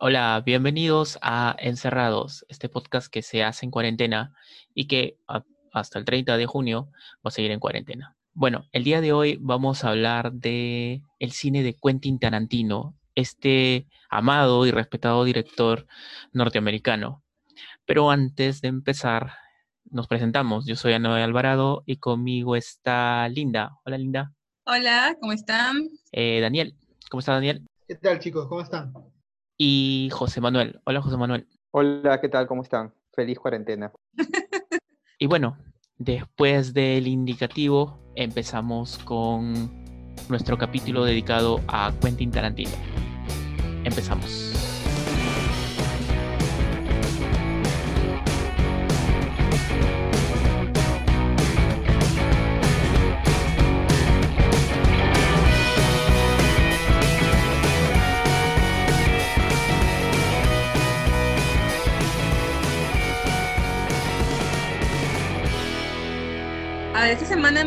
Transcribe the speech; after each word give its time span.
Hola, 0.00 0.42
bienvenidos 0.44 1.18
a 1.22 1.54
Encerrados, 1.58 2.44
este 2.48 2.68
podcast 2.68 3.06
que 3.06 3.22
se 3.22 3.44
hace 3.44 3.64
en 3.64 3.70
cuarentena 3.70 4.34
y 4.74 4.86
que 4.86 5.18
hasta 5.72 6.00
el 6.00 6.04
30 6.04 6.36
de 6.36 6.46
junio 6.46 6.90
va 7.24 7.28
a 7.28 7.30
seguir 7.30 7.52
en 7.52 7.60
cuarentena. 7.60 8.16
Bueno, 8.32 8.66
el 8.72 8.82
día 8.82 9.00
de 9.00 9.12
hoy 9.12 9.38
vamos 9.40 9.84
a 9.84 9.90
hablar 9.90 10.32
de 10.32 11.02
el 11.20 11.30
cine 11.30 11.62
de 11.62 11.76
Quentin 11.80 12.18
Tarantino, 12.18 12.96
este 13.14 13.86
amado 14.10 14.66
y 14.66 14.72
respetado 14.72 15.22
director 15.22 15.86
norteamericano. 16.32 17.22
Pero 17.86 18.10
antes 18.10 18.60
de 18.60 18.68
empezar, 18.68 19.34
nos 19.84 20.08
presentamos. 20.08 20.66
Yo 20.66 20.74
soy 20.74 20.94
Anoe 20.94 21.22
Alvarado 21.22 21.84
y 21.86 21.96
conmigo 21.98 22.56
está 22.56 23.28
Linda. 23.28 23.78
Hola, 23.84 23.98
Linda. 23.98 24.32
Hola, 24.66 25.16
¿cómo 25.20 25.32
están? 25.32 25.88
Eh, 26.10 26.40
Daniel. 26.40 26.74
¿Cómo 27.10 27.20
está 27.20 27.34
Daniel? 27.34 27.64
¿Qué 27.86 27.94
tal, 27.94 28.18
chicos? 28.18 28.48
¿Cómo 28.48 28.60
están? 28.60 28.92
Y 29.56 30.08
José 30.12 30.40
Manuel. 30.40 30.80
Hola, 30.84 31.00
José 31.00 31.16
Manuel. 31.16 31.46
Hola, 31.70 32.20
¿qué 32.20 32.28
tal? 32.28 32.46
¿Cómo 32.46 32.62
están? 32.62 32.92
Feliz 33.12 33.38
cuarentena. 33.38 33.92
y 35.18 35.26
bueno, 35.26 35.58
después 35.98 36.74
del 36.74 37.06
indicativo, 37.06 38.00
empezamos 38.16 38.98
con 38.98 39.70
nuestro 40.28 40.58
capítulo 40.58 41.04
dedicado 41.04 41.60
a 41.68 41.92
Quentin 42.00 42.30
Tarantino. 42.30 42.70
Empezamos. 43.84 44.53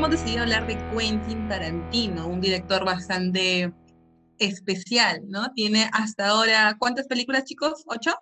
Hemos 0.07 0.21
decidido 0.21 0.43
hablar 0.43 0.65
de 0.67 0.77
Quentin 0.95 1.49
Tarantino, 1.49 2.27
un 2.27 2.39
director 2.39 2.85
bastante 2.85 3.73
especial, 4.39 5.21
¿no? 5.27 5.51
Tiene 5.53 5.89
hasta 5.91 6.29
ahora, 6.29 6.77
¿cuántas 6.79 7.07
películas, 7.07 7.43
chicos? 7.43 7.83
¿Ocho? 7.87 8.15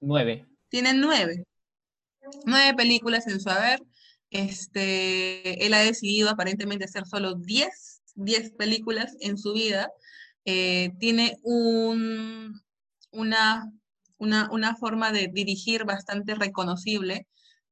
Nueve. 0.00 0.46
Tiene 0.68 0.94
nueve. 0.94 1.44
Nueve 2.46 2.74
películas 2.76 3.26
en 3.26 3.40
su 3.40 3.50
haber. 3.50 3.80
Este, 4.30 5.66
él 5.66 5.74
ha 5.74 5.80
decidido 5.80 6.30
aparentemente 6.30 6.84
hacer 6.84 7.04
solo 7.04 7.34
diez, 7.34 8.00
diez 8.14 8.52
películas 8.52 9.16
en 9.18 9.36
su 9.36 9.54
vida. 9.54 9.90
Eh, 10.44 10.92
tiene 11.00 11.38
un, 11.42 12.62
una, 13.10 13.72
una, 14.18 14.48
una 14.52 14.76
forma 14.76 15.10
de 15.10 15.28
dirigir 15.32 15.84
bastante 15.84 16.36
reconocible 16.36 17.26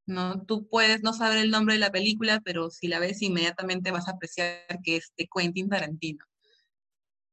¿no? 0.06 0.44
Tú 0.44 0.68
puedes 0.68 1.02
no 1.02 1.12
saber 1.12 1.38
el 1.38 1.50
nombre 1.50 1.74
de 1.74 1.80
la 1.80 1.90
película, 1.90 2.40
pero 2.44 2.70
si 2.70 2.88
la 2.88 2.98
ves 2.98 3.22
inmediatamente 3.22 3.90
vas 3.90 4.08
a 4.08 4.12
apreciar 4.12 4.58
que 4.82 4.96
es 4.96 5.12
de 5.16 5.28
Quentin 5.34 5.68
Tarantino. 5.68 6.24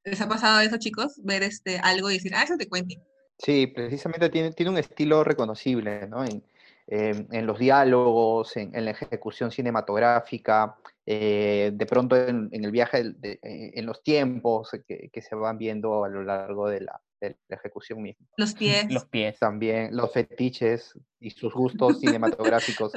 ¿Les 0.03 0.22
ha 0.22 0.28
pasado 0.28 0.61
eso, 0.61 0.78
chicos? 0.78 1.20
Ver 1.23 1.44
este, 1.44 1.80
algo 1.80 2.09
y 2.09 2.16
decir, 2.16 2.34
ah, 2.36 2.44
eso 2.44 2.53
es 2.53 2.59
de 2.59 2.67
Quentin. 2.67 3.02
Sí, 3.38 3.67
precisamente 3.67 4.30
tiene, 4.30 4.52
tiene 4.52 4.72
un 4.72 4.78
estilo 4.78 5.23
reconocible, 5.23 6.08
¿no? 6.08 6.23
En, 6.23 6.44
en 6.88 7.45
los 7.45 7.59
diálogos, 7.59 8.58
en, 8.58 8.76
en, 8.76 8.86
la 8.86 8.92
ejecución 8.92 9.52
cinematográfica, 9.52 10.76
eh, 11.06 11.72
de 11.73 11.86
pronto 11.86 12.16
en, 12.16 12.50
el 12.52 12.72
viaje, 12.72 13.14
eh, 13.22 13.39
en 13.42 13.86
los 13.86 14.02
tiempos 14.02 14.72
que, 14.88 15.09
que, 15.11 15.22
se 15.22 15.36
van 15.36 15.59
viendo 15.59 16.04
a 16.04 16.09
lo 16.09 16.23
largo 16.23 16.67
de 16.67 16.81
la, 16.81 17.00
de 17.20 17.38
la 17.48 17.56
ejecución 17.56 18.02
misma. 18.02 18.28
Los 18.38 18.53
pies. 18.53 18.92
Los 18.92 19.06
pies. 19.06 19.39
También 19.39 19.95
los 19.95 20.12
fetiches 20.12 20.98
y 21.20 21.31
sus 21.31 21.53
gustos 21.53 22.00
cinematográficos 22.00 22.94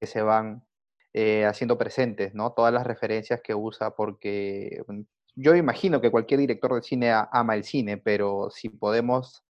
que 0.00 0.06
se 0.06 0.22
van 0.22 0.64
eh, 1.12 1.44
haciendo 1.44 1.76
presentes, 1.76 2.34
¿no? 2.34 2.52
Todas 2.52 2.72
las 2.72 2.86
referencias 2.86 3.40
que 3.42 3.54
usa, 3.54 3.94
porque 3.94 4.82
mm, 4.86 5.00
yo 5.34 5.56
imagino 5.56 6.00
que 6.00 6.10
cualquier 6.10 6.40
director 6.40 6.74
de 6.74 6.82
cine 6.82 7.12
ama 7.32 7.54
el 7.54 7.64
cine, 7.64 7.96
pero 7.96 8.50
si 8.50 8.68
podemos 8.68 9.44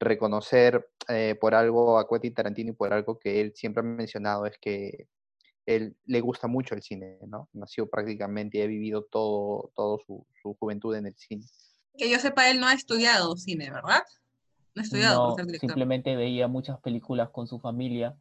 reconocer 0.00 0.90
eh, 1.08 1.36
por 1.40 1.54
algo 1.54 1.98
a 1.98 2.08
Quentin 2.08 2.34
Tarantino 2.34 2.70
y 2.70 2.74
por 2.74 2.92
algo 2.92 3.18
que 3.18 3.40
él 3.40 3.52
siempre 3.54 3.80
ha 3.80 3.84
mencionado 3.84 4.46
es 4.46 4.58
que 4.58 5.08
él 5.66 5.96
le 6.06 6.20
gusta 6.20 6.46
mucho 6.46 6.74
el 6.74 6.82
cine, 6.82 7.18
¿no? 7.26 7.48
Nació 7.52 7.88
prácticamente 7.88 8.58
y 8.58 8.62
ha 8.62 8.66
vivido 8.66 9.04
todo, 9.04 9.70
todo 9.74 9.98
su, 10.06 10.26
su 10.40 10.54
juventud 10.54 10.94
en 10.94 11.06
el 11.06 11.14
cine 11.16 11.44
que 11.98 12.10
yo 12.10 12.18
sepa, 12.18 12.48
él 12.48 12.60
no 12.60 12.66
ha 12.66 12.72
estudiado 12.72 13.36
cine, 13.36 13.70
¿verdad? 13.70 14.02
No 14.74 14.80
ha 14.80 14.84
estudiado 14.84 15.34
ser 15.34 15.46
director. 15.46 15.68
Simplemente 15.68 16.16
veía 16.16 16.48
muchas 16.48 16.80
películas 16.80 17.30
con 17.30 17.46
su 17.46 17.58
familia, 17.58 18.16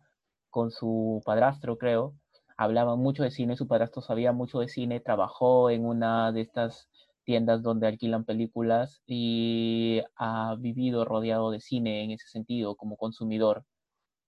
con 0.50 0.72
su 0.72 1.22
padrastro, 1.26 1.78
creo. 1.78 2.16
Hablaban 2.58 3.00
mucho 3.00 3.24
de 3.24 3.32
cine, 3.32 3.56
su 3.56 3.68
padrastro 3.68 4.02
sabía 4.02 4.32
mucho 4.32 4.60
de 4.60 4.68
cine, 4.68 5.00
trabajó 5.00 5.70
en 5.70 5.86
una 5.86 6.32
de 6.32 6.42
estas 6.42 6.90
tiendas 7.24 7.62
donde 7.62 7.88
alquilan 7.88 8.24
películas 8.26 9.02
y 9.06 10.02
ha 10.16 10.56
vivido 10.58 11.06
rodeado 11.06 11.52
de 11.52 11.60
cine 11.60 12.04
en 12.04 12.12
ese 12.12 12.28
sentido, 12.28 12.76
como 12.76 12.98
consumidor, 12.98 13.66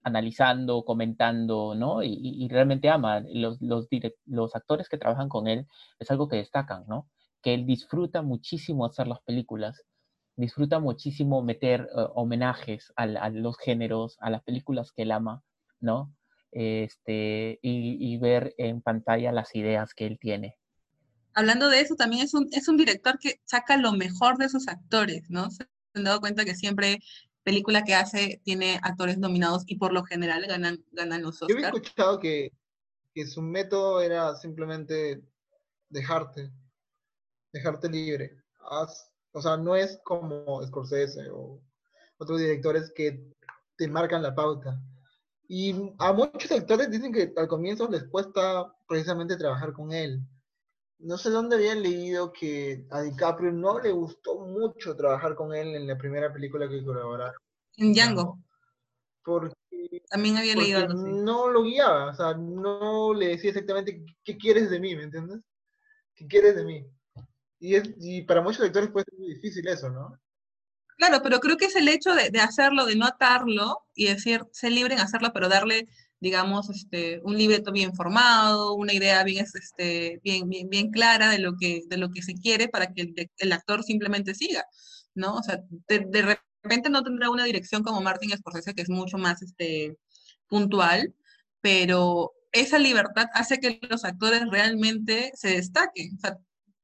analizando, 0.03 0.83
comentando, 0.83 1.75
¿no? 1.75 2.03
Y, 2.03 2.19
y 2.21 2.47
realmente 2.49 2.89
ama. 2.89 3.21
Los, 3.21 3.61
los, 3.61 3.87
los 4.25 4.55
actores 4.55 4.89
que 4.89 4.97
trabajan 4.97 5.29
con 5.29 5.47
él 5.47 5.65
es 5.97 6.11
algo 6.11 6.27
que 6.27 6.35
destacan, 6.35 6.85
¿no? 6.87 7.07
Que 7.41 7.53
él 7.53 7.65
disfruta 7.65 8.21
muchísimo 8.21 8.85
hacer 8.85 9.07
las 9.07 9.21
películas, 9.21 9.83
disfruta 10.35 10.79
muchísimo 10.79 11.41
meter 11.41 11.81
eh, 11.81 12.05
homenajes 12.15 12.93
a, 12.95 13.29
los 13.29 13.57
géneros, 13.57 14.17
a 14.21 14.29
las 14.29 14.43
películas 14.43 14.91
que 14.91 15.03
él 15.03 15.11
ama, 15.11 15.43
¿no? 15.79 16.13
Este, 16.51 17.59
y, 17.61 18.17
ver 18.17 18.55
en 18.57 18.81
pantalla 18.81 19.31
las 19.31 19.53
ideas 19.55 19.93
que 19.93 20.07
él 20.07 20.17
tiene. 20.19 20.57
Hablando 21.35 21.69
de 21.69 21.81
eso, 21.81 21.95
también 21.95 22.23
es 22.23 22.33
un, 22.33 22.47
es 22.51 22.67
un 22.67 22.75
director 22.75 23.19
que 23.19 23.39
saca 23.45 23.77
lo 23.77 23.91
mejor 23.91 24.37
de 24.37 24.49
sus 24.49 24.67
actores, 24.67 25.29
¿no? 25.29 25.51
Se 25.51 25.67
han 25.93 26.05
dado 26.05 26.19
cuenta 26.19 26.45
que 26.45 26.55
siempre 26.55 26.99
película 27.43 27.83
que 27.83 27.93
hace 27.93 28.41
tiene 28.43 28.79
actores 28.81 29.19
nominados 29.19 29.63
y 29.67 29.77
por 29.77 29.93
lo 29.93 30.03
general 30.03 30.45
ganan, 30.47 30.83
ganan 30.91 31.21
los 31.21 31.41
Oscars. 31.41 31.49
Yo 31.49 31.67
había 31.67 31.79
escuchado 31.79 32.19
que, 32.19 32.51
que 33.13 33.27
su 33.27 33.41
método 33.41 34.01
era 34.01 34.35
simplemente 34.35 35.21
dejarte, 35.89 36.51
dejarte 37.51 37.89
libre. 37.89 38.37
o 39.31 39.41
sea, 39.41 39.57
no 39.57 39.75
es 39.75 39.99
como 40.03 40.61
Scorsese 40.65 41.29
o 41.31 41.61
otros 42.17 42.39
directores 42.39 42.91
que 42.95 43.23
te 43.77 43.87
marcan 43.87 44.21
la 44.21 44.35
pauta. 44.35 44.79
Y 45.47 45.73
a 45.97 46.13
muchos 46.13 46.51
actores 46.51 46.91
dicen 46.91 47.11
que 47.11 47.33
al 47.35 47.47
comienzo 47.47 47.89
les 47.89 48.03
cuesta 48.03 48.71
precisamente 48.87 49.35
trabajar 49.35 49.73
con 49.73 49.91
él. 49.91 50.21
No 50.99 51.17
sé 51.17 51.29
dónde 51.29 51.55
habían 51.55 51.81
leído 51.81 52.31
que 52.33 52.85
a 52.91 53.01
DiCaprio 53.01 53.51
no 53.51 53.79
le 53.79 53.91
gustó 53.91 54.37
mucho 54.39 54.95
trabajar 54.95 55.33
con 55.33 55.55
él 55.55 55.75
en 55.75 55.87
la 55.87 55.97
primera 55.97 56.31
película 56.31 56.69
que 56.69 56.83
colaboraron. 56.83 57.33
En 57.77 57.93
Django. 57.93 58.37
Porque, 59.23 59.55
También 60.09 60.37
había 60.37 60.55
leído 60.55 60.79
algo 60.79 60.93
No 61.01 61.49
lo 61.49 61.63
guiaba, 61.63 62.11
o 62.11 62.13
sea, 62.13 62.33
no 62.33 63.13
le 63.13 63.29
decía 63.29 63.51
exactamente 63.51 64.05
qué 64.23 64.37
quieres 64.37 64.69
de 64.69 64.79
mí, 64.79 64.95
¿me 64.95 65.03
entiendes? 65.03 65.39
¿Qué 66.15 66.27
quieres 66.27 66.55
de 66.57 66.65
mí? 66.65 66.85
Y, 67.59 67.75
es, 67.75 67.89
y 67.99 68.21
para 68.23 68.41
muchos 68.41 68.61
lectores 68.61 68.89
puede 68.89 69.05
ser 69.05 69.19
muy 69.19 69.33
difícil 69.33 69.67
eso, 69.67 69.89
¿no? 69.89 70.19
Claro, 70.97 71.21
pero 71.23 71.39
creo 71.39 71.57
que 71.57 71.65
es 71.65 71.75
el 71.75 71.87
hecho 71.87 72.13
de, 72.13 72.29
de 72.29 72.39
hacerlo, 72.39 72.85
de 72.85 72.95
no 72.95 73.05
atarlo 73.05 73.85
y 73.95 74.05
decir, 74.07 74.41
ser 74.51 74.73
libre 74.73 74.95
en 74.95 74.99
hacerlo, 74.99 75.31
pero 75.33 75.47
darle, 75.47 75.87
digamos, 76.19 76.69
este, 76.69 77.21
un 77.23 77.37
libreto 77.37 77.71
bien 77.71 77.93
formado, 77.95 78.73
una 78.73 78.93
idea 78.93 79.23
bien, 79.23 79.45
este, 79.53 80.19
bien, 80.23 80.49
bien, 80.49 80.69
bien 80.69 80.91
clara 80.91 81.29
de 81.29 81.39
lo, 81.39 81.55
que, 81.57 81.83
de 81.87 81.97
lo 81.97 82.11
que 82.11 82.21
se 82.21 82.33
quiere 82.33 82.67
para 82.67 82.93
que 82.93 83.01
el, 83.03 83.31
el 83.37 83.51
actor 83.53 83.83
simplemente 83.83 84.35
siga, 84.35 84.65
¿no? 85.15 85.35
O 85.35 85.43
sea, 85.43 85.61
de, 85.87 85.99
de, 86.09 86.37
repente 86.63 86.89
no 86.89 87.03
tendrá 87.03 87.29
una 87.29 87.45
dirección 87.45 87.83
como 87.83 88.01
Martin 88.01 88.37
Scorsese, 88.37 88.73
que 88.73 88.81
es 88.81 88.89
mucho 88.89 89.17
más 89.17 89.41
este, 89.41 89.97
puntual, 90.49 91.15
pero 91.61 92.33
esa 92.51 92.77
libertad 92.79 93.27
hace 93.33 93.59
que 93.59 93.79
los 93.89 94.03
actores 94.03 94.43
realmente 94.51 95.31
se 95.35 95.49
destaquen. 95.49 96.17
O 96.17 96.19
sea, 96.19 96.37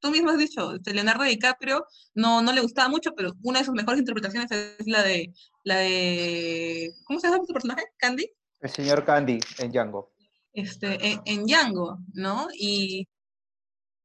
tú 0.06 0.12
mismo 0.12 0.30
has 0.30 0.38
dicho, 0.38 0.74
este, 0.74 0.94
Leonardo 0.94 1.24
DiCaprio 1.24 1.84
no, 2.14 2.40
no 2.40 2.52
le 2.52 2.60
gustaba 2.60 2.88
mucho, 2.88 3.12
pero 3.16 3.32
una 3.42 3.58
de 3.58 3.64
sus 3.64 3.74
mejores 3.74 3.98
interpretaciones 3.98 4.50
es 4.50 4.86
la 4.86 5.02
de, 5.02 5.32
la 5.64 5.78
de 5.78 6.92
¿cómo 7.04 7.18
se 7.18 7.28
llama 7.28 7.44
su 7.44 7.52
personaje? 7.52 7.82
¿Candy? 7.98 8.30
El 8.60 8.70
señor 8.70 9.04
Candy 9.04 9.40
en 9.58 9.72
Django. 9.72 10.12
Este, 10.52 11.06
en, 11.06 11.20
en 11.24 11.44
Django, 11.44 11.98
¿no? 12.14 12.46
Y, 12.54 13.08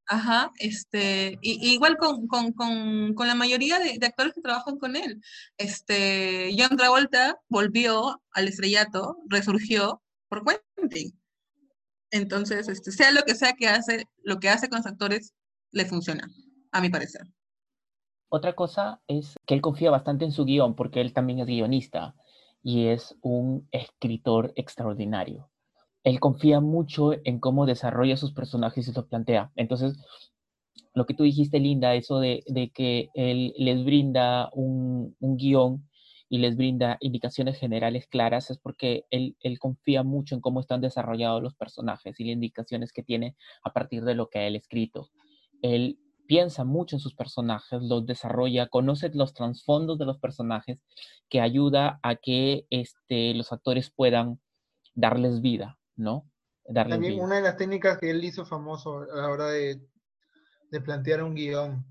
ajá, 0.07 0.51
este, 0.57 1.37
y, 1.41 1.73
igual 1.73 1.97
con, 1.97 2.27
con, 2.27 2.51
con, 2.51 3.13
con, 3.13 3.27
la 3.27 3.35
mayoría 3.35 3.77
de, 3.77 3.97
de, 3.99 4.05
actores 4.07 4.33
que 4.33 4.41
trabajan 4.41 4.77
con 4.77 4.95
él. 4.95 5.21
Este, 5.57 6.49
John 6.57 6.75
Travolta 6.77 7.37
volvió 7.47 8.21
al 8.31 8.47
estrellato, 8.47 9.17
resurgió 9.29 10.01
por 10.29 10.43
Quentin. 10.75 11.15
Entonces, 12.09 12.67
este, 12.67 12.91
sea 12.91 13.11
lo 13.11 13.21
que 13.21 13.35
sea 13.35 13.53
que 13.53 13.67
hace, 13.67 14.07
lo 14.23 14.39
que 14.39 14.49
hace 14.49 14.67
con 14.67 14.79
los 14.79 14.87
actores 14.87 15.33
le 15.71 15.85
funciona, 15.85 16.29
a 16.71 16.81
mi 16.81 16.89
parecer. 16.89 17.21
otra 18.29 18.53
cosa 18.53 19.01
es 19.07 19.35
que 19.45 19.53
él 19.53 19.61
confía 19.61 19.91
bastante 19.91 20.25
en 20.25 20.31
su 20.31 20.45
guion 20.45 20.75
porque 20.75 21.01
él 21.01 21.13
también 21.13 21.39
es 21.39 21.47
guionista 21.47 22.15
y 22.63 22.87
es 22.87 23.15
un 23.21 23.67
escritor 23.71 24.53
extraordinario. 24.55 25.49
Él 26.03 26.19
confía 26.19 26.59
mucho 26.61 27.11
en 27.23 27.39
cómo 27.39 27.65
desarrolla 27.65 28.17
sus 28.17 28.33
personajes 28.33 28.87
y 28.87 28.93
los 28.93 29.05
plantea. 29.05 29.51
Entonces, 29.55 29.97
lo 30.93 31.05
que 31.05 31.13
tú 31.13 31.23
dijiste, 31.23 31.59
Linda, 31.59 31.95
eso 31.95 32.19
de, 32.19 32.43
que 32.73 33.09
él 33.13 33.53
les 33.57 33.83
brinda 33.83 34.49
un, 34.53 35.15
un, 35.19 35.37
guion 35.37 35.87
y 36.27 36.39
les 36.39 36.57
brinda 36.57 36.97
indicaciones 37.01 37.57
generales 37.57 38.07
claras, 38.07 38.49
es 38.51 38.57
porque 38.57 39.05
él, 39.09 39.35
él, 39.41 39.59
confía 39.59 40.03
mucho 40.03 40.35
en 40.35 40.41
cómo 40.41 40.59
están 40.59 40.81
desarrollados 40.81 41.41
los 41.41 41.55
personajes 41.55 42.19
y 42.19 42.25
las 42.25 42.33
indicaciones 42.33 42.91
que 42.91 43.03
tiene 43.03 43.35
a 43.63 43.73
partir 43.73 44.03
de 44.03 44.15
lo 44.15 44.27
que 44.29 44.47
él 44.47 44.55
ha 44.55 44.57
escrito. 44.57 45.09
Él 45.61 45.99
piensa 46.31 46.63
mucho 46.63 46.95
en 46.95 47.01
sus 47.01 47.13
personajes, 47.13 47.81
los 47.81 48.05
desarrolla, 48.05 48.67
conoce 48.67 49.11
los 49.13 49.33
trasfondos 49.33 49.97
de 49.99 50.05
los 50.05 50.17
personajes, 50.17 50.79
que 51.29 51.41
ayuda 51.41 51.99
a 52.03 52.15
que 52.15 52.65
este, 52.69 53.33
los 53.33 53.51
actores 53.51 53.91
puedan 53.91 54.39
darles 54.95 55.41
vida, 55.41 55.77
¿no? 55.97 56.29
También 56.73 57.19
una 57.19 57.35
de 57.35 57.41
las 57.41 57.57
técnicas 57.57 57.97
que 57.97 58.11
él 58.11 58.23
hizo 58.23 58.45
famoso 58.45 58.99
a 58.99 59.15
la 59.17 59.29
hora 59.29 59.47
de, 59.47 59.81
de 60.69 60.79
plantear 60.79 61.21
un 61.21 61.35
guion, 61.35 61.85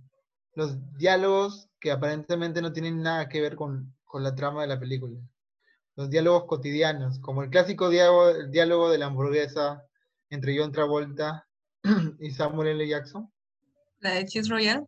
los 0.55 0.79
diálogos 0.97 1.69
que 1.79 1.91
aparentemente 1.91 2.63
no 2.63 2.73
tienen 2.73 3.03
nada 3.03 3.29
que 3.29 3.43
ver 3.43 3.57
con, 3.57 3.95
con 4.07 4.23
la 4.23 4.35
trama 4.35 4.63
de 4.63 4.69
la 4.69 4.81
película. 4.81 5.19
Los 5.97 6.09
diálogos 6.09 6.45
cotidianos, 6.47 7.19
como 7.19 7.43
el 7.43 7.51
clásico 7.51 7.91
diálogo, 7.91 8.31
el 8.31 8.51
diálogo 8.51 8.91
de 8.91 8.97
la 8.97 9.07
hamburguesa 9.07 9.85
entre 10.31 10.59
John 10.59 10.73
Travolta 10.73 11.47
y 12.21 12.31
Samuel 12.31 12.69
L. 12.69 12.89
Jackson 12.89 13.31
la 14.01 14.15
de 14.15 14.27
Cheese 14.27 14.49
Royal. 14.49 14.87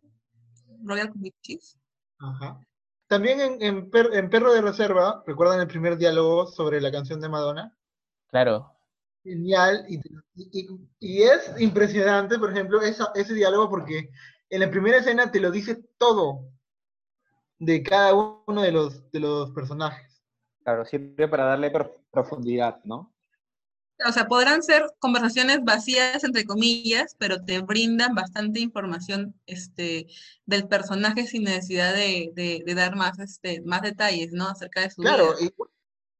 Royal 0.83 1.11
with 1.15 1.33
Cheese. 1.41 1.77
Ajá. 2.19 2.59
También 3.07 3.39
en, 3.41 3.61
en, 3.61 4.29
Perro 4.29 4.53
de 4.53 4.61
Reserva, 4.61 5.23
¿recuerdan 5.25 5.59
el 5.59 5.67
primer 5.67 5.97
diálogo 5.97 6.47
sobre 6.47 6.81
la 6.81 6.91
canción 6.91 7.21
de 7.21 7.29
Madonna? 7.29 7.77
Claro. 8.27 8.71
Genial. 9.23 9.85
Y, 9.87 9.99
y, 10.99 11.21
es 11.21 11.53
impresionante, 11.59 12.39
por 12.39 12.51
ejemplo, 12.51 12.81
ese 12.81 13.33
diálogo 13.33 13.69
porque 13.69 14.09
en 14.49 14.59
la 14.59 14.69
primera 14.69 14.97
escena 14.97 15.31
te 15.31 15.39
lo 15.39 15.51
dice 15.51 15.83
todo 15.97 16.49
de 17.59 17.83
cada 17.83 18.13
uno 18.13 18.61
de 18.61 18.71
los, 18.71 19.09
de 19.11 19.19
los 19.19 19.51
personajes. 19.51 20.23
Claro, 20.63 20.85
siempre 20.85 21.27
para 21.27 21.45
darle 21.45 21.71
profundidad, 22.11 22.83
¿no? 22.83 23.12
O 24.05 24.11
sea, 24.11 24.27
podrán 24.27 24.63
ser 24.63 24.85
conversaciones 24.99 25.63
vacías, 25.63 26.23
entre 26.23 26.45
comillas, 26.45 27.15
pero 27.17 27.43
te 27.43 27.59
brindan 27.61 28.15
bastante 28.15 28.59
información 28.59 29.35
este, 29.45 30.07
del 30.45 30.67
personaje 30.67 31.27
sin 31.27 31.43
necesidad 31.43 31.93
de, 31.93 32.63
dar 32.75 32.95
más, 32.95 33.19
este, 33.19 33.61
más 33.61 33.81
detalles, 33.81 34.31
¿no? 34.31 34.47
Acerca 34.47 34.81
de 34.81 34.89
su 34.89 35.01
claro, 35.01 35.35
vida. 35.37 35.51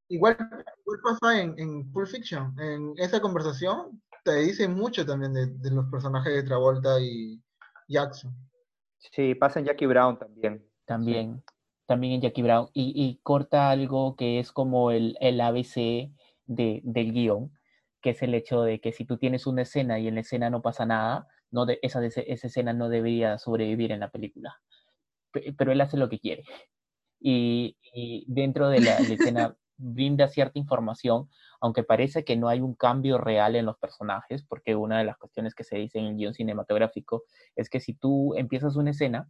Igual, 0.09 0.37
igual 0.37 0.99
pasa 1.03 1.41
en, 1.41 1.55
en 1.57 1.91
Pulp 1.91 2.07
Fiction. 2.07 2.55
En 2.59 2.93
esa 2.97 3.19
conversación 3.19 4.01
te 4.23 4.35
dice 4.35 4.67
mucho 4.67 5.05
también 5.05 5.33
de, 5.33 5.71
los 5.71 5.85
personajes 5.87 6.33
de 6.33 6.43
Travolta 6.43 6.99
y 7.01 7.41
Jackson. 7.87 8.33
Sí, 8.97 9.35
pasa 9.35 9.59
en 9.59 9.65
Jackie 9.65 9.87
Brown 9.87 10.17
también. 10.17 10.65
También, 10.85 11.43
también 11.87 12.13
en 12.13 12.21
Jackie 12.21 12.43
Brown. 12.43 12.69
Y, 12.73 13.19
corta 13.23 13.69
algo 13.69 14.15
que 14.15 14.39
es 14.39 14.51
como 14.51 14.91
el, 14.91 15.17
el 15.19 15.41
ABC 15.41 16.11
de, 16.45 16.81
del 16.83 17.11
guion 17.11 17.51
que 18.03 18.11
es 18.11 18.21
el 18.21 18.35
hecho 18.35 18.61
de 18.61 18.79
que 18.79 18.91
si 18.91 19.05
tú 19.05 19.17
tienes 19.17 19.47
una 19.47 19.63
escena 19.63 19.97
y 19.97 20.07
en 20.07 20.15
la 20.15 20.21
escena 20.21 20.49
no 20.49 20.61
pasa 20.61 20.85
nada, 20.85 21.27
no 21.49 21.65
de, 21.65 21.79
esa, 21.81 22.05
esa 22.05 22.47
escena 22.47 22.73
no 22.73 22.89
debería 22.89 23.37
sobrevivir 23.39 23.91
en 23.93 24.01
la 24.01 24.11
película. 24.11 24.59
Pero 25.31 25.71
él 25.71 25.81
hace 25.81 25.97
lo 25.97 26.09
que 26.09 26.19
quiere. 26.19 26.43
Y, 27.19 27.77
dentro 28.27 28.67
de 28.67 28.81
la, 28.81 28.97
escena 28.97 29.55
brinda 29.77 30.27
cierta 30.27 30.59
información, 30.59 31.29
aunque 31.61 31.83
parece 31.83 32.25
que 32.25 32.35
no 32.35 32.49
hay 32.49 32.59
un 32.59 32.75
cambio 32.75 33.17
real 33.17 33.55
en 33.55 33.65
los 33.65 33.77
personajes, 33.77 34.43
porque 34.43 34.75
una 34.75 34.99
de 34.99 35.05
las 35.05 35.17
cuestiones 35.17 35.55
que 35.55 35.63
se 35.63 35.77
dice 35.77 35.99
en 35.99 36.05
el 36.05 36.15
guion 36.17 36.33
cinematográfico 36.33 37.23
es 37.55 37.69
que 37.69 37.79
si 37.79 37.93
tú 37.93 38.35
empiezas 38.35 38.75
una 38.75 38.91
escena, 38.91 39.29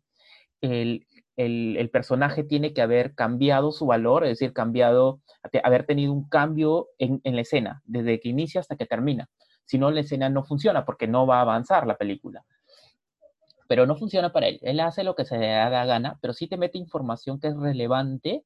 el, 0.61 1.05
el, 1.35 1.89
personaje 1.91 2.43
tiene 2.43 2.73
que 2.73 2.81
haber 2.81 3.15
cambiado 3.15 3.71
su 3.71 3.85
valor, 3.85 4.23
es 4.23 4.31
decir, 4.31 4.53
cambiado, 4.53 5.21
haber 5.63 5.85
tenido 5.85 6.13
un 6.13 6.27
cambio 6.27 6.89
en, 6.97 7.21
la 7.23 7.41
escena, 7.41 7.81
desde 7.85 8.19
que 8.19 8.29
inicia 8.29 8.61
hasta 8.61 8.75
que 8.75 8.85
termina. 8.85 9.29
Si 9.65 9.77
no, 9.77 9.91
la 9.91 10.01
escena 10.01 10.29
no 10.29 10.43
funciona 10.43 10.85
porque 10.85 11.07
no 11.07 11.25
va 11.25 11.39
a 11.39 11.41
avanzar 11.41 11.87
la 11.87 11.97
película. 11.97 12.45
Pero 13.67 13.85
no 13.85 13.95
funciona 13.95 14.31
para 14.31 14.47
él. 14.47 14.59
Él 14.61 14.79
hace 14.79 15.03
lo 15.03 15.15
que 15.15 15.25
se 15.25 15.37
le 15.37 15.47
da 15.47 15.85
gana, 15.85 16.19
pero 16.21 16.33
sí 16.33 16.47
te 16.47 16.57
mete 16.57 16.77
información 16.77 17.39
que 17.39 17.47
es 17.47 17.57
relevante 17.57 18.43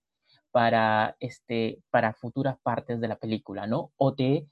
para, 0.51 1.17
este, 1.19 1.81
para 1.89 2.13
futuras 2.13 2.57
partes 2.61 3.01
de 3.01 3.07
la 3.07 3.17
película, 3.17 3.67
¿no? 3.67 3.91
O 3.97 4.13
te, 4.13 4.47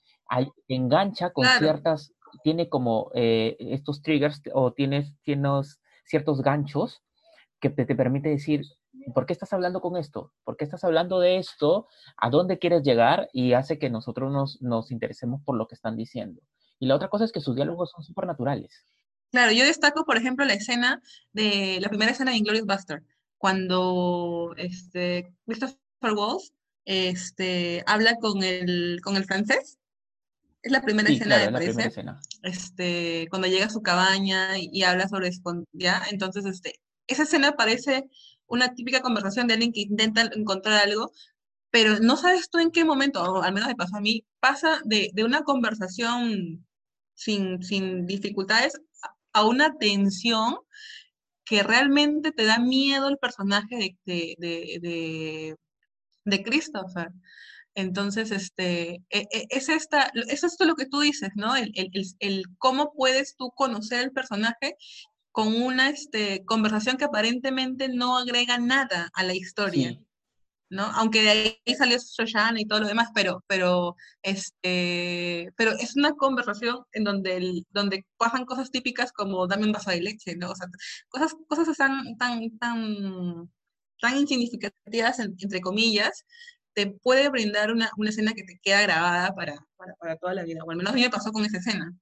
engancha 0.67 1.29
con 1.31 1.45
ciertas, 1.45 2.13
tiene 2.43 2.67
como 2.67 3.11
eh, 3.13 3.55
estos 3.59 4.01
triggers 4.01 4.41
o 4.53 4.73
tienes, 4.73 5.13
tienes 5.23 5.79
ciertos 6.03 6.41
ganchos 6.41 7.04
que 7.73 7.85
te, 7.85 7.95
permite 7.95 8.29
decir, 8.29 8.65
¿por 9.13 9.25
qué 9.25 9.33
estás 9.33 9.53
hablando 9.53 9.81
con 9.81 9.97
esto? 9.97 10.33
¿Por 10.43 10.57
qué 10.57 10.65
estás 10.65 10.83
hablando 10.83 11.19
de 11.19 11.37
esto? 11.37 11.87
¿A 12.17 12.29
dónde 12.29 12.59
quieres 12.59 12.83
llegar? 12.83 13.29
Y 13.33 13.53
hace 13.53 13.79
que 13.79 13.89
nosotros 13.89 14.31
nos, 14.31 14.61
nos 14.61 14.91
interesemos 14.91 15.41
por 15.43 15.55
lo 15.55 15.67
que 15.67 15.75
están 15.75 15.95
diciendo. 15.95 16.41
Y 16.79 16.87
la 16.87 16.95
otra 16.95 17.09
cosa 17.09 17.25
es 17.25 17.31
que 17.31 17.41
sus 17.41 17.55
diálogos 17.55 17.91
son 17.91 18.03
súper 18.03 18.27
naturales. 18.27 18.85
Claro, 19.31 19.51
yo 19.51 19.65
destaco, 19.65 20.05
por 20.05 20.17
ejemplo, 20.17 20.45
la 20.45 20.53
escena 20.53 21.01
de 21.33 21.79
la 21.81 21.89
primera 21.89 22.11
escena 22.11 22.31
de 22.31 22.37
Inglourious 22.37 22.67
Buster, 22.67 23.03
cuando 23.37 24.53
este, 24.57 25.33
Christopher 25.45 26.13
Waltz 26.15 26.53
este, 26.85 27.83
habla 27.87 28.15
con 28.15 28.43
el, 28.43 28.99
con 29.03 29.17
el 29.17 29.25
francés. 29.25 29.79
Es 30.61 30.71
la 30.71 30.81
primera 30.81 31.09
escena, 31.09 31.37
de 31.37 31.51
la 31.51 31.59
primera 31.59 31.89
escena. 31.89 32.19
Este, 32.41 33.27
cuando 33.29 33.47
llega 33.47 33.65
a 33.65 33.69
su 33.69 33.81
cabaña 33.81 34.57
y, 34.57 34.69
y 34.71 34.83
habla 34.83 35.07
sobre 35.07 35.29
¿ya? 35.73 36.01
Entonces, 36.09 36.45
este, 36.45 36.79
esa 37.07 37.23
escena 37.23 37.55
parece 37.55 38.05
una 38.47 38.73
típica 38.73 39.01
conversación 39.01 39.47
de 39.47 39.53
alguien 39.55 39.71
que 39.73 39.81
intenta 39.81 40.29
encontrar 40.35 40.83
algo, 40.83 41.11
pero 41.71 41.99
no 41.99 42.17
sabes 42.17 42.49
tú 42.49 42.59
en 42.59 42.71
qué 42.71 42.85
momento, 42.85 43.21
o 43.21 43.41
al 43.41 43.53
menos 43.53 43.69
me 43.69 43.75
pasó 43.75 43.97
a 43.97 44.01
mí, 44.01 44.23
pasa 44.39 44.79
de, 44.85 45.11
una 45.23 45.43
conversación 45.43 46.65
sin, 47.15 47.63
sin 47.63 48.05
dificultades 48.05 48.79
a 49.33 49.45
una 49.45 49.77
tensión 49.77 50.55
que 51.45 51.63
realmente 51.63 52.31
te 52.31 52.45
da 52.45 52.59
miedo 52.59 53.07
el 53.07 53.17
personaje 53.17 53.97
de, 54.05 54.35
de, 54.37 55.55
de, 56.23 56.43
Christopher. 56.43 57.09
Entonces, 57.75 58.31
este, 58.31 59.03
e, 59.09 59.27
e, 59.31 59.47
es, 59.49 59.69
esta, 59.69 60.11
es 60.29 60.43
esto 60.43 60.65
lo 60.65 60.75
que 60.75 60.85
tú 60.85 61.01
dices, 61.01 61.31
¿no? 61.35 61.55
El, 61.55 61.71
el, 61.75 61.91
el, 62.19 62.45
cómo 62.57 62.93
puedes 62.93 63.35
tú 63.35 63.51
conocer 63.51 64.01
el 64.01 64.11
personaje 64.11 64.77
con 65.35 65.53
una 65.53 65.89
este, 65.89 66.45
conversación 66.45 66.95
que 66.95 67.03
aparentemente 67.03 67.89
no 67.89 68.17
agrega 68.17 68.57
nada 68.57 69.09
a 69.13 69.21
la 69.21 69.35
historia. 69.35 69.99
¿no? 70.69 70.83
Aunque 70.83 71.23
de 71.23 71.29
ahí 71.29 71.75
salió 71.77 71.97
Shoshana 71.97 72.61
y 72.61 72.65
todo 72.65 72.79
lo 72.79 72.87
demás, 72.87 73.09
pero, 73.13 73.43
pero, 73.45 73.97
este, 74.23 75.51
pero 75.57 75.73
es 75.73 75.97
una 75.97 76.13
conversación 76.13 76.85
en 76.93 77.03
donde, 77.03 77.35
el, 77.35 77.65
donde 77.71 78.05
pasan 78.15 78.45
cosas 78.45 78.71
típicas 78.71 79.11
como 79.11 79.45
dame 79.45 79.65
un 79.65 79.73
vaso 79.73 79.91
de 79.91 79.99
leche, 79.99 80.37
¿no? 80.37 80.51
O 80.51 80.55
sea, 80.55 80.67
cosas, 81.09 81.35
cosas 81.49 81.75
tan, 81.75 82.15
tan, 82.15 82.57
tan, 82.57 83.51
tan 83.99 84.17
insignificativas, 84.17 85.19
entre 85.19 85.59
comillas, 85.59 86.23
te 86.73 86.87
puede 86.87 87.27
brindar 87.27 87.73
una, 87.73 87.91
una, 87.97 88.09
escena 88.11 88.31
que 88.31 88.43
te 88.45 88.57
queda 88.63 88.83
grabada 88.83 89.35
para, 89.35 89.57
para, 89.75 89.95
para 89.95 90.15
toda 90.15 90.33
la 90.33 90.43
vida. 90.43 90.63
O 90.63 90.71
al 90.71 90.77
menos 90.77 90.93
a 90.93 90.95
mí 90.95 91.01
me 91.01 91.09
pasó 91.09 91.33
con 91.33 91.43
esa 91.43 91.57
escena. 91.57 91.93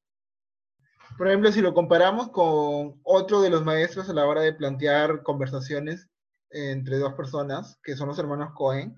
Por 1.18 1.28
ejemplo, 1.28 1.52
si 1.52 1.62
lo 1.62 1.74
comparamos 1.74 2.30
con 2.30 3.00
otro 3.04 3.42
de 3.42 3.50
los 3.50 3.64
maestros 3.64 4.10
a 4.10 4.14
la 4.14 4.26
hora 4.26 4.42
de 4.42 4.54
plantear 4.54 5.22
conversaciones 5.24 6.10
entre 6.50 6.98
dos 6.98 7.14
personas, 7.14 7.80
que 7.84 7.96
son 7.96 8.08
los 8.08 8.20
hermanos 8.20 8.54
Cohen, 8.54 8.96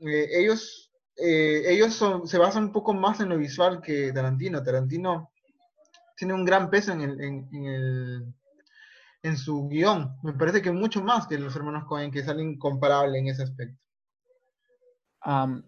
eh, 0.00 0.28
ellos, 0.32 0.90
eh, 1.16 1.62
ellos 1.66 2.02
se 2.24 2.38
basan 2.38 2.64
un 2.64 2.72
poco 2.72 2.92
más 2.94 3.20
en 3.20 3.28
lo 3.28 3.38
visual 3.38 3.80
que 3.80 4.12
Tarantino. 4.12 4.62
Tarantino 4.62 5.30
tiene 6.16 6.34
un 6.34 6.44
gran 6.44 6.70
peso 6.70 6.92
en, 6.92 7.00
el, 7.02 8.34
en, 9.22 9.36
su 9.36 9.68
guion. 9.68 10.16
Me 10.22 10.32
parece 10.32 10.62
que 10.62 10.72
mucho 10.72 11.02
más 11.02 11.26
que 11.26 11.38
los 11.38 11.54
hermanos 11.54 11.84
Cohen, 11.84 12.10
que 12.10 12.20
es 12.20 12.28
algo 12.28 12.42
incomparable 12.42 13.18
en 13.18 13.28
ese 13.28 13.42
aspecto. 13.42 13.78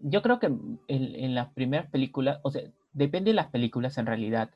yo 0.01 0.23
creo 0.23 0.39
que 0.39 0.47
en, 0.89 1.35
las 1.35 1.53
primeras 1.53 1.91
películas, 1.91 2.41
o 2.43 2.51
sea, 2.51 2.63
depende 2.93 3.31
de 3.31 3.37
las 3.37 3.49
películas 3.49 3.99
en 3.99 4.07
realidad 4.07 4.51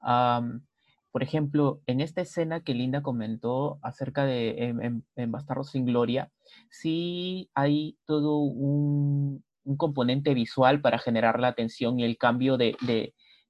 por 0.00 1.22
ejemplo, 1.22 1.80
en 1.86 2.00
esta 2.00 2.20
escena 2.20 2.60
que 2.60 2.74
Linda 2.74 3.02
comentó 3.02 3.78
acerca 3.82 4.24
de 4.24 5.02
en, 5.16 5.32
Bastardos 5.32 5.70
sin 5.70 5.84
Gloria, 5.84 6.30
sí 6.70 7.50
hay 7.54 7.98
todo 8.06 8.38
un, 8.38 9.44
componente 9.76 10.34
visual 10.34 10.80
para 10.80 10.98
generar 10.98 11.38
la 11.38 11.48
atención 11.48 12.00
y 12.00 12.04
el 12.04 12.18
cambio 12.18 12.56
de, 12.56 12.76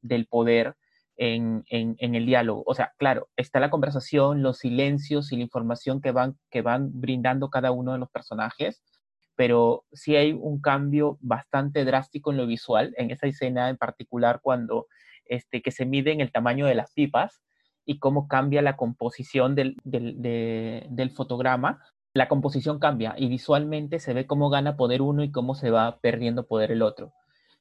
del 0.02 0.26
poder 0.26 0.76
en, 1.16 1.64
el 1.68 2.26
diálogo. 2.26 2.62
O 2.66 2.74
sea, 2.74 2.92
claro, 2.98 3.28
está 3.36 3.60
la 3.60 3.70
conversación, 3.70 4.42
los 4.42 4.58
silencios 4.58 5.32
y 5.32 5.36
la 5.36 5.42
información 5.42 6.00
que 6.00 6.12
van, 6.12 6.38
que 6.50 6.62
van 6.62 6.90
brindando 7.00 7.50
cada 7.50 7.72
uno 7.72 7.92
de 7.92 7.98
los 7.98 8.10
personajes, 8.10 8.82
pero 9.36 9.84
sí 9.92 10.16
hay 10.16 10.32
un 10.32 10.60
cambio 10.60 11.18
bastante 11.20 11.84
drástico 11.84 12.30
en 12.30 12.38
lo 12.38 12.46
visual, 12.46 12.94
en 12.96 13.10
esa 13.10 13.26
escena 13.26 13.68
en 13.68 13.76
particular 13.76 14.40
cuando 14.42 14.86
este, 15.30 15.62
que 15.62 15.70
se 15.70 15.86
mide 15.86 16.12
en 16.12 16.20
el 16.20 16.32
tamaño 16.32 16.66
de 16.66 16.74
las 16.74 16.92
pipas 16.92 17.40
y 17.86 17.98
cómo 17.98 18.28
cambia 18.28 18.60
la 18.60 18.76
composición 18.76 19.54
del, 19.54 19.76
del 19.84 21.10
fotograma. 21.10 21.82
La 22.12 22.28
composición 22.28 22.78
cambia 22.78 23.14
y 23.16 23.28
visualmente 23.28 24.00
se 24.00 24.12
ve 24.12 24.26
cómo 24.26 24.50
gana 24.50 24.76
poder 24.76 25.00
uno 25.00 25.22
y 25.22 25.30
cómo 25.30 25.54
se 25.54 25.70
va 25.70 26.00
perdiendo 26.00 26.46
poder 26.46 26.72
el 26.72 26.82
otro. 26.82 27.12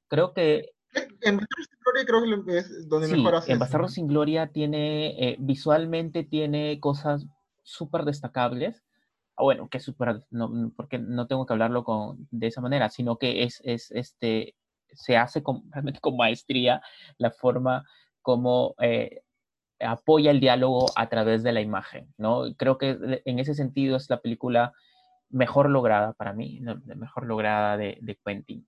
Creo 0.08 0.34
que 0.34 0.74
en 1.22 1.38
Bastardo 1.38 1.64
sin 1.68 1.80
Gloria 1.84 2.06
creo 2.06 2.46
que 2.46 2.58
es 2.58 2.90
donde 2.90 3.08
mejor 3.08 3.36
hace. 3.36 3.52
En 3.52 3.90
sin 3.90 4.08
Gloria 4.08 4.48
tiene, 4.48 5.30
eh, 5.30 5.36
visualmente 5.40 6.24
tiene 6.24 6.80
cosas 6.80 7.28
súper 7.64 8.04
destacables. 8.04 8.84
Ah, 9.36 9.44
bueno, 9.44 9.70
que 9.70 9.80
súper, 9.80 10.26
no, 10.32 10.72
porque 10.76 10.98
no 10.98 11.28
tengo 11.28 11.46
que 11.46 11.54
hablarlo 11.54 11.84
con, 11.84 12.28
de 12.32 12.48
esa 12.48 12.62
manera, 12.62 12.90
sino 12.90 13.18
que 13.18 13.44
es, 13.44 13.62
es 13.64 13.92
este, 13.92 14.56
se 14.94 15.18
hace 15.18 15.44
con, 15.44 15.70
realmente 15.72 16.00
con 16.00 16.18
maestría 16.18 16.82
la 17.18 17.32
forma 17.32 17.86
como 18.22 18.76
eh, 18.82 19.22
apoya 19.80 20.32
el 20.32 20.40
diálogo 20.40 20.88
a 20.96 21.10
través 21.10 21.44
de 21.44 21.54
la 21.54 21.62
imagen, 21.62 22.14
¿no? 22.18 22.44
Creo 22.58 22.78
que 22.78 23.22
en 23.26 23.40
ese 23.40 23.54
sentido 23.54 23.98
es 23.98 24.10
la 24.10 24.22
película 24.22 24.74
mejor 25.30 25.70
lograda 25.70 26.14
para 26.14 26.34
mí, 26.34 26.62
mejor 26.96 27.26
lograda 27.26 27.78
de, 27.78 27.98
de 28.02 28.20
Quentin 28.26 28.68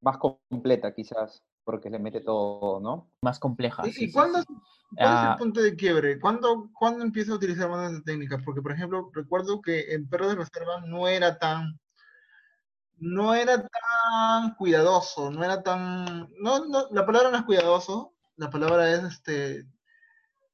más 0.00 0.18
completa 0.18 0.92
quizás, 0.94 1.42
porque 1.64 1.90
le 1.90 1.98
mete 1.98 2.20
todo, 2.20 2.80
¿no? 2.80 3.10
Más 3.22 3.38
compleja. 3.38 3.82
¿Y, 3.86 4.10
cuándo, 4.12 4.42
cuál 4.44 4.58
es 4.96 4.98
el 4.98 5.06
ah. 5.06 5.36
punto 5.38 5.60
de 5.60 5.76
quiebre? 5.76 6.18
¿Cuándo, 6.18 6.70
¿Cuándo, 6.78 7.04
empieza 7.04 7.32
a 7.32 7.36
utilizar 7.36 7.68
más 7.68 8.02
técnicas? 8.04 8.42
Porque, 8.44 8.62
por 8.62 8.72
ejemplo, 8.72 9.10
recuerdo 9.12 9.60
que 9.60 9.94
en 9.94 10.08
Perro 10.08 10.28
de 10.28 10.36
Reserva 10.36 10.80
no 10.86 11.06
era 11.06 11.38
tan 11.38 11.78
no 13.00 13.34
era 13.34 13.66
tan 13.66 14.54
cuidadoso, 14.54 15.30
no 15.30 15.42
era 15.42 15.62
tan, 15.62 16.28
no, 16.38 16.66
no, 16.66 16.86
la 16.90 17.06
palabra 17.06 17.30
no 17.30 17.38
es 17.38 17.44
cuidadoso, 17.44 18.14
la 18.36 18.50
palabra 18.50 18.90
es, 18.92 19.02
este, 19.04 19.66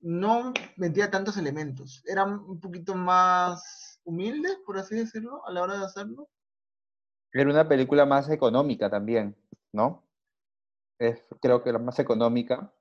no 0.00 0.54
metía 0.76 1.10
tantos 1.10 1.36
elementos, 1.36 2.02
era 2.06 2.24
un 2.24 2.60
poquito 2.60 2.94
más 2.94 4.00
humilde, 4.04 4.48
por 4.64 4.78
así 4.78 4.94
decirlo, 4.94 5.44
a 5.46 5.52
la 5.52 5.62
hora 5.62 5.78
de 5.78 5.84
hacerlo. 5.84 6.28
Era 7.32 7.50
una 7.50 7.68
película 7.68 8.06
más 8.06 8.30
económica 8.30 8.88
también, 8.88 9.36
¿no? 9.72 10.04
Es, 10.98 11.22
creo 11.42 11.62
que 11.62 11.72
la 11.72 11.80
más 11.80 11.98
económica. 11.98 12.72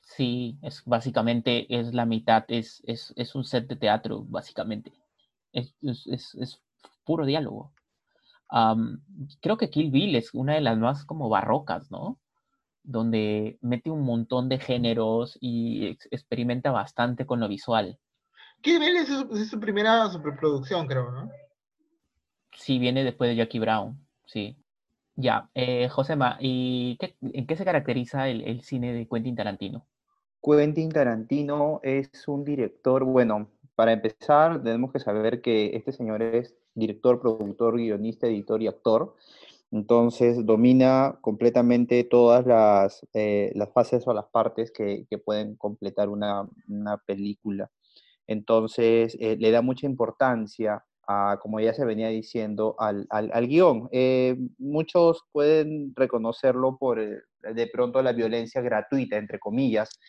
Sí, 0.00 0.58
es 0.62 0.82
básicamente 0.84 1.66
es 1.68 1.94
la 1.94 2.04
mitad, 2.04 2.44
es, 2.48 2.82
es, 2.84 3.34
un 3.34 3.44
set 3.44 3.66
de 3.68 3.76
teatro, 3.76 4.24
básicamente. 4.28 4.92
Es, 5.52 5.74
es 5.82 6.60
puro 7.04 7.24
diálogo. 7.24 7.72
Creo 9.40 9.56
que 9.56 9.70
Kill 9.70 9.90
Bill 9.90 10.16
es 10.16 10.34
una 10.34 10.54
de 10.54 10.60
las 10.60 10.78
más 10.78 11.04
como 11.04 11.28
barrocas, 11.28 11.90
¿no? 11.90 12.18
Donde 12.82 13.58
mete 13.60 13.90
un 13.90 14.02
montón 14.02 14.48
de 14.48 14.58
géneros 14.58 15.36
y 15.40 15.96
experimenta 16.10 16.70
bastante 16.70 17.26
con 17.26 17.40
lo 17.40 17.48
visual. 17.48 17.98
Kill 18.62 18.78
Bill 18.78 18.96
es 18.96 19.08
su, 19.08 19.28
es 19.36 19.50
su 19.50 19.60
primera 19.60 20.08
superproducción, 20.08 20.86
creo, 20.86 21.10
¿no? 21.10 21.30
Sí, 22.56 22.78
viene 22.78 23.04
después 23.04 23.28
de 23.28 23.36
Jackie 23.36 23.58
Brown, 23.58 23.98
sí. 24.24 24.56
Ya, 25.14 25.48
eh, 25.54 25.88
Josema, 25.88 26.36
¿y 26.40 26.98
en 27.22 27.46
qué 27.46 27.56
se 27.56 27.64
caracteriza 27.64 28.28
el, 28.28 28.60
cine 28.62 28.92
de 28.92 29.08
Quentin 29.08 29.34
Tarantino? 29.34 29.86
Quentin 30.42 30.90
Tarantino 30.90 31.80
es 31.82 32.28
un 32.28 32.44
director, 32.44 33.04
bueno, 33.04 33.48
para 33.74 33.92
empezar, 33.92 34.62
tenemos 34.62 34.92
que 34.92 35.00
saber 35.00 35.40
que 35.40 35.74
este 35.74 35.92
señor 35.92 36.22
es 36.22 36.54
director, 36.76 37.20
productor, 37.20 37.76
guionista, 37.76 38.28
editor 38.28 38.62
y 38.62 38.68
actor. 38.68 39.16
Entonces, 39.72 40.46
domina 40.46 41.18
completamente 41.20 42.04
todas 42.04 42.46
las, 42.46 43.06
eh, 43.14 43.50
las 43.54 43.72
fases 43.72 44.06
o 44.06 44.14
las 44.14 44.26
partes 44.26 44.70
que, 44.70 45.06
pueden 45.24 45.56
completar 45.56 46.08
una, 46.08 46.48
película. 47.06 47.70
Entonces, 48.26 49.16
eh, 49.20 49.36
le 49.38 49.50
da 49.50 49.62
mucha 49.62 49.86
importancia 49.86 50.84
como 51.40 51.60
ya 51.60 51.72
se 51.72 51.84
venía 51.84 52.08
diciendo, 52.08 52.74
al, 52.80 53.06
al, 53.10 53.46
guion. 53.46 53.88
Eh, 53.92 54.36
muchos 54.58 55.22
pueden 55.30 55.92
reconocerlo 55.94 56.78
por 56.78 56.98
de 56.98 57.66
pronto 57.72 58.02
la 58.02 58.12
violencia 58.12 58.60
gratuita, 58.60 59.16
entre 59.16 59.38
comillas, 59.38 60.00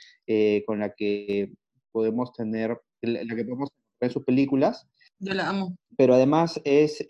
con 0.66 0.80
la 0.80 0.96
que 0.96 1.54
podemos 1.92 2.34
tener, 2.34 2.82
la 3.02 3.36
que 3.36 3.44
podemos 3.44 3.70
ver 4.00 4.10
en 4.10 4.14
sus 4.14 4.24
películas. 4.24 4.88
Yo 5.20 5.34
la 5.34 5.50
amo. 5.50 5.76
Pero 5.98 6.14
además 6.14 6.62
es, 6.64 7.06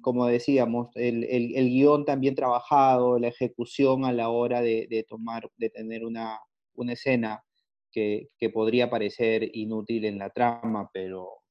como 0.00 0.26
decíamos, 0.26 0.88
el, 0.96 1.24
el, 1.24 1.54
el, 1.54 1.68
guion 1.68 2.04
también 2.04 2.34
trabajado, 2.34 3.18
la 3.18 3.28
ejecución 3.28 4.04
a 4.04 4.12
la 4.12 4.28
hora 4.28 4.60
de, 4.60 4.88
de 4.90 5.04
tomar, 5.04 5.48
de 5.56 5.70
tener 5.70 6.04
una, 6.04 6.40
una 6.74 6.94
escena 6.94 7.44
que, 7.92 8.28
que 8.38 8.50
podría 8.50 8.90
parecer 8.90 9.48
inútil 9.54 10.06
en 10.06 10.18
la 10.18 10.30
trama, 10.30 10.90
pero 10.92 11.42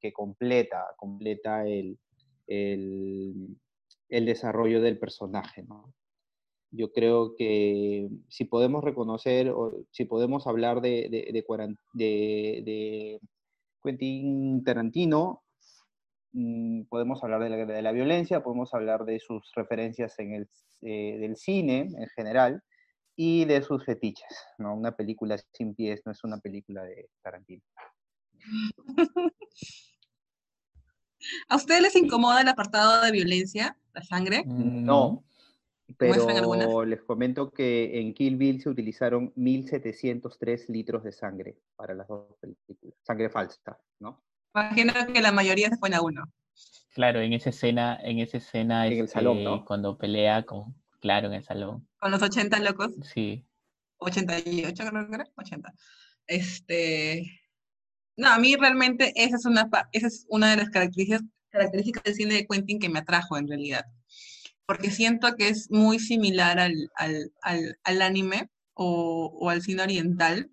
que, 0.00 0.12
completa, 0.12 0.86
completa 0.96 1.66
el, 1.66 1.98
el, 2.46 3.56
desarrollo 4.08 4.80
del 4.80 4.98
personaje. 4.98 5.64
Yo 6.70 6.92
creo 6.92 7.34
que 7.36 8.08
si 8.28 8.44
podemos 8.44 8.82
reconocer 8.82 9.50
o 9.50 9.84
si 9.90 10.04
podemos 10.04 10.46
hablar 10.46 10.80
de, 10.80 11.08
de, 11.10 11.32
Quentin 13.84 14.64
Tarantino, 14.64 15.44
mm, 16.32 16.84
podemos 16.84 17.22
hablar 17.22 17.42
de 17.42 17.82
la, 17.82 17.92
violencia, 17.92 18.42
podemos 18.42 18.72
hablar 18.72 19.04
de 19.04 19.20
sus 19.20 19.52
referencias 19.54 20.18
en 20.18 20.32
el, 20.32 20.48
eh, 20.82 21.18
del 21.18 21.36
cine 21.36 21.90
en 21.96 22.08
general 22.16 22.62
y 23.14 23.44
de 23.44 23.62
sus 23.62 23.84
fetiches. 23.84 24.46
¿no? 24.58 24.74
Una 24.74 24.96
película 24.96 25.36
sin 25.52 25.74
pies 25.74 26.02
no 26.06 26.12
es 26.12 26.24
una 26.24 26.38
película 26.38 26.82
de 26.82 27.10
Tarantino. 27.22 27.62
¿A 31.48 31.56
ustedes 31.56 31.80
les 31.80 31.96
incomoda 31.96 32.40
el 32.40 32.48
apartado 32.48 33.02
de 33.02 33.10
violencia, 33.10 33.78
la 33.94 34.02
sangre? 34.02 34.44
Mm, 34.44 34.84
no, 34.84 35.24
pero 35.98 36.84
les 36.84 37.02
comento 37.02 37.50
que 37.50 38.00
en 38.00 38.14
Kill 38.14 38.36
Bill 38.36 38.60
se 38.60 38.70
utilizaron 38.70 39.32
1.703 39.34 40.68
litros 40.68 41.04
de 41.04 41.12
sangre 41.12 41.58
para 41.76 41.94
las 41.94 42.08
dos 42.08 42.36
películas. 42.40 42.94
Sangre 43.02 43.28
falsa, 43.28 43.78
¿no? 44.00 44.22
Imagino 44.54 44.92
que 45.12 45.20
la 45.20 45.32
mayoría 45.32 45.68
se 45.68 45.76
fue 45.76 45.94
a 45.94 46.00
uno. 46.00 46.24
Claro, 46.94 47.20
en 47.20 47.32
esa 47.32 47.50
escena, 47.50 47.98
en 48.02 48.20
esa 48.20 48.38
escena, 48.38 48.86
en 48.86 49.00
el 49.00 49.08
salón, 49.08 49.38
este, 49.38 49.64
cuando 49.66 49.98
pelea 49.98 50.44
con, 50.44 50.74
claro, 51.00 51.26
en 51.26 51.34
el 51.34 51.42
salón. 51.42 51.88
Con 51.98 52.12
los 52.12 52.22
80 52.22 52.60
locos. 52.60 52.92
Sí. 53.12 53.44
88 53.98 54.84
creo 54.88 55.08
que 55.08 55.14
era, 55.14 55.26
80. 55.36 55.74
Este, 56.26 57.40
no, 58.16 58.28
a 58.28 58.38
mí 58.38 58.54
realmente 58.54 59.12
esa 59.16 59.36
es 59.36 59.44
una, 59.44 59.68
esa 59.90 60.06
es 60.06 60.24
una 60.28 60.50
de 60.50 60.56
las 60.56 60.70
características, 60.70 61.22
características 61.48 62.04
del 62.04 62.14
cine 62.14 62.34
de 62.34 62.46
Quentin 62.46 62.78
que 62.78 62.88
me 62.88 63.00
atrajo 63.00 63.36
en 63.36 63.48
realidad. 63.48 63.84
Porque 64.66 64.90
siento 64.90 65.34
que 65.36 65.48
es 65.48 65.70
muy 65.70 65.98
similar 65.98 66.58
al, 66.58 66.90
al, 66.96 67.78
al, 67.82 68.02
anime 68.02 68.50
o, 68.74 69.30
o, 69.40 69.50
al 69.50 69.62
cine 69.62 69.82
oriental. 69.82 70.50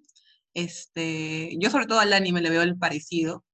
Este, 0.53 1.55
yo 1.59 1.69
sobre 1.69 1.85
todo 1.85 1.99
al 1.99 2.13
anime 2.13 2.41
le 2.41 2.49
veo 2.49 2.61
el 2.61 2.77
parecido. 2.77 3.45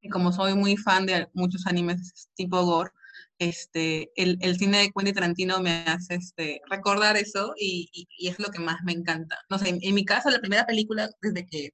Y 0.00 0.08
como 0.08 0.32
soy 0.32 0.54
muy 0.54 0.76
fan 0.76 1.06
de 1.06 1.28
muchos 1.34 1.66
animes 1.66 2.28
tipo 2.34 2.64
gore, 2.64 2.90
este, 3.38 4.10
el, 4.16 4.38
el, 4.40 4.56
cine 4.58 4.78
de 4.78 4.90
Quentin 4.92 5.14
Tarantino 5.14 5.60
me 5.60 5.84
hace 5.86 6.14
este, 6.16 6.60
recordar 6.70 7.16
eso 7.16 7.54
y, 7.58 7.88
y, 7.92 8.28
es 8.28 8.38
lo 8.38 8.50
que 8.50 8.60
más 8.60 8.78
me 8.84 8.92
encanta. 8.92 9.38
No 9.50 9.58
sé, 9.58 9.68
en, 9.70 9.78
en, 9.82 9.94
mi 9.94 10.04
caso, 10.04 10.30
la 10.30 10.40
primera 10.40 10.66
película, 10.66 11.10
desde 11.20 11.46
que 11.46 11.70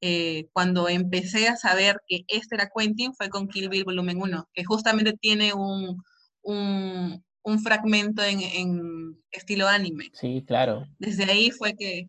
eh, 0.00 0.48
cuando 0.52 0.88
empecé 0.88 1.48
a 1.48 1.56
saber 1.56 2.00
que 2.06 2.24
este 2.28 2.54
era 2.54 2.70
Quentin 2.74 3.14
fue 3.14 3.28
con 3.30 3.48
Kill 3.48 3.68
Bill 3.68 3.84
Volumen 3.84 4.20
1, 4.22 4.48
que 4.52 4.64
justamente 4.64 5.14
tiene 5.14 5.54
un, 5.54 6.02
un, 6.42 7.24
un 7.48 7.60
fragmento 7.60 8.22
en, 8.22 8.40
en, 8.40 9.22
estilo 9.30 9.68
anime. 9.68 10.10
Sí, 10.12 10.44
claro. 10.46 10.86
Desde 10.98 11.24
ahí 11.24 11.50
fue 11.50 11.74
que, 11.74 12.08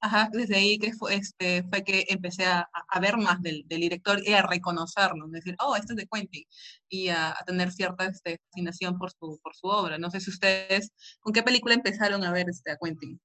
ajá, 0.00 0.28
desde 0.32 0.56
ahí 0.56 0.78
que 0.78 0.92
fue, 0.92 1.14
este, 1.14 1.62
fue 1.64 1.82
que 1.82 2.04
empecé 2.08 2.44
a, 2.44 2.68
a 2.88 3.00
ver 3.00 3.16
más 3.16 3.40
del, 3.40 3.64
del, 3.66 3.80
director 3.80 4.20
y 4.24 4.32
a 4.32 4.42
reconocerlo, 4.42 5.28
decir, 5.28 5.56
oh, 5.60 5.76
este 5.76 5.92
es 5.92 5.96
de 5.96 6.06
Quentin, 6.06 6.44
y 6.88 7.08
a, 7.08 7.30
a 7.30 7.44
tener 7.46 7.70
cierta 7.72 8.06
este, 8.06 8.38
fascinación 8.50 8.98
por 8.98 9.10
su, 9.10 9.38
por 9.42 9.54
su 9.54 9.66
obra. 9.68 9.98
No 9.98 10.10
sé 10.10 10.20
si 10.20 10.30
ustedes, 10.30 10.92
¿con 11.20 11.32
qué 11.32 11.42
película 11.42 11.74
empezaron 11.74 12.24
a 12.24 12.32
ver 12.32 12.46
este, 12.48 12.70
a 12.70 12.76
Quentin? 12.76 13.20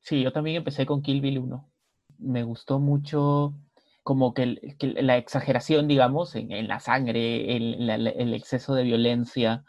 Sí, 0.00 0.22
yo 0.22 0.32
también 0.32 0.56
empecé 0.56 0.86
con 0.86 1.02
Kill 1.02 1.20
Bill 1.20 1.38
1 1.38 1.72
me 2.18 2.42
gustó 2.42 2.78
mucho 2.78 3.54
como 4.02 4.32
que, 4.32 4.56
la 4.80 5.18
exageración, 5.18 5.86
digamos, 5.86 6.34
en, 6.34 6.66
la 6.66 6.80
sangre, 6.80 7.56
el, 7.56 8.34
exceso 8.34 8.74
de 8.74 8.82
violencia, 8.84 9.64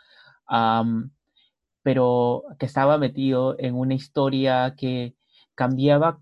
pero 1.84 2.44
que 2.60 2.66
estaba 2.66 2.98
metido 2.98 3.56
en 3.60 3.76
una 3.76 3.94
historia 3.94 4.76
que 4.78 5.16
cambiaba, 5.56 6.22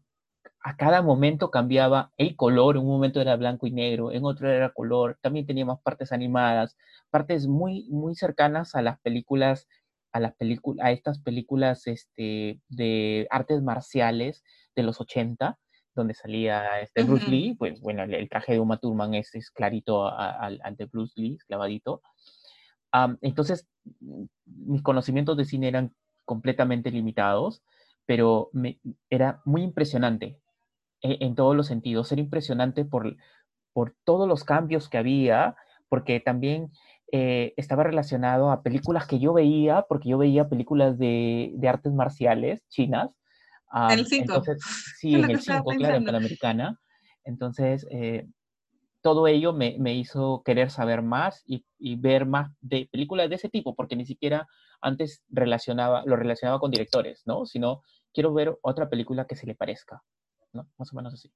a 0.62 0.76
cada 0.76 1.02
momento 1.02 1.52
cambiaba 1.52 2.12
el 2.18 2.36
color, 2.36 2.76
en 2.76 2.84
un 2.84 2.90
momento 2.90 3.22
era 3.22 3.36
blanco 3.36 3.68
y 3.68 3.72
negro, 3.72 4.12
en 4.12 4.26
otro 4.26 4.52
era 4.52 4.72
color, 4.74 5.18
también 5.22 5.46
teníamos 5.46 5.82
partes 5.82 6.12
animadas, 6.12 6.78
partes 7.10 7.48
muy, 7.48 7.88
muy 7.90 8.16
cercanas 8.16 8.76
a 8.76 8.82
las 8.82 9.00
películas, 9.00 9.68
a 10.12 10.20
las 10.20 10.34
a 10.82 10.92
estas 10.92 11.20
películas 11.20 11.88
este, 11.88 12.60
de 12.68 13.28
artes 13.30 13.62
marciales 13.62 14.44
de 14.76 14.84
los 14.84 15.00
80, 15.00 15.58
donde 15.96 16.14
salía 16.14 16.80
este 16.82 17.04
Bruce 17.04 17.30
Lee, 17.30 17.56
pues 17.58 17.82
bueno, 17.82 18.04
el, 18.04 18.30
traje 18.30 18.54
de 18.54 18.60
Uma 18.60 18.78
Thurman 18.78 19.16
es, 19.16 19.34
es 19.36 19.52
clarito 19.52 20.08
al 20.08 20.60
de 20.78 20.86
Bruce 20.86 21.14
Lee, 21.20 21.38
clavadito. 21.48 22.02
Entonces, 23.22 23.68
mis 24.46 24.82
conocimientos 24.82 25.38
de 25.38 25.46
cine 25.46 25.68
eran 25.68 25.94
completamente 26.26 26.92
limitados, 26.92 27.64
pero 28.06 28.50
me, 28.54 28.80
era 29.10 29.42
muy 29.46 29.64
impresionante 29.64 30.40
e, 31.02 31.18
en, 31.22 31.36
todos 31.36 31.56
los 31.56 31.68
sentidos. 31.68 32.12
Era 32.12 32.22
impresionante 32.22 32.86
por, 32.86 33.16
por 33.74 33.96
todos 34.04 34.28
los 34.28 34.44
cambios 34.44 34.90
que 34.90 34.98
había, 34.98 35.56
porque 35.90 36.20
también 36.20 36.72
eh, 37.12 37.54
estaba 37.58 37.84
relacionado 37.84 38.52
a 38.52 38.64
películas 38.64 39.08
que 39.08 39.20
yo 39.20 39.34
veía, 39.34 39.84
porque 39.88 40.10
yo 40.10 40.18
veía 40.18 40.50
películas 40.50 40.98
de, 40.98 41.52
de 41.56 41.70
artes 41.70 41.94
marciales 41.94 42.68
chinas. 42.68 43.10
en 43.74 44.00
el 44.00 44.06
5. 44.06 44.44
Sí, 44.98 45.16
en 45.16 45.30
el 45.30 45.42
5, 45.42 45.64
claro, 45.78 45.96
en 45.96 46.06
Panamericana. 46.06 46.80
Entonces, 47.24 47.86
eh, 47.92 48.28
todo 49.08 49.26
ello 49.26 49.54
me, 49.54 49.78
me, 49.80 49.96
hizo 49.96 50.44
querer 50.44 50.70
saber 50.70 51.02
más 51.02 51.42
y, 51.46 51.64
y, 51.80 51.96
ver 51.96 52.26
más 52.26 52.52
de 52.60 52.90
películas 52.92 53.30
de 53.30 53.36
ese 53.36 53.48
tipo, 53.48 53.74
porque 53.74 53.96
ni 53.96 54.06
siquiera 54.06 54.50
antes 54.82 55.24
relacionaba, 55.30 56.04
lo 56.06 56.18
relacionaba 56.18 56.60
con 56.60 56.72
directores, 56.72 57.22
¿no? 57.26 57.46
Sino 57.46 57.84
quiero 58.14 58.34
ver 58.34 58.58
otra 58.62 58.90
película 58.90 59.26
que 59.26 59.38
se 59.38 59.48
le 59.48 59.56
parezca, 59.56 60.04
¿no? 60.52 60.68
Más 60.78 60.92
o 60.92 60.98
menos 60.98 61.14
así. 61.14 61.32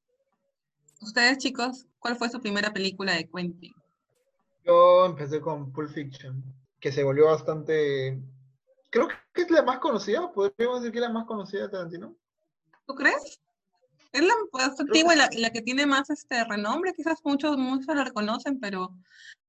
Ustedes, 1.00 1.38
chicos, 1.38 1.86
¿cuál 1.98 2.18
fue 2.18 2.28
su 2.28 2.42
primera 2.42 2.74
película 2.74 3.14
de 3.14 3.30
Quentin? 3.30 3.72
Yo 4.66 5.06
empecé 5.06 5.40
con 5.40 5.72
Pulp 5.72 5.92
Fiction, 5.92 6.44
que 6.78 6.92
se 6.92 7.06
volvió 7.06 7.28
bastante... 7.28 8.22
Creo 8.90 9.08
que 9.34 9.44
es 9.44 9.50
la 9.50 9.64
más 9.64 9.80
conocida, 9.80 10.30
podríamos 10.34 10.82
decir 10.82 10.92
que 10.92 10.98
es 10.98 11.06
la 11.06 11.14
más 11.14 11.26
conocida 11.26 11.62
de 11.62 11.70
Tarantino. 11.70 12.14
¿Tú 12.86 12.96
crees? 12.96 13.40
Es 14.14 14.22
la 14.22 14.34
más 14.52 14.80
antigua, 14.80 15.16
la, 15.16 15.30
la, 15.38 15.52
que 15.52 15.62
tiene 15.62 15.86
más 15.86 16.10
este 16.10 16.44
renombre, 16.44 16.94
quizás 16.94 17.20
muchos, 17.24 17.58
muchos 17.58 17.96
la 17.96 18.04
reconocen, 18.04 18.60
pero 18.60 18.94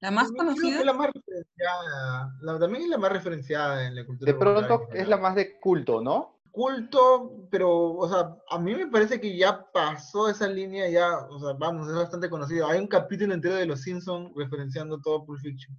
la 0.00 0.10
más 0.10 0.30
conocida. 0.32 0.78
es 0.78 0.84
la 0.84 0.92
más 0.92 1.10
referenciada, 1.12 2.32
también 2.60 2.84
es 2.84 2.88
la 2.88 2.98
más 2.98 3.12
referenciada 3.12 3.86
en 3.86 3.96
la 3.96 4.06
cultura. 4.06 4.32
De 4.32 4.38
pronto 4.38 4.88
es 4.92 5.08
la 5.08 5.16
más 5.16 5.34
de 5.34 5.58
culto, 5.58 6.00
¿no? 6.00 6.40
Culto, 6.52 7.46
pero, 7.50 7.94
o 7.94 8.08
sea, 8.08 8.36
a 8.50 8.58
mí 8.58 8.74
me 8.74 8.86
parece 8.86 9.20
que 9.20 9.36
ya 9.36 9.70
pasó 9.72 10.28
esa 10.28 10.46
línea, 10.48 10.88
ya, 10.88 11.18
o 11.30 11.38
sea, 11.40 11.54
vamos, 11.54 11.88
es 11.88 11.94
bastante 11.94 12.28
conocido. 12.28 12.66
Hay 12.66 12.78
un 12.78 12.88
capítulo 12.88 13.32
entero 13.32 13.54
de 13.54 13.66
Los 13.66 13.82
Simpsons 13.82 14.30
referenciando 14.36 15.00
todo 15.00 15.24
Pulp 15.24 15.40
Fiction. 15.40 15.76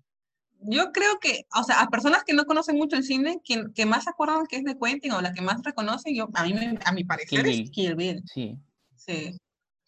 Yo 0.62 0.92
creo 0.92 1.20
que, 1.20 1.46
o 1.56 1.63
sea, 1.63 1.82
a 1.82 1.90
personas 1.90 2.24
que 2.24 2.34
no 2.34 2.46
conocen 2.46 2.78
mucho 2.78 2.96
el 2.96 3.04
cine, 3.04 3.42
que, 3.44 3.66
que 3.75 3.86
más 3.86 4.06
se 4.06 4.10
acuerdan 4.10 4.46
que 4.48 4.56
es 4.58 4.63
de 4.63 4.78
Quentin 4.80 5.12
o 5.12 5.22
la 5.22 5.34
que 5.34 5.42
más 5.42 5.62
reconocen, 5.63 6.16
yo, 6.16 6.30
a 6.34 6.44
mí, 6.44 6.54
a 6.86 6.92
mi 6.92 7.04
parecer, 7.04 7.46
es 7.46 7.70
Kill 7.70 7.96
Bill. 7.96 8.24
Sí. 8.25 8.58
Sí. 9.06 9.38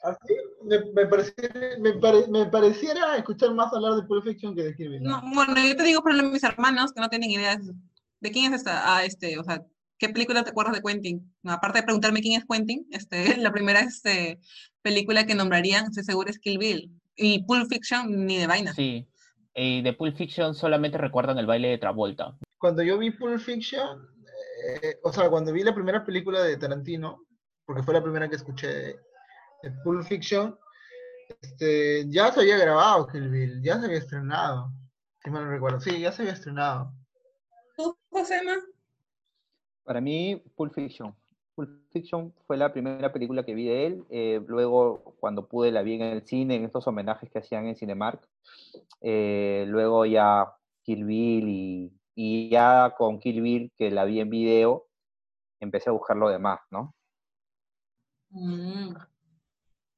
Así 0.02 0.36
me, 0.64 0.80
me, 0.94 1.08
pareciera, 1.08 1.78
me, 1.80 2.46
pareciera 2.46 3.18
escuchar 3.18 3.54
más 3.54 3.74
hablar 3.74 3.94
de 3.94 4.04
Pulp 4.04 4.24
Fiction 4.24 4.56
que 4.56 4.64
de 4.64 4.76
Kill 4.76 5.02
No, 5.02 5.22
bueno, 5.34 5.56
yo 5.56 5.76
te 5.76 5.84
digo 5.84 6.02
por 6.02 6.14
mis 6.32 6.44
hermanos 6.44 6.94
que 6.94 7.02
no 7.02 7.10
tienen 7.10 7.32
idea 7.32 7.58
de 8.20 8.32
quién 8.32 8.54
es 8.54 8.60
esta, 8.60 8.96
ah, 8.96 9.04
este, 9.04 9.40
o 9.40 9.44
sea, 9.44 9.64
¿qué 9.98 10.10
película 10.10 10.44
te 10.44 10.52
acuerdas 10.52 10.76
de 10.76 10.82
Quentin? 10.82 11.34
aparte 11.46 11.80
de 11.80 11.84
preguntarme 11.84 12.22
quién 12.22 12.40
es 12.40 12.46
Quentin, 12.48 12.86
este, 12.92 13.38
la 13.38 13.52
primera 13.52 13.80
este, 13.80 14.40
película 14.82 15.26
que 15.26 15.36
nombrarían, 15.36 15.86
estoy 15.86 16.04
seguro, 16.04 16.30
es 16.30 16.40
Kill 16.40 16.58
Bill. 16.58 16.92
Y 17.16 17.44
Pulp 17.44 17.70
Fiction 17.70 18.26
ni 18.26 18.38
de 18.38 18.48
vaina. 18.48 18.74
Sí, 18.74 19.08
y 19.56 19.82
de 19.82 19.94
Pulp 19.94 20.16
Fiction 20.18 20.54
solamente 20.54 20.98
recuerdan 20.98 21.40
el 21.40 21.46
baile 21.46 21.70
de 21.70 21.78
Travolta. 21.78 22.38
Cuando 22.58 22.84
yo 22.84 22.98
vi 22.98 23.12
Pulp 23.12 23.40
Fiction, 23.40 24.06
eh, 24.84 25.00
o 25.04 25.14
sea, 25.14 25.30
cuando 25.30 25.54
vi 25.54 25.64
la 25.64 25.74
primera 25.74 26.06
película 26.06 26.44
de 26.44 26.58
Tarantino, 26.58 27.26
porque 27.66 27.84
fue 27.84 27.94
la 27.94 28.04
primera 28.04 28.30
que 28.30 28.36
escuché 28.36 28.68
de, 28.68 29.00
Pulp 29.84 30.04
Fiction, 30.04 30.58
este, 31.42 32.08
ya 32.10 32.32
se 32.32 32.42
había 32.42 32.58
grabado 32.58 33.08
Kill 33.08 33.30
Bill, 33.30 33.64
ya 33.64 33.80
se 33.80 33.86
había 33.86 33.98
estrenado, 33.98 34.72
si 35.24 35.32
mal 35.32 35.46
no 35.46 35.52
recuerdo. 35.52 35.80
Sí, 35.80 36.00
ya 36.00 36.12
se 36.12 36.22
había 36.22 36.34
estrenado. 36.34 36.94
¿Tú, 37.76 37.98
Josema? 38.10 38.54
Para 39.84 40.02
mí, 40.02 40.42
Pulp 40.56 40.74
Fiction. 40.74 41.16
Pulp 41.56 41.70
Fiction 41.92 42.34
fue 42.46 42.58
la 42.58 42.72
primera 42.72 43.12
película 43.12 43.44
que 43.44 43.56
vi 43.56 43.66
de 43.68 43.86
él. 43.86 44.06
Eh, 44.10 44.42
luego, 44.48 45.16
cuando 45.20 45.48
pude, 45.48 45.72
la 45.72 45.82
vi 45.82 45.96
en 45.96 46.02
el 46.02 46.26
cine, 46.26 46.56
en 46.56 46.66
estos 46.66 46.88
homenajes 46.88 47.30
que 47.30 47.40
hacían 47.40 47.66
en 47.66 47.76
Cinemark. 47.76 48.28
Eh, 49.02 49.66
luego 49.68 50.06
ya 50.06 50.54
Kill 50.84 51.06
Bill 51.06 51.48
y, 51.48 51.94
y, 52.16 52.50
ya 52.50 52.94
con 52.98 53.20
Kill 53.20 53.42
Bill, 53.42 53.72
que 53.76 53.92
la 53.92 54.06
vi 54.06 54.20
en 54.20 54.30
video, 54.30 54.88
empecé 55.60 55.90
a 55.90 55.94
buscar 55.94 56.18
lo 56.18 56.30
demás, 56.30 56.60
¿no? 56.72 56.95
Mm. 58.36 58.94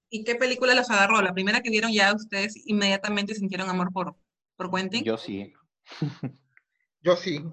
¿Y 0.09 0.23
qué 0.23 0.35
película 0.35 0.75
los 0.75 0.89
agarró? 0.89 1.21
¿La 1.21 1.33
primera 1.33 1.61
que 1.61 1.71
vieron 1.71 1.91
ya 1.91 2.13
ustedes 2.13 2.55
inmediatamente 2.65 3.33
sintieron 3.33 3.69
amor 3.69 3.91
por, 3.91 4.15
por 4.55 4.71
Quentin? 4.71 5.03
Yo 5.03 5.17
sí. 5.17 5.53
Yo 7.01 7.15
sí. 7.15 7.43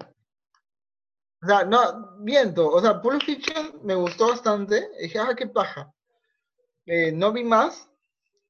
O 1.41 1.47
sea, 1.47 1.65
no, 1.65 2.17
viento. 2.19 2.69
O 2.69 2.79
sea, 2.81 3.01
Pulp 3.01 3.21
Fiction 3.23 3.79
me 3.83 3.95
gustó 3.95 4.29
bastante. 4.29 4.89
dije, 5.01 5.19
ah, 5.19 5.35
qué 5.35 5.47
paja. 5.47 5.91
Eh, 6.85 7.11
no 7.11 7.33
vi 7.33 7.43
más. 7.43 7.89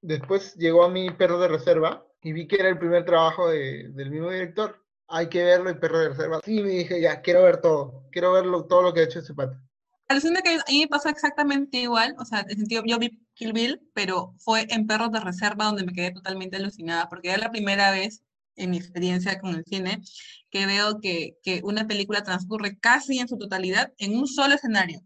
Después 0.02 0.56
llegó 0.56 0.84
a 0.84 0.90
mi 0.90 1.10
Perro 1.12 1.40
de 1.40 1.48
Reserva 1.48 2.06
y 2.22 2.34
vi 2.34 2.48
que 2.48 2.58
era 2.58 2.70
el 2.70 2.78
primer 2.78 3.06
trabajo 3.06 3.50
de, 3.50 3.90
del 3.94 4.12
mismo 4.12 4.30
director. 4.30 4.84
Hay 5.08 5.30
que 5.30 5.44
verlo 5.44 5.70
y 5.70 5.76
Perro 5.76 6.00
de 6.00 6.10
Reserva. 6.10 6.42
Sí, 6.44 6.62
me 6.62 6.70
dije, 6.70 7.02
ya, 7.02 7.22
quiero 7.22 7.44
ver 7.44 7.62
todo. 7.62 8.08
Quiero 8.12 8.34
ver 8.34 8.46
todo 8.68 8.82
lo 8.82 8.94
que 8.94 9.02
ha 9.02 9.04
hecho 9.04 9.20
ese 9.20 9.34
pato. 9.34 9.58
Alucina 10.08 10.42
que 10.42 10.56
a 10.56 10.64
mí 10.72 10.82
me 10.82 10.88
pasó 10.88 11.10
exactamente 11.10 11.78
igual, 11.78 12.16
o 12.20 12.26
sea, 12.26 12.46
en 12.48 12.58
sentido, 12.58 12.84
yo 12.86 13.00
vi 13.00 13.20
Kill 13.34 13.54
Bill, 13.54 13.82
pero 13.94 14.36
fue 14.38 14.68
en 14.70 14.86
Perros 14.86 15.12
de 15.12 15.20
Reserva 15.20 15.66
donde 15.66 15.84
me 15.84 15.94
quedé 15.94 16.12
totalmente 16.12 16.58
alucinada, 16.58 17.10
porque 17.10 17.30
era 17.30 17.38
la 17.40 17.52
primera 17.52 17.92
vez 17.92 18.24
en 18.56 18.70
mi 18.70 18.78
experiencia 18.78 19.40
con 19.40 19.56
el 19.56 19.66
cine 19.66 20.02
que 20.50 20.66
veo 20.66 21.00
que, 21.02 21.38
que 21.44 21.62
una 21.64 21.88
película 21.88 22.24
transcurre 22.24 22.78
casi 22.80 23.20
en 23.20 23.28
su 23.28 23.38
totalidad 23.38 23.94
en 23.98 24.16
un 24.16 24.28
solo 24.28 24.54
escenario. 24.54 25.02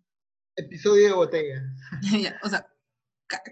Episodio 0.56 1.08
de 1.08 1.14
botella. 1.14 1.62
o 2.44 2.50
sea, 2.50 2.68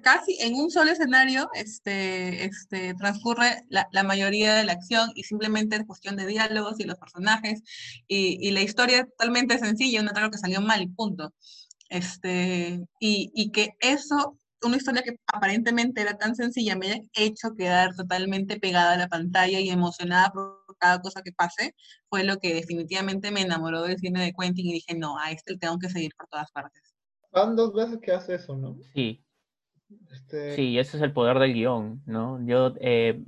casi 0.01 0.37
en 0.41 0.55
un 0.55 0.71
solo 0.71 0.91
escenario 0.91 1.49
este, 1.53 2.45
este, 2.45 2.93
transcurre 2.95 3.63
la, 3.69 3.87
la, 3.91 4.03
mayoría 4.03 4.55
de 4.55 4.65
la 4.65 4.73
acción 4.73 5.11
y 5.15 5.23
simplemente 5.23 5.75
es 5.75 5.85
cuestión 5.85 6.15
de 6.15 6.25
diálogos 6.25 6.79
y 6.79 6.85
los 6.85 6.97
personajes 6.97 7.61
y, 8.07 8.37
y 8.41 8.51
la 8.51 8.61
historia 8.61 8.99
es 8.99 9.09
totalmente 9.09 9.59
sencilla, 9.59 10.01
un 10.01 10.09
algo 10.09 10.31
que 10.31 10.37
salió 10.37 10.61
mal 10.61 10.81
y 10.81 10.87
punto. 10.87 11.33
Este, 11.89 12.85
y, 12.99 13.31
y, 13.33 13.51
que 13.51 13.69
eso, 13.79 14.37
una 14.61 14.77
historia 14.77 15.03
que 15.03 15.19
aparentemente 15.27 16.01
era 16.01 16.17
tan 16.17 16.35
sencilla, 16.35 16.75
me 16.75 16.87
haya 16.87 17.03
hecho 17.13 17.53
quedar 17.55 17.95
totalmente 17.95 18.59
pegada 18.59 18.93
a 18.93 18.97
la 18.97 19.07
pantalla 19.07 19.59
y 19.59 19.69
emocionada 19.69 20.31
por 20.31 20.57
cada 20.79 21.01
cosa 21.01 21.21
que 21.21 21.31
pase, 21.31 21.75
fue 22.09 22.23
lo 22.23 22.39
que 22.39 22.53
definitivamente 22.53 23.31
me 23.31 23.41
enamoró 23.41 23.83
del 23.83 23.97
cine 23.99 24.21
de 24.21 24.33
Quentin 24.33 24.67
y 24.67 24.73
dije, 24.73 24.95
no, 24.95 25.17
a 25.17 25.31
este 25.31 25.57
tengo 25.57 25.79
que 25.79 25.89
seguir 25.89 26.11
por 26.17 26.27
todas 26.27 26.51
partes. 26.51 26.93
Van 27.31 27.55
dos 27.55 27.73
veces 27.73 27.99
que 28.01 28.11
hace 28.11 28.35
eso, 28.35 28.55
¿no? 28.55 28.77
Sí, 28.93 29.23
este... 30.11 30.55
Sí, 30.55 30.77
ese 30.77 30.97
es 30.97 31.03
el 31.03 31.13
poder 31.13 31.39
del 31.39 31.53
guion, 31.53 32.01
¿no? 32.05 32.45
Yo, 32.45 32.73
eh, 32.79 33.21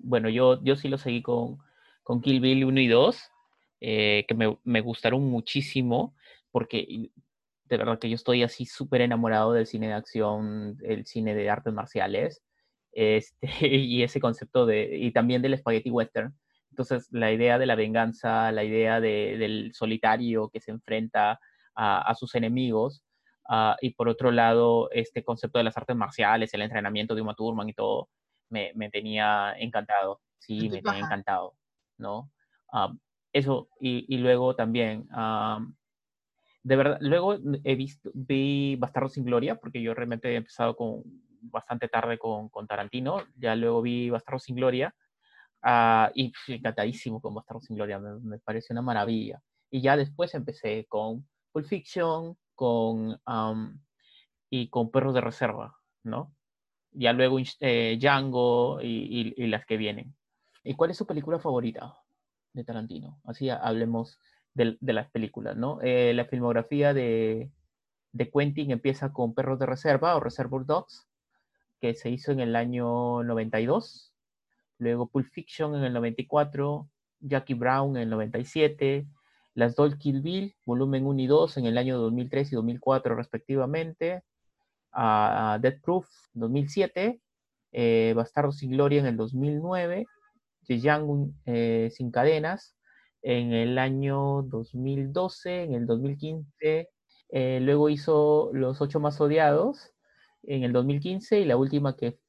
bueno, 0.00 0.28
yo, 0.28 0.62
yo 0.62 0.76
sí 0.76 0.88
lo 0.88 0.98
seguí 0.98 1.22
con, 1.22 1.58
con 2.02 2.20
Kill 2.20 2.40
Bill 2.40 2.64
1 2.64 2.80
y 2.80 2.88
2, 2.88 3.30
eh, 3.80 4.24
que 4.26 4.34
me, 4.34 4.56
me, 4.64 4.80
gustaron 4.80 5.24
muchísimo, 5.24 6.14
porque 6.50 7.10
de 7.64 7.76
verdad 7.76 7.98
que 7.98 8.08
yo 8.08 8.14
estoy 8.14 8.42
así 8.42 8.64
súper 8.64 9.02
enamorado 9.02 9.52
del 9.52 9.66
cine 9.66 9.88
de 9.88 9.94
acción, 9.94 10.78
el 10.82 11.04
cine 11.06 11.34
de 11.34 11.50
artes 11.50 11.72
marciales, 11.72 12.42
este, 12.92 13.48
y 13.68 14.02
ese 14.02 14.20
concepto 14.20 14.66
de, 14.66 14.96
y 14.96 15.12
también 15.12 15.42
del 15.42 15.56
spaghetti 15.58 15.90
western. 15.90 16.34
Entonces, 16.70 17.08
la 17.10 17.32
idea 17.32 17.58
de 17.58 17.66
la 17.66 17.74
venganza, 17.74 18.52
la 18.52 18.64
idea 18.64 19.00
de, 19.00 19.36
del 19.38 19.72
solitario 19.74 20.48
que 20.48 20.60
se 20.60 20.70
enfrenta 20.70 21.40
a 21.80 22.12
sus 22.16 22.34
enemigos, 22.34 23.04
Ah, 23.48 23.76
y 23.80 23.90
por 23.90 24.08
otro 24.10 24.30
lado, 24.30 24.90
este 24.90 25.24
concepto 25.24 25.58
de 25.58 25.64
las 25.64 25.76
artes 25.76 25.96
marciales, 25.96 26.52
el 26.52 26.60
entrenamiento 26.60 27.14
de 27.14 27.22
Uma 27.22 27.34
Thurman 27.34 27.68
y 27.70 27.72
todo, 27.72 28.10
me, 28.50 28.72
me 28.74 28.90
tenía 28.90 29.54
encantado. 29.58 30.20
Sí, 30.38 30.68
me 30.68 30.82
tenía 30.82 31.00
encantado, 31.00 31.54
¿no? 31.96 32.30
Ah, 32.70 32.92
eso, 33.32 33.70
y, 33.80 34.04
y, 34.14 34.18
luego 34.18 34.54
también, 34.54 35.08
ah, 35.12 35.60
de 36.62 36.76
verdad, 36.76 36.98
luego 37.00 37.36
he 37.64 37.74
visto, 37.74 38.10
vi 38.14 38.76
Bastardo 38.76 39.08
sin 39.08 39.24
Gloria, 39.24 39.56
porque 39.56 39.80
yo 39.80 39.94
realmente 39.94 40.30
he 40.32 40.36
empezado 40.36 40.76
con, 40.76 41.02
bastante 41.40 41.88
tarde 41.88 42.18
con, 42.18 42.50
con 42.50 42.66
Tarantino, 42.66 43.22
ya 43.36 43.54
luego 43.56 43.80
vi 43.80 44.10
Bastardo 44.10 44.40
sin 44.40 44.56
Gloria, 44.56 44.94
y 46.14 46.32
encantadísimo 46.48 47.20
con 47.20 47.34
Bastardo 47.34 47.60
sin 47.62 47.76
Gloria, 47.76 47.98
me, 47.98 48.20
me 48.20 48.38
parece 48.40 48.74
una 48.74 48.82
maravilla. 48.82 49.40
Y 49.70 49.80
ya 49.80 49.96
después 49.96 50.34
empecé 50.34 50.84
con 50.86 51.26
Pulp 51.52 51.66
Fiction, 51.66 52.36
con 52.58 53.20
y 54.50 54.68
con 54.68 54.90
Perros 54.90 55.14
de 55.14 55.20
Reserva, 55.20 55.78
¿no? 56.02 56.34
Ya 56.90 57.12
luego 57.12 57.38
eh, 57.60 57.96
Django 58.00 58.80
y, 58.82 59.46
las 59.46 59.64
que 59.64 59.76
vienen. 59.76 60.16
¿Y 60.64 60.74
cuál 60.74 60.90
es 60.90 60.96
su 60.96 61.06
película 61.06 61.38
favorita 61.38 61.96
de 62.52 62.64
Tarantino? 62.64 63.20
Así 63.24 63.48
hablemos 63.48 64.18
de, 64.54 64.76
las 64.80 65.08
películas, 65.10 65.56
¿no? 65.56 65.78
Eh, 65.82 66.12
la 66.14 66.24
filmografía 66.24 66.92
de, 66.92 67.52
de 68.10 68.30
Quentin 68.30 68.72
empieza 68.72 69.12
con 69.12 69.34
Perros 69.34 69.60
de 69.60 69.66
Reserva 69.66 70.16
o 70.16 70.20
Reservoir 70.20 70.66
Dogs, 70.66 71.06
que 71.80 71.94
se 71.94 72.10
hizo 72.10 72.32
en 72.32 72.40
el 72.40 72.56
año 72.56 73.22
92. 73.22 74.12
Luego 74.78 75.06
Pulp 75.06 75.28
Fiction 75.28 75.76
en 75.76 75.84
el 75.84 75.92
94, 75.92 76.90
Jackie 77.20 77.54
Brown 77.54 77.96
en 77.96 78.02
el 78.02 78.10
97, 78.10 79.06
Las 79.58 79.74
Doll 79.74 79.98
Kill 79.98 80.20
Bill, 80.20 80.54
volumen 80.64 81.04
1 81.04 81.20
y 81.20 81.26
2 81.26 81.56
en 81.56 81.66
el 81.66 81.78
año 81.78 81.98
2003 81.98 82.52
y 82.52 82.54
2004 82.54 83.16
respectivamente, 83.16 84.22
a 84.92 85.58
Death 85.60 85.80
Proof 85.82 86.06
2007, 86.34 87.20
eh, 87.72 88.12
Bastardo 88.14 88.52
sin 88.52 88.70
Gloria 88.70 89.00
en 89.00 89.06
el 89.06 89.16
2009, 89.16 90.06
The 90.68 90.78
Young 90.78 91.32
Sin 91.90 92.12
Cadenas 92.12 92.76
en 93.22 93.52
el 93.52 93.78
año 93.78 94.42
2012, 94.42 95.64
en 95.64 95.74
el 95.74 95.86
2015, 95.86 96.88
eh, 97.30 97.58
luego 97.60 97.88
hizo 97.88 98.50
Los 98.52 98.80
Ocho 98.80 99.00
Más 99.00 99.20
Odiados 99.20 99.92
en 100.44 100.62
el 100.62 100.72
2015 100.72 101.40
y 101.40 101.44
la 101.44 101.56
última 101.56 101.96
que, 101.96 102.20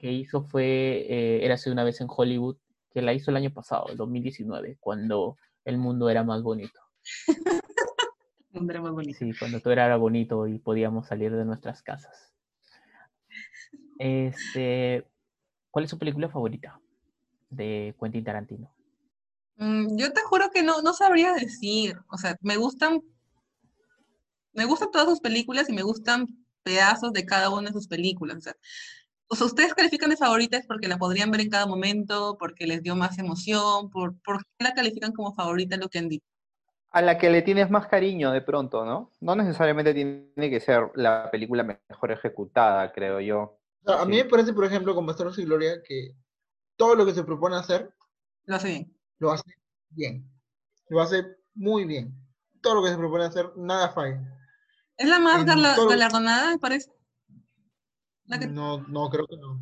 hizo 0.00 0.44
fue 0.44 0.64
eh, 1.10 1.44
Érase 1.44 1.70
una 1.70 1.84
vez 1.84 2.00
en 2.00 2.08
Hollywood, 2.08 2.56
que 2.90 3.02
la 3.02 3.12
hizo 3.12 3.30
el 3.30 3.36
año 3.36 3.52
pasado, 3.52 3.88
el 3.90 3.98
2019, 3.98 4.78
cuando 4.80 5.36
el 5.64 5.78
mundo 5.78 6.08
era 6.10 6.24
más 6.24 6.42
bonito. 6.42 6.80
era 8.52 8.80
más 8.80 8.92
bonito. 8.92 9.18
Sí, 9.18 9.32
cuando 9.38 9.60
todo 9.60 9.72
era 9.72 9.96
bonito 9.96 10.46
y 10.46 10.58
podíamos 10.58 11.06
salir 11.06 11.34
de 11.34 11.44
nuestras 11.44 11.82
casas. 11.82 12.34
Este, 13.98 15.06
¿Cuál 15.70 15.84
es 15.84 15.90
su 15.90 15.98
película 15.98 16.28
favorita 16.28 16.80
de 17.50 17.94
Quentin 18.00 18.24
Tarantino? 18.24 18.74
Mm, 19.56 19.96
yo 19.96 20.12
te 20.12 20.22
juro 20.22 20.50
que 20.50 20.62
no, 20.62 20.82
no 20.82 20.92
sabría 20.94 21.34
decir. 21.34 21.98
O 22.10 22.16
sea, 22.16 22.36
me 22.40 22.56
gustan 22.56 23.02
me 24.52 24.64
gustan 24.64 24.90
todas 24.90 25.08
sus 25.08 25.20
películas 25.20 25.68
y 25.68 25.72
me 25.72 25.82
gustan 25.82 26.26
pedazos 26.62 27.12
de 27.12 27.24
cada 27.24 27.50
una 27.50 27.68
de 27.68 27.72
sus 27.72 27.88
películas. 27.88 28.36
O 28.36 28.40
sea, 28.40 28.56
ustedes 29.30 29.74
califican 29.74 30.10
de 30.10 30.16
favoritas 30.16 30.64
porque 30.66 30.88
la 30.88 30.98
podrían 30.98 31.30
ver 31.30 31.42
en 31.42 31.50
cada 31.50 31.66
momento, 31.66 32.36
porque 32.38 32.66
les 32.66 32.82
dio 32.82 32.96
más 32.96 33.18
emoción, 33.18 33.90
por, 33.90 34.20
¿por 34.22 34.38
qué 34.38 34.64
la 34.64 34.74
califican 34.74 35.12
como 35.12 35.34
favorita 35.34 35.76
lo 35.76 35.88
que 35.88 35.98
han 35.98 36.08
dicho? 36.08 36.26
A 36.90 37.02
la 37.02 37.18
que 37.18 37.30
le 37.30 37.42
tienes 37.42 37.70
más 37.70 37.86
cariño 37.86 38.32
de 38.32 38.42
pronto, 38.42 38.84
¿no? 38.84 39.12
No 39.20 39.36
necesariamente 39.36 39.94
tiene 39.94 40.50
que 40.50 40.58
ser 40.58 40.90
la 40.96 41.30
película 41.30 41.62
mejor 41.62 42.10
ejecutada, 42.10 42.92
creo 42.92 43.20
yo. 43.20 43.60
a 43.86 44.04
mí 44.04 44.16
me 44.16 44.24
parece, 44.24 44.52
por 44.52 44.64
ejemplo, 44.64 44.94
con 44.94 45.06
Bastardos 45.06 45.38
y 45.38 45.44
Gloria, 45.44 45.80
que 45.86 46.16
todo 46.76 46.96
lo 46.96 47.06
que 47.06 47.14
se 47.14 47.22
propone 47.22 47.56
hacer... 47.56 47.94
Lo 48.46 48.56
hace 48.56 48.68
bien. 48.68 48.96
Lo 49.18 49.30
hace 49.30 49.54
bien. 49.90 50.28
Lo 50.88 51.00
hace 51.00 51.24
muy 51.54 51.84
bien. 51.84 52.12
Todo 52.60 52.76
lo 52.76 52.82
que 52.82 52.90
se 52.90 52.98
propone 52.98 53.24
hacer, 53.24 53.52
nada 53.56 53.90
falla. 53.90 54.20
¿Es 54.96 55.08
la 55.08 55.20
más 55.20 55.44
galardonada, 55.44 56.50
me 56.50 56.58
parece? 56.58 56.90
No, 58.50 58.78
no, 58.86 59.10
creo 59.10 59.26
que 59.26 59.36
no. 59.36 59.60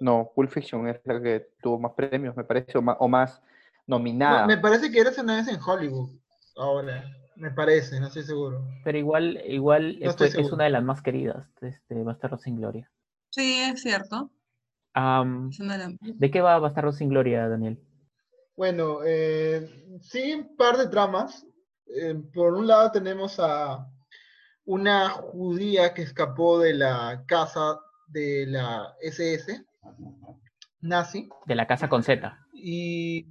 No, 0.00 0.32
Pulp 0.34 0.50
Fiction 0.50 0.88
es 0.88 1.00
la 1.04 1.20
que 1.20 1.48
tuvo 1.62 1.78
más 1.78 1.92
premios, 1.92 2.36
me 2.36 2.44
parece, 2.44 2.72
o 2.76 3.08
más, 3.08 3.40
nominada. 3.86 4.46
me 4.46 4.58
parece 4.58 4.90
que 4.90 5.00
eres 5.00 5.18
una 5.18 5.36
vez 5.36 5.48
en 5.48 5.60
Hollywood, 5.60 6.10
ahora, 6.56 7.04
me 7.36 7.50
parece, 7.50 8.00
no 8.00 8.08
estoy 8.08 8.24
seguro. 8.24 8.66
Pero 8.84 8.98
igual, 8.98 9.40
igual 9.46 9.98
es, 10.00 10.52
una 10.52 10.64
de 10.64 10.70
las 10.70 10.82
más 10.82 11.02
queridas, 11.02 11.48
este, 11.60 12.02
Bastardo 12.02 12.38
sin 12.38 12.56
Gloria. 12.56 12.90
Sí, 13.30 13.60
es 13.62 13.82
cierto. 13.82 14.30
de... 14.94 16.30
qué 16.30 16.40
va 16.40 16.58
Bastardo 16.58 16.92
sin 16.92 17.08
Gloria, 17.08 17.48
Daniel? 17.48 17.78
Bueno, 18.56 18.98
eh, 19.04 19.98
sí, 20.02 20.34
un 20.34 20.56
par 20.56 20.76
de 20.76 20.88
tramas. 20.88 21.46
Eh, 21.86 22.14
por 22.34 22.54
un 22.54 22.66
lado 22.66 22.92
tenemos 22.92 23.40
a 23.40 23.88
una 24.70 25.08
judía 25.10 25.94
que 25.94 26.02
escapó 26.02 26.60
de 26.60 26.74
la 26.74 27.24
casa 27.26 27.80
de 28.06 28.46
la 28.46 28.94
SS 29.00 29.66
nazi. 30.80 31.28
De 31.44 31.56
la 31.56 31.66
casa 31.66 31.88
con 31.88 32.04
Z. 32.04 32.38
Y. 32.52 33.26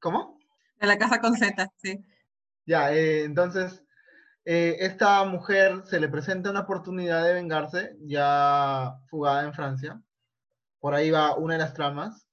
¿Cómo? 0.00 0.38
De 0.80 0.86
la 0.86 0.96
casa 0.96 1.20
con 1.20 1.36
Z, 1.36 1.68
sí. 1.76 2.02
Ya, 2.64 2.90
eh, 2.90 3.24
entonces, 3.24 3.84
eh, 4.46 4.76
esta 4.80 5.22
mujer 5.24 5.82
se 5.84 6.00
le 6.00 6.08
presenta 6.08 6.48
una 6.48 6.60
oportunidad 6.60 7.22
de 7.22 7.34
vengarse, 7.34 7.94
ya 8.00 8.98
fugada 9.10 9.44
en 9.44 9.52
Francia. 9.52 10.00
Por 10.80 10.94
ahí 10.94 11.10
va 11.10 11.36
una 11.36 11.52
de 11.54 11.60
las 11.60 11.74
tramas. 11.74 12.26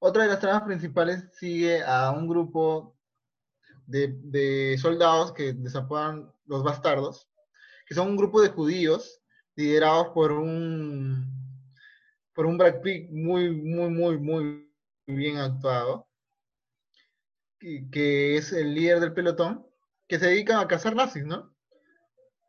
Otra 0.00 0.24
de 0.24 0.28
las 0.28 0.40
tramas 0.40 0.64
principales 0.64 1.30
sigue 1.32 1.82
a 1.82 2.10
un 2.10 2.28
grupo 2.28 2.94
de, 3.86 4.76
soldados 4.78 5.32
que 5.32 5.54
desapodan 5.54 6.30
los 6.44 6.62
bastardos, 6.62 7.29
que 7.90 7.96
son 7.96 8.06
un 8.06 8.16
grupo 8.16 8.40
de 8.40 8.50
judíos 8.50 9.20
liderados 9.56 10.10
por 10.14 10.30
un, 10.30 11.26
por 12.32 12.46
un 12.46 12.56
Brad 12.56 12.80
Pitt 12.82 13.10
muy, 13.10 13.50
muy, 13.50 13.90
muy, 13.90 14.16
muy 14.16 14.70
bien 15.08 15.38
actuado, 15.38 16.06
que, 17.58 18.36
es 18.36 18.52
el 18.52 18.74
líder 18.74 19.00
del 19.00 19.12
pelotón, 19.12 19.66
que 20.06 20.20
se 20.20 20.28
dedican 20.28 20.60
a 20.60 20.68
cazar 20.68 20.94
nazis, 20.94 21.24
¿no? 21.24 21.52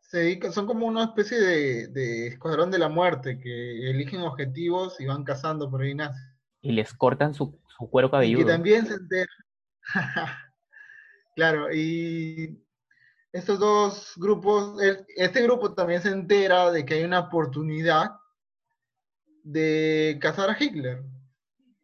Se 0.03 0.19
dedican, 0.19 0.53
son 0.53 0.67
como 0.67 0.85
una 0.85 1.05
especie 1.05 1.39
de, 1.39 1.87
de 1.87 2.27
escuadrón 2.27 2.69
de 2.69 2.77
la 2.77 2.89
muerte 2.89 3.39
que 3.39 3.89
eligen 3.89 4.21
objetivos 4.21 5.01
y 5.01 5.07
van 5.07 5.23
cazando 5.23 5.71
por 5.71 5.81
ahí 5.81 5.95
nazis. 5.95 6.21
Y 6.61 6.71
les 6.73 6.93
cortan 6.93 7.33
su, 7.33 7.59
su 7.75 7.89
cuero 7.89 8.11
cabelludo. 8.11 8.41
Y 8.41 8.45
que 8.45 8.51
también 8.51 8.85
se 8.85 8.93
entera. 8.93 9.31
Claro, 11.33 11.73
y 11.73 12.61
estos 13.33 13.59
dos 13.59 14.13
grupos, 14.17 14.77
este 15.15 15.41
grupo 15.43 15.73
también 15.73 16.01
se 16.01 16.09
entera 16.09 16.71
de 16.71 16.85
que 16.85 16.95
hay 16.95 17.03
una 17.03 17.19
oportunidad 17.19 18.11
de 19.43 20.17
cazar 20.21 20.49
a 20.49 20.57
Hitler 20.59 21.03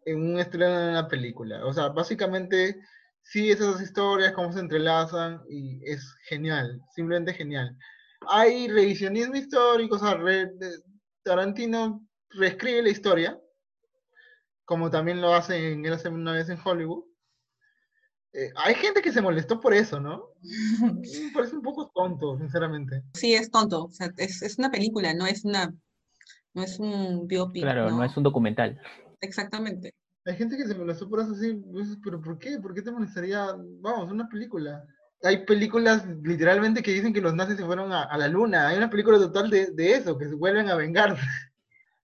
en 0.06 0.34
un 0.34 0.40
estreno 0.40 0.80
de 0.80 0.90
una 0.90 1.08
película. 1.08 1.66
O 1.66 1.74
sea, 1.74 1.90
básicamente 1.90 2.80
sí 3.24 3.52
esas 3.52 3.82
historias, 3.82 4.34
cómo 4.34 4.52
se 4.52 4.60
entrelazan 4.60 5.42
y 5.50 5.82
es 5.90 6.16
genial, 6.24 6.82
simplemente 6.96 7.34
genial. 7.34 7.78
Hay 8.30 8.68
revisionismo 8.68 9.36
histórico, 9.36 9.96
o 9.96 10.00
sea, 10.00 10.18
Tarantino 11.24 12.06
reescribe 12.32 12.84
la 12.84 12.90
historia, 12.90 13.40
como 14.66 14.90
también 14.90 15.22
lo 15.22 15.34
hace 15.34 15.72
en 15.72 15.86
una 16.14 16.34
vez 16.34 16.50
en 16.50 16.60
Hollywood, 16.64 17.07
eh, 18.38 18.52
hay 18.56 18.76
gente 18.76 19.02
que 19.02 19.12
se 19.12 19.20
molestó 19.20 19.60
por 19.60 19.74
eso, 19.74 20.00
¿no? 20.00 20.30
Me 20.82 21.32
parece 21.34 21.56
un 21.56 21.64
poco 21.64 21.92
tonto, 21.94 22.38
sinceramente. 22.38 23.02
Sí, 23.16 23.34
es 23.34 23.50
tonto. 23.50 23.86
O 23.86 23.92
sea, 23.92 24.14
es, 24.18 24.60
una 24.60 24.70
película, 24.70 25.16
no 25.16 25.26
es 25.26 25.44
una, 25.44 25.74
no 26.54 26.64
es 26.64 26.78
un 26.78 27.28
biopic. 27.28 27.64
Claro, 27.64 27.90
no, 27.90 28.04
es 28.04 28.16
un 28.16 28.22
documental. 28.22 28.80
Exactamente. 29.22 29.96
Hay 30.26 30.36
gente 30.36 30.56
que 30.56 30.68
se 30.68 30.76
molestó 30.76 31.10
por 31.10 31.22
eso, 31.22 31.34
sí, 31.34 31.60
pues, 31.72 31.98
pero 32.04 32.22
¿por 32.22 32.38
qué? 32.38 32.60
¿Por 32.60 32.76
qué 32.76 32.84
te 32.84 32.92
molestaría? 32.92 33.56
Vamos, 33.82 34.12
una 34.12 34.30
película. 34.30 34.86
Hay 35.24 35.44
películas 35.46 36.06
literalmente 36.22 36.84
que 36.84 36.94
dicen 36.94 37.14
que 37.14 37.22
los 37.22 37.34
nazis 37.34 37.58
se 37.58 37.66
fueron 37.66 37.92
a, 37.92 38.16
la 38.16 38.28
luna. 38.28 38.68
Hay 38.68 38.78
una 38.78 38.92
película 38.92 39.18
total 39.18 39.50
de, 39.50 39.72
de 39.72 39.94
eso, 39.96 40.16
que 40.16 40.30
se 40.30 40.36
vuelven 40.36 40.70
a 40.70 40.76
vengar. 40.76 41.18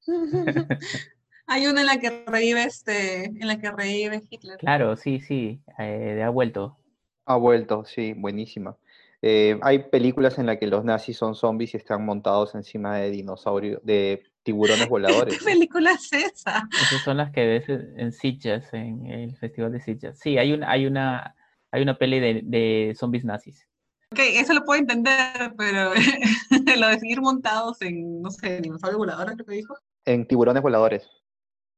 Hay 1.48 1.68
una 1.68 1.82
en 1.82 1.88
la 1.88 2.00
que 2.00 2.24
revive 2.26 2.64
este, 2.64 3.26
en 3.26 3.48
la 3.48 3.60
que 3.60 3.72
revive 3.72 4.22
Hitler. 4.30 4.58
Claro, 4.58 4.96
sí, 4.96 5.20
sí, 5.20 5.62
eh, 5.78 6.22
ha 6.24 6.30
vuelto. 6.30 6.78
Ha 7.26 7.36
vuelto, 7.36 7.86
sí, 7.86 8.14
buenísima. 8.14 8.78
Eh, 9.22 9.58
hay 9.62 9.80
películas 9.80 10.38
en 10.38 10.48
las 10.48 10.58
que 10.58 10.68
los 10.68 10.84
nazis 10.84 11.18
son 11.18 11.36
zombies 11.36 11.74
y 11.74 11.78
están 11.78 12.06
montados 12.06 12.56
encima 12.56 12.98
de 12.98 13.10
dinosaurios, 13.10 13.82
de 13.84 14.24
tiburones 14.44 14.90
voladores. 14.90 15.38
¿Qué 15.40 15.46
película 15.46 15.92
es 15.92 16.12
esa? 16.12 16.68
Esas 16.74 17.02
son 17.04 17.18
las 17.18 17.32
que 17.32 17.46
ves 17.46 17.70
en 17.70 18.12
Sitges, 18.12 18.74
en 18.74 19.06
el 19.06 19.38
Festival 19.38 19.72
de 19.72 19.80
Sitges. 19.80 20.20
Sí, 20.20 20.38
hay 20.38 20.52
una, 20.52 20.70
hay 20.70 20.86
una, 20.86 21.36
hay 21.72 21.82
una 21.82 21.98
peli 21.98 22.20
de, 22.20 22.42
de 22.44 22.94
zombies 22.98 23.24
nazis. 23.24 23.68
Ok, 24.12 24.20
eso 24.20 24.54
lo 24.54 24.64
puedo 24.64 24.80
entender, 24.80 25.54
pero 25.58 25.94
lo 26.78 26.88
de 26.88 27.00
seguir 27.00 27.22
montados 27.22 27.82
en, 27.82 28.22
no 28.22 28.30
sé, 28.30 28.62
dinosaurios 28.62 29.00
voladores, 29.00 29.38
lo 29.38 29.46
que 29.46 29.56
dijo. 29.56 29.76
En 30.06 30.28
tiburones 30.28 30.62
voladores. 30.62 31.10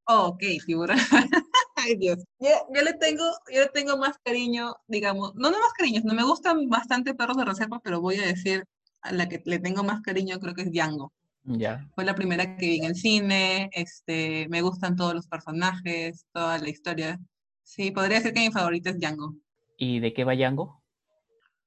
Oh, 0.07 0.27
ok, 0.27 0.43
figura. 0.65 0.95
Ay, 1.75 1.95
Dios. 1.97 2.19
Yo, 2.39 2.81
le 2.83 2.93
tengo, 2.93 3.23
yo 3.51 3.61
le 3.61 3.69
tengo 3.69 3.97
más 3.97 4.17
cariño, 4.23 4.75
digamos, 4.87 5.33
no, 5.35 5.51
no 5.51 5.59
más 5.59 5.73
cariño, 5.73 6.01
no 6.03 6.13
me 6.13 6.23
gustan 6.23 6.69
bastante 6.69 7.13
perros 7.13 7.37
de 7.37 7.45
reserva, 7.45 7.79
pero 7.83 8.01
voy 8.01 8.15
a 8.17 8.25
decir 8.25 8.65
a 9.01 9.11
la 9.11 9.27
que 9.27 9.41
le 9.45 9.59
tengo 9.59 9.83
más 9.83 10.01
cariño 10.01 10.39
creo 10.39 10.53
que 10.53 10.63
es 10.63 10.71
Django. 10.71 11.11
Ya. 11.43 11.87
Fue 11.93 12.05
la 12.05 12.15
primera 12.15 12.55
que 12.57 12.65
vi 12.65 12.77
en 12.77 12.85
el 12.85 12.95
cine, 12.95 13.69
este, 13.71 14.47
me 14.49 14.61
gustan 14.61 14.95
todos 14.95 15.13
los 15.13 15.27
personajes, 15.27 16.25
toda 16.31 16.57
la 16.57 16.69
historia. 16.69 17.19
Sí, 17.63 17.91
podría 17.91 18.17
decir 18.17 18.33
que 18.33 18.41
mi 18.41 18.51
favorita 18.51 18.89
es 18.91 18.99
Django. 18.99 19.35
¿Y 19.77 19.99
de 19.99 20.13
qué 20.13 20.23
va 20.23 20.35
Django? 20.35 20.81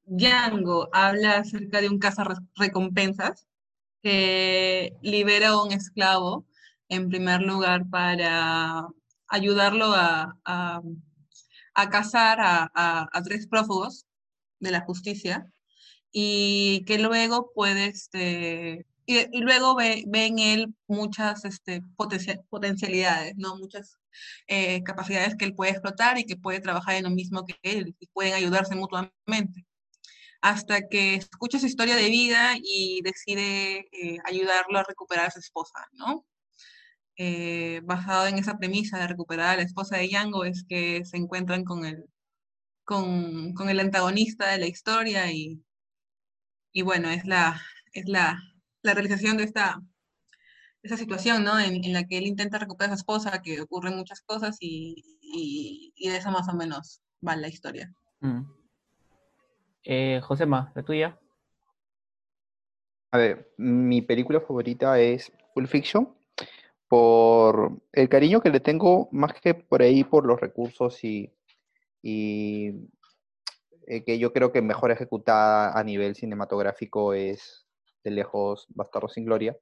Django 0.05 0.89
habla 0.93 1.39
acerca 1.39 1.81
de 1.81 1.89
un 1.89 2.01
recompensas 2.57 3.47
que 4.03 4.97
libera 5.03 5.51
a 5.51 5.63
un 5.63 5.73
esclavo, 5.73 6.47
en 6.89 7.09
primer 7.09 7.43
lugar, 7.43 7.89
para 7.91 8.87
ayudarlo 9.29 9.93
a, 9.95 10.37
a, 10.45 10.81
a 11.79 11.91
cazar 11.91 12.39
a, 12.41 13.23
tres 13.25 13.47
prófugos 13.47 14.05
de 14.59 14.73
la 14.73 14.81
justicia 14.81 15.47
y 16.11 16.85
que 16.87 16.99
luego 16.99 17.53
puede, 17.55 17.87
este, 17.87 18.85
y, 19.07 19.41
luego 19.41 19.77
ve, 19.77 20.05
en 20.13 20.39
él 20.41 20.75
muchas 20.89 21.45
este, 21.45 21.83
potencialidades, 22.51 23.37
¿no? 23.37 23.57
muchas 23.57 23.97
eh, 24.49 24.83
capacidades 24.83 25.37
que 25.37 25.45
él 25.45 25.55
puede 25.55 25.71
explotar 25.71 26.19
y 26.19 26.25
que 26.25 26.37
puede 26.37 26.61
trabajar 26.61 26.97
en 26.97 27.05
lo 27.05 27.11
mismo 27.11 27.47
que 27.47 27.55
él 27.63 27.95
y 28.01 28.07
pueden 28.09 28.35
ayudarse 28.35 28.75
mutuamente. 28.75 29.65
Hasta 30.41 30.89
que 30.89 31.15
escucha 31.15 31.61
su 31.61 31.67
historia 31.67 31.95
de 31.95 32.11
vida 32.11 32.55
y 32.61 33.03
decide 33.03 33.89
eh, 33.93 34.19
ayudarlo 34.25 34.79
a 34.79 34.85
recuperar 34.85 35.27
a 35.27 35.31
su 35.31 35.39
esposa, 35.39 35.87
¿no? 35.93 36.27
Eh, 37.21 37.81
basado 37.83 38.29
en 38.29 38.39
esa 38.39 38.59
premisa 38.59 38.97
de 38.97 39.09
recuperar 39.09 39.49
a 39.49 39.57
la 39.57 39.63
esposa 39.63 39.97
de 39.97 40.09
Yango, 40.09 40.45
es 40.45 40.63
que 40.63 41.05
se 41.05 41.17
encuentran 41.17 41.65
con 41.65 41.85
el, 41.85 42.05
con, 42.85 43.55
con 43.55 43.69
el 43.69 43.81
antagonista 43.81 44.49
de 44.53 44.59
la 44.59 44.67
historia 44.69 45.33
y, 45.33 45.61
y 46.73 46.83
bueno, 46.83 47.11
es 47.11 47.25
la, 47.25 47.61
es 47.93 48.09
la, 48.09 48.41
la 48.83 48.95
realización 48.95 49.37
de 49.37 49.43
esta, 49.43 49.83
esa 50.85 50.97
situación, 50.97 51.43
¿no? 51.43 51.59
En, 51.59 51.85
en, 51.85 51.93
la 51.93 52.05
que 52.05 52.19
él 52.19 52.27
intenta 52.29 52.61
recuperar 52.61 52.93
a 52.93 52.97
su 52.97 53.01
esposa, 53.01 53.43
que 53.43 53.63
ocurren 53.63 53.97
muchas 53.97 54.21
cosas 54.21 54.57
y, 54.61 55.19
y, 55.21 56.09
de 56.09 56.19
eso 56.19 56.31
más 56.31 56.49
o 56.49 56.55
menos 56.55 57.03
va 57.27 57.35
la 57.35 57.49
historia. 57.49 57.93
Mm. 58.21 58.43
Eh, 59.83 60.21
Josema, 60.23 60.71
¿la 60.77 60.85
tuya? 60.85 61.19
A 63.11 63.19
ver, 63.19 63.53
mi 63.57 64.03
película 64.03 64.41
favorita 64.41 65.01
es 65.01 65.33
Full 65.53 65.67
Fiction 65.67 66.18
por 66.89 67.83
el 67.93 68.09
cariño 68.09 68.41
que 68.41 68.51
le 68.51 68.61
tengo, 68.61 69.09
más 69.13 69.35
que 69.35 69.55
por 69.55 69.83
ahí 69.83 70.05
por 70.05 70.27
los 70.27 70.41
recursos 70.41 71.05
y, 71.05 71.31
y 72.03 72.71
eh, 73.87 74.03
que 74.05 74.19
yo 74.19 74.33
creo 74.33 74.51
que 74.53 74.63
mejor 74.63 74.91
ejecutada 74.91 75.79
a 75.79 75.85
nivel 75.85 76.15
cinematográfico 76.15 77.13
es 77.13 77.67
de 78.03 78.11
lejos 78.11 78.67
Bastardo 78.71 79.09
sin 79.09 79.27
Gloria, 79.27 79.57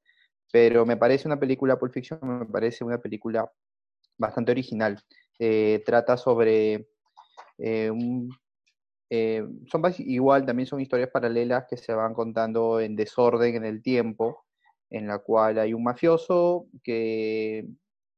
pero 0.53 0.87
me 0.87 0.97
parece 0.97 1.27
una 1.27 1.41
película, 1.41 1.79
Pulp 1.79 1.93
Fiction, 1.93 2.21
me 2.23 2.47
parece 2.47 2.85
una 2.85 2.99
película 2.99 3.51
bastante 4.17 4.53
original. 4.53 5.03
Eh, 5.39 5.83
trata 5.85 6.17
sobre 6.17 6.89
eh, 7.59 7.91
un... 7.91 8.31
son 9.67 9.83
igual, 9.99 10.47
también 10.47 10.67
son 10.67 10.81
historias 10.81 11.11
paralelas 11.11 11.67
que 11.69 11.77
se 11.77 11.93
van 11.93 12.15
contando 12.15 12.79
en 12.79 12.95
desorden 12.95 13.57
en 13.57 13.65
el 13.65 13.83
tiempo, 13.83 14.46
en 14.91 15.07
la 15.07 15.19
cual 15.19 15.59
hay 15.59 15.75
un 15.75 15.85
mafioso 15.85 16.67
que 16.83 17.67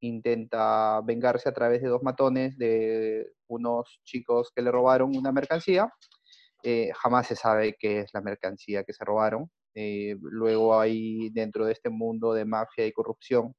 intenta 0.01 1.01
vengarse 1.03 1.49
a 1.49 1.55
través 1.55 1.83
de 1.83 1.89
dos 1.89 2.03
matones 2.03 2.57
de 2.59 3.27
unos 3.49 4.01
chicos 4.05 4.53
que 4.55 4.63
le 4.63 4.71
robaron 4.71 5.17
una 5.17 5.33
mercancía. 5.33 5.93
Eh, 6.63 6.91
jamás 6.95 7.29
se 7.29 7.37
sabe 7.37 7.77
qué 7.79 8.01
es 8.01 8.11
la 8.15 8.21
mercancía 8.21 8.85
que 8.85 8.93
se 8.93 9.05
robaron. 9.05 9.51
Eh, 9.75 10.17
luego 10.21 10.79
hay 10.81 11.31
dentro 11.31 11.65
de 11.67 11.73
este 11.73 11.91
mundo 11.91 12.33
de 12.33 12.45
mafia 12.45 12.87
y 12.87 12.93
corrupción 12.93 13.55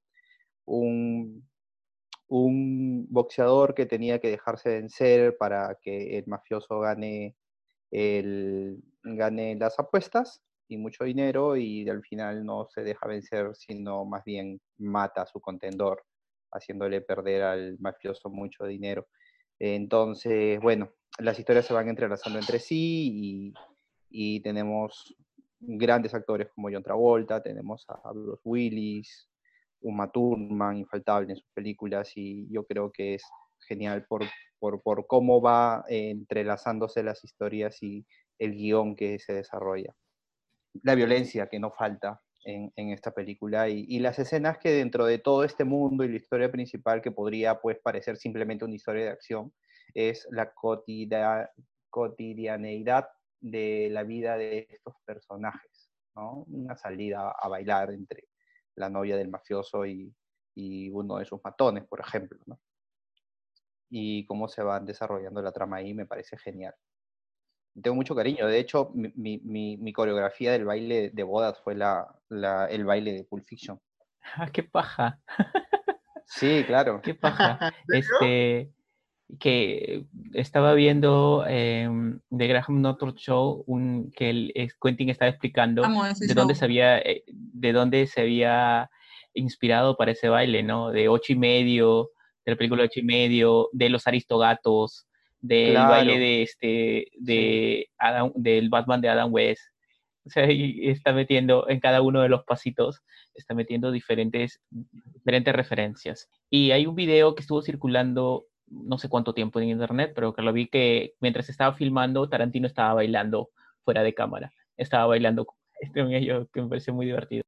un, 0.66 1.48
un 2.28 3.08
boxeador 3.10 3.74
que 3.74 3.86
tenía 3.86 4.20
que 4.20 4.30
dejarse 4.30 4.70
vencer 4.70 5.38
para 5.38 5.78
que 5.82 6.18
el 6.18 6.28
mafioso 6.28 6.80
gane, 6.80 7.36
el, 7.92 8.82
gane 9.04 9.56
las 9.56 9.80
apuestas 9.80 10.44
y 10.70 10.78
mucho 10.78 11.04
dinero 11.04 11.58
y 11.58 11.90
al 11.90 12.02
final 12.04 12.46
no 12.46 12.68
se 12.70 12.84
deja 12.84 13.08
vencer, 13.08 13.56
sino 13.56 14.06
más 14.06 14.24
bien 14.24 14.62
mata 14.78 15.24
a 15.24 15.26
su 15.26 15.42
contendor, 15.42 16.06
haciéndole 16.52 17.02
perder 17.02 17.42
al 17.42 17.78
mafioso 17.80 18.30
mucho 18.30 18.66
dinero. 18.66 19.08
Entonces, 19.58 20.60
bueno, 20.62 20.92
las 21.18 21.40
historias 21.40 21.66
se 21.66 21.74
van 21.74 21.90
entrelazando 21.90 22.38
entre 22.40 22.60
sí 22.60 23.12
y, 23.14 23.54
y 24.10 24.42
tenemos 24.42 25.16
grandes 25.60 26.14
actores 26.14 26.50
como 26.54 26.70
John 26.72 26.84
Travolta, 26.84 27.42
tenemos 27.42 27.84
a 27.90 28.12
Bruce 28.14 28.42
Willis, 28.46 29.28
Uma 29.82 30.12
Thurman, 30.12 30.78
infaltable 30.78 31.32
en 31.32 31.38
sus 31.38 31.50
películas 31.52 32.12
y 32.16 32.48
yo 32.52 32.64
creo 32.66 32.92
que 32.92 33.16
es 33.16 33.24
genial 33.68 34.06
por, 34.08 34.24
por, 34.60 34.84
por 34.84 35.08
cómo 35.08 35.42
va 35.42 35.84
entrelazándose 35.88 37.02
las 37.02 37.24
historias 37.24 37.82
y 37.82 38.06
el 38.38 38.54
guion 38.54 38.96
que 38.96 39.18
se 39.18 39.34
desarrolla 39.34 39.96
la 40.84 40.96
violencia 40.96 41.48
que 41.48 41.60
no 41.60 41.72
falta 41.72 42.22
en, 42.46 42.72
esta 42.92 43.12
película 43.12 43.70
y, 43.70 44.00
las 44.00 44.18
escenas 44.20 44.58
que 44.58 44.72
dentro 44.72 45.06
de 45.06 45.20
todo 45.20 45.44
este 45.44 45.66
mundo 45.66 46.04
y 46.04 46.10
la 46.10 46.16
historia 46.16 46.52
principal 46.52 47.02
que 47.02 47.12
podría 47.12 47.60
pues 47.60 47.78
parecer 47.80 48.18
simplemente 48.18 48.66
una 48.66 48.76
historia 48.76 49.04
de 49.04 49.12
acción 49.12 49.54
es 49.94 50.28
la 50.32 50.52
cotidianeidad 51.90 53.08
de 53.42 53.90
la 53.92 54.04
vida 54.04 54.38
de 54.38 54.68
estos 54.70 54.96
personajes, 55.06 55.90
¿no? 56.16 56.46
Una 56.48 56.76
salida 56.76 57.32
a 57.32 57.48
bailar 57.48 57.92
entre 57.92 58.26
la 58.76 58.90
novia 58.90 59.18
del 59.18 59.30
mafioso 59.30 59.86
y, 59.86 60.14
y 60.56 60.90
uno 60.90 61.18
de 61.18 61.26
sus 61.26 61.40
matones, 61.44 61.86
por 61.86 62.00
ejemplo, 62.00 62.40
¿no? 62.46 62.60
Y 63.90 64.26
cómo 64.26 64.48
se 64.48 64.62
van 64.62 64.86
desarrollando 64.86 65.42
la 65.42 65.52
trama 65.52 65.78
ahí 65.78 65.94
me 65.94 66.06
parece 66.06 66.38
genial 66.38 66.76
tengo 67.82 67.96
mucho 67.96 68.16
cariño. 68.16 68.48
De 68.48 68.60
hecho, 68.60 68.92
mi, 68.94 69.40
mi, 69.44 69.78
mi 69.78 69.94
coreografía 69.94 70.52
del 70.52 70.66
baile 70.66 71.12
de 71.12 71.24
bodas 71.24 71.60
fue 71.62 71.76
la, 71.76 72.08
la, 72.30 72.66
el 72.66 72.86
baile 72.86 73.14
de 73.14 73.24
Pulp 73.24 73.44
Fiction. 73.46 73.80
Ah, 74.36 74.50
qué 74.52 74.64
paja. 74.64 75.20
Sí, 76.26 76.64
claro. 76.66 77.02
Qué 77.02 77.16
paja. 77.16 77.74
Este, 77.88 78.72
que 79.40 80.06
estaba 80.34 80.74
viendo 80.74 81.44
eh, 81.48 81.88
The 82.36 82.48
Graham 82.48 82.82
Norton 82.82 83.16
Show, 83.16 83.64
un, 83.68 84.12
que 84.12 84.30
el, 84.30 84.54
Quentin 84.82 85.10
estaba 85.10 85.30
explicando 85.30 85.84
de 85.84 86.34
dónde, 86.34 86.56
se 86.56 86.66
había, 86.66 87.00
eh, 87.00 87.24
de 87.28 87.74
dónde 87.74 88.08
se 88.08 88.22
había 88.22 88.90
inspirado 89.34 89.98
para 89.98 90.12
ese 90.12 90.30
baile, 90.30 90.64
¿no? 90.64 90.90
De 90.92 91.10
ocho 91.10 91.34
y 91.34 91.36
medio, 91.36 92.12
de 92.46 92.54
la 92.54 92.58
película 92.58 92.84
ocho 92.84 93.00
y 93.00 93.04
medio, 93.04 93.70
de 93.72 93.90
los 93.90 94.08
Aristogatos, 94.08 95.08
del 95.42 95.76
baile 95.76 96.20
de 96.20 96.42
este 96.44 97.08
de 97.18 97.90
del 98.36 98.70
Batman 98.70 99.02
de 99.02 99.10
Adam 99.10 99.34
West. 99.34 99.64
O 100.26 100.30
sea, 100.30 100.52
y 100.52 100.90
está 100.90 101.14
metiendo 101.14 101.68
en 101.70 101.80
cada 101.80 102.02
uno 102.02 102.22
de 102.22 102.30
los 102.30 102.44
pasitos, 102.44 103.02
está 103.34 103.54
metiendo 103.54 103.92
diferentes, 103.92 104.62
diferentes 104.70 105.56
referencias. 105.56 106.30
Y 106.50 106.72
hay 106.72 106.86
un 106.86 106.96
video 106.96 107.36
que 107.36 107.42
estuvo 107.42 107.62
circulando 107.62 108.46
no 108.68 108.98
sé 108.98 109.10
cuánto 109.10 109.34
tiempo 109.34 109.60
en 109.60 109.70
internet, 109.70 110.12
pero 110.14 110.34
que 110.34 110.42
lo 110.42 110.54
vi 110.54 110.68
que 110.68 111.14
mientras 111.20 111.50
estaba 111.50 111.74
filmando, 111.74 112.30
Tarantino 112.30 112.68
estaba 112.68 112.94
bailando 112.94 113.50
fuera 113.84 114.04
de 114.04 114.14
cámara. 114.14 114.52
Estaba 114.78 115.08
bailando 115.08 115.48
este 115.80 116.02
ello 116.18 116.48
que 116.54 116.62
me 116.62 116.70
parece 116.70 116.92
muy 116.92 117.06
divertido. 117.06 117.44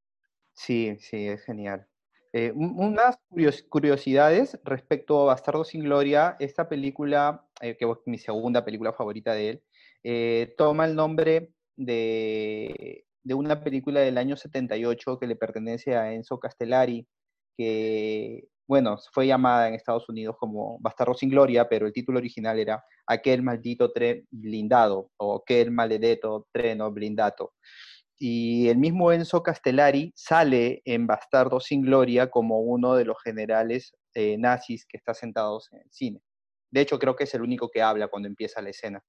Sí, 0.54 0.98
sí, 1.00 1.28
es 1.28 1.44
genial. 1.46 1.88
Eh, 2.34 2.54
unas 2.56 3.18
curiosidades 3.68 4.58
respecto 4.64 5.22
a 5.22 5.26
Bastardo 5.26 5.66
sin 5.66 5.84
Gloria, 5.84 6.38
esta 6.40 6.70
película, 6.70 7.46
eh, 7.62 7.76
que 7.76 7.86
es 7.86 7.98
mi 8.06 8.18
segunda 8.18 8.64
película 8.64 8.94
favorita 8.94 9.34
de 9.34 9.50
él, 9.50 9.64
eh, 10.04 10.56
toma 10.58 10.86
el 10.86 10.96
nombre 10.96 11.52
de, 11.76 13.06
una 13.26 13.62
película 13.64 14.00
del 14.00 14.18
año 14.18 14.38
78 14.38 15.20
que 15.20 15.28
le 15.28 15.36
pertenece 15.36 15.96
a 15.98 16.14
Enzo 16.14 16.40
Castellari, 16.40 17.06
que, 17.58 18.48
bueno, 18.66 18.98
fue 19.14 19.28
llamada 19.28 19.68
en 19.68 19.74
Estados 19.76 20.08
Unidos 20.08 20.38
como 20.40 20.80
Bastardo 20.80 21.14
sin 21.14 21.30
Gloria, 21.30 21.68
pero 21.68 21.86
el 21.86 21.94
título 21.94 22.20
original 22.20 22.60
era 22.60 22.84
Aquel 23.08 23.44
maldito 23.44 23.92
tren 23.92 24.26
blindado 24.32 25.12
o 25.18 25.42
Aquel 25.42 25.72
maledetto 25.72 26.48
treno 26.54 26.92
blindato 26.92 27.54
y 28.24 28.70
el 28.70 28.78
mismo 28.78 29.12
Enzo 29.12 29.42
Castellari 29.42 30.14
sale 30.16 30.84
en 30.86 31.08
Bastardo 31.08 31.60
sin 31.60 31.82
Gloria 31.82 32.30
como 32.30 32.60
uno 32.60 32.94
de 32.94 33.04
los 33.04 33.20
generales 33.20 33.96
eh, 34.14 34.38
nazis 34.38 34.86
que 34.86 34.98
está 34.98 35.16
sentados 35.16 35.74
en 35.74 35.80
el 35.80 35.92
cine. 35.92 36.22
De 36.70 36.82
hecho, 36.82 37.00
creo 37.00 37.16
que 37.16 37.24
es 37.24 37.34
el 37.34 37.42
único 37.42 37.72
que 37.72 37.82
habla 37.82 38.10
cuando 38.10 38.28
empieza 38.28 38.62
la 38.62 38.70
escena. 38.70 39.04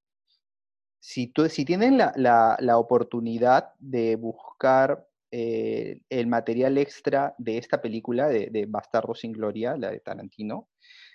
Si, 0.99 1.31
si 1.49 1.63
tienen 1.63 1.99
la, 1.99 2.77
oportunidad 2.79 3.73
de 3.77 4.15
buscar 4.15 5.05
eh, 5.29 6.01
el 6.09 6.25
material 6.25 6.79
extra 6.79 7.35
de 7.37 7.59
esta 7.59 7.83
película, 7.83 8.29
de, 8.29 8.65
Bastardo 8.67 9.13
sin 9.13 9.31
Gloria, 9.31 9.77
la 9.77 9.91
de 9.91 9.99
Tarantino, 9.99 10.69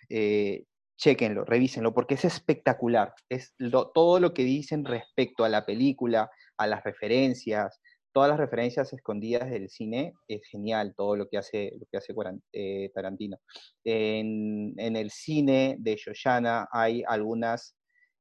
eh, 0.09 0.67
chequenlo, 0.97 1.45
revísenlo, 1.45 1.93
porque 1.93 2.15
es 2.15 2.25
espectacular. 2.25 3.13
Es 3.29 3.55
todo 3.93 4.21
lo 4.21 4.35
que 4.35 4.45
dicen 4.45 4.85
respecto 4.85 5.45
a 5.45 5.49
la 5.49 5.67
película, 5.67 6.31
a 6.59 6.67
las 6.67 6.85
referencias, 6.85 7.81
todas 8.13 8.31
las 8.31 8.39
referencias 8.39 8.93
escondidas 8.93 9.51
del 9.51 9.69
cine, 9.69 10.15
es 10.27 10.43
genial 10.51 10.95
todo 10.97 11.17
lo 11.17 11.29
que 11.29 11.39
hace, 11.39 11.73
lo 11.79 11.87
que 11.91 11.99
hace 11.99 12.15
eh, 12.53 12.91
Tarantino. 12.95 13.39
En, 13.85 14.75
el 14.79 15.11
cine 15.11 15.77
de 15.79 15.97
Shoshana 15.97 16.69
hay 16.73 17.03
algunas, 17.07 17.77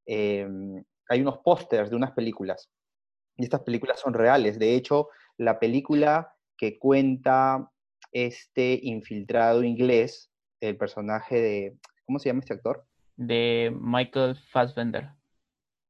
em, 0.06 0.84
hay 1.10 1.22
unos 1.22 1.40
pósters 1.40 1.90
de 1.90 1.96
unas 1.96 2.12
películas. 2.12 2.70
Y 3.38 3.44
estas 3.44 3.62
películas 3.62 4.00
son 4.00 4.14
reales. 4.14 4.60
De 4.60 4.76
hecho, 4.76 5.10
la 5.38 5.60
película 5.60 6.34
que 6.58 6.80
cuenta 6.80 7.70
este 8.12 8.80
infiltrado 8.82 9.64
inglés, 9.64 10.32
el 10.60 10.78
personaje 10.78 11.40
de, 11.40 11.78
¿cómo 12.06 12.20
se 12.20 12.30
llama 12.30 12.40
este 12.40 12.54
actor? 12.54 12.86
De 13.16 13.72
Michael 13.80 14.38
Fassbender. 14.52 15.17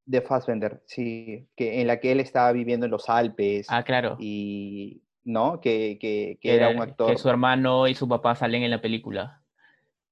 De 0.08 0.22
Fassbender, 0.22 0.82
sí, 0.86 1.46
que 1.54 1.82
en 1.82 1.86
la 1.86 2.00
que 2.00 2.12
él 2.12 2.20
estaba 2.20 2.50
viviendo 2.52 2.86
en 2.86 2.92
los 2.92 3.10
Alpes. 3.10 3.66
Ah, 3.68 3.82
claro. 3.82 4.16
Y, 4.18 5.02
¿no? 5.22 5.60
Que, 5.60 5.98
que, 6.00 6.38
que 6.40 6.54
era, 6.54 6.70
un 6.70 6.80
actor. 6.80 7.10
Que 7.10 7.18
su 7.18 7.28
hermano 7.28 7.86
y 7.86 7.94
su 7.94 8.08
papá 8.08 8.34
salen 8.34 8.62
en 8.62 8.70
la 8.70 8.80
película. 8.80 9.42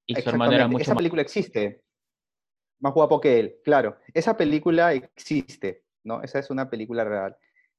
Y 0.05 0.15
su 0.17 0.29
hermano 0.29 0.53
era 0.53 0.69
mucho 0.69 0.83
Esa 0.83 0.95
película 0.95 1.23
existe. 1.23 1.83
Más 2.79 2.93
guapo 2.93 3.23
que 3.23 3.41
él, 3.41 3.57
claro. 3.65 3.97
Esa 4.13 4.37
película 4.37 4.93
existe, 4.93 5.83
¿no? 6.05 6.23
Esa 6.23 6.41
es 6.41 6.51
una 6.51 6.69
película 6.69 7.03
real. 7.03 7.35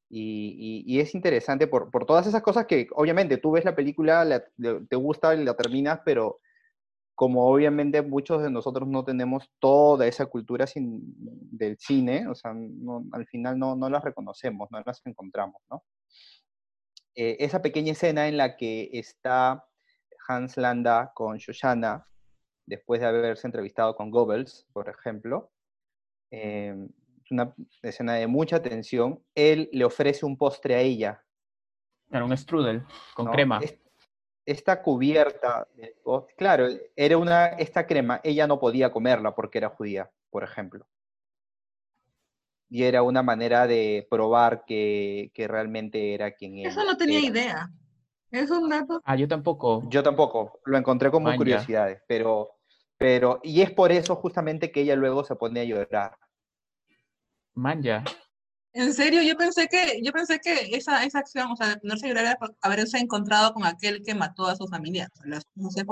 Y, 0.09 0.99
es 0.99 1.13
interesante 1.13 1.67
por, 1.67 1.91
todas 2.07 2.25
esas 2.25 2.41
cosas 2.41 2.65
que, 2.65 2.87
obviamente, 2.95 3.37
tú 3.37 3.51
ves 3.51 3.63
la 3.63 3.75
película, 3.75 4.43
te 4.57 4.95
gusta 4.95 5.35
y 5.35 5.43
la 5.43 5.53
terminas, 5.53 5.99
pero 6.03 6.39
como 7.17 7.49
obviamente 7.49 8.03
muchos 8.03 8.43
de 8.43 8.51
nosotros 8.51 8.87
no 8.87 9.03
tenemos 9.03 9.49
toda 9.57 10.05
esa 10.05 10.27
cultura 10.27 10.65
del 10.75 11.75
cine, 11.79 12.27
o 12.27 12.35
sea, 12.35 12.51
al 12.51 13.25
final 13.25 13.57
no, 13.57 13.75
no 13.75 13.89
las 13.89 14.03
reconocemos, 14.03 14.69
no 14.69 14.83
las 14.85 15.03
encontramos, 15.03 15.59
¿no? 15.67 15.83
Eh, 17.15 17.37
esa 17.39 17.63
pequeña 17.63 17.93
escena 17.93 18.27
en 18.27 18.37
la 18.37 18.55
que 18.55 18.91
está 18.93 19.65
Hans 20.27 20.57
Landa 20.57 21.11
con 21.15 21.37
Shoshana, 21.37 22.07
después 22.67 23.01
de 23.01 23.07
haberse 23.07 23.47
entrevistado 23.47 23.95
con 23.95 24.11
Goebbels, 24.11 24.67
por 24.71 24.87
ejemplo, 24.87 25.51
eh, 26.29 26.75
una 27.31 27.51
escena 27.81 28.13
de 28.13 28.27
mucha 28.27 28.61
tensión, 28.61 29.23
él 29.33 29.69
le 29.73 29.85
ofrece 29.85 30.23
un 30.23 30.37
postre 30.37 30.75
a 30.75 30.81
ella. 30.81 31.25
Un 32.11 32.37
strudel 32.37 32.85
con 33.15 33.31
crema. 33.31 33.59
Esta 34.47 34.81
cubierta, 34.81 35.67
claro, 36.37 36.69
era 36.95 37.17
una, 37.17 37.47
esta 37.47 37.85
crema, 37.85 38.21
ella 38.23 38.47
no 38.47 38.61
podía 38.61 38.93
comerla 38.93 39.35
porque 39.35 39.57
era 39.57 39.67
judía, 39.67 40.09
por 40.29 40.45
ejemplo. 40.45 40.87
Y 42.69 42.83
era 42.83 43.03
una 43.03 43.21
manera 43.21 43.67
de 43.67 44.07
probar 44.09 44.63
que, 44.65 45.31
realmente 45.35 46.13
era 46.13 46.31
quien 46.31 46.59
era. 46.59 46.69
Eso 46.69 46.85
no 46.85 46.95
tenía 46.95 47.19
idea. 47.19 47.69
Es 48.31 48.49
un 48.49 48.69
dato. 48.69 49.01
Ah, 49.03 49.17
yo 49.17 49.27
tampoco. 49.27 49.83
Yo 49.89 50.01
tampoco. 50.01 50.61
Lo 50.63 50.77
encontré 50.77 51.11
como 51.11 51.35
curiosidades, 51.35 52.01
pero, 52.07 52.51
pero, 52.97 53.41
y 53.43 53.61
es 53.61 53.71
por 53.71 53.91
eso 53.91 54.15
justamente 54.15 54.71
que 54.71 54.79
ella 54.79 54.95
luego 54.95 55.25
se 55.25 55.35
pone 55.35 55.59
a 55.59 55.65
llorar 55.65 56.17
Manja. 57.53 58.05
En 58.77 58.93
serio, 58.93 59.23
yo 59.23 59.35
pensé 59.35 59.67
que, 59.67 59.99
yo 60.03 60.11
pensé 60.11 60.39
que 60.39 60.75
esa, 60.77 61.03
esa 61.03 61.17
acción, 61.17 61.51
o 61.51 61.55
sea, 61.55 61.69
de 61.69 61.77
ponerse 61.77 62.11
era 62.11 62.37
haberse 62.61 62.99
encontrado 62.99 63.51
con 63.51 63.65
aquel 63.65 64.03
que 64.03 64.13
mató 64.13 64.45
a 64.45 64.55
su 64.55 64.67
familia. 64.67 65.09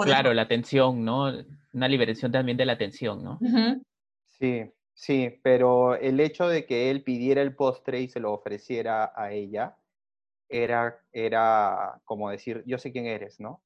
claro, 0.04 0.32
la 0.36 0.48
tensión, 0.48 1.04
¿no? 1.04 1.34
Una 1.74 1.88
liberación 1.88 2.32
también 2.32 2.58
de 2.58 2.66
la 2.66 2.78
tensión, 2.78 3.24
¿no? 3.24 3.40
Sí, 4.28 4.72
sí, 4.94 5.40
pero 5.42 5.96
el 5.96 6.20
hecho 6.20 6.48
de 6.48 6.68
que 6.68 6.92
él 6.92 7.02
pidiera 7.02 7.42
el 7.42 7.56
postre 7.56 8.02
y 8.02 8.08
se 8.08 8.20
lo 8.20 8.32
ofreciera 8.34 9.12
a 9.16 9.32
ella, 9.32 9.76
era, 10.48 11.00
era 11.12 12.00
como 12.06 12.30
decir, 12.30 12.64
yo 12.68 12.78
sé 12.78 12.92
quién 12.92 13.08
eres, 13.08 13.40
¿no? 13.40 13.64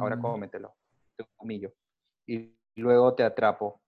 Ahora 0.00 0.16
mm. 0.16 0.22
cómetelo, 0.22 0.74
te 1.14 1.24
humillo. 1.36 1.72
Y 2.26 2.52
luego 2.74 3.14
te 3.14 3.22
atrapo. 3.22 3.80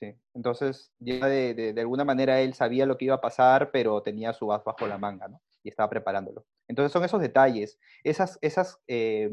Sí, 0.00 0.14
entonces 0.32 0.90
ya 0.98 1.26
de, 1.28 1.52
de, 1.54 1.80
alguna 1.80 2.06
manera 2.06 2.40
él 2.40 2.54
sabía 2.54 2.86
lo 2.86 2.96
que 2.96 3.04
iba 3.04 3.16
a 3.16 3.20
pasar, 3.20 3.70
pero 3.70 4.02
tenía 4.02 4.32
su 4.32 4.50
as 4.50 4.64
bajo 4.64 4.86
la 4.86 4.96
manga, 4.96 5.28
¿no? 5.28 5.42
Y 5.62 5.68
estaba 5.68 5.90
preparándolo. 5.90 6.46
Entonces 6.68 6.90
son 6.90 7.04
esos 7.04 7.20
detalles, 7.20 7.78
esas, 8.02 8.38
esas, 8.40 8.78
eh, 8.88 9.30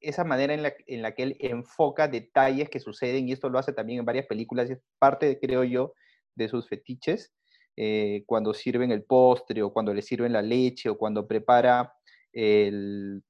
esa 0.00 0.22
manera 0.22 0.54
en 0.54 0.62
la, 0.62 0.72
en 0.86 1.02
la, 1.02 1.12
que 1.12 1.24
él 1.24 1.36
enfoca 1.40 2.06
detalles 2.06 2.70
que 2.70 2.78
suceden, 2.78 3.28
y 3.28 3.32
esto 3.32 3.48
lo 3.48 3.58
hace 3.58 3.72
también 3.72 3.98
en 3.98 4.04
varias 4.04 4.26
películas, 4.26 4.70
y 4.70 4.74
es 4.74 4.80
parte, 5.00 5.40
creo 5.40 5.64
yo, 5.64 5.92
de 6.36 6.48
sus 6.48 6.68
fetiches, 6.68 7.32
eh, 7.76 8.22
cuando 8.26 8.54
sirven 8.54 8.92
el 8.92 9.02
postre, 9.02 9.64
o 9.64 9.72
cuando 9.72 9.92
le 9.92 10.02
sirven 10.02 10.32
la 10.32 10.42
leche, 10.42 10.88
o 10.88 10.96
cuando 10.96 11.26
prepara 11.26 11.94
el, 12.32 13.24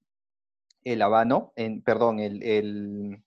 el 0.85 1.03
habano, 1.03 1.55
en, 1.57 1.81
perdón, 1.83 2.19
el, 2.19 2.43
el... 2.43 3.23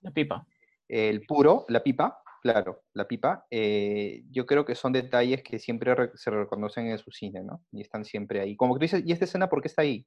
La 0.00 0.10
pipa. 0.10 0.46
El 0.88 1.22
puro, 1.22 1.66
la 1.68 1.84
pipa, 1.84 2.19
Claro, 2.40 2.84
la 2.94 3.06
pipa. 3.06 3.46
Eh, 3.50 4.22
yo 4.30 4.46
creo 4.46 4.64
que 4.64 4.74
son 4.74 4.92
detalles 4.92 5.42
que 5.42 5.58
siempre 5.58 5.94
se 6.14 6.30
reconocen 6.30 6.86
en 6.86 6.98
su 6.98 7.10
cine, 7.10 7.42
¿no? 7.42 7.62
Y 7.70 7.82
están 7.82 8.04
siempre 8.04 8.40
ahí. 8.40 8.56
Como 8.56 8.74
que 8.74 8.78
tú 8.78 8.82
dices, 8.84 9.02
¿y 9.06 9.12
esta 9.12 9.26
escena 9.26 9.50
por 9.50 9.60
qué 9.60 9.68
está 9.68 9.82
ahí? 9.82 10.06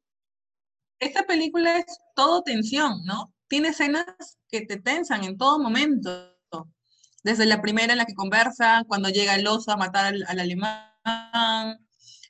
Esta 1.00 1.24
película 1.24 1.78
es 1.78 1.86
todo 2.16 2.42
tensión, 2.42 3.04
¿no? 3.06 3.34
Tiene 3.48 3.70
escenas 3.70 4.06
que 4.50 4.62
te 4.62 4.78
tensan 4.78 5.24
en 5.24 5.38
todo 5.38 5.60
momento. 5.60 6.32
Desde 7.24 7.46
la 7.46 7.62
primera 7.62 7.94
en 7.94 8.00
la 8.00 8.06
que 8.06 8.16
conversa, 8.16 8.84
cuando 8.88 9.10
llega 9.10 9.36
el 9.36 9.48
oso 9.48 9.72
a 9.72 9.78
matar 9.78 10.14
al, 10.14 10.40
alemán, 10.40 11.78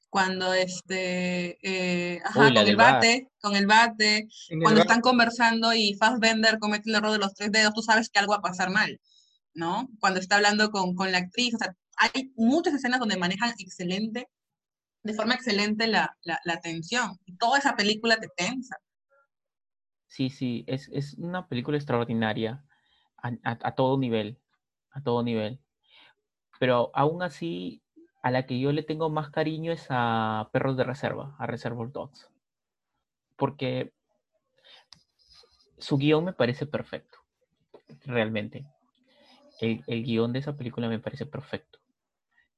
cuando 0.09 0.53
este, 0.53 1.57
eh, 1.63 2.21
ajá, 2.25 2.53
con 2.53 2.57
el 2.57 2.75
bate, 2.75 3.31
con 3.41 3.55
el 3.55 3.65
bate, 3.65 4.27
cuando 4.61 4.81
están 4.81 5.01
conversando 5.01 5.73
y 5.73 5.95
Fassbender 5.95 6.59
comete 6.59 6.89
el 6.89 6.95
error 6.95 7.11
de 7.11 7.17
los 7.17 7.33
tres 7.33 7.51
dedos, 7.51 7.73
tú 7.73 7.81
sabes 7.81 8.09
que 8.09 8.19
algo 8.19 8.33
va 8.33 8.37
a 8.37 8.41
pasar 8.41 8.69
mal. 8.69 8.99
¿No? 9.53 9.89
Cuando 9.99 10.19
está 10.19 10.37
hablando 10.37 10.71
con, 10.71 10.95
la 11.11 11.19
actriz, 11.19 11.55
o 11.55 11.57
sea, 11.57 11.75
hay 11.97 12.31
muchas 12.35 12.73
escenas 12.73 12.99
donde 12.99 13.17
manejan 13.17 13.53
excelente, 13.59 14.29
de 15.03 15.13
forma 15.13 15.35
excelente 15.35 15.87
la, 15.87 16.17
la, 16.23 16.61
tensión. 16.61 17.19
Y 17.25 17.35
toda 17.35 17.59
esa 17.59 17.75
película 17.75 18.17
te 18.17 18.29
tensa. 18.35 18.77
Sí, 20.07 20.29
sí, 20.29 20.63
es, 20.67 21.15
una 21.17 21.47
película 21.47 21.77
extraordinaria 21.77 22.63
a, 23.17 23.75
todo 23.75 23.97
nivel, 23.97 24.39
a 24.91 25.01
todo 25.01 25.23
nivel. 25.23 25.59
Pero 26.59 26.91
aún 26.93 27.21
así, 27.23 27.83
a 28.21 28.31
la 28.31 28.45
que 28.45 28.59
yo 28.59 28.71
le 28.71 28.83
tengo 28.83 29.09
más 29.09 29.29
cariño 29.29 29.71
es 29.71 29.87
a 29.89 30.49
Perros 30.53 30.77
de 30.77 30.83
Reserva, 30.83 31.35
a 31.37 31.47
Reservoir 31.47 31.91
Dogs. 31.91 32.29
Porque 33.35 33.93
su 35.77 35.97
guion 35.97 36.23
me 36.23 36.33
parece 36.33 36.65
perfecto, 36.65 37.17
realmente 38.05 38.65
el, 39.63 39.83
el 39.87 40.03
guion 40.03 40.33
de 40.33 40.39
esa 40.39 40.57
película 40.57 40.89
me 40.89 40.99
parece 40.99 41.25
perfecto. 41.25 41.79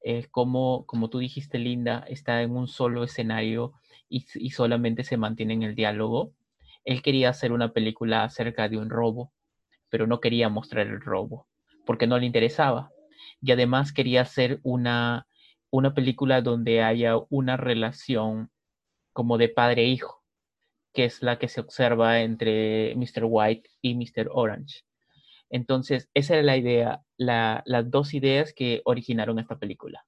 Es 0.01 0.27
como, 0.27 0.85
como 0.85 1.09
tú 1.09 1.19
dijiste, 1.19 1.57
Linda, 1.57 2.05
está 2.07 2.41
en 2.41 2.51
un 2.55 2.67
solo 2.67 3.03
escenario 3.03 3.73
y, 4.09 4.21
solamente 4.51 5.03
se 5.03 5.17
mantiene 5.17 5.53
en 5.53 5.63
el 5.63 5.75
diálogo. 5.75 6.33
Él 6.83 7.01
quería 7.01 7.29
hacer 7.29 7.51
una 7.51 7.73
película 7.73 8.23
acerca 8.23 8.69
de 8.69 8.77
un 8.77 8.89
robo, 8.89 9.33
pero 9.89 10.07
no 10.07 10.19
quería 10.19 10.49
mostrar 10.49 10.87
el 10.87 11.01
robo, 11.01 11.47
porque 11.85 12.07
no 12.07 12.19
le 12.19 12.25
interesaba. 12.25 12.91
Y 13.41 13.51
además 13.51 13.91
quería 13.91 14.21
hacer 14.21 14.59
una, 14.63 15.27
una 15.71 15.93
película 15.93 16.41
donde 16.41 16.83
haya 16.83 17.15
una 17.29 17.57
relación 17.57 18.51
como 19.13 19.37
de 19.37 19.49
padre 19.49 19.91
e 19.91 19.99
que 20.93 21.05
es 21.05 21.21
la 21.23 21.39
que 21.39 21.49
se 21.49 21.61
observa 21.61 22.21
entre 22.21 22.95
Mr. 22.95 23.23
White 23.25 23.69
y 23.81 23.95
Mr. 23.95 24.29
Orange. 24.31 24.83
Entonces, 25.49 26.09
esa 26.13 26.35
era 26.35 26.43
la 26.43 26.57
idea, 26.57 27.01
las 27.17 27.89
dos 27.89 28.13
ideas 28.13 28.53
que 28.53 28.81
originaron 28.85 29.39
esta 29.39 29.57
película. 29.57 30.05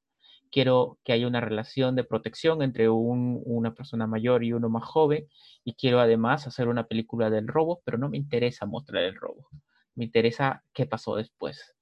Quiero 0.52 0.97
que 1.04 1.13
haya 1.13 1.28
una 1.28 1.41
relación 1.41 1.95
de 1.95 2.04
protección 2.04 2.62
entre 2.62 2.89
una 2.89 3.73
persona 3.73 4.08
mayor 4.08 4.43
y 4.43 4.54
uno 4.54 4.69
más 4.69 4.84
joven 4.86 5.28
y 5.63 5.73
quiero 5.73 6.00
además 6.00 6.47
hacer 6.47 6.67
una 6.69 6.88
película 6.88 7.30
del 7.30 7.47
robo, 7.47 7.82
pero 7.84 7.97
no 7.97 8.10
me 8.10 8.17
interesa 8.17 8.65
mostrar 8.65 9.04
el 9.04 9.15
robo, 9.15 9.50
me 9.95 10.06
interesa 10.06 10.63
qué 10.73 10.86
pasó 10.86 11.15
después. 11.15 11.76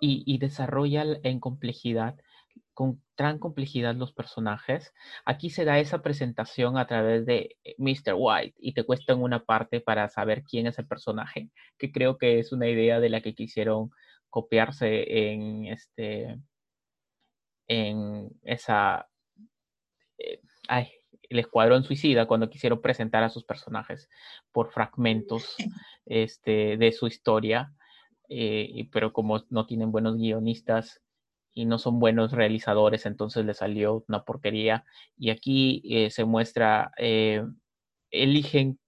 y, 0.00 0.22
y, 0.26 0.38
desarrolla 0.38 1.04
en 1.22 1.40
complejidad 1.40 2.16
con 2.76 3.02
gran 3.16 3.38
complejidad 3.38 3.94
los 3.94 4.12
personajes. 4.12 4.92
Aquí 5.24 5.48
se 5.48 5.64
da 5.64 5.78
esa 5.78 6.02
presentación 6.02 6.76
a 6.76 6.86
través 6.86 7.24
de 7.24 7.56
eh, 7.64 7.74
Mr. 7.78 8.14
White 8.14 8.54
y 8.58 8.74
te 8.74 8.84
cuesta 8.84 9.14
en 9.14 9.22
una 9.22 9.42
parte 9.46 9.80
para 9.80 10.10
saber 10.10 10.44
quién 10.44 10.66
es 10.66 10.78
el 10.78 10.86
personaje, 10.86 11.48
que 11.78 11.90
creo 11.90 12.18
que 12.18 12.38
es 12.38 12.52
una 12.52 12.68
idea 12.68 13.00
de 13.00 13.08
la 13.08 13.22
que 13.22 13.34
quisieron 13.34 13.90
copiarse 14.28 15.30
en 15.32 15.66
este 15.68 16.38
en 17.66 18.28
esa 18.42 19.08
eh, 20.18 20.42
el 21.30 21.38
escuadrón 21.38 21.82
suicida 21.82 22.26
cuando 22.26 22.50
quisieron 22.50 22.82
presentar 22.82 23.22
a 23.22 23.30
sus 23.30 23.44
personajes 23.44 24.10
por 24.52 24.70
fragmentos 24.70 25.56
este, 26.04 26.76
de 26.76 26.92
su 26.92 27.06
historia 27.06 27.72
eh, 28.28 28.88
pero 28.92 29.14
como 29.14 29.42
no 29.48 29.66
tienen 29.66 29.92
buenos 29.92 30.16
guionistas 30.16 31.00
y 31.56 31.64
no 31.64 31.78
son 31.78 31.98
buenos 31.98 32.32
realizadores, 32.32 33.06
entonces 33.06 33.46
le 33.46 33.54
salió 33.54 34.04
una 34.08 34.24
porquería. 34.24 34.84
Y 35.16 35.30
aquí 35.30 35.82
eh, 35.86 36.10
se 36.10 36.26
muestra, 36.26 36.92
eh, 36.98 37.42
eligen 38.10 38.78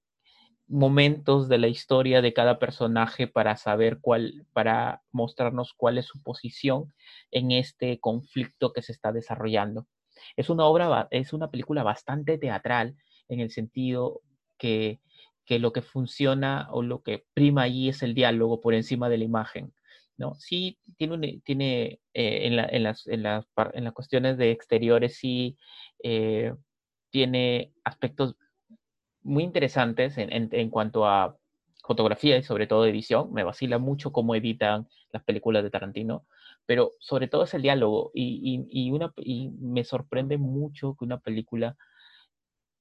momentos 0.67 1.49
de 1.49 1.57
la 1.59 1.69
historia 1.69 2.21
de 2.21 2.35
cada 2.35 2.59
personaje 2.59 3.27
para 3.27 3.57
saber 3.57 4.01
cuál, 4.03 4.47
para 4.53 5.03
mostrarnos 5.13 5.73
cuál 5.73 5.97
es 5.97 6.07
su 6.07 6.23
posición 6.23 6.93
en 7.31 7.53
este 7.53 8.01
conflicto 8.01 8.75
que 8.75 8.83
se 8.83 8.93
está 8.93 9.13
desarrollando. 9.13 9.87
Es 10.37 10.51
una 10.51 10.67
obra, 10.67 11.09
es 11.11 11.33
una 11.33 11.51
película 11.51 11.83
bastante 11.83 12.37
teatral 12.37 12.97
en 13.29 13.41
el 13.41 13.51
sentido 13.51 14.21
que, 14.59 15.01
que 15.47 15.59
lo 15.59 15.73
que 15.73 15.81
funciona 15.81 16.69
o 16.71 16.83
lo 16.83 17.03
que 17.03 17.25
prima 17.33 17.63
allí 17.63 17.89
es 17.89 18.03
el 18.03 18.13
diálogo 18.13 18.61
por 18.61 18.75
encima 18.75 19.09
de 19.09 19.17
la 19.17 19.25
imagen. 19.25 19.73
¿No? 20.19 20.35
Sí, 20.35 20.79
tiene, 20.97 21.41
tiene 21.45 22.01
eh, 22.13 22.47
en, 22.47 22.57
las, 22.57 22.73
en, 22.73 22.83
las, 22.83 23.07
en, 23.07 23.23
las, 23.85 23.93
cuestiones 23.95 24.37
de 24.37 24.51
exteriores, 24.51 25.17
sí 25.17 25.57
eh, 26.03 26.53
tiene 27.11 27.73
aspectos 27.85 28.37
muy 29.23 29.45
interesantes 29.45 30.15
en, 30.17 30.71
cuanto 30.71 31.07
a 31.07 31.37
fotografía 31.85 32.37
y 32.37 32.43
sobre 32.43 32.67
todo 32.67 32.87
edición. 32.87 33.33
Me 33.33 33.45
vacila 33.45 33.79
mucho 33.79 34.13
cómo 34.13 34.35
editan 34.35 34.89
las 35.13 35.23
películas 35.25 35.63
de 35.63 35.71
Tarantino, 35.71 36.27
pero 36.67 36.93
sobre 36.99 37.29
todo 37.29 37.45
es 37.45 37.55
el 37.55 37.63
diálogo 37.63 38.11
y, 38.13 38.67
y, 38.71 38.91
una, 38.91 39.13
y 39.17 39.51
me 39.61 39.85
sorprende 39.85 40.37
mucho 40.39 40.97
que 40.99 41.05
una 41.05 41.21
película, 41.21 41.77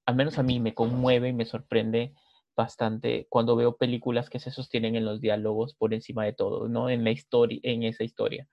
al 0.05 0.15
menos 0.15 0.39
a 0.39 0.43
mí, 0.43 0.59
me 0.59 0.73
conmueve 0.73 1.29
y 1.29 1.33
me 1.33 1.45
sorprende 1.45 2.13
bastante 2.57 3.27
cuando 3.29 3.55
veo 3.55 3.77
películas 3.77 4.29
que 4.29 4.39
se 4.39 4.51
sostienen 4.51 4.95
en 4.95 5.05
los 5.05 5.21
diálogos 5.21 5.75
por 5.75 5.93
encima 5.93 6.25
de 6.25 6.33
todo, 6.33 6.67
¿no? 6.67 6.89
En 6.89 7.03
la 7.03 7.11
historia, 7.11 7.59
en 7.63 7.83
esa 7.83 8.03
historia. 8.03 8.47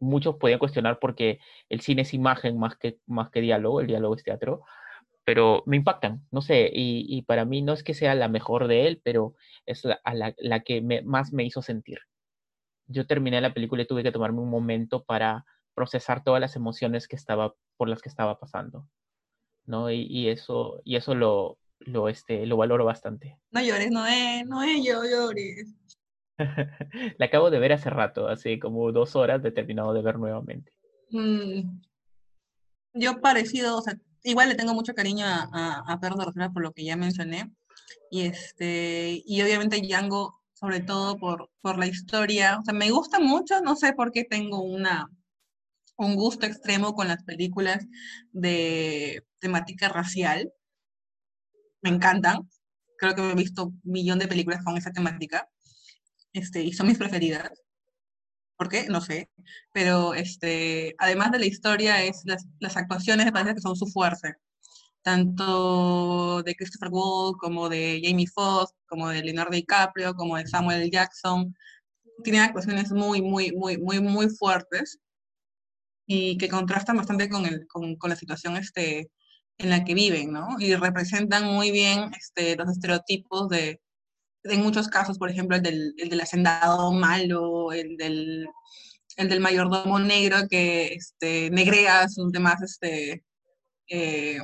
Muchos 0.00 0.36
podían 0.36 0.58
cuestionar 0.58 0.98
porque 1.00 1.40
el 1.68 1.80
cine 1.80 2.02
es 2.02 2.14
imagen 2.14 2.58
más 2.58 2.76
que, 2.76 2.98
más 3.06 3.30
que 3.30 3.40
diálogo, 3.40 3.80
el 3.80 3.86
diálogo 3.86 4.16
es 4.16 4.24
teatro, 4.24 4.62
pero 5.24 5.62
me 5.66 5.76
impactan, 5.76 6.26
no 6.32 6.42
sé, 6.42 6.70
y, 6.72 7.22
para 7.22 7.44
mí 7.44 7.62
no 7.62 7.72
es 7.74 7.84
que 7.84 7.94
sea 7.94 8.14
la 8.14 8.28
mejor 8.28 8.68
de 8.68 8.88
él, 8.88 9.00
pero 9.04 9.34
es 9.66 9.84
la, 9.84 10.00
la, 10.38 10.60
que 10.60 10.82
más 11.04 11.32
me 11.32 11.44
hizo 11.44 11.62
sentir. 11.62 12.00
Yo 12.88 13.06
terminé 13.06 13.40
la 13.40 13.54
película 13.54 13.82
y 13.82 13.86
tuve 13.86 14.02
que 14.02 14.12
tomarme 14.12 14.40
un 14.40 14.50
momento 14.50 15.04
para 15.04 15.44
procesar 15.74 16.24
todas 16.24 16.40
las 16.40 16.56
emociones 16.56 17.06
que 17.08 17.16
estaba, 17.16 17.54
por 17.76 17.88
las 17.88 18.02
que 18.02 18.08
estaba 18.08 18.40
pasando, 18.40 18.88
¿no? 19.66 19.90
Y, 19.90 20.02
y 20.08 20.28
eso, 20.28 20.80
y 20.84 20.96
eso 20.96 21.14
lo, 21.14 21.59
lo, 21.80 22.08
este, 22.08 22.46
lo 22.46 22.56
valoro 22.56 22.84
bastante. 22.84 23.38
No 23.50 23.62
llores, 23.62 23.90
no 23.90 24.06
es, 24.06 24.46
no 24.46 24.62
es 24.62 24.84
yo 24.84 25.02
llores. 25.04 25.74
La 27.18 27.26
acabo 27.26 27.50
de 27.50 27.58
ver 27.58 27.72
hace 27.72 27.90
rato, 27.90 28.28
hace 28.28 28.58
como 28.58 28.92
dos 28.92 29.16
horas 29.16 29.42
de 29.42 29.50
terminado 29.50 29.92
de 29.92 30.02
ver 30.02 30.18
nuevamente. 30.18 30.72
Mm, 31.10 31.80
yo 32.94 33.20
parecido, 33.20 33.76
o 33.76 33.82
sea, 33.82 33.94
igual 34.22 34.48
le 34.48 34.54
tengo 34.54 34.74
mucho 34.74 34.94
cariño 34.94 35.26
a, 35.26 35.48
a, 35.52 35.92
a 35.92 36.00
Perro 36.00 36.16
de 36.16 36.50
por 36.50 36.62
lo 36.62 36.72
que 36.72 36.84
ya 36.84 36.96
mencioné. 36.96 37.50
Y, 38.10 38.22
este, 38.22 39.22
y 39.24 39.42
obviamente 39.42 39.80
Django, 39.80 40.40
sobre 40.52 40.80
todo 40.80 41.18
por, 41.18 41.50
por 41.60 41.78
la 41.78 41.86
historia. 41.86 42.58
O 42.58 42.62
sea, 42.62 42.74
me 42.74 42.90
gusta 42.90 43.20
mucho, 43.20 43.60
no 43.60 43.76
sé 43.76 43.92
por 43.92 44.12
qué 44.12 44.24
tengo 44.24 44.62
una, 44.62 45.08
un 45.96 46.14
gusto 46.16 46.46
extremo 46.46 46.94
con 46.94 47.08
las 47.08 47.22
películas 47.24 47.86
de 48.32 49.24
temática 49.38 49.88
racial 49.88 50.52
me 51.82 51.90
encantan. 51.90 52.48
Creo 52.98 53.14
que 53.14 53.30
he 53.30 53.34
visto 53.34 53.66
un 53.66 53.80
millón 53.84 54.18
de 54.18 54.28
películas 54.28 54.64
con 54.64 54.76
esa 54.76 54.92
temática. 54.92 55.48
Este, 56.32 56.62
y 56.62 56.72
son 56.72 56.86
mis 56.88 56.98
preferidas. 56.98 57.50
¿Por 58.56 58.68
qué? 58.68 58.86
No 58.88 59.00
sé. 59.00 59.30
Pero 59.72 60.14
este, 60.14 60.94
además 60.98 61.32
de 61.32 61.38
la 61.38 61.46
historia, 61.46 62.04
es 62.04 62.22
las, 62.24 62.46
las 62.60 62.76
actuaciones 62.76 63.26
me 63.26 63.32
parece 63.32 63.54
que 63.54 63.60
son 63.62 63.76
su 63.76 63.86
fuerza. 63.86 64.36
Tanto 65.02 66.42
de 66.42 66.54
Christopher 66.54 66.90
Wall, 66.92 67.36
como 67.38 67.68
de 67.70 68.02
Jamie 68.04 68.26
Foxx, 68.26 68.74
como 68.86 69.08
de 69.08 69.22
Leonardo 69.22 69.52
DiCaprio, 69.52 70.14
como 70.14 70.36
de 70.36 70.46
Samuel 70.46 70.90
Jackson. 70.90 71.54
Tienen 72.22 72.42
actuaciones 72.42 72.92
muy, 72.92 73.22
muy, 73.22 73.52
muy, 73.52 73.78
muy, 73.78 74.00
muy 74.00 74.28
fuertes 74.28 74.98
y 76.06 76.36
que 76.38 76.48
contrastan 76.48 76.96
bastante 76.96 77.28
con, 77.30 77.46
el, 77.46 77.66
con, 77.68 77.96
con 77.96 78.10
la 78.10 78.16
situación 78.16 78.56
este, 78.56 79.10
en 79.60 79.70
la 79.70 79.84
que 79.84 79.94
viven, 79.94 80.32
¿no? 80.32 80.48
Y 80.58 80.74
representan 80.74 81.44
muy 81.44 81.70
bien 81.70 82.10
este, 82.18 82.56
los 82.56 82.68
estereotipos 82.70 83.48
de, 83.48 83.80
en 84.44 84.62
muchos 84.62 84.88
casos, 84.88 85.18
por 85.18 85.30
ejemplo, 85.30 85.56
el 85.56 85.62
del, 85.62 85.94
el 85.98 86.08
del 86.08 86.20
hacendado 86.20 86.92
malo, 86.92 87.72
el 87.72 87.96
del, 87.96 88.48
el 89.16 89.28
del 89.28 89.40
mayordomo 89.40 89.98
negro 89.98 90.48
que 90.48 90.94
este, 90.94 91.50
negrea 91.50 92.02
a 92.02 92.08
sus 92.08 92.32
demás, 92.32 92.62
este, 92.62 93.24
eh, 93.88 94.38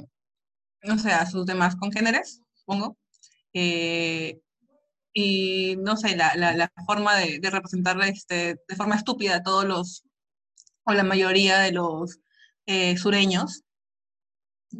no 0.83 0.99
sé, 0.99 1.13
a 1.13 1.27
sus 1.27 1.47
demás 1.47 1.77
congéneres, 1.77 2.41
supongo. 2.55 2.99
Eh, 3.55 4.39
y 5.15 5.77
no 5.79 5.97
sé, 5.97 6.15
la, 6.15 6.35
la, 6.37 6.55
la 6.55 6.71
forma 6.87 7.17
de, 7.17 7.39
de 7.39 7.51
representar 7.51 7.99
este, 8.03 8.57
de 8.69 8.77
forma 8.77 8.97
estúpida 8.97 9.37
a 9.37 9.43
todos 9.43 9.65
los, 9.65 10.05
o 10.85 10.93
la 10.93 11.05
mayoría 11.05 11.59
de 11.61 11.73
los 11.73 12.19
eh, 12.67 12.99
sureños, 12.99 13.63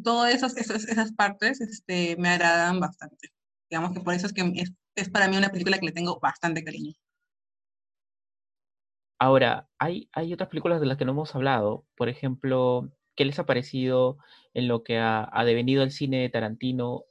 todas 0.03 0.35
esas, 0.35 0.57
esas, 0.57 1.13
partes 1.13 1.61
este, 1.61 2.17
me 2.17 2.29
agradan 2.31 2.81
bastante. 2.81 3.31
Digamos 3.71 3.93
que 3.93 4.01
por 4.01 4.15
eso 4.15 4.27
es 4.27 4.33
que 4.33 4.43
es, 4.95 5.09
para 5.11 5.29
mí 5.29 5.37
una 5.37 5.51
película 5.51 5.79
que 5.79 5.87
le 5.87 5.93
tengo 5.93 6.19
bastante 6.21 6.65
cariño. 6.65 6.93
Ahora, 9.19 9.69
hay, 9.79 10.09
hay 10.13 10.33
otras 10.33 10.51
películas 10.51 10.81
de 10.81 10.87
las 10.87 10.99
que 10.99 11.05
no 11.05 11.13
hemos 11.13 11.35
hablado. 11.35 11.87
Por 11.97 12.09
ejemplo, 12.09 12.91
¿qué 13.15 13.25
les 13.25 13.39
ha 13.39 13.47
parecido 13.47 14.19
en 14.53 14.69
lo 14.69 14.83
que 14.83 14.99
ha, 14.99 15.29
ha 15.33 15.45
devenido 15.45 15.83
el 15.83 15.91
cine 15.91 16.21
de 16.21 16.29
Tarantino? 16.29 17.05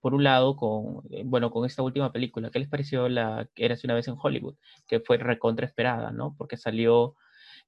Por 0.00 0.14
un 0.14 0.24
lado, 0.24 0.56
con, 0.56 1.02
eh, 1.10 1.22
bueno, 1.24 1.50
con 1.50 1.66
esta 1.66 1.82
última 1.82 2.12
película, 2.12 2.50
¿qué 2.50 2.58
les 2.58 2.68
pareció 2.68 3.08
la 3.08 3.48
que 3.54 3.64
era 3.64 3.76
una 3.84 3.94
vez 3.94 4.08
en 4.08 4.16
Hollywood? 4.20 4.56
Que 4.86 5.00
fue 5.00 5.18
recontra 5.18 5.66
esperada, 5.66 6.10
¿no? 6.10 6.34
Porque 6.36 6.56
salió 6.56 7.16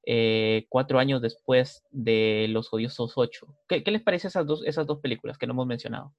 eh, 0.08 0.66
cuatro 0.68 1.00
años 1.00 1.20
después 1.20 1.82
de 1.90 2.46
Los 2.48 2.72
Odiosos 2.72 3.14
8. 3.16 3.46
¿Qué, 3.66 3.82
les 3.84 4.02
parece 4.02 4.28
esas 4.28 4.46
dos, 4.46 4.62
esas 4.64 4.86
dos 4.86 5.00
películas 5.00 5.36
que 5.36 5.48
no 5.48 5.52
hemos 5.52 5.66
mencionado? 5.66 6.14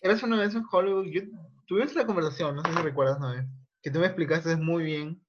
Eres 0.00 0.20
una 0.24 0.40
vez 0.40 0.52
en 0.56 0.64
Hollywood. 0.68 1.06
Yo, 1.06 1.22
tuvimos 1.66 1.94
una 1.94 2.06
conversación, 2.06 2.56
no 2.56 2.62
sé 2.64 2.72
si 2.72 2.82
recuerdas, 2.82 3.18
que 3.80 3.90
tú 3.90 4.00
me 4.00 4.06
explicaste 4.06 4.56
muy 4.56 4.82
bien 4.82 5.24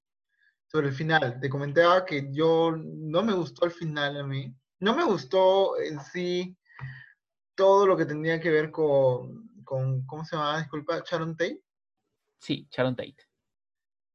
sobre 0.66 0.88
el 0.88 0.96
final. 0.96 1.40
Te 1.40 1.50
comentaba 1.50 2.04
que 2.06 2.28
yo 2.32 2.76
no 2.76 3.22
me 3.22 3.34
gustó 3.34 3.66
el 3.66 3.72
final 3.72 4.18
a 4.18 4.24
mí. 4.24 4.52
No 4.80 4.96
me 4.96 5.04
gustó 5.06 5.80
en 5.80 6.00
sí 6.00 6.58
todo 7.56 7.86
lo 7.86 7.96
que 7.96 8.06
tenía 8.08 8.42
que 8.42 8.50
ver 8.50 8.72
con, 8.72 9.48
con 9.64 10.04
¿cómo 10.08 10.26
se 10.26 10.36
llama? 10.36 10.58
Disculpa, 10.58 11.04
Sharon 11.06 11.38
Tate. 11.38 11.62
Sí, 12.40 12.68
Sharon 12.72 12.96
Tate. 12.96 13.18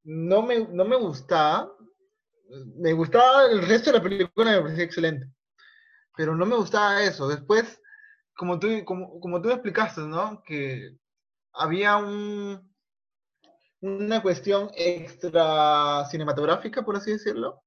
No 0.03 0.43
me, 0.43 0.66
no 0.66 0.84
me 0.84 0.97
gustaba, 0.97 1.72
me 2.76 2.92
gustaba 2.92 3.46
el 3.51 3.66
resto 3.66 3.90
de 3.90 3.99
la 3.99 4.03
película, 4.03 4.51
me 4.51 4.62
parecía 4.62 4.84
excelente. 4.84 5.28
Pero 6.16 6.34
no 6.34 6.46
me 6.46 6.57
gustaba 6.57 7.03
eso. 7.03 7.28
Después, 7.28 7.80
como 8.34 8.59
tú, 8.59 8.68
como, 8.84 9.20
como 9.20 9.40
tú 9.40 9.51
explicaste, 9.51 10.03
¿no? 10.03 10.42
Que 10.44 10.96
había 11.53 11.96
un, 11.96 12.74
una 13.80 14.22
cuestión 14.22 14.70
extra 14.74 16.05
cinematográfica, 16.11 16.84
por 16.84 16.96
así 16.96 17.12
decirlo, 17.12 17.62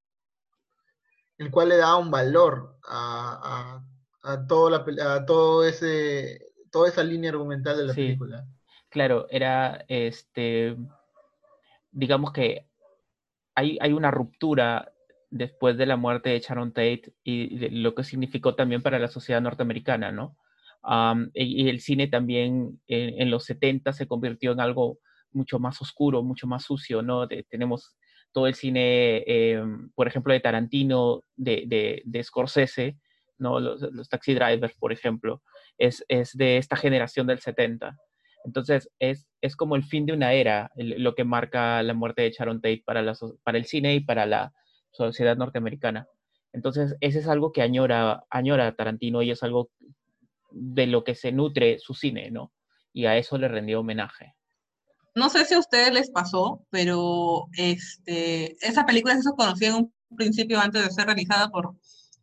el 1.38 1.50
cual 1.50 1.70
le 1.70 1.76
daba 1.76 1.96
un 1.96 2.10
valor 2.10 2.78
a, 2.86 3.82
a, 4.22 4.32
a, 4.32 4.46
todo 4.46 4.70
la, 4.70 4.84
a 5.14 5.24
todo 5.24 5.64
ese, 5.64 6.52
toda 6.70 6.88
esa 6.88 7.02
línea 7.02 7.30
argumental 7.30 7.76
de 7.76 7.84
la 7.84 7.94
película. 7.94 8.46
Claro, 8.90 9.26
era 9.30 9.84
este, 9.88 10.76
digamos 11.90 12.32
que 12.32 12.68
hay, 13.54 13.92
una 13.92 14.10
ruptura 14.10 14.92
después 15.30 15.76
de 15.76 15.86
la 15.86 15.96
muerte 15.96 16.30
de 16.30 16.40
Sharon 16.40 16.72
Tate 16.72 17.14
y 17.24 17.68
lo 17.70 17.94
que 17.94 18.04
significó 18.04 18.54
también 18.54 18.82
para 18.82 18.98
la 18.98 19.08
sociedad 19.08 19.40
norteamericana, 19.40 20.12
¿no? 20.12 20.36
y, 21.34 21.68
el 21.68 21.80
cine 21.80 22.08
también 22.08 22.80
en, 22.86 23.30
los 23.30 23.44
70 23.44 23.92
se 23.92 24.06
convirtió 24.06 24.52
en 24.52 24.60
algo 24.60 24.98
mucho 25.32 25.58
más 25.58 25.80
oscuro, 25.80 26.22
mucho 26.22 26.46
más 26.46 26.64
sucio, 26.64 27.02
¿no? 27.02 27.28
tenemos 27.48 27.96
todo 28.32 28.46
el 28.46 28.54
cine, 28.54 29.22
em, 29.26 29.90
por 29.94 30.08
ejemplo, 30.08 30.32
de 30.32 30.40
Tarantino, 30.40 31.22
de, 31.36 32.02
de, 32.04 32.24
Scorsese, 32.24 32.96
¿no? 33.38 33.60
Los, 33.60 34.08
Taxi 34.08 34.34
Drivers, 34.34 34.74
por 34.78 34.92
ejemplo, 34.92 35.42
es, 35.78 36.04
es 36.08 36.34
de 36.36 36.56
esta 36.56 36.76
generación 36.76 37.26
del 37.26 37.40
70. 37.40 37.96
Entonces, 38.44 38.90
es, 38.98 39.26
es 39.40 39.56
como 39.56 39.76
el 39.76 39.84
fin 39.84 40.06
de 40.06 40.12
una 40.12 40.32
era, 40.32 40.70
lo 40.76 41.14
que 41.14 41.24
marca 41.24 41.82
la 41.82 41.94
muerte 41.94 42.22
de 42.22 42.30
Sharon 42.30 42.60
Tate 42.60 42.82
para, 42.84 43.02
la, 43.02 43.16
para 43.42 43.58
el 43.58 43.66
cine 43.66 43.94
y 43.94 44.00
para 44.00 44.26
la 44.26 44.52
sociedad 44.90 45.36
norteamericana. 45.36 46.06
Entonces, 46.52 46.96
ese 47.00 47.20
es 47.20 47.28
algo 47.28 47.52
que 47.52 47.62
añora, 47.62 48.24
añora 48.30 48.74
Tarantino 48.74 49.22
y 49.22 49.30
es 49.30 49.42
algo 49.42 49.70
de 50.50 50.86
lo 50.86 51.02
que 51.02 51.14
se 51.14 51.32
nutre 51.32 51.78
su 51.78 51.94
cine, 51.94 52.30
¿no? 52.30 52.52
Y 52.92 53.06
a 53.06 53.16
eso 53.16 53.38
le 53.38 53.48
rendió 53.48 53.80
homenaje. 53.80 54.34
No 55.14 55.30
sé 55.30 55.44
si 55.44 55.54
a 55.54 55.58
ustedes 55.58 55.92
les 55.92 56.10
pasó, 56.10 56.66
pero 56.70 57.48
este, 57.56 58.56
esa 58.66 58.84
película 58.84 59.20
se 59.20 59.30
conocía 59.32 59.68
en 59.68 59.74
un 59.74 59.94
principio 60.16 60.60
antes 60.60 60.84
de 60.84 60.90
ser 60.90 61.06
realizada 61.06 61.48
por, 61.48 61.74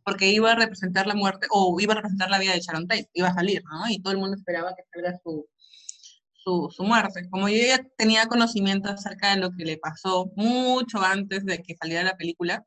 porque 0.04 0.28
iba 0.28 0.52
a 0.52 0.56
representar 0.56 1.06
la 1.06 1.14
muerte 1.14 1.46
o 1.50 1.76
iba 1.80 1.92
a 1.92 1.96
representar 1.96 2.30
la 2.30 2.38
vida 2.38 2.52
de 2.52 2.60
Sharon 2.60 2.86
Tate, 2.86 3.10
iba 3.14 3.28
a 3.28 3.34
salir, 3.34 3.62
¿no? 3.64 3.88
Y 3.88 4.00
todo 4.00 4.12
el 4.12 4.18
mundo 4.18 4.36
esperaba 4.36 4.74
que 4.74 4.82
salga 4.92 5.18
su, 5.22 5.46
su, 6.42 6.68
su, 6.70 6.82
muerte. 6.84 7.28
Como 7.30 7.48
yo 7.48 7.56
ya 7.56 7.84
tenía 7.96 8.26
conocimiento 8.26 8.88
acerca 8.90 9.34
de 9.34 9.40
lo 9.40 9.50
que 9.52 9.64
le 9.64 9.78
pasó 9.78 10.30
mucho 10.36 11.02
antes 11.02 11.44
de 11.44 11.62
que 11.62 11.76
saliera 11.76 12.02
la 12.02 12.16
película, 12.16 12.64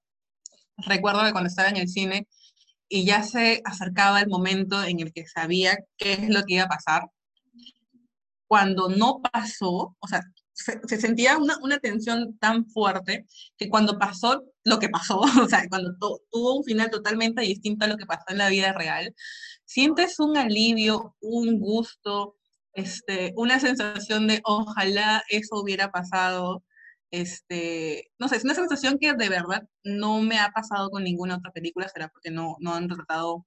recuerdo 0.78 1.24
que 1.24 1.32
cuando 1.32 1.50
estaba 1.50 1.70
en 1.70 1.78
el 1.78 1.88
cine 1.88 2.28
y 2.90 3.06
ya 3.06 3.24
se 3.24 3.62
acercaba 3.66 4.22
el 4.22 4.28
momento 4.28 4.84
en 4.84 5.00
el 5.00 5.14
que 5.14 5.28
sabía 5.28 5.78
qué 5.98 6.14
es 6.14 6.30
lo 6.30 6.44
que 6.44 6.56
iba 6.56 6.64
a 6.64 6.68
pasar, 6.68 7.10
cuando 8.48 8.90
no 8.90 9.20
pasó, 9.22 9.96
o 10.00 10.08
sea, 10.08 10.22
se, 10.54 10.80
sentía 11.00 11.38
una, 11.38 11.58
una, 11.64 11.80
tensión 11.80 12.38
tan 12.38 12.68
fuerte 12.68 13.26
que 13.58 13.70
cuando 13.70 13.98
pasó 13.98 14.44
lo 14.64 14.78
que 14.78 14.90
pasó, 14.90 15.22
o 15.44 15.50
sea, 15.50 15.68
cuando 15.70 15.96
tuvo 16.32 16.58
un 16.58 16.64
final 16.64 16.92
totalmente 16.92 17.42
distinto 17.42 17.86
a 17.86 17.88
lo 17.88 17.98
que 17.98 18.06
pasó 18.06 18.26
en 18.28 18.38
la 18.38 18.50
vida 18.50 18.74
real, 18.74 19.14
sientes 19.66 20.20
un 20.20 20.38
alivio, 20.38 21.16
un 21.20 21.60
gusto, 21.60 22.38
este, 22.74 23.34
una 23.36 23.60
sensación 23.60 24.28
de 24.28 24.42
ojalá 24.44 25.24
eso 25.30 25.62
hubiera 25.62 25.92
pasado. 25.92 26.64
Este, 27.12 28.12
no 28.18 28.28
sé, 28.28 28.38
es 28.38 28.44
una 28.44 28.56
sensación 28.56 28.98
que 29.00 29.14
de 29.14 29.30
verdad 29.30 29.64
no 29.84 30.22
me 30.22 30.40
ha 30.40 30.50
pasado 30.50 30.90
con 30.90 31.04
ninguna 31.04 31.38
otra 31.38 31.52
película, 31.52 31.88
será 31.88 32.08
porque 32.10 32.32
no, 32.32 32.58
no 32.60 32.74
han 32.74 32.90
retratado 32.90 33.46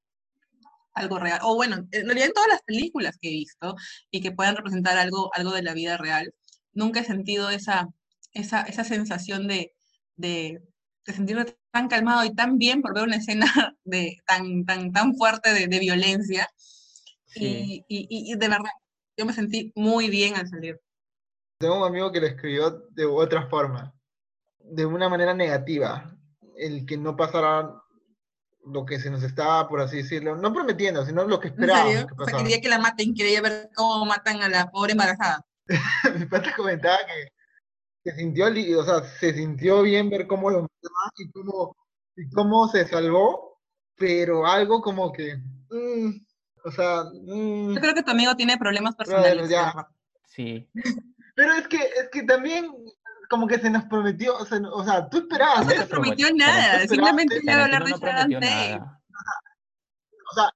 algo 0.95 1.19
real. 1.19 1.41
O 1.43 1.57
bueno, 1.57 1.77
en 1.93 2.07
realidad 2.07 2.29
en 2.29 2.33
todas 2.33 2.49
las 2.49 2.63
películas 2.63 3.17
que 3.21 3.29
he 3.29 3.33
visto 3.33 3.77
y 4.11 4.21
que 4.21 4.33
puedan 4.33 4.57
representar 4.57 4.97
algo, 4.99 5.31
algo 5.35 5.53
de 5.53 5.63
la 5.63 5.75
vida 5.75 5.97
real, 5.97 6.33
nunca 6.73 7.01
he 7.01 7.05
sentido 7.05 7.51
esa, 7.51 7.89
esa, 8.33 8.63
esa 8.63 8.85
sensación 8.85 9.49
de, 9.49 9.75
de, 10.17 10.61
de, 11.07 11.13
sentirme 11.13 11.47
tan 11.73 11.89
calmado 11.89 12.25
y 12.25 12.35
tan 12.35 12.59
bien 12.59 12.83
por 12.83 12.95
ver 12.95 13.05
una 13.05 13.17
escena 13.17 13.47
de, 13.85 14.19
tan, 14.27 14.65
tan, 14.65 14.93
tan 14.93 15.15
fuerte 15.17 15.53
de, 15.53 15.67
de 15.67 15.79
violencia. 15.79 16.49
Y, 17.35 17.85
y, 17.89 18.07
y, 18.09 18.35
de 18.35 18.49
verdad, 18.49 18.71
yo 19.17 19.27
me 19.27 19.33
sentí 19.33 19.73
muy 19.75 20.09
bien 20.09 20.37
al 20.37 20.49
salir. 20.49 20.81
Tengo 21.59 21.79
un 21.79 21.85
amigo 21.85 22.13
que 22.13 22.21
lo 22.21 22.27
escribió 22.27 22.71
de 22.91 23.07
otra 23.07 23.49
forma, 23.49 23.95
de 24.59 24.85
una 24.85 25.09
manera 25.09 25.33
negativa, 25.33 26.15
el 26.57 26.85
que 26.85 26.97
no 26.99 27.17
pasara 27.17 27.83
lo 28.67 28.85
que 28.85 28.99
se 28.99 29.11
nos 29.11 29.23
estaba, 29.23 29.69
por 29.69 29.81
así 29.81 29.99
decirlo, 29.99 30.37
no 30.37 30.53
prometiendo, 30.53 31.05
sino 31.07 31.25
lo 31.25 31.41
que 31.41 31.49
esperábamos. 31.49 32.07
Que 32.07 32.15
pasara. 32.15 32.39
quería 32.39 32.61
que 32.61 32.69
la 32.69 32.79
maten, 32.79 33.15
quería 33.15 33.41
ver 33.41 33.71
cómo 33.75 34.05
matan 34.05 34.43
a 34.43 34.49
la 34.49 34.71
pobre 34.71 34.93
embarazada. 34.93 35.47
Mi 36.19 36.27
padre 36.27 36.53
comentaba 36.57 36.99
que 37.07 38.11
se 38.11 38.17
sintió, 38.17 38.47
o 38.47 38.85
sea, 38.85 39.05
se 39.19 39.35
sintió 39.35 39.83
bien 39.83 40.11
ver 40.11 40.27
cómo 40.27 40.51
lo 40.51 40.63
mataban 40.63 41.11
y 41.17 41.31
cómo, 41.31 41.77
y 42.17 42.29
cómo 42.31 42.69
se 42.69 42.87
salvó, 42.87 43.61
pero 43.97 44.47
algo 44.47 44.83
como 44.83 45.13
que, 45.13 45.37
mm, 45.37 46.26
o 46.67 46.71
sea... 46.71 47.05
Mm. 47.13 47.75
Yo 47.75 47.81
creo 47.81 47.95
que 47.95 48.03
tu 48.03 48.11
amigo 48.11 48.35
tiene 48.35 48.59
problemas 48.59 48.97
personales. 48.97 49.49
Sí. 50.27 50.69
Pero 51.35 51.53
es 51.53 51.69
que, 51.69 51.77
es 51.77 52.09
que 52.11 52.25
también 52.25 52.71
como 53.29 53.47
que 53.47 53.59
se 53.59 53.71
nos 53.71 53.85
prometió, 53.85 54.37
o 54.37 54.45
sea, 54.45 54.61
o 54.73 54.85
sea 54.85 55.09
tú 55.09 55.19
esperabas. 55.19 55.65
No 55.65 55.71
se 55.71 55.79
nos 55.79 55.89
prometió 55.89 56.29
nada, 56.35 56.87
simplemente 56.87 57.41
iba 57.43 57.55
a 57.55 57.65
hablar 57.65 57.85
de 57.85 57.93
Sharon 57.93 58.35
O 58.35 58.41
sea, 60.35 60.53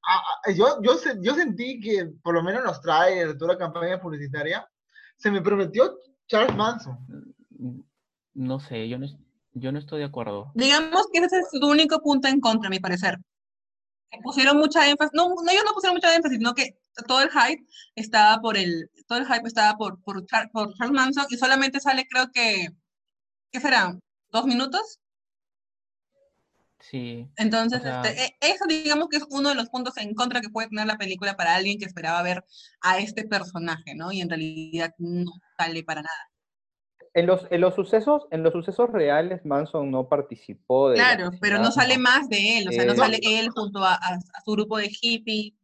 yo, 0.54 0.80
yo, 0.82 0.92
yo 1.20 1.34
sentí 1.34 1.80
que 1.80 2.10
por 2.22 2.34
lo 2.34 2.42
menos 2.42 2.64
nos 2.64 2.80
trae 2.80 3.26
de 3.26 3.34
toda 3.34 3.54
la 3.54 3.58
campaña 3.58 4.00
publicitaria, 4.00 4.68
se 5.16 5.30
me 5.30 5.40
prometió 5.40 5.98
Charles 6.26 6.56
Manson. 6.56 6.98
No 8.34 8.60
sé, 8.60 8.88
yo 8.88 8.98
no, 8.98 9.06
yo 9.52 9.72
no 9.72 9.78
estoy 9.78 10.00
de 10.00 10.06
acuerdo. 10.06 10.50
Digamos 10.54 11.06
que 11.12 11.18
ese 11.20 11.40
es 11.40 11.48
su 11.50 11.66
único 11.66 12.00
punto 12.00 12.28
en 12.28 12.40
contra, 12.40 12.68
a 12.68 12.70
mi 12.70 12.80
parecer. 12.80 13.18
Pusieron 14.22 14.58
mucha 14.58 14.88
énfasis, 14.88 15.12
no, 15.14 15.28
no 15.28 15.50
ellos 15.50 15.62
no 15.64 15.72
pusieron 15.72 15.94
mucha 15.94 16.14
énfasis, 16.14 16.38
sino 16.38 16.54
que 16.54 16.76
todo 17.06 17.22
el 17.22 17.30
hype 17.30 17.64
estaba 17.94 18.40
por 18.40 18.56
el, 18.56 18.90
todo 19.06 19.18
el 19.18 19.26
hype 19.26 19.46
estaba 19.46 19.76
por, 19.76 20.02
por, 20.02 20.26
por 20.52 20.74
Charles 20.74 20.92
Manson 20.92 21.26
y 21.30 21.36
solamente 21.36 21.80
sale 21.80 22.06
creo 22.08 22.30
que, 22.32 22.68
¿qué 23.52 23.60
será? 23.60 23.96
¿Dos 24.30 24.46
minutos? 24.46 25.00
Sí. 26.80 27.28
Entonces, 27.36 27.82
este, 27.84 28.24
e, 28.24 28.36
eso 28.40 28.64
digamos 28.66 29.08
que 29.08 29.18
es 29.18 29.26
uno 29.30 29.50
de 29.50 29.54
los 29.54 29.68
puntos 29.68 29.96
en 29.98 30.14
contra 30.14 30.40
que 30.40 30.48
puede 30.48 30.68
tener 30.68 30.86
la 30.86 30.96
película 30.96 31.36
para 31.36 31.54
alguien 31.54 31.78
que 31.78 31.84
esperaba 31.84 32.22
ver 32.22 32.44
a 32.80 32.98
este 32.98 33.26
personaje, 33.26 33.94
¿no? 33.94 34.12
Y 34.12 34.20
en 34.20 34.30
realidad 34.30 34.94
no 34.98 35.30
sale 35.58 35.84
para 35.84 36.02
nada. 36.02 36.29
En 37.12 37.26
los, 37.26 37.46
en 37.50 37.60
los 37.60 37.74
sucesos, 37.74 38.28
en 38.30 38.42
los 38.44 38.52
sucesos 38.52 38.88
reales, 38.90 39.44
Manson 39.44 39.90
no 39.90 40.08
participó 40.08 40.90
de. 40.90 40.96
Claro, 40.96 41.30
pero 41.40 41.58
no 41.58 41.72
sale 41.72 41.98
más 41.98 42.28
de 42.28 42.58
él, 42.58 42.68
o 42.68 42.72
sea, 42.72 42.84
no 42.84 42.92
eh, 42.92 42.96
sale 42.96 43.18
él 43.22 43.48
junto 43.50 43.84
a, 43.84 43.94
a, 43.94 44.18
su 44.44 44.52
grupo 44.52 44.78
de 44.78 44.88
hippies 44.88 45.54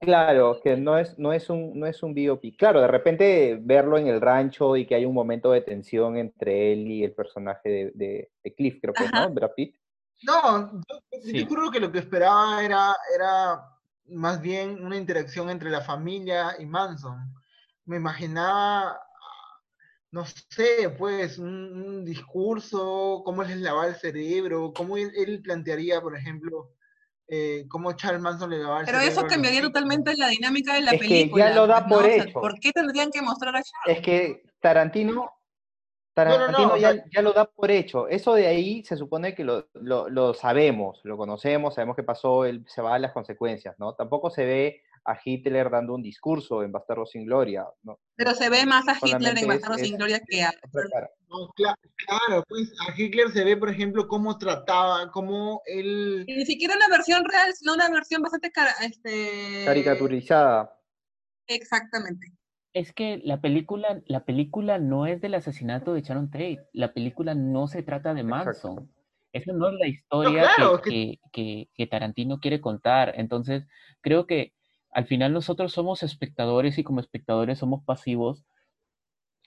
Claro, 0.00 0.60
que 0.62 0.76
no 0.76 0.98
es, 0.98 1.18
no, 1.18 1.32
es 1.32 1.50
un, 1.50 1.78
no 1.78 1.86
es 1.86 2.02
un 2.02 2.14
biopic. 2.14 2.56
Claro, 2.56 2.80
de 2.80 2.88
repente 2.88 3.58
verlo 3.60 3.98
en 3.98 4.08
el 4.08 4.20
rancho 4.20 4.76
y 4.76 4.86
que 4.86 4.94
hay 4.94 5.04
un 5.04 5.14
momento 5.14 5.52
de 5.52 5.60
tensión 5.60 6.16
entre 6.16 6.72
él 6.72 6.90
y 6.90 7.04
el 7.04 7.12
personaje 7.12 7.92
de, 7.94 8.30
de, 8.42 8.54
Cliff, 8.54 8.78
creo 8.80 8.94
que 8.94 9.04
es, 9.04 9.12
¿no? 9.12 9.30
Brad 9.30 9.50
Pitt. 9.54 9.76
No, 10.22 10.82
yo, 11.24 11.46
creo 11.46 11.70
que 11.70 11.80
lo 11.80 11.92
que 11.92 12.00
esperaba 12.00 12.64
era, 12.64 12.96
era 13.14 13.62
más 14.06 14.40
bien 14.40 14.84
una 14.84 14.96
interacción 14.96 15.50
entre 15.50 15.70
la 15.70 15.82
familia 15.82 16.56
y 16.58 16.66
Manson. 16.66 17.32
Me 17.84 17.96
imaginaba, 17.96 18.98
no 20.10 20.24
sé, 20.24 20.90
pues, 20.96 21.38
un, 21.38 22.04
discurso, 22.04 23.22
cómo 23.24 23.42
les 23.42 23.58
lavaba 23.58 23.88
el 23.88 23.96
cerebro, 23.96 24.72
cómo 24.74 24.96
él 24.96 25.40
plantearía, 25.42 26.00
por 26.00 26.16
ejemplo, 26.16 26.72
eh, 27.30 27.66
cómo 27.68 27.92
Charles 27.92 28.22
Manson 28.22 28.48
le 28.48 28.58
daba 28.58 28.84
Pero 28.86 29.00
eso 29.00 29.26
cambiaría 29.26 29.60
totalmente 29.60 30.16
la 30.16 30.28
dinámica 30.28 30.72
de 30.74 30.80
la 30.80 30.92
película. 30.92 31.44
Que 31.44 31.50
ya 31.50 31.54
lo 31.54 31.66
da 31.66 31.86
por 31.86 32.06
hecho. 32.06 32.32
¿Por 32.32 32.58
qué 32.58 32.72
tendrían 32.72 33.10
que 33.10 33.20
mostrar 33.20 33.54
a 33.54 33.62
Charles? 33.62 33.98
Es 33.98 34.00
que 34.02 34.44
Tarantino, 34.60 35.30
Tarantino 36.14 36.78
ya, 36.78 37.04
ya, 37.14 37.20
lo 37.20 37.34
da 37.34 37.44
por 37.44 37.70
hecho. 37.70 38.08
Eso 38.08 38.32
de 38.32 38.46
ahí 38.46 38.82
se 38.82 38.96
supone 38.96 39.34
que 39.34 39.44
lo, 39.44 39.68
lo, 39.74 40.08
lo 40.08 40.32
sabemos, 40.32 41.00
lo 41.04 41.18
conocemos, 41.18 41.74
sabemos 41.74 41.96
que 41.96 42.02
pasó, 42.02 42.46
él 42.46 42.64
se 42.66 42.80
va 42.80 42.94
a 42.94 42.98
las 42.98 43.12
consecuencias, 43.12 43.78
¿no? 43.78 43.94
Tampoco 43.94 44.30
se 44.30 44.46
ve 44.46 44.82
a 45.08 45.18
Hitler 45.24 45.70
dando 45.70 45.94
un 45.94 46.02
discurso 46.02 46.62
en 46.62 46.70
Bastardo 46.70 47.06
sin 47.06 47.24
Gloria. 47.24 47.64
¿no? 47.82 47.98
Pero 48.14 48.34
se 48.34 48.50
ve 48.50 48.66
más 48.66 48.86
a 48.88 48.96
Hitler 49.02 49.38
en 49.38 49.48
Bastardo 49.48 49.78
sin 49.78 49.96
Gloria 49.96 50.20
que 50.26 50.42
a... 50.42 50.52
claro, 51.96 52.44
pues 52.48 52.72
a 52.86 52.94
Hitler 52.94 53.30
se 53.30 53.42
ve, 53.42 53.56
por 53.56 53.70
ejemplo, 53.70 54.06
cómo 54.06 54.36
trataba, 54.36 55.10
cómo 55.10 55.62
él... 55.64 56.24
ni 56.26 56.44
siquiera 56.44 56.76
una 56.76 56.88
versión 56.88 57.24
real, 57.24 57.54
sino 57.54 57.74
una 57.74 57.88
versión 57.90 58.22
bastante 58.22 58.52
este... 58.82 59.64
caricaturizada. 59.64 60.78
Exactamente. 61.46 62.32
Es 62.74 62.92
que 62.92 63.20
la 63.24 63.40
película, 63.40 64.02
la 64.06 64.26
película 64.26 64.78
no 64.78 65.06
es 65.06 65.22
del 65.22 65.34
asesinato 65.34 65.94
de 65.94 66.02
Sharon 66.02 66.30
Tate. 66.30 66.68
La 66.72 66.92
película 66.92 67.34
no 67.34 67.66
se 67.66 67.82
trata 67.82 68.12
de 68.12 68.24
Manson. 68.24 68.92
Esa 69.32 69.52
no 69.52 69.68
es 69.68 69.74
la 69.78 69.86
historia 69.88 70.48
que, 70.84 71.18
que, 71.32 71.68
que, 71.74 71.86
Tarantino 71.86 72.40
quiere 72.40 72.60
contar. 72.60 73.14
Entonces, 73.16 73.66
creo 74.00 74.26
que 74.26 74.52
al 74.90 75.06
final 75.06 75.32
nosotros 75.32 75.72
somos 75.72 76.02
espectadores 76.02 76.78
y 76.78 76.84
como 76.84 77.00
espectadores 77.00 77.58
somos 77.58 77.84
pasivos. 77.84 78.44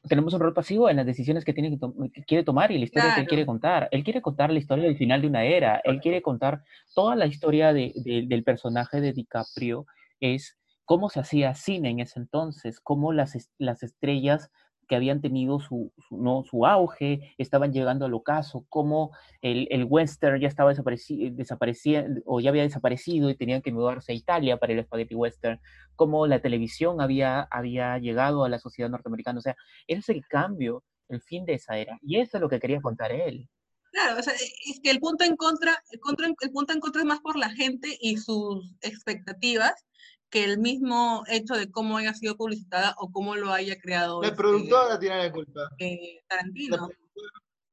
Tenemos 0.04 0.34
un 0.34 0.40
rol 0.40 0.54
pasivo 0.54 0.90
en 0.90 0.98
las 0.98 1.06
decisiones 1.06 1.46
que, 1.46 1.54
tiene 1.54 1.78
que, 1.78 2.24
quiere 2.24 2.44
tomar 2.44 2.72
y 2.72 2.78
la 2.78 2.86
historia 2.86 3.14
que 3.14 3.22
él 3.22 3.28
quiere 3.28 3.46
contar. 3.46 3.88
Él 3.92 4.04
quiere 4.04 4.22
contar 4.22 4.52
la 4.52 4.58
historia 4.58 4.86
del 4.86 4.98
final 4.98 5.22
de 5.22 5.28
una 5.28 5.44
era. 5.44 5.80
Él 5.84 6.00
quiere 6.00 6.22
contar 6.22 6.64
toda 6.96 7.16
la 7.16 7.28
historia 7.28 7.72
de, 7.72 7.94
del 8.28 8.44
personaje 8.44 9.00
de 9.00 9.14
DiCaprio. 9.14 9.86
Es 10.20 10.58
cómo 10.86 11.10
se 11.10 11.20
hacía 11.20 11.54
cine 11.54 11.90
en 11.90 12.00
ese 12.00 12.20
entonces, 12.20 12.80
cómo 12.80 13.14
las, 13.14 13.52
las 13.60 13.84
estrellas 13.84 14.50
que 14.92 14.98
habían 14.98 15.22
tenido 15.22 15.62
su, 15.62 15.94
¿no? 16.10 16.44
su 16.44 16.66
auge, 16.66 17.34
estaban 17.38 17.72
llegando 17.72 18.04
al 18.04 18.14
ocaso, 18.14 18.66
cómo 18.68 19.12
el, 19.42 19.70
el 19.72 19.86
western 19.86 20.38
ya 20.42 20.50
estaba 20.50 20.74
desapareciendo 20.74 22.22
o 22.26 22.42
ya 22.42 22.50
había 22.50 22.64
desaparecido 22.64 23.30
y 23.30 23.38
tenían 23.38 23.62
que 23.62 23.72
mudarse 23.72 24.12
a 24.12 24.16
Italia 24.16 24.58
para 24.58 24.74
el 24.74 24.84
spaghetti 24.84 25.16
western, 25.16 25.62
cómo 25.96 26.28
la 26.28 26.42
televisión 26.42 27.00
había, 27.00 27.44
había 27.44 28.00
llegado 28.00 28.44
a 28.44 28.50
la 28.50 28.60
sociedad 28.60 28.90
norteamericana. 28.90 29.40
O 29.40 29.42
sea, 29.42 29.56
ese 29.88 30.00
es 30.00 30.10
el 30.10 30.28
cambio, 30.28 30.84
el 31.08 31.22
fin 31.22 31.46
de 31.46 31.54
esa 31.54 31.78
era. 31.78 31.98
Y 32.02 32.20
eso 32.20 32.36
es 32.36 32.42
lo 32.42 32.50
que 32.50 32.60
quería 32.60 32.82
contar 32.82 33.14
él. 33.14 33.48
Claro, 33.94 34.20
o 34.20 34.24
sea, 34.24 34.34
es 34.34 34.82
que 34.84 34.92
el 34.92 35.00
punto 35.00 35.24
en 35.24 35.38
contra, 35.38 35.82
el, 35.92 36.02
contra, 36.02 36.28
el 36.28 36.52
punto 36.52 36.74
en 36.74 36.82
contra 36.82 37.02
es 37.02 37.08
más 37.08 37.22
por 37.22 37.38
la 37.38 37.50
gente 37.52 37.98
y 38.02 38.18
sus 38.18 38.76
expectativas 38.82 39.86
que 40.32 40.46
el 40.46 40.58
mismo 40.58 41.24
hecho 41.28 41.54
de 41.54 41.70
cómo 41.70 41.98
haya 41.98 42.14
sido 42.14 42.38
publicitada 42.38 42.96
o 42.98 43.12
cómo 43.12 43.36
lo 43.36 43.52
haya 43.52 43.78
creado. 43.80 44.22
La 44.22 44.30
este, 44.30 44.38
productora 44.38 44.98
tiene 44.98 45.26
la 45.26 45.32
culpa. 45.32 45.70
Eh, 45.78 46.24
Tarantino. 46.28 46.90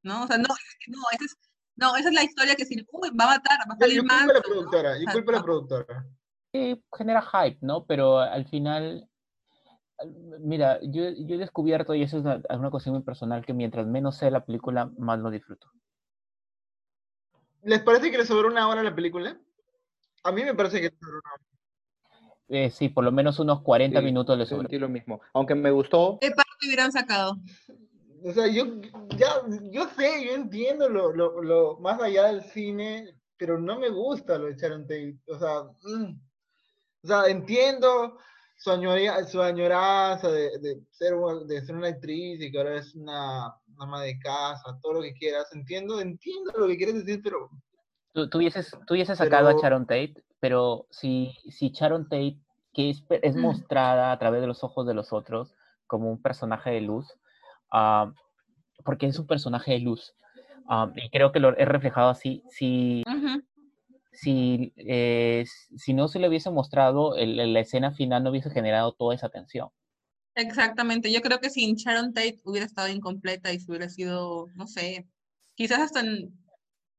¿No? 0.02 0.24
O 0.24 0.26
sea, 0.26 0.38
no, 0.38 0.48
no, 0.88 0.98
esa 1.12 1.24
es, 1.24 1.36
no, 1.76 1.96
esa 1.96 2.08
es 2.08 2.14
la 2.14 2.24
historia 2.24 2.56
que 2.56 2.66
si 2.66 2.84
uy, 2.92 3.10
va 3.10 3.24
a 3.24 3.38
matar, 3.38 3.60
va 3.60 3.74
a 3.74 3.78
salir 3.78 4.02
más. 4.02 4.26
Yo 4.26 4.26
culpo 4.26 4.32
a 4.32 4.34
la 4.34 4.42
productora, 4.42 4.98
yo 4.98 5.12
culpo 5.12 5.30
a 5.30 5.34
la 5.34 5.42
productora. 5.42 6.06
Sí, 6.52 6.84
genera 6.96 7.22
hype, 7.22 7.58
¿no? 7.60 7.86
Pero 7.86 8.18
al 8.18 8.46
final, 8.48 9.08
mira, 10.40 10.80
yo, 10.82 11.10
yo 11.10 11.36
he 11.36 11.38
descubierto, 11.38 11.94
y 11.94 12.02
eso 12.02 12.18
es 12.18 12.24
una, 12.24 12.42
una 12.50 12.70
cuestión 12.70 12.94
muy 12.94 13.04
personal, 13.04 13.46
que 13.46 13.52
mientras 13.54 13.86
menos 13.86 14.16
sé 14.16 14.30
la 14.30 14.44
película, 14.44 14.90
más 14.98 15.20
lo 15.20 15.30
disfruto. 15.30 15.70
¿Les 17.62 17.82
parece 17.82 18.10
que 18.10 18.18
le 18.18 18.26
sobró 18.26 18.48
una 18.48 18.66
hora 18.66 18.82
la 18.82 18.94
película? 18.94 19.38
A 20.24 20.32
mí 20.32 20.42
me 20.42 20.54
parece 20.54 20.80
que 20.80 20.90
le 20.90 20.98
sobró 20.98 21.20
una 21.20 21.34
hora. 21.34 21.47
Eh, 22.48 22.70
sí, 22.70 22.88
por 22.88 23.04
lo 23.04 23.12
menos 23.12 23.38
unos 23.38 23.62
40 23.62 24.00
minutos 24.00 24.38
le 24.38 24.46
sobró. 24.46 24.68
lo 24.70 24.88
mismo. 24.88 25.20
Aunque 25.34 25.54
me 25.54 25.70
gustó. 25.70 26.18
¿Qué 26.20 26.30
parte 26.30 26.66
hubieran 26.66 26.92
sacado? 26.92 27.36
O 28.24 28.32
sea, 28.32 28.46
yo 28.48 28.80
ya, 29.16 29.28
yo 29.70 29.88
sé, 29.96 30.24
yo 30.24 30.32
entiendo 30.34 30.88
lo, 30.88 31.12
lo, 31.12 31.42
lo, 31.42 31.78
más 31.78 32.00
allá 32.00 32.26
del 32.26 32.42
cine, 32.42 33.14
pero 33.36 33.60
no 33.60 33.78
me 33.78 33.90
gusta 33.90 34.38
lo 34.38 34.46
de 34.46 34.56
Sharon 34.56 34.82
Tate. 34.82 35.16
O 35.28 35.38
sea, 35.38 35.62
mm. 35.82 36.20
o 37.02 37.06
sea 37.06 37.26
entiendo 37.28 38.18
su, 38.56 38.70
su 39.30 39.42
añoranza 39.42 40.30
de, 40.30 40.58
de, 40.58 40.80
ser, 40.90 41.14
de 41.46 41.64
ser 41.64 41.76
una 41.76 41.88
actriz 41.88 42.40
y 42.40 42.50
que 42.50 42.58
ahora 42.58 42.78
es 42.78 42.94
una 42.94 43.54
ama 43.78 44.02
de 44.02 44.18
casa, 44.18 44.78
todo 44.82 44.94
lo 44.94 45.02
que 45.02 45.14
quieras. 45.14 45.46
Entiendo, 45.52 46.00
entiendo 46.00 46.52
lo 46.56 46.66
que 46.66 46.76
quieres 46.76 47.04
decir, 47.04 47.20
pero... 47.22 47.50
Tú, 48.12 48.28
tú 48.28 48.38
hubieses, 48.38 48.68
sacado 49.16 49.48
a 49.48 49.52
Sharon 49.52 49.86
Tate, 49.86 50.14
pero 50.40 50.86
si, 50.90 51.36
si 51.50 51.70
Sharon 51.70 52.08
Tate, 52.08 52.38
que 52.72 52.90
es, 52.90 53.02
es 53.22 53.36
mm. 53.36 53.40
mostrada 53.40 54.12
a 54.12 54.18
través 54.18 54.40
de 54.40 54.46
los 54.46 54.62
ojos 54.64 54.86
de 54.86 54.94
los 54.94 55.12
otros 55.12 55.54
como 55.86 56.10
un 56.10 56.20
personaje 56.20 56.70
de 56.70 56.80
luz, 56.80 57.06
uh, 57.72 58.12
porque 58.84 59.06
es 59.06 59.18
un 59.18 59.26
personaje 59.26 59.72
de 59.72 59.80
luz, 59.80 60.14
uh, 60.68 60.90
y 60.96 61.10
creo 61.10 61.32
que 61.32 61.40
lo 61.40 61.56
he 61.56 61.64
reflejado 61.64 62.10
así, 62.10 62.42
si... 62.50 63.04
Si, 64.10 64.72
eh, 64.76 65.44
si 65.76 65.94
no 65.94 66.08
se 66.08 66.18
le 66.18 66.28
hubiese 66.28 66.50
mostrado, 66.50 67.14
el, 67.14 67.52
la 67.52 67.60
escena 67.60 67.92
final 67.92 68.24
no 68.24 68.30
hubiese 68.30 68.50
generado 68.50 68.90
toda 68.90 69.14
esa 69.14 69.28
tensión. 69.28 69.68
Exactamente, 70.34 71.12
yo 71.12 71.20
creo 71.20 71.38
que 71.38 71.50
sin 71.50 71.76
Sharon 71.76 72.12
Tate 72.12 72.40
hubiera 72.44 72.66
estado 72.66 72.88
incompleta 72.88 73.52
y 73.52 73.60
se 73.60 73.70
hubiera 73.70 73.88
sido, 73.88 74.48
no 74.56 74.66
sé, 74.66 75.06
quizás 75.54 75.80
hasta 75.80 76.02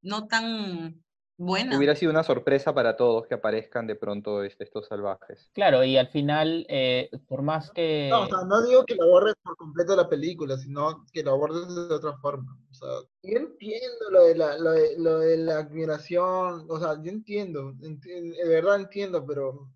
no 0.01 0.27
tan 0.27 1.03
Hubiera 1.41 1.95
sido 1.95 2.11
una 2.11 2.23
sorpresa 2.23 2.73
para 2.73 2.97
todos 2.97 3.25
que 3.25 3.35
aparezcan 3.35 3.87
de 3.87 3.95
pronto 3.95 4.43
estos 4.43 4.87
salvajes. 4.87 5.49
Claro, 5.53 5.85
y 5.85 5.95
al 5.95 6.09
final, 6.09 6.65
eh, 6.67 7.09
por 7.29 7.43
más 7.43 7.71
que... 7.71 8.09
No, 8.11 8.23
o 8.23 8.27
sea, 8.27 8.43
no 8.45 8.61
digo 8.61 8.83
que 8.83 8.95
lo 8.95 9.07
borres 9.07 9.35
por 9.41 9.55
completo 9.55 9.95
la 9.95 10.09
película, 10.09 10.57
sino 10.57 11.05
que 11.13 11.23
lo 11.23 11.31
abordes 11.31 11.73
de 11.73 11.95
otra 11.95 12.17
forma. 12.17 12.57
O 12.69 12.73
sea, 12.73 12.89
yo 13.23 13.37
entiendo 13.37 14.09
lo 14.11 14.25
de 14.25 14.35
la, 14.35 14.57
lo 14.57 14.71
de, 14.71 14.99
lo 14.99 15.19
de 15.19 15.37
la 15.37 15.59
admiración, 15.59 16.65
o 16.69 16.79
sea, 16.79 17.01
yo 17.01 17.09
entiendo, 17.09 17.71
de 17.71 18.47
verdad 18.49 18.75
entiendo, 18.75 19.25
pero, 19.25 19.71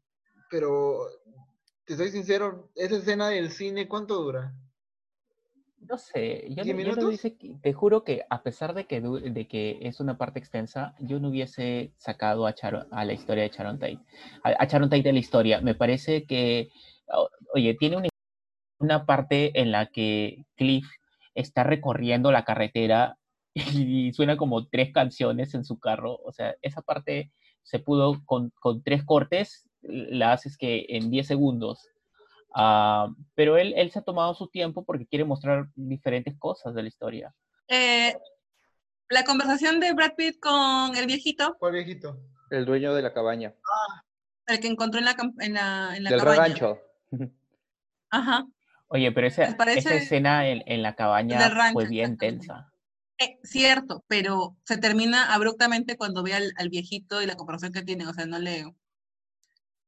pero 0.50 1.08
te 1.86 1.96
soy 1.96 2.12
sincero, 2.12 2.72
esa 2.76 2.98
escena 2.98 3.30
del 3.30 3.52
cine, 3.52 3.88
¿cuánto 3.88 4.16
dura? 4.16 4.54
No 5.88 5.98
sé, 5.98 6.48
yo, 6.50 6.64
no, 6.64 7.10
te 7.62 7.74
juro 7.74 8.04
que 8.04 8.26
a 8.30 8.42
pesar 8.42 8.74
de 8.74 8.86
que, 8.86 9.02
de 9.02 9.48
que 9.48 9.80
es 9.82 10.00
una 10.00 10.18
parte 10.18 10.40
extensa, 10.40 10.96
yo 11.00 11.20
no 11.20 11.30
hubiese 11.30 11.92
sacado 11.98 12.48
a, 12.48 12.56
a 12.92 13.06
la 13.06 13.14
historia 13.14 13.44
de 13.44 13.50
Sharon 13.50 13.80
Tate, 13.80 14.00
a, 14.44 14.66
Sharon 14.66 14.90
Tate 14.90 15.04
de 15.04 15.14
la 15.14 15.20
historia. 15.20 15.62
Me 15.62 15.76
parece 15.76 16.26
que, 16.26 16.70
oye, 17.54 17.76
tiene 17.76 17.98
una, 17.98 18.10
una 18.80 19.06
parte 19.06 19.60
en 19.60 19.72
la 19.72 19.88
que 19.88 20.46
Cliff 20.56 20.88
está 21.36 21.64
recorriendo 21.64 22.32
la 22.32 22.46
carretera 22.46 23.18
y, 23.54 24.14
suena 24.14 24.38
como 24.38 24.68
tres 24.68 24.94
canciones 24.94 25.54
en 25.54 25.66
su 25.66 25.80
carro. 25.80 26.20
O 26.24 26.32
sea, 26.32 26.56
esa 26.62 26.82
parte 26.82 27.32
se 27.64 27.80
pudo 27.80 28.22
con, 28.26 28.52
con 28.60 28.84
tres 28.84 29.04
cortes 29.04 29.68
la 29.84 30.34
haces 30.34 30.58
que 30.58 30.86
en 30.90 31.12
10 31.12 31.28
segundos. 31.28 31.90
Ah, 32.54 33.10
pero 33.36 33.58
él, 33.58 33.74
él 33.76 33.92
se 33.92 34.00
ha 34.00 34.04
tomado 34.04 34.34
su 34.36 34.48
tiempo 34.48 34.86
porque 34.86 35.08
quiere 35.08 35.26
mostrar 35.26 35.68
diferentes 35.76 36.38
cosas 36.38 36.76
de 36.76 36.84
la 36.84 36.88
historia. 36.88 37.34
Eh, 37.68 38.16
la 39.10 39.24
conversación 39.24 39.80
de 39.80 39.94
Brad 39.94 40.14
Pitt 40.16 40.40
con 40.40 40.96
el 40.96 41.06
viejito. 41.08 41.56
¿Cuál 41.60 41.74
viejito? 41.74 42.20
El 42.52 42.66
dueño 42.66 42.94
de 42.94 43.02
la 43.02 43.14
cabaña. 43.14 43.54
Ah. 43.64 44.04
El 44.46 44.60
que 44.60 44.68
encontró 44.68 45.00
en 45.00 45.06
la, 45.06 45.16
en 45.40 45.54
la, 45.54 45.96
en 45.96 46.04
la 46.04 46.10
Del 46.10 46.20
cabaña. 46.20 46.56
Ajá. 48.10 48.46
Oye, 48.88 49.12
pero 49.12 49.26
esa, 49.26 49.46
esa 49.46 49.96
escena 49.96 50.48
en, 50.48 50.62
en, 50.68 50.84
la 50.84 50.96
cabaña 50.96 51.72
fue 51.72 51.88
bien 51.88 52.18
tensa. 52.18 52.72
Eh, 53.18 53.40
cierto, 53.44 54.04
pero 54.08 54.56
se 54.66 54.78
termina 54.78 55.34
abruptamente 55.34 55.98
cuando 55.98 56.22
ve 56.22 56.34
al, 56.34 56.54
al, 56.58 56.70
viejito 56.70 57.22
y 57.22 57.26
la 57.26 57.36
conversación 57.36 57.74
que 57.74 57.82
tienen. 57.82 58.08
O 58.08 58.14
sea, 58.14 58.28
no 58.28 58.38
le, 58.38 58.66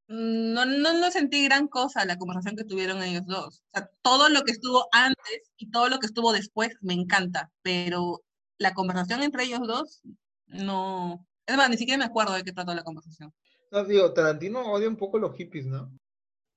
no, 0.08 0.66
no, 0.66 0.94
no 0.94 1.12
sentí 1.12 1.44
gran 1.46 1.68
cosa 1.68 2.06
la 2.06 2.18
conversación 2.18 2.56
que 2.56 2.64
tuvieron 2.64 3.02
ellos 3.02 3.26
dos. 3.26 3.64
O 3.72 3.78
sea, 3.78 3.90
todo 4.02 4.30
lo 4.30 4.44
que 4.44 4.52
estuvo 4.52 4.88
antes 4.92 5.52
y 5.58 5.72
todo 5.72 5.90
lo 5.90 6.00
que 6.00 6.06
estuvo 6.06 6.32
después 6.32 6.78
me 6.82 6.94
encanta, 6.94 7.52
pero 7.62 8.22
la 8.58 8.74
conversación 8.74 9.24
entre 9.24 9.44
ellos 9.44 9.62
dos, 9.68 10.02
no. 10.48 11.26
Es 11.46 11.58
más, 11.58 11.70
ni 11.70 11.78
siquiera 11.78 11.98
me 11.98 12.06
acuerdo 12.06 12.34
de 12.34 12.44
qué 12.44 12.52
trató 12.52 12.74
la 12.74 12.84
conversación. 12.84 13.34
No, 13.72 13.84
digo, 13.84 14.14
Tarantino 14.14 14.72
odia 14.72 14.88
un 14.88 14.96
poco 14.96 15.20
los 15.20 15.36
hippies, 15.36 15.66
¿no? 15.66 15.92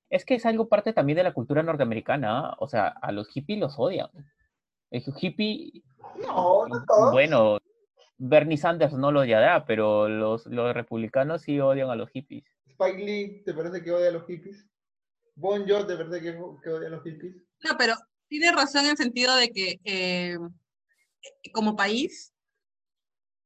Es 0.09 0.25
que 0.25 0.35
es 0.35 0.45
algo 0.45 0.67
parte 0.67 0.93
también 0.93 1.17
de 1.17 1.23
la 1.23 1.33
cultura 1.33 1.61
norteamericana, 1.61 2.55
o 2.59 2.67
sea, 2.67 2.87
a 2.87 3.11
los 3.11 3.27
hippies 3.27 3.59
los 3.59 3.77
odian. 3.77 4.09
El 4.89 5.03
hippie. 5.19 5.83
No, 6.25 6.67
no 6.67 6.83
todos. 6.85 7.11
Bueno, 7.11 7.59
Bernie 8.17 8.57
Sanders 8.57 8.93
no 8.93 9.11
lo 9.11 9.21
odiará, 9.21 9.65
pero 9.65 10.09
los, 10.09 10.47
los 10.47 10.73
republicanos 10.73 11.43
sí 11.43 11.59
odian 11.59 11.89
a 11.89 11.95
los 11.95 12.09
hippies. 12.09 12.45
Spike 12.79 13.03
Lee, 13.03 13.43
¿te 13.43 13.53
parece 13.53 13.83
que 13.83 13.91
odia 13.91 14.07
a 14.07 14.13
los 14.13 14.25
hippies? 14.25 14.65
Bon 15.35 15.67
Jovi, 15.67 15.85
¿te 15.85 15.97
parece 15.97 16.21
que, 16.21 16.69
odia 16.69 16.87
a 16.87 16.91
los 16.91 17.03
hippies? 17.03 17.35
No, 17.61 17.75
pero 17.77 17.95
tiene 18.29 18.53
razón 18.53 18.85
en 18.85 18.91
el 18.91 18.97
sentido 18.97 19.35
de 19.35 19.49
que 19.49 19.81
eh, 19.83 20.37
como 21.51 21.75
país, 21.75 22.33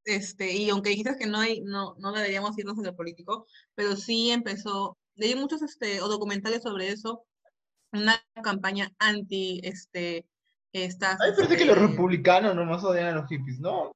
este, 0.05 0.53
y 0.53 0.69
aunque 0.69 0.89
dijiste 0.89 1.17
que 1.17 1.25
no, 1.25 1.39
hay, 1.39 1.61
no, 1.61 1.95
no 1.97 2.11
deberíamos 2.11 2.57
irnos 2.59 2.77
a 2.77 2.83
lo 2.83 2.95
político, 2.95 3.47
pero 3.73 3.95
sí 3.95 4.29
empezó, 4.29 4.99
leí 5.15 5.33
muchos 5.33 5.63
este, 5.63 5.99
o 6.01 6.07
documentales 6.07 6.61
sobre 6.61 6.89
eso, 6.89 7.25
una 7.91 8.23
campaña 8.43 8.91
anti 8.99 9.61
este, 9.63 10.27
estas... 10.73 11.19
A 11.19 11.25
mí 11.25 11.31
me 11.31 11.37
parece 11.37 11.57
que 11.57 11.65
los 11.65 11.77
este 11.77 11.87
republicanos 11.87 12.55
nomás 12.55 12.83
odian 12.83 13.07
a 13.07 13.15
los 13.15 13.27
hippies, 13.27 13.59
¿no? 13.59 13.93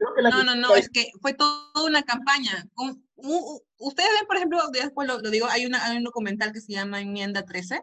no, 0.00 0.42
no, 0.42 0.54
no, 0.56 0.74
es 0.74 0.88
que 0.88 1.12
fue 1.20 1.34
toda 1.34 1.84
una 1.84 2.02
campaña. 2.02 2.68
Ustedes 3.16 4.10
ven, 4.18 4.26
por 4.26 4.36
ejemplo, 4.36 4.60
después 4.72 5.08
lo, 5.08 5.18
digo, 5.18 5.46
hay, 5.48 5.66
una, 5.66 5.92
un 5.92 6.04
documental 6.04 6.52
que 6.52 6.60
se 6.60 6.72
llama 6.72 7.00
Enmienda 7.00 7.44
13, 7.44 7.82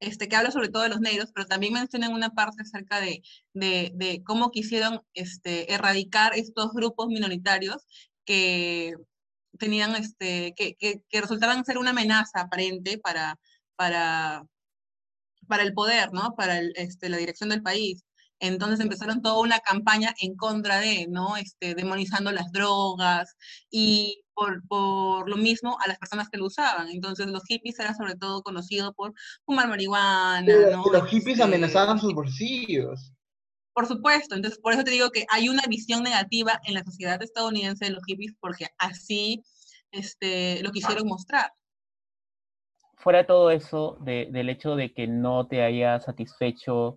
este, 0.00 0.28
que 0.28 0.36
habla 0.36 0.50
sobre 0.50 0.68
todo 0.68 0.82
de 0.82 0.90
los 0.90 1.00
negros, 1.00 1.30
pero 1.34 1.46
también 1.46 1.72
mencionan 1.72 2.12
una 2.12 2.30
parte 2.30 2.62
acerca 2.62 3.00
de, 3.00 3.22
de, 3.54 3.92
de 3.94 4.22
cómo 4.24 4.50
quisieron 4.50 5.00
este, 5.14 5.72
erradicar 5.72 6.36
estos 6.36 6.72
grupos 6.72 7.08
minoritarios 7.08 7.86
que 8.24 8.94
tenían, 9.58 9.96
este, 9.96 10.52
que, 10.56 10.74
que, 10.76 11.02
que 11.08 11.20
resultaban 11.20 11.64
ser 11.64 11.78
una 11.78 11.90
amenaza 11.90 12.40
aparente 12.42 12.98
para, 12.98 13.38
para, 13.76 14.44
para 15.48 15.62
el 15.62 15.72
poder, 15.72 16.12
¿no? 16.12 16.34
Para 16.36 16.58
el, 16.58 16.72
este, 16.76 17.08
la 17.08 17.16
dirección 17.16 17.48
del 17.50 17.62
país. 17.62 18.04
Entonces 18.38 18.80
empezaron 18.80 19.22
toda 19.22 19.40
una 19.40 19.60
campaña 19.60 20.14
en 20.20 20.36
contra 20.36 20.78
de, 20.80 21.06
¿no? 21.08 21.36
Este, 21.38 21.74
demonizando 21.74 22.32
las 22.32 22.52
drogas 22.52 23.34
y 23.70 24.25
por, 24.36 24.62
por, 24.68 25.28
lo 25.28 25.36
mismo 25.36 25.78
a 25.82 25.88
las 25.88 25.98
personas 25.98 26.28
que 26.28 26.36
lo 26.36 26.46
usaban. 26.46 26.88
Entonces 26.90 27.26
los 27.26 27.42
hippies 27.44 27.78
eran 27.80 27.96
sobre 27.96 28.14
todo 28.14 28.42
conocidos 28.42 28.92
por 28.94 29.14
fumar 29.44 29.66
marihuana. 29.68 30.42
¿no? 30.42 30.84
Los 30.92 31.08
hippies 31.08 31.38
este 31.38 31.42
amenazaban 31.42 31.98
sus 31.98 32.14
bolsillos. 32.14 33.12
Por 33.72 33.86
supuesto, 33.86 34.34
entonces 34.34 34.60
por 34.60 34.72
eso 34.72 34.84
te 34.84 34.90
digo 34.90 35.10
que 35.10 35.26
hay 35.28 35.48
una 35.48 35.62
visión 35.68 36.02
negativa 36.02 36.60
en 36.64 36.74
la 36.74 36.84
sociedad 36.84 37.22
estadounidense 37.22 37.86
de 37.86 37.90
los 37.90 38.04
hippies 38.04 38.34
porque 38.40 38.68
así 38.78 39.42
este, 39.90 40.62
lo 40.62 40.70
quisieron 40.70 41.08
mostrar. 41.08 41.52
Fuera 42.96 43.20
de 43.20 43.24
todo 43.24 43.50
eso, 43.50 43.98
de, 44.00 44.28
del 44.30 44.48
hecho 44.50 44.76
de 44.76 44.92
que 44.92 45.06
no 45.06 45.46
te 45.46 45.62
haya 45.62 46.00
satisfecho 46.00 46.96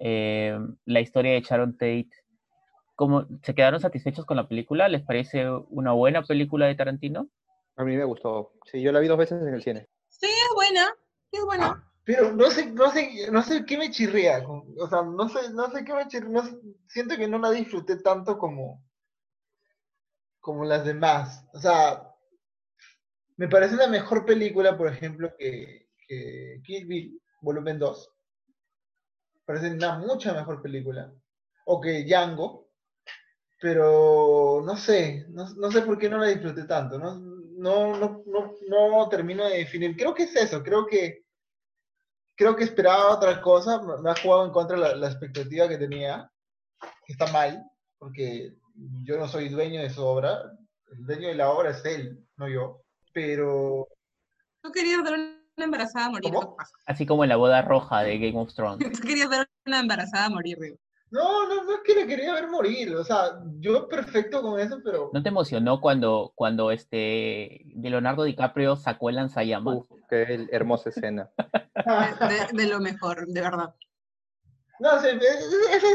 eh, 0.00 0.58
la 0.84 1.00
historia 1.00 1.32
de 1.32 1.40
Sharon 1.40 1.72
Tate. 1.72 2.10
¿Cómo, 2.98 3.28
¿Se 3.44 3.54
quedaron 3.54 3.78
satisfechos 3.78 4.26
con 4.26 4.36
la 4.36 4.48
película? 4.48 4.88
¿Les 4.88 5.02
parece 5.02 5.48
una 5.70 5.92
buena 5.92 6.22
película 6.22 6.66
de 6.66 6.74
Tarantino? 6.74 7.28
A 7.76 7.84
mí 7.84 7.96
me 7.96 8.02
gustó. 8.02 8.54
Sí, 8.64 8.82
yo 8.82 8.90
la 8.90 8.98
vi 8.98 9.06
dos 9.06 9.16
veces 9.16 9.40
en 9.40 9.54
el 9.54 9.62
cine. 9.62 9.88
Sí, 10.08 10.26
es 10.26 10.54
buena. 10.56 10.92
es 11.30 11.44
buena. 11.44 11.88
Pero 12.02 12.32
no 12.32 12.50
sé, 12.50 12.66
no 12.72 12.90
sé, 12.90 13.30
no 13.30 13.40
sé 13.42 13.64
qué 13.64 13.78
me 13.78 13.92
chirría. 13.92 14.44
O 14.48 14.88
sea, 14.88 15.02
no 15.02 15.28
sé, 15.28 15.52
no 15.52 15.70
sé 15.70 15.84
qué 15.84 15.94
me 15.94 16.08
chirría. 16.08 16.42
siento 16.88 17.16
que 17.16 17.28
no 17.28 17.38
la 17.38 17.52
disfruté 17.52 18.02
tanto 18.02 18.36
como, 18.36 18.84
como 20.40 20.64
las 20.64 20.84
demás. 20.84 21.46
O 21.52 21.60
sea, 21.60 22.02
me 23.36 23.46
parece 23.46 23.76
una 23.76 23.86
mejor 23.86 24.26
película, 24.26 24.76
por 24.76 24.88
ejemplo, 24.88 25.32
que, 25.38 25.88
que 26.08 26.60
Kill 26.64 26.86
Bill, 26.86 27.22
volumen 27.42 27.78
2 27.78 28.12
parece 29.48 29.70
una 29.70 29.98
mucha 29.98 30.34
mejor 30.34 30.60
película. 30.60 31.10
O 31.64 31.80
que 31.80 32.04
Django, 32.04 32.67
pero 33.60 34.62
no 34.64 34.76
sé, 34.76 35.26
no, 35.30 35.70
sé 35.70 35.82
por 35.82 35.98
qué 35.98 36.08
no 36.08 36.18
la 36.18 36.28
disfruté 36.28 36.64
tanto, 36.64 36.98
no, 36.98 37.14
no, 37.16 37.96
no, 37.96 38.24
no, 38.68 39.08
termino 39.08 39.44
de 39.48 39.58
definir. 39.58 39.96
Creo 39.96 40.14
que 40.14 40.24
es 40.24 40.36
eso, 40.36 40.62
creo 40.62 40.86
que 40.86 41.24
creo 42.36 42.54
que 42.54 42.64
esperaba 42.64 43.14
otra 43.14 43.40
cosa, 43.40 43.82
me 44.00 44.10
ha 44.10 44.14
jugado 44.14 44.46
en 44.46 44.52
contra 44.52 44.76
la, 44.76 44.94
la 44.94 45.08
expectativa 45.08 45.68
que 45.68 45.76
tenía, 45.76 46.30
que 47.04 47.12
está 47.12 47.26
mal, 47.32 47.64
porque 47.98 48.54
yo 49.04 49.18
no 49.18 49.26
soy 49.26 49.48
dueño 49.48 49.82
de 49.82 49.90
su 49.90 50.04
obra, 50.04 50.40
el 50.92 51.04
dueño 51.04 51.28
de 51.28 51.34
la 51.34 51.50
obra 51.50 51.70
es 51.70 51.84
él, 51.84 52.24
no 52.36 52.48
yo, 52.48 52.82
pero 53.12 53.88
Tú 54.62 54.72
querías 54.72 55.02
ver 55.02 55.14
una 55.14 55.64
embarazada 55.64 56.10
morir. 56.10 56.32
Así 56.86 57.06
como 57.06 57.24
en 57.24 57.30
la 57.30 57.36
boda 57.36 57.62
roja 57.62 58.02
de 58.02 58.18
Game 58.18 58.38
of 58.38 58.52
Thrones. 58.54 58.78
Tú 59.00 59.06
querías 59.06 59.28
ver 59.28 59.48
una 59.66 59.80
embarazada 59.80 60.28
morir, 60.28 60.58
No, 61.10 61.48
no, 61.48 61.64
no 61.64 61.74
es 61.74 61.80
que 61.84 61.94
le 61.94 62.06
quería 62.06 62.34
ver 62.34 62.48
morir, 62.48 62.94
o 62.94 63.02
sea, 63.02 63.40
yo 63.60 63.88
perfecto 63.88 64.42
con 64.42 64.60
eso, 64.60 64.78
pero... 64.84 65.10
¿No 65.12 65.22
te 65.22 65.30
emocionó 65.30 65.80
cuando, 65.80 66.32
cuando 66.34 66.70
este 66.70 67.62
de 67.64 67.90
Leonardo 67.90 68.24
DiCaprio 68.24 68.76
sacó 68.76 69.08
el 69.08 69.16
lanzallamas? 69.16 69.76
Uf, 69.76 69.86
qué 70.10 70.46
hermosa 70.52 70.90
escena. 70.90 71.30
de, 72.52 72.66
lo 72.66 72.80
mejor, 72.80 73.26
de 73.26 73.40
verdad. 73.40 73.74
No, 74.80 75.00
sí, 75.00 75.08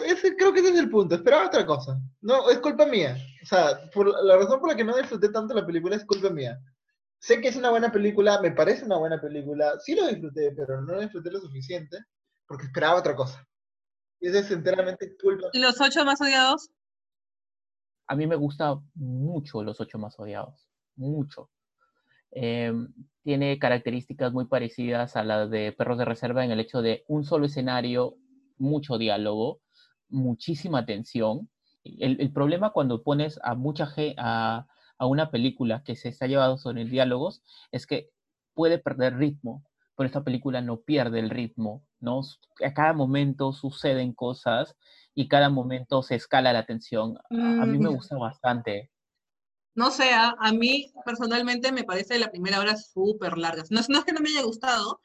ese, 0.07 0.36
creo 0.36 0.51
que 0.51 0.59
ese 0.61 0.70
es 0.70 0.80
el 0.80 0.89
punto. 0.89 1.16
Esperaba 1.16 1.45
otra 1.45 1.66
cosa. 1.66 1.99
No, 2.22 2.49
es 2.49 2.57
culpa 2.57 2.86
mía. 2.86 3.16
O 3.43 3.45
sea, 3.45 3.80
por, 3.93 4.07
la 4.24 4.38
razón 4.38 4.59
por 4.59 4.70
la 4.70 4.76
que 4.76 4.84
no 4.84 4.97
disfruté 4.97 5.30
tanto 5.30 5.53
la 5.53 5.66
película 5.66 5.95
es 5.95 6.05
culpa 6.05 6.30
mía. 6.32 6.59
Sé 7.20 7.39
que 7.39 7.47
es 7.47 7.55
una 7.55 7.70
buena 7.70 7.91
película, 7.91 8.41
me 8.41 8.51
parece 8.51 8.84
una 8.84 8.97
buena 8.97 9.22
película. 9.22 9.80
Sí 9.80 9.95
lo 9.95 10.07
disfruté, 10.07 10.51
pero 10.51 10.82
no 10.82 10.95
lo 10.95 11.01
disfruté 11.01 11.32
lo 11.32 11.39
suficiente 11.39 11.97
porque 12.47 12.66
esperaba 12.66 12.99
otra 12.99 13.16
cosa. 13.16 13.47
Y 14.24 14.30
eso 14.30 14.39
es 14.39 14.51
enteramente 14.51 15.17
culpa. 15.17 15.49
¿Y 15.51 15.59
los 15.59 15.82
ocho 15.82 16.05
más 16.05 16.21
odiados? 16.21 16.71
A 18.07 18.15
mí 18.15 18.26
me 18.26 18.38
gusta 18.38 18.80
mucho 18.95 19.61
los 19.63 19.82
ocho 19.82 19.99
más 19.99 20.17
odiados. 20.17 20.69
Mucho. 20.95 21.49
Em, 22.32 22.93
tiene 23.21 23.59
características 23.59 24.32
muy 24.32 24.45
parecidas 24.45 25.17
a 25.17 25.26
las 25.26 25.49
de 25.49 25.74
Perros 25.74 25.97
de 25.97 26.05
Reserva 26.05 26.45
en 26.45 26.51
el 26.51 26.61
hecho 26.61 26.82
de 26.82 27.03
un 27.09 27.26
solo 27.26 27.47
escenario, 27.47 28.15
mucho 28.57 28.97
diálogo, 28.97 29.59
muchísima 30.07 30.86
tensión. 30.86 31.49
El, 31.84 32.32
problema 32.32 32.69
cuando 32.69 33.03
pones 33.03 33.41
a 33.43 33.55
mucha 33.55 33.88
gente, 33.88 34.15
a, 34.19 34.67
una 34.99 35.32
película 35.32 35.84
que 35.84 35.97
se 35.97 36.07
está 36.07 36.28
llevado 36.28 36.57
sobre 36.57 36.86
diálogos 36.86 37.43
es 37.74 37.86
que 37.86 38.09
puede 38.53 38.80
perder 38.80 39.17
ritmo, 39.17 39.65
pero 39.95 40.07
esta 40.07 40.23
película 40.23 40.61
no 40.61 40.81
pierde 40.81 41.19
el 41.19 41.29
ritmo, 41.29 41.85
¿no? 41.99 42.21
A 42.63 42.73
cada 42.73 42.93
momento 42.93 43.53
suceden 43.53 44.13
cosas 44.13 44.75
y 45.13 45.27
cada 45.27 45.49
momento 45.49 46.01
se 46.01 46.15
escala 46.15 46.53
la 46.53 46.65
tensión. 46.65 47.17
A, 47.29 47.65
mí 47.65 47.77
me 47.77 47.89
mm. 47.89 47.95
gusta 47.95 48.17
bastante. 48.17 48.91
No 49.75 49.91
sé, 49.91 50.11
a, 50.13 50.35
mí 50.51 50.91
personalmente 51.05 51.71
me 51.71 51.83
parece 51.83 52.19
la 52.19 52.31
primera 52.31 52.59
hora 52.59 52.75
súper 52.77 53.37
larga. 53.37 53.63
No, 53.69 53.81
no 53.89 53.99
es 53.99 54.05
que 54.05 54.13
no 54.13 54.21
me 54.21 54.29
haya 54.29 54.43
gustado, 54.43 54.99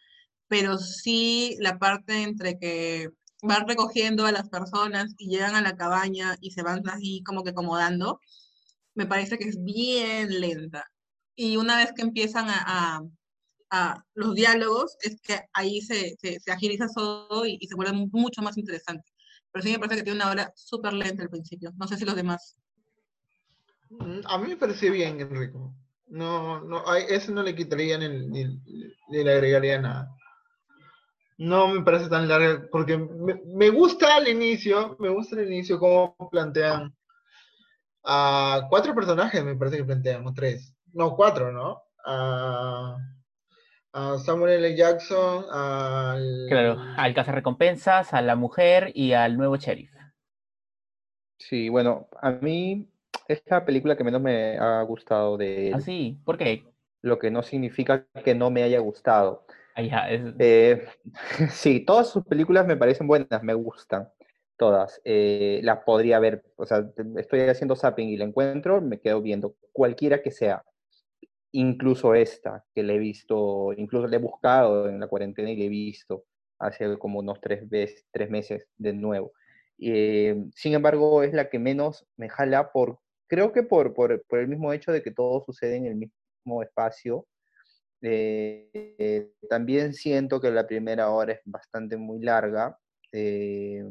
pero 0.47 0.79
sí 0.79 1.57
la 1.61 1.79
parte 1.79 2.23
entre 2.23 2.59
que 2.59 3.11
van 3.43 3.69
recogiendo 3.69 4.27
a 4.27 4.33
las 4.33 4.49
personas 4.49 5.15
y 5.19 5.29
llegan 5.29 5.55
a 5.55 5.63
la 5.63 5.77
cabaña 5.77 6.37
y 6.41 6.51
se 6.51 6.63
van 6.63 6.87
así 6.89 7.23
como 7.25 7.45
que 7.45 7.51
acomodando, 7.51 8.21
me 8.95 9.07
parece 9.07 9.39
que 9.39 9.49
es 9.49 9.63
bien 9.63 10.41
lenta. 10.41 10.91
Y 11.35 11.57
una 11.57 11.77
vez 11.77 11.93
que 11.95 12.03
empiezan 12.03 12.49
a, 12.49 12.65
a, 12.67 13.03
los 14.15 14.35
diálogos, 14.35 14.97
es 15.03 15.21
que 15.21 15.41
ahí 15.53 15.81
se, 15.81 16.17
se, 16.19 16.39
agiliza 16.51 16.87
todo 16.95 17.47
y, 17.47 17.59
se 17.67 17.75
vuelve 17.75 18.09
mucho 18.13 18.43
más 18.43 18.57
interesante. 18.57 19.11
Pero 19.53 19.63
sí 19.63 19.73
me 19.73 19.79
parece 19.79 19.97
que 19.97 20.05
tiene 20.05 20.21
una 20.21 20.31
hora 20.31 20.53
súper 20.55 20.93
lenta 20.93 21.23
al 21.23 21.31
principio. 21.31 21.73
No 21.77 21.87
sé 21.89 21.97
si 21.97 22.05
los 22.05 22.17
demás. 22.17 22.59
Mm, 23.91 24.21
a 24.25 24.39
mí 24.39 24.49
me 24.49 24.57
pareció 24.57 24.93
bien, 24.93 25.21
Enrico. 25.21 25.75
No, 26.07 26.61
no, 26.63 26.89
a 26.89 26.99
eso 26.99 27.33
no 27.33 27.43
le 27.43 27.55
quitaría 27.55 27.99
ni, 27.99 28.09
ni, 28.09 28.45
ni 29.09 29.25
le 29.25 29.33
agregaría 29.33 29.79
nada 29.79 30.09
no 31.39 31.69
me 31.69 31.83
parece 31.83 32.09
tan 32.09 32.29
larga, 32.29 32.67
porque 32.71 32.99
me, 32.99 33.71
gusta 33.71 34.17
al 34.17 34.27
inicio, 34.29 34.97
me 34.99 35.09
gusta 35.09 35.37
al 35.37 35.47
inicio 35.47 35.79
cómo 35.79 36.17
plantean 36.31 36.95
a 38.05 38.67
cuatro 38.69 38.95
personajes, 38.95 39.45
me 39.45 39.55
parece 39.55 39.79
que 39.79 39.85
plantean, 39.85 40.27
o 40.27 40.35
tres, 40.35 40.75
no, 40.93 41.15
cuatro, 41.15 41.53
¿no? 41.53 41.81
A, 43.93 44.19
Samuel 44.19 44.65
L. 44.65 44.77
Jackson, 44.77 45.45
al... 45.51 46.47
Claro, 46.49 46.79
al 46.97 47.15
recompensas 47.15 48.13
a 48.13 48.23
la 48.23 48.37
mujer 48.37 48.93
y 48.95 49.13
al 49.13 49.37
nuevo 49.37 49.57
sheriff. 49.57 49.91
Sí, 51.39 51.69
bueno, 51.69 52.09
a 52.21 52.33
mí 52.33 52.89
es 53.29 53.43
la 53.47 53.65
película 53.65 53.97
que 53.97 54.05
menos 54.05 54.21
me 54.21 54.59
ha 54.59 54.83
gustado 54.83 55.37
de 55.37 55.69
él. 55.69 55.75
¿Ah, 55.75 55.81
sí? 55.81 56.19
¿Por 56.25 56.37
qué? 56.37 56.65
Lo 57.01 57.19
que 57.19 57.31
no 57.31 57.43
significa 57.43 58.07
que 58.25 58.35
no 58.35 58.51
me 58.51 58.63
haya 58.63 58.81
gustado. 58.81 59.47
Ah, 59.75 60.09
eh, 60.11 60.85
sí, 61.51 61.81
todas 61.81 62.11
sus 62.11 62.25
películas 62.25 62.67
me 62.67 62.77
parecen 62.77 63.07
buenas, 63.07 63.43
me 63.43 63.55
gustan. 63.55 64.09
Todas. 64.57 65.01
Eh, 65.05 65.61
las 65.63 65.85
podría 65.85 66.19
ver, 66.19 66.45
o 66.57 66.67
sea, 66.67 66.85
estoy 67.17 67.41
haciendo 67.43 67.77
zapping 67.77 68.09
y 68.09 68.17
la 68.17 68.25
encuentro, 68.25 68.81
me 68.81 68.99
quedo 68.99 69.23
viendo 69.23 69.55
cualquiera 69.73 70.21
que 70.21 70.33
sea. 70.33 70.65
Incluso 71.53 72.15
esta, 72.15 72.65
que 72.75 72.83
le 72.83 72.97
he 72.97 72.99
visto, 72.99 73.73
incluso 73.77 74.07
le 74.07 74.17
he 74.17 74.21
buscado 74.21 74.89
en 74.89 75.01
la 75.01 75.09
cuarentena 75.09 75.51
y 75.51 75.57
le 75.57 75.67
he 75.67 75.69
visto 75.69 76.25
hace 76.59 76.99
como 76.99 77.21
unos 77.21 77.41
tres, 77.41 77.69
veces, 77.69 78.05
tres 78.11 78.31
meses 78.31 78.67
de 78.77 78.93
nuevo. 78.93 79.33
Eh, 79.79 80.45
sin 80.55 80.75
embargo, 80.75 81.23
es 81.23 81.33
la 81.33 81.49
que 81.49 81.59
menos 81.59 82.07
me 82.17 82.29
jala 82.29 82.73
por, 82.73 82.99
creo 83.29 83.53
que 83.53 83.63
por, 83.63 83.95
por, 83.95 84.23
por 84.25 84.39
el 84.41 84.49
mismo 84.49 84.73
hecho 84.73 84.93
de 84.93 85.03
que 85.03 85.13
todo 85.13 85.43
sucede 85.45 85.77
en 85.77 85.87
el 85.87 85.95
mismo 85.95 86.63
espacio 86.63 87.27
eh, 88.01 89.33
también 89.49 89.93
siento 89.95 90.41
que 90.41 90.51
la 90.51 90.67
primera 90.67 91.11
hora 91.11 91.33
es 91.33 91.41
bastante 91.45 91.97
muy 91.97 92.21
larga. 92.21 92.79
Eh, 93.13 93.85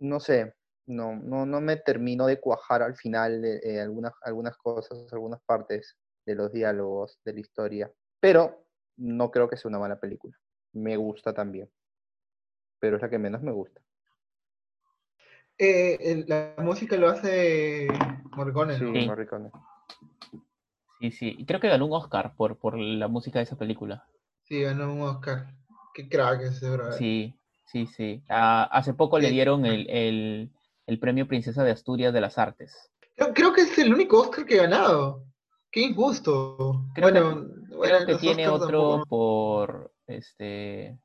no 0.00 0.20
sé, 0.20 0.54
no, 0.86 1.16
no, 1.16 1.46
no, 1.46 1.60
me 1.60 1.76
termino 1.76 2.26
de 2.26 2.40
cuajar 2.40 2.82
al 2.82 2.96
final 2.96 3.44
eh, 3.44 3.80
algunas, 3.80 4.12
algunas 4.22 4.56
cosas, 4.56 5.06
algunas 5.12 5.40
partes 5.46 5.96
de 6.26 6.34
los 6.34 6.52
diálogos 6.52 7.18
de 7.24 7.34
la 7.34 7.40
historia. 7.40 7.92
Pero 8.20 8.66
no 8.96 9.30
creo 9.30 9.48
que 9.48 9.56
sea 9.56 9.68
una 9.68 9.78
mala 9.78 10.00
película. 10.00 10.36
Me 10.72 10.96
gusta 10.96 11.32
también. 11.32 11.70
Pero 12.78 12.96
es 12.96 13.02
la 13.02 13.10
que 13.10 13.18
menos 13.18 13.42
me 13.42 13.52
gusta. 13.52 13.80
la 15.58 16.54
música 16.58 16.96
lo 16.96 17.08
hace 17.08 17.88
Morricone. 18.32 18.78
Sí, 18.78 18.84
Morricone. 18.84 19.50
Sí, 21.00 21.10
sí. 21.10 21.36
Y 21.38 21.46
creo 21.46 21.60
que 21.60 21.68
ganó 21.68 21.86
un 21.86 21.92
Oscar 21.92 22.34
por, 22.34 22.58
por 22.58 22.78
la 22.78 23.08
música 23.08 23.38
de 23.38 23.44
esa 23.44 23.56
película. 23.56 24.06
Sí, 24.44 24.62
ganó 24.62 24.92
un 24.92 25.02
Oscar. 25.02 25.54
Qué 25.94 26.08
crack 26.08 26.42
ese, 26.42 26.68
bro. 26.70 26.92
Sí, 26.92 27.34
sí, 27.66 27.86
sí. 27.86 28.22
Ah, 28.28 28.64
hace 28.64 28.94
poco 28.94 29.18
le 29.18 29.30
dieron 29.30 29.64
el, 29.64 30.50
premio 31.00 31.26
Princesa 31.26 31.62
de 31.64 31.70
Asturias 31.70 32.12
de 32.12 32.20
las 32.20 32.36
Artes. 32.36 32.90
Creo, 33.34 33.52
que 33.52 33.62
es 33.62 33.78
el 33.78 33.94
único 33.94 34.20
Oscar 34.20 34.44
que 34.44 34.58
ha 34.58 34.62
ganado. 34.62 35.24
Qué 35.74 35.80
injusto. 35.80 36.86
Creo 36.94 37.10
bueno, 37.10 37.48
que, 37.68 37.78
creo 37.80 38.06
que 38.06 38.14
tiene 38.14 38.46
otro 38.46 39.02
por 39.08 39.92
este 40.06 40.96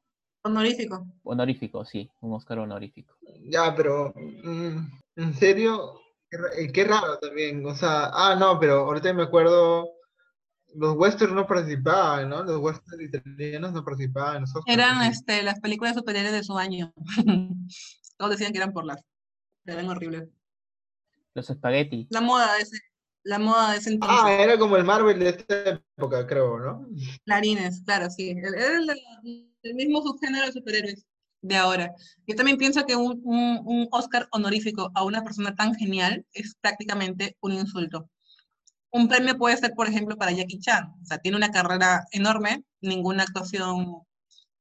honorífico. 0.44 1.08
Honorífico, 1.24 1.84
sí, 1.84 2.08
un 2.22 2.34
Oscar 2.34 2.60
honorífico. 2.60 3.16
Ya, 3.50 3.74
pero 3.76 4.14
mm, 4.16 4.78
en 5.16 5.34
serio, 5.34 6.00
eh, 6.30 6.72
qué, 6.72 6.84
raro 6.84 7.18
también, 7.18 7.66
o 7.66 7.74
sea, 7.74 8.12
ah, 8.14 8.36
no, 8.36 8.60
pero 8.60 8.82
ahorita 8.82 9.12
me 9.12 9.24
acuerdo, 9.24 9.90
los 10.76 10.96
westerns 10.96 11.34
no 11.34 11.48
participaban, 11.48 12.30
¿no? 12.30 12.44
Los 12.44 12.60
westerns 12.60 13.06
italianos 13.06 13.74
no 13.74 13.84
participaban. 13.84 14.44
eran 14.68 15.02
este, 15.02 15.42
las 15.42 15.60
películas 15.62 15.96
superiores 15.96 16.32
de 16.32 16.44
su 16.44 16.56
año. 16.56 16.94
Todos 18.18 18.34
decían 18.34 18.52
que 18.52 18.60
eran 18.60 18.74
por 18.74 18.86
las, 18.86 19.04
eran 19.66 19.90
horribles. 19.90 20.30
Los 21.34 21.50
espagueti. 21.50 22.08
La 22.12 22.22
moda 22.22 22.54
de 22.54 22.62
ese, 22.62 22.78
la 23.24 23.40
moda 23.40 23.72
de 23.72 23.78
ese 23.78 23.92
entonces. 23.92 24.20
Ah, 24.22 24.34
era 24.34 24.58
como 24.58 24.78
el 24.78 24.84
Marvel 24.84 25.20
de 25.20 25.30
esta 25.30 25.82
época, 25.98 26.26
creo, 26.26 26.60
¿no? 26.60 26.88
Clarines, 27.26 27.82
claro, 27.86 28.10
sí. 28.10 28.32
Era 28.32 28.78
el, 28.78 28.90
el 29.64 29.76
mismo 29.76 30.02
subgénero 30.02 30.46
de 30.46 30.52
superhéroes 30.52 31.06
de 31.42 31.56
ahora. 31.56 31.94
Yo 32.28 32.36
también 32.36 32.58
pienso 32.58 32.86
que 32.86 32.96
un, 32.96 33.22
un, 33.24 33.88
Oscar 33.92 34.28
honorífico 34.32 34.92
a 34.94 35.04
una 35.04 35.24
persona 35.24 35.56
tan 35.56 35.76
genial 35.76 36.26
es 36.34 36.56
prácticamente 36.62 37.38
un 37.42 37.54
insulto. 37.54 38.10
Un 38.92 39.08
premio 39.08 39.38
puede 39.38 39.58
ser, 39.58 39.74
por 39.74 39.88
ejemplo, 39.88 40.18
para 40.18 40.32
Jackie 40.32 40.60
Chan. 40.60 40.86
O 41.02 41.06
sea, 41.06 41.20
tiene 41.20 41.38
una 41.38 41.52
carrera 41.52 42.06
enorme, 42.12 42.64
ninguna 42.82 43.24
actuación 43.24 44.02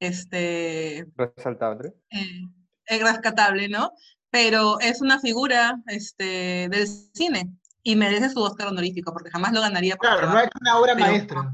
este, 0.01 1.07
resaltable. 1.17 1.95
Eh, 2.11 2.43
es 2.87 3.03
rescatable, 3.03 3.69
¿no? 3.69 3.93
Pero 4.31 4.79
es 4.81 5.01
una 5.01 5.19
figura 5.19 5.83
este, 5.87 6.69
del 6.69 6.87
cine 6.87 7.51
y 7.83 7.97
merece 7.97 8.31
su 8.31 8.41
Oscar 8.41 8.69
honorífico 8.69 9.13
porque 9.13 9.31
jamás 9.31 9.53
lo 9.53 9.61
ganaría. 9.61 9.97
claro, 9.97 10.29
no 10.29 10.39
es 10.39 10.49
una 10.61 10.79
obra 10.79 10.95
maestra. 10.95 11.53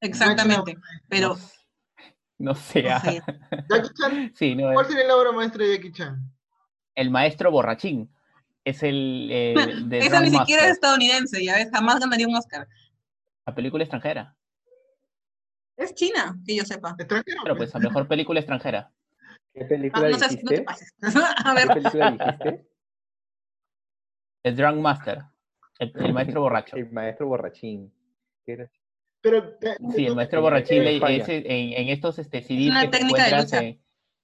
Exactamente, 0.00 0.76
pero 1.08 1.36
no 2.40 2.54
sé. 2.54 2.82
Jackie 3.68 3.90
Chan. 4.00 4.32
Sí, 4.34 4.54
no, 4.54 4.72
¿Cuál 4.72 4.86
sería 4.86 5.06
la 5.06 5.16
obra 5.16 5.30
maestra 5.30 5.64
de 5.64 5.76
Jackie 5.76 5.92
Chan? 5.92 6.18
El 6.94 7.10
maestro 7.10 7.50
borrachín. 7.50 8.10
Es 8.64 8.82
el. 8.82 9.28
Eh, 9.30 9.54
Esa 9.92 10.20
ni 10.22 10.30
siquiera 10.30 10.64
es 10.64 10.72
estadounidense, 10.72 11.44
ya 11.44 11.56
ves, 11.56 11.68
jamás 11.72 12.00
ganaría 12.00 12.26
un 12.26 12.34
Oscar. 12.34 12.66
La 13.46 13.54
película 13.54 13.84
extranjera. 13.84 14.34
Es 15.76 15.94
China, 15.94 16.38
que 16.46 16.56
yo 16.56 16.64
sepa. 16.64 16.94
¿Extranjera? 16.98 17.40
Pero 17.42 17.56
pues, 17.56 17.74
a 17.74 17.78
mejor 17.78 18.08
película 18.08 18.40
extranjera. 18.40 18.90
¿Qué 19.52 19.64
película 19.64 20.06
ah, 20.06 20.10
no, 20.10 20.16
dijiste? 20.16 20.42
no 20.42 20.50
te 20.50 20.62
pases. 20.62 20.94
a 21.44 21.54
ver. 21.54 21.68
¿Qué 21.68 21.74
película 21.74 22.10
dijiste? 22.10 22.66
El 24.42 24.56
Drunk 24.56 24.78
Master. 24.78 25.22
El, 25.78 26.12
maestro 26.12 26.40
borracho. 26.42 26.76
El 26.76 26.90
maestro 26.90 27.26
borrachín. 27.26 27.92
Pero, 29.22 29.56
sí, 29.94 30.06
el 30.06 30.16
maestro 30.16 30.40
borrachile 30.40 30.96
es 30.96 31.28
en, 31.28 31.88
estos 31.88 32.18
este, 32.18 32.42
CDs 32.42 32.80
que 32.80 32.88
te 32.88 33.02
encuentras, 33.02 33.52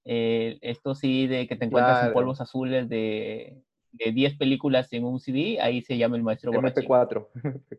eh, 0.08 0.58
esto 0.62 0.94
sí, 0.94 1.26
de 1.26 1.46
que 1.46 1.56
te 1.56 1.66
encuentras 1.66 2.06
en 2.06 2.12
polvos 2.12 2.40
azules 2.40 2.88
de, 2.88 3.62
de 3.92 4.12
10 4.12 4.36
películas 4.36 4.92
en 4.92 5.04
un 5.04 5.20
CD, 5.20 5.60
ahí 5.60 5.82
se 5.82 5.98
llama 5.98 6.16
el 6.16 6.22
maestro 6.22 6.52
borrachile. 6.52 6.86
MP4. 6.86 7.28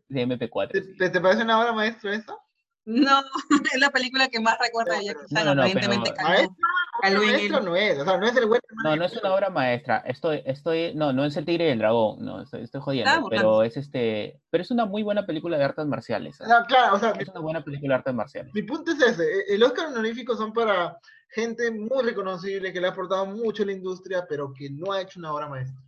De 0.10 0.28
MP4. 0.28 0.98
¿Te, 0.98 1.10
¿Te, 1.10 1.22
parece 1.22 1.44
una 1.44 1.60
obra 1.60 1.74
maestra 1.74 2.14
eso? 2.14 2.40
No, 2.86 3.22
es 3.74 3.80
la 3.80 3.90
película 3.90 4.28
que 4.28 4.40
más 4.40 4.58
recuerda 4.60 4.98
a 4.98 5.02
Jackie 5.02 5.34
Chan, 5.34 5.46
no, 5.46 5.56
no, 5.56 5.64
evidentemente 5.64 6.14
pero... 6.16 6.56
Maestro 7.02 7.62
no 7.62 7.76
es, 7.76 8.00
o 8.00 8.06
sea, 8.06 8.18
no 8.18 8.28
es 8.28 8.36
el 8.36 8.50
No, 8.84 8.96
no 8.96 9.06
es 9.06 9.16
una 9.16 9.34
obra 9.34 9.50
maestra. 9.50 10.04
Estoy, 10.06 10.42
estoy, 10.46 10.94
no, 10.96 11.14
no 11.14 11.26
es 11.26 11.36
el 11.38 11.46
Tigre 11.46 11.68
y 11.68 11.72
el 11.72 11.80
Dragón, 11.80 12.24
no, 12.24 12.42
estoy, 12.42 12.64
estoy 12.64 12.82
jodiendo, 12.82 13.28
pero 13.30 13.64
es 13.64 13.78
este, 13.78 14.40
pero 14.50 14.62
es 14.62 14.72
una 14.72 14.86
muy 14.86 15.04
buena 15.04 15.26
película 15.26 15.58
de 15.58 15.64
artes 15.64 15.86
marciales. 15.86 16.40
No, 16.42 16.66
claro, 16.66 16.96
o 16.96 17.00
sea, 17.00 17.12
es 17.12 17.28
una 17.30 17.40
buena 17.40 17.64
película 17.64 17.96
de 17.96 17.98
artes 18.00 18.14
marciales. 18.14 18.54
Mi 18.54 18.64
punto 18.64 18.92
es 18.92 19.02
ese, 19.02 19.24
e, 19.24 19.56
el 19.56 19.64
Oscar 19.64 19.88
honorífico 19.88 20.36
son 20.36 20.54
para 20.54 20.98
gente 21.30 21.72
muy 21.72 22.04
reconocible 22.04 22.72
que 22.72 22.82
le 22.82 22.88
ha 22.88 22.92
aportado 22.92 23.26
mucho 23.26 23.64
a 23.64 23.68
la 23.68 23.74
industria, 23.74 24.26
pero 24.28 24.54
que 24.54 24.70
no 24.70 24.92
ha 24.92 25.02
hecho 25.02 25.20
una 25.20 25.34
obra 25.34 25.48
maestra. 25.48 25.82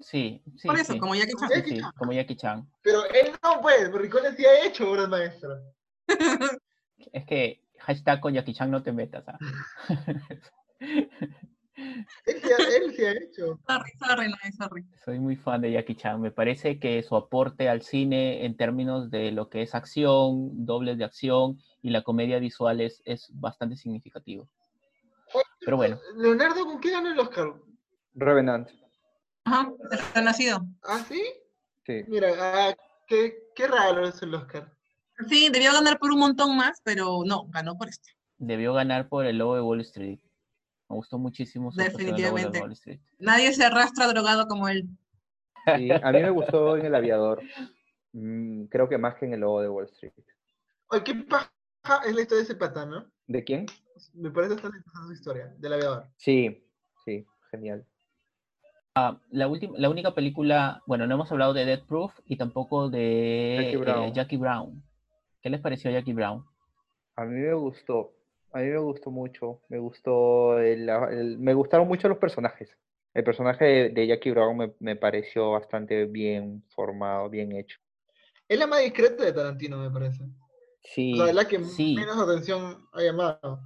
Sí, 0.00 0.42
sí. 0.56 0.68
Por 0.68 0.78
eso, 0.78 0.96
como 0.98 1.14
Jackie 1.14 1.34
Chan. 1.34 1.64
Sí, 1.64 1.80
como 1.96 2.12
Jackie 2.12 2.36
Chan. 2.36 2.68
Pero 2.82 3.04
él 3.06 3.32
no, 3.42 3.60
pues, 3.60 3.92
Ricone 3.92 4.34
sí 4.36 4.46
ha 4.46 4.64
hecho 4.64 4.90
obras 4.90 5.08
maestras. 5.08 5.60
es 7.12 7.26
que 7.26 7.60
hashtag 7.88 8.20
con 8.20 8.34
Jackie 8.34 8.52
Chan 8.52 8.70
no 8.70 8.82
te 8.82 8.92
metas. 8.92 9.24
¿ah? 9.26 9.38
él, 12.26 12.92
sí 12.94 13.04
ha, 13.04 13.12
hecho. 13.12 13.58
Sorry, 13.66 13.90
sorry, 13.98 14.28
no, 14.28 14.36
sorry. 14.58 14.84
Soy 15.02 15.18
muy 15.18 15.36
fan 15.36 15.62
de 15.62 15.72
Jackie 15.72 15.96
Chan. 15.96 16.20
Me 16.20 16.30
parece 16.30 16.78
que 16.78 17.02
su 17.02 17.16
aporte 17.16 17.66
al 17.68 17.80
cine 17.80 18.44
en 18.44 18.58
términos 18.58 19.10
de 19.10 19.32
lo 19.32 19.48
que 19.48 19.62
es 19.62 19.74
acción, 19.74 20.66
dobles 20.66 20.98
de 20.98 21.04
acción 21.04 21.62
y 21.80 21.88
la 21.88 22.02
comedia 22.02 22.38
visual 22.38 22.82
es, 22.82 23.00
es 23.06 23.30
bastante 23.32 23.76
significativo. 23.76 24.46
Pero 25.60 25.78
bueno. 25.78 25.98
Leonardo, 26.16 26.66
¿con 26.66 26.80
qué 26.80 26.90
ganó 26.90 27.10
el 27.10 27.18
Oscar? 27.18 27.54
Revenant. 28.14 28.68
Ajá, 29.44 29.72
nacido. 30.22 30.60
¿Ah, 30.82 31.02
sí? 31.08 31.22
Sí. 31.86 32.04
Mira, 32.06 32.34
ah, 32.38 32.74
qué, 33.06 33.34
qué 33.54 33.66
raro 33.66 34.06
es 34.06 34.20
el 34.20 34.34
Oscar. 34.34 34.77
Sí, 35.26 35.48
debió 35.50 35.72
ganar 35.72 35.98
por 35.98 36.12
un 36.12 36.20
montón 36.20 36.56
más, 36.56 36.80
pero 36.84 37.22
no, 37.24 37.46
ganó 37.48 37.76
por 37.76 37.88
este. 37.88 38.10
Debió 38.38 38.72
ganar 38.72 39.08
por 39.08 39.26
el 39.26 39.38
lobo 39.38 39.56
de 39.56 39.62
Wall 39.62 39.80
Street. 39.80 40.20
Me 40.88 40.96
gustó 40.96 41.18
muchísimo 41.18 41.72
su 41.72 41.78
Definitivamente. 41.78 42.58
De 42.58 42.62
Wall 42.62 42.72
Street. 42.72 43.00
Nadie 43.18 43.52
se 43.52 43.64
arrastra 43.64 44.06
drogado 44.06 44.46
como 44.46 44.68
él. 44.68 44.88
Sí, 45.76 45.90
a 45.90 46.12
mí 46.12 46.22
me 46.22 46.30
gustó 46.30 46.76
en 46.76 46.86
El 46.86 46.94
Aviador. 46.94 47.42
Mm, 48.12 48.64
creo 48.64 48.88
que 48.88 48.96
más 48.96 49.16
que 49.16 49.26
en 49.26 49.34
el 49.34 49.40
lobo 49.40 49.60
de 49.60 49.68
Wall 49.68 49.86
Street. 49.86 50.12
Oye, 50.88 51.04
¿qué 51.04 51.14
paja 51.14 51.50
es 52.06 52.14
la 52.14 52.22
historia 52.22 52.38
de 52.38 52.44
ese 52.44 52.54
pata, 52.54 52.86
no? 52.86 53.10
¿De 53.26 53.44
quién? 53.44 53.66
Me 54.14 54.30
parece 54.30 54.54
bastante 54.54 54.78
interesante 54.78 55.06
su 55.08 55.12
historia, 55.12 55.54
del 55.58 55.72
aviador. 55.72 56.06
Sí, 56.16 56.64
sí, 57.04 57.26
genial. 57.50 57.84
Ah, 58.94 59.20
la, 59.30 59.46
última, 59.46 59.78
la 59.78 59.90
única 59.90 60.14
película, 60.14 60.82
bueno, 60.86 61.06
no 61.06 61.14
hemos 61.14 61.30
hablado 61.30 61.52
de 61.52 61.64
Death 61.64 61.84
Proof 61.86 62.18
y 62.24 62.36
tampoco 62.36 62.88
de 62.88 64.10
Jackie 64.14 64.36
Brown. 64.36 64.72
Eh, 64.72 64.87
¿Qué 65.40 65.50
les 65.50 65.60
pareció 65.60 65.90
Jackie 65.90 66.12
Brown? 66.12 66.44
A 67.16 67.24
mí 67.24 67.40
me 67.40 67.54
gustó, 67.54 68.12
a 68.52 68.58
mí 68.58 68.66
me 68.66 68.78
gustó 68.78 69.10
mucho, 69.10 69.60
me 69.68 69.78
gustó, 69.78 70.58
el, 70.58 71.38
me 71.38 71.54
gustaron 71.54 71.88
mucho 71.88 72.08
los 72.08 72.18
personajes. 72.18 72.76
El 73.14 73.24
personaje 73.24 73.90
de, 73.90 74.06
Jackie 74.06 74.30
Brown 74.30 74.74
me, 74.78 74.96
pareció 74.96 75.52
bastante 75.52 76.04
bien 76.04 76.62
formado, 76.68 77.28
bien 77.28 77.52
hecho. 77.56 77.78
Es 78.48 78.58
la 78.58 78.66
más 78.66 78.82
discreta 78.82 79.24
de 79.24 79.32
Tarantino, 79.32 79.78
me 79.78 79.90
parece. 79.90 80.24
Sí. 80.82 81.14
la 81.14 81.26
verdad 81.26 81.46
que 81.46 81.58
menos 81.58 82.18
atención 82.18 82.86
ha 82.92 83.02
llamado. 83.02 83.60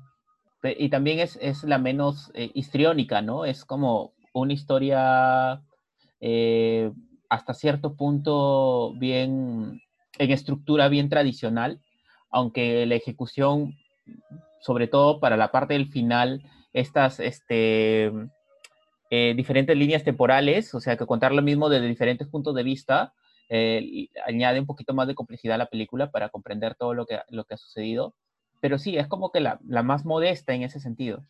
Y 0.63 0.89
también 0.89 1.19
es, 1.19 1.39
es 1.43 1.65
la 1.65 1.79
menos 1.79 2.31
eh, 2.35 2.51
histriónica, 2.55 3.21
¿no? 3.21 3.45
Es 3.45 3.65
como 3.65 4.15
una 4.33 4.53
historia 4.53 5.63
eh, 6.21 6.91
hasta 7.29 7.53
cierto 7.53 7.97
punto 7.97 8.95
bien 8.95 9.83
en 10.19 10.31
estructura 10.31 10.89
bien 10.89 11.09
tradicional, 11.09 11.81
aunque 12.31 12.87
la 12.87 12.95
ejecución, 12.95 13.77
sobre 14.61 14.89
todo 14.89 15.21
para 15.21 15.37
la 15.37 15.51
parte 15.51 15.75
del 15.75 15.89
final, 15.89 16.43
estas 16.73 17.21
este, 17.21 18.11
eh, 19.11 19.35
diferentes 19.37 19.77
líneas 19.77 20.05
temporales, 20.05 20.75
o 20.75 20.81
sea, 20.81 20.97
que 20.97 21.07
contar 21.07 21.33
lo 21.33 21.43
mismo 21.43 21.69
desde 21.69 21.87
diferentes 21.87 22.29
puntos 22.29 22.55
de 22.55 22.63
vista, 22.63 23.13
eh, 23.49 24.09
añade 24.27 24.61
un 24.61 24.67
poquito 24.67 24.95
más 24.95 25.07
de 25.07 25.15
complejidad 25.15 25.57
a 25.57 25.59
la 25.59 25.67
película 25.67 26.11
para 26.11 26.31
comprender 26.31 26.75
todo 26.75 26.95
lo 26.95 27.05
que, 27.05 27.17
ha 27.17 27.57
sucedido. 27.57 28.15
Pero 28.61 28.79
sí, 28.79 28.97
es 28.97 29.09
como 29.09 29.31
que 29.31 29.41
la, 29.41 29.59
la 29.67 29.83
más 29.83 30.05
modesta 30.07 30.55
en 30.55 30.63
ese 30.63 30.81
sentido, 30.81 31.27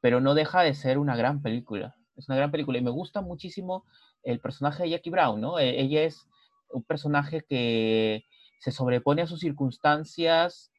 pero 0.00 0.20
no 0.20 0.34
deja 0.34 0.62
de 0.62 0.74
ser 0.74 0.96
una 0.96 1.16
gran 1.16 1.42
película. 1.42 1.96
Es 2.16 2.28
una 2.28 2.36
gran 2.36 2.50
película 2.50 2.78
y 2.78 2.82
me 2.82 2.90
gusta 2.90 3.20
muchísimo 3.20 3.84
el 4.22 4.40
personaje 4.40 4.84
de 4.84 4.90
Jackie 4.90 5.10
Brown, 5.10 5.40
¿no? 5.40 5.58
E, 5.58 5.80
ella 5.80 6.04
es 6.04 6.26
un 6.72 6.82
personaje 6.82 7.44
que 7.48 8.24
se 8.60 8.72
sobrepone 8.72 9.22
a 9.22 9.26
sus 9.26 9.40
circunstancias 9.40 10.70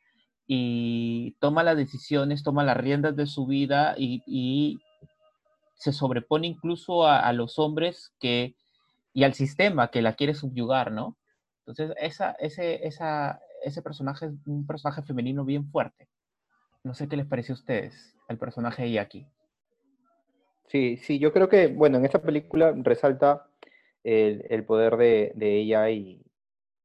y 0.48 1.36
toma 1.40 1.64
las 1.64 1.78
decisiones, 1.78 2.44
toma 2.44 2.64
las 2.64 2.78
riendas 2.78 3.16
de 3.16 3.26
su 3.26 3.46
vida 3.46 3.96
y, 3.98 4.80
se 5.76 5.92
sobrepone 5.92 6.46
incluso 6.46 7.08
a, 7.08 7.34
los 7.34 7.58
hombres 7.58 8.14
que, 8.20 8.56
y 9.14 9.24
al 9.24 9.34
sistema 9.34 9.90
que 9.90 10.04
la 10.04 10.14
quiere 10.14 10.36
subyugar, 10.36 10.92
¿no? 10.92 11.18
Entonces, 11.66 11.96
esa, 12.00 12.34
ese, 12.34 12.86
esa, 12.86 13.40
ese 13.64 13.82
personaje 13.82 14.28
es 14.28 14.34
un 14.46 14.68
personaje 14.68 15.02
femenino 15.02 15.44
bien 15.44 15.72
fuerte. 15.72 16.08
No 16.84 16.94
sé 16.94 17.08
qué 17.08 17.18
les 17.18 17.26
parece 17.26 17.54
a 17.54 17.56
ustedes, 17.56 18.16
el 18.28 18.38
personaje 18.38 18.84
de 18.84 18.92
Jackie. 18.92 19.28
Sí, 20.68 20.98
sí, 20.98 21.18
yo 21.18 21.34
creo 21.34 21.50
que, 21.50 21.68
bueno, 21.68 21.98
en 21.98 22.06
esta 22.06 22.22
película 22.22 22.74
resalta 22.76 23.48
el, 24.04 24.66
poder 24.66 24.98
de, 24.98 25.32
ella 25.58 25.90
y, 25.90 26.22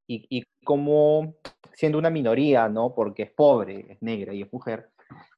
y, 0.06 0.44
cómo, 0.64 1.36
siendo 1.74 1.98
una 1.98 2.10
minoría, 2.10 2.68
¿no? 2.68 2.94
Porque 2.94 3.24
es 3.24 3.30
pobre, 3.32 3.86
es 3.88 4.02
negra 4.02 4.34
y 4.34 4.42
es 4.42 4.52
mujer, 4.52 4.90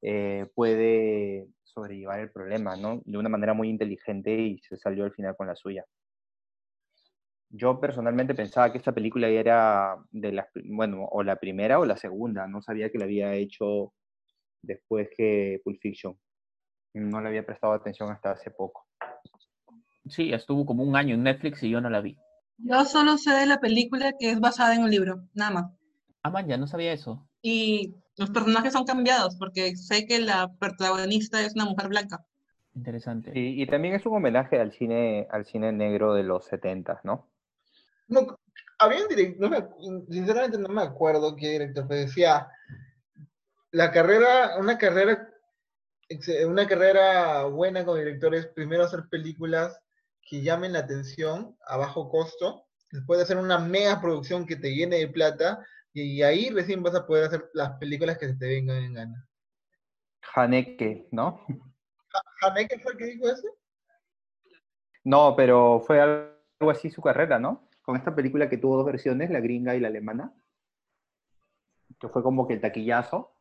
eh, 0.03 0.47
puede 0.55 1.49
sobrellevar 1.64 2.20
el 2.20 2.31
problema, 2.31 2.76
¿no? 2.76 3.03
De 3.05 3.18
una 3.18 3.29
manera 3.29 3.55
muy 3.55 3.68
inteligente 3.68 4.33
y 4.33 4.59
se 4.61 4.76
salió 4.76 5.05
al 5.05 5.12
final 5.12 5.37
con 5.37 5.47
la 5.47 5.57
suya. 5.57 5.85
Yo 7.51 7.81
personalmente 7.81 8.35
pensaba 8.35 8.70
que 8.70 8.79
esta 8.79 8.93
película 8.93 9.29
era 9.29 9.97
de 10.11 10.33
las, 10.33 10.49
bueno, 10.64 11.07
o 11.11 11.22
la 11.22 11.37
primera 11.37 11.79
o 11.79 11.87
la 11.87 11.97
segunda, 11.97 12.47
no 12.47 12.61
sabía 12.61 12.91
que 12.91 12.99
la 12.99 13.05
había 13.05 13.35
hecho 13.35 13.95
después 14.62 15.09
que 15.16 15.61
Pulp 15.64 15.81
Fiction. 15.81 16.18
No 16.95 17.20
le 17.20 17.29
había 17.29 17.47
prestado 17.47 17.72
atención 17.72 18.11
hasta 18.11 18.33
hace 18.33 18.51
poco. 18.51 18.88
Sí, 20.11 20.32
estuvo 20.32 20.66
como 20.66 20.82
un 20.82 20.96
año 20.96 21.14
en 21.14 21.22
Netflix 21.22 21.62
y 21.62 21.70
yo 21.70 21.80
no 21.80 21.90
la 21.90 22.00
vi. 22.00 22.16
Yo 22.59 22.84
solo 22.84 23.18
sé 23.18 23.32
de 23.32 23.46
la 23.46 23.61
película 23.61 24.12
que 24.18 24.30
es 24.30 24.40
basada 24.40 24.74
en 24.74 24.82
un 24.82 24.90
libro, 24.90 25.22
nada 25.34 25.50
más. 25.50 25.72
Ah, 26.22 26.30
man, 26.30 26.48
ya 26.48 26.56
no 26.56 26.66
sabía 26.66 26.92
eso. 26.92 27.28
Y 27.40 27.94
los 28.16 28.30
personajes 28.30 28.72
son 28.72 28.84
cambiados 28.84 29.36
porque 29.36 29.76
sé 29.76 30.06
que 30.06 30.20
la 30.20 30.52
protagonista 30.59 31.40
es 31.40 31.54
una 31.54 31.66
mujer 31.66 31.88
blanca. 31.88 32.26
Interesante. 32.74 33.32
Y, 33.34 33.62
y 33.62 33.66
también 33.66 33.94
es 33.94 34.04
un 34.06 34.16
homenaje 34.16 34.61
al 34.61 34.72
cine, 34.72 35.28
al 35.30 35.44
cine 35.46 35.72
negro 35.72 36.14
de 36.14 36.24
los 36.24 36.46
70, 36.46 37.00
¿no? 37.04 37.28
No, 38.09 38.38
había 38.78 39.02
un 39.02 39.09
director, 39.09 39.70
sinceramente 40.09 40.59
no 40.59 40.68
me 40.68 40.82
acuerdo 40.82 41.36
qué 41.36 41.50
director, 41.50 41.86
pero 41.88 42.00
decía, 42.00 42.48
la 43.70 43.90
carrera, 43.90 44.56
una 44.59 44.78
carrera, 44.78 45.28
una 46.46 46.66
carrera 46.66 47.44
buena 47.44 47.84
con 47.84 47.98
directores, 47.98 48.46
primero 48.46 48.84
hacer 48.84 49.04
películas 49.11 49.78
que 50.29 50.43
llamen 50.43 50.74
la 50.74 50.81
atención 50.81 51.57
a 51.66 51.76
bajo 51.76 52.09
costo, 52.11 52.66
después 52.91 53.18
de 53.18 53.24
hacer 53.24 53.39
una 53.39 53.59
mega 53.59 54.01
producción 54.01 54.47
que 54.47 54.57
te 54.57 54.74
llene 54.74 54.97
de 54.97 55.09
plata, 55.09 55.64
y 55.93 56.22
ahí 56.22 56.51
recién 56.51 56.83
vas 56.83 56.95
a 56.95 57.07
poder 57.07 57.24
hacer 57.24 57.51
las 57.55 57.79
películas 57.79 58.18
que 58.18 58.29
se 58.29 58.37
te 58.37 58.47
vengan 58.47 58.76
en 58.76 58.95
gana. 58.95 59.29
Haneke, 60.35 61.09
¿no? 61.11 61.45
¿Haneke 62.43 62.79
fue 62.81 62.93
el 62.93 62.99
que 62.99 63.05
dijo 63.07 63.29
eso? 63.29 63.49
No, 65.05 65.35
pero 65.35 65.81
fue 65.87 66.01
algo 66.01 66.70
así 66.70 66.91
su 66.91 67.01
carrera, 67.01 67.39
¿no? 67.39 67.68
Con 67.83 67.97
esta 67.97 68.14
película 68.14 68.51
que 68.51 68.59
tuvo 68.59 68.76
dos 68.76 68.87
versiones, 68.87 69.31
la 69.31 69.41
gringa 69.41 69.74
y 69.74 69.81
la 69.81 69.89
alemana, 69.89 70.35
que 71.99 72.09
fue 72.09 72.22
como 72.22 72.47
que 72.47 72.55
el 72.55 72.61
taquillazo. 72.61 73.35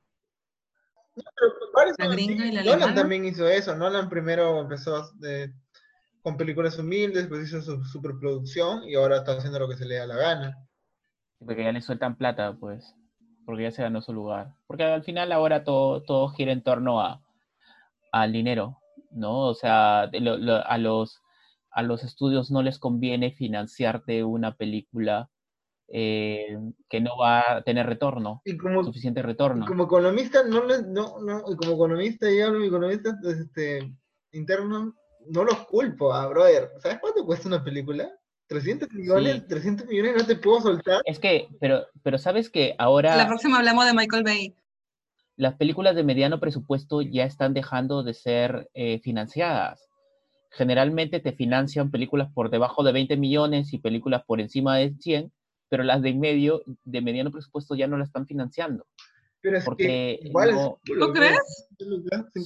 la 1.97 2.07
gringa 2.07 2.45
y 2.45 2.51
la 2.53 2.63
Nolan 2.63 2.95
también 2.95 3.25
hizo 3.25 3.47
eso. 3.47 3.75
Nolan 3.75 4.09
primero 4.09 4.61
empezó 4.61 5.11
de, 5.15 5.53
con 6.27 6.35
películas 6.35 6.77
humildes, 6.77 7.29
después 7.29 7.47
hizo 7.47 7.61
su 7.61 7.81
superproducción 7.85 8.83
y 8.83 8.95
ahora 8.95 9.19
está 9.19 9.37
haciendo 9.37 9.59
lo 9.59 9.69
que 9.69 9.77
se 9.77 9.85
le 9.85 9.95
da 9.95 10.07
la 10.07 10.17
gana. 10.17 10.67
Porque 11.39 11.63
ya 11.63 11.71
le 11.71 11.79
sueltan 11.79 12.17
plata, 12.17 12.57
pues, 12.59 12.93
porque 13.45 13.63
ya 13.63 13.71
se 13.71 13.81
ganó 13.81 14.01
su 14.01 14.11
lugar. 14.11 14.53
Porque 14.67 14.83
al 14.83 15.03
final 15.03 15.31
ahora 15.31 15.63
todo, 15.63 16.03
todo 16.03 16.27
gira 16.27 16.51
en 16.51 16.63
torno 16.63 16.99
a, 16.99 17.21
al 18.11 18.33
dinero, 18.33 18.77
¿no? 19.09 19.39
O 19.39 19.53
sea, 19.53 20.01
a, 20.01 20.77
los, 20.77 21.21
a 21.71 21.81
los 21.81 22.03
estudios 22.03 22.51
no 22.51 22.61
les 22.61 22.77
conviene 22.77 23.31
financiarte 23.31 24.25
una 24.25 24.53
película 24.53 25.29
eh, 25.87 26.57
que 26.89 26.99
no 26.99 27.17
va 27.17 27.39
a 27.39 27.61
tener 27.61 27.87
retorno, 27.87 28.41
y 28.43 28.57
como, 28.57 28.83
suficiente 28.83 29.21
retorno. 29.21 29.65
como 29.65 29.85
economista, 29.85 30.43
no, 30.43 30.65
no, 30.65 31.21
no, 31.21 31.43
como 31.55 31.71
economista, 31.71 32.29
y 32.29 32.41
hablo 32.41 32.65
economista 32.65 33.17
este, 33.23 33.95
interno, 34.33 34.93
no 35.29 35.43
los 35.43 35.65
culpo, 35.65 36.13
a 36.13 36.27
brother. 36.27 36.71
¿Sabes 36.79 36.99
cuánto 36.99 37.25
cuesta 37.25 37.47
una 37.47 37.63
película? 37.63 38.09
300 38.47 38.91
millones, 38.93 39.45
300 39.47 39.87
millones 39.87 40.15
no 40.17 40.25
te 40.25 40.35
puedo 40.37 40.61
soltar. 40.61 41.01
Es 41.05 41.19
que, 41.19 41.49
pero, 41.59 41.85
pero 42.01 42.17
sabes 42.17 42.49
que 42.49 42.75
ahora... 42.77 43.15
La 43.15 43.27
próxima 43.27 43.57
hablamos 43.57 43.85
de 43.85 43.93
Michael 43.93 44.23
Bay. 44.23 44.55
Las 45.35 45.55
películas 45.55 45.95
de 45.95 46.03
mediano 46.03 46.39
presupuesto 46.39 47.01
ya 47.01 47.25
están 47.25 47.53
dejando 47.53 48.03
de 48.03 48.13
ser 48.13 48.69
eh, 48.73 48.99
financiadas. 48.99 49.87
Generalmente 50.49 51.19
te 51.19 51.33
financian 51.33 51.91
películas 51.91 52.31
por 52.33 52.49
debajo 52.49 52.83
de 52.83 52.93
20 52.93 53.17
millones 53.17 53.73
y 53.73 53.79
películas 53.79 54.23
por 54.25 54.39
encima 54.39 54.77
de 54.77 54.95
100, 54.97 55.31
pero 55.69 55.83
las 55.83 56.01
de 56.01 56.13
medio, 56.13 56.63
de 56.85 57.01
mediano 57.01 57.31
presupuesto 57.31 57.75
ya 57.75 57.87
no 57.87 57.97
las 57.97 58.07
están 58.07 58.25
financiando. 58.25 58.87
Pero 59.41 59.57
es 59.57 59.65
porque 59.65 60.19
igual 60.23 60.55
no, 60.55 60.79
¿Lo 60.85 61.13
crees? 61.13 61.67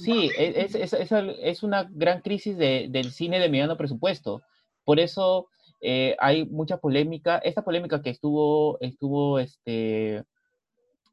Sí, 0.02 0.30
es, 0.36 0.74
es, 0.74 0.92
es, 0.92 1.12
es, 1.12 1.62
una 1.62 1.88
gran 1.90 2.20
crisis 2.20 2.56
de, 2.56 2.88
del 2.90 3.12
cine 3.12 3.38
de 3.40 3.48
mediano 3.48 3.76
presupuesto. 3.76 4.42
Por 4.84 5.00
eso 5.00 5.48
eh, 5.80 6.16
hay 6.20 6.44
mucha 6.46 6.76
polémica. 6.76 7.38
Esta 7.38 7.62
polémica 7.62 8.02
que 8.02 8.10
estuvo, 8.10 8.78
estuvo 8.80 9.38
este, 9.38 10.22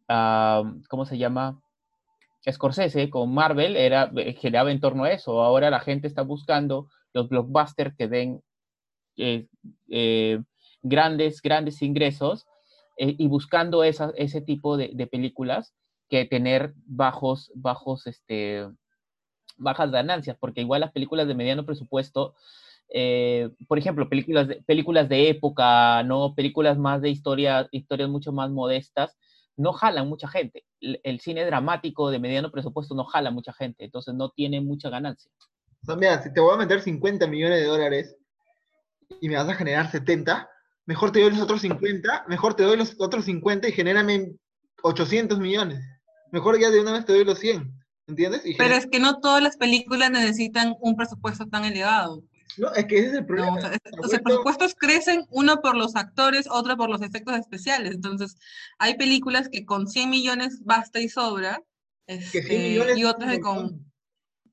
¿cómo 0.08 1.06
se 1.06 1.18
llama? 1.18 1.62
Scorsese 2.50 3.10
con 3.10 3.34
Marvel 3.34 3.76
era, 3.76 4.12
eh, 4.16 4.34
giraba 4.34 4.72
en 4.72 4.80
torno 4.80 5.06
a 5.06 5.12
eso. 5.12 5.42
Ahora 5.42 5.70
la 5.70 5.80
gente 5.80 6.08
está 6.08 6.24
buscando 6.24 6.90
los 7.14 7.30
blockbusters 7.30 7.96
que 7.96 8.08
den 8.08 8.42
eh, 9.18 10.40
grandes, 10.82 11.42
grandes 11.42 11.82
ingresos 11.82 12.48
y 13.02 13.28
buscando 13.28 13.84
esa, 13.84 14.12
ese 14.18 14.42
tipo 14.42 14.76
de, 14.76 14.92
de, 14.94 15.08
películas 15.08 15.74
que 16.10 16.26
tener 16.26 16.74
bajos, 16.86 17.52
bajos, 17.56 18.08
este, 18.08 18.68
bajas 19.58 19.92
ganancias, 19.92 20.36
porque 20.40 20.62
igual 20.62 20.82
las 20.82 20.92
películas 20.92 21.28
de 21.28 21.36
mediano 21.36 21.66
presupuesto 21.66 22.36
eh, 22.92 23.50
por 23.68 23.78
ejemplo, 23.78 24.10
películas 24.10 24.48
de, 24.48 24.64
películas 24.64 25.08
de 25.10 25.30
época, 25.30 26.04
¿no? 26.04 26.34
Películas 26.36 26.78
más 26.78 27.02
de 27.02 27.10
historia, 27.10 27.68
historias 27.72 28.10
mucho 28.10 28.32
más 28.32 28.50
modestas, 28.50 29.16
no 29.56 29.74
jalan 29.74 30.08
mucha 30.08 30.28
gente. 30.28 30.66
El, 30.80 31.20
cine 31.20 31.46
dramático 31.46 32.10
de 32.10 32.20
mediano 32.20 32.52
presupuesto 32.52 32.96
no 32.96 33.06
jala 33.06 33.30
mucha 33.30 33.54
gente, 33.54 33.84
entonces 33.84 34.14
no 34.16 34.30
tiene 34.30 34.62
mucha 34.62 34.90
ganancia. 34.90 35.32
O 35.88 35.96
mira, 35.96 36.22
si 36.22 36.34
te 36.34 36.40
voy 36.40 36.54
a 36.54 36.58
meter 36.58 36.82
50 36.82 37.28
millones 37.28 37.60
de 37.60 37.66
dólares 37.66 38.18
y 39.22 39.30
me 39.30 39.36
vas 39.36 39.50
a 39.50 39.56
generar 39.56 39.92
70, 39.92 40.50
mejor 40.90 41.12
te 41.12 41.22
doy 41.22 41.30
los 41.30 41.40
otros 41.40 41.62
50, 41.62 42.26
mejor 42.28 42.56
te 42.56 42.64
doy 42.64 42.76
los 42.76 42.96
otros 42.98 43.26
50 43.26 43.70
y 43.70 43.72
genérame 43.74 44.36
800 44.82 45.40
millones. 45.40 45.80
Mejor 46.32 46.60
ya 46.60 46.72
de 46.72 46.82
una 46.82 46.94
vez 46.94 47.06
te 47.06 47.14
doy 47.14 47.24
los 47.24 47.38
100, 47.38 47.72
¿entiendes? 48.08 48.42
Pero 48.58 48.74
es 48.74 48.88
que 48.88 49.00
no 49.00 49.20
todas 49.20 49.44
las 49.44 49.56
películas 49.56 50.10
necesitan 50.10 50.76
un 50.82 50.96
presupuesto 50.96 51.46
tan 51.46 51.64
elevado. 51.64 52.24
No, 52.58 52.74
es 52.74 52.86
que 52.86 52.98
ese 52.98 53.08
es 53.10 53.14
el 53.14 53.26
problema. 53.28 53.60
los 54.02 54.20
presupuestos 54.20 54.74
crecen, 54.74 55.28
uno 55.30 55.62
por 55.62 55.78
los 55.78 55.96
actores, 55.96 56.48
otro 56.50 56.76
por 56.76 56.90
los 56.90 57.04
efectos 57.04 57.38
especiales. 57.38 57.94
Entonces, 57.94 58.38
hay 58.80 58.98
películas 58.98 59.48
que 59.48 59.66
con 59.66 59.88
100 59.88 60.10
millones 60.10 60.64
basta 60.64 61.00
y 61.00 61.08
sobra, 61.08 61.62
este, 62.08 62.98
y 62.98 63.04
otras 63.04 63.30
de 63.30 63.40
con... 63.42 63.89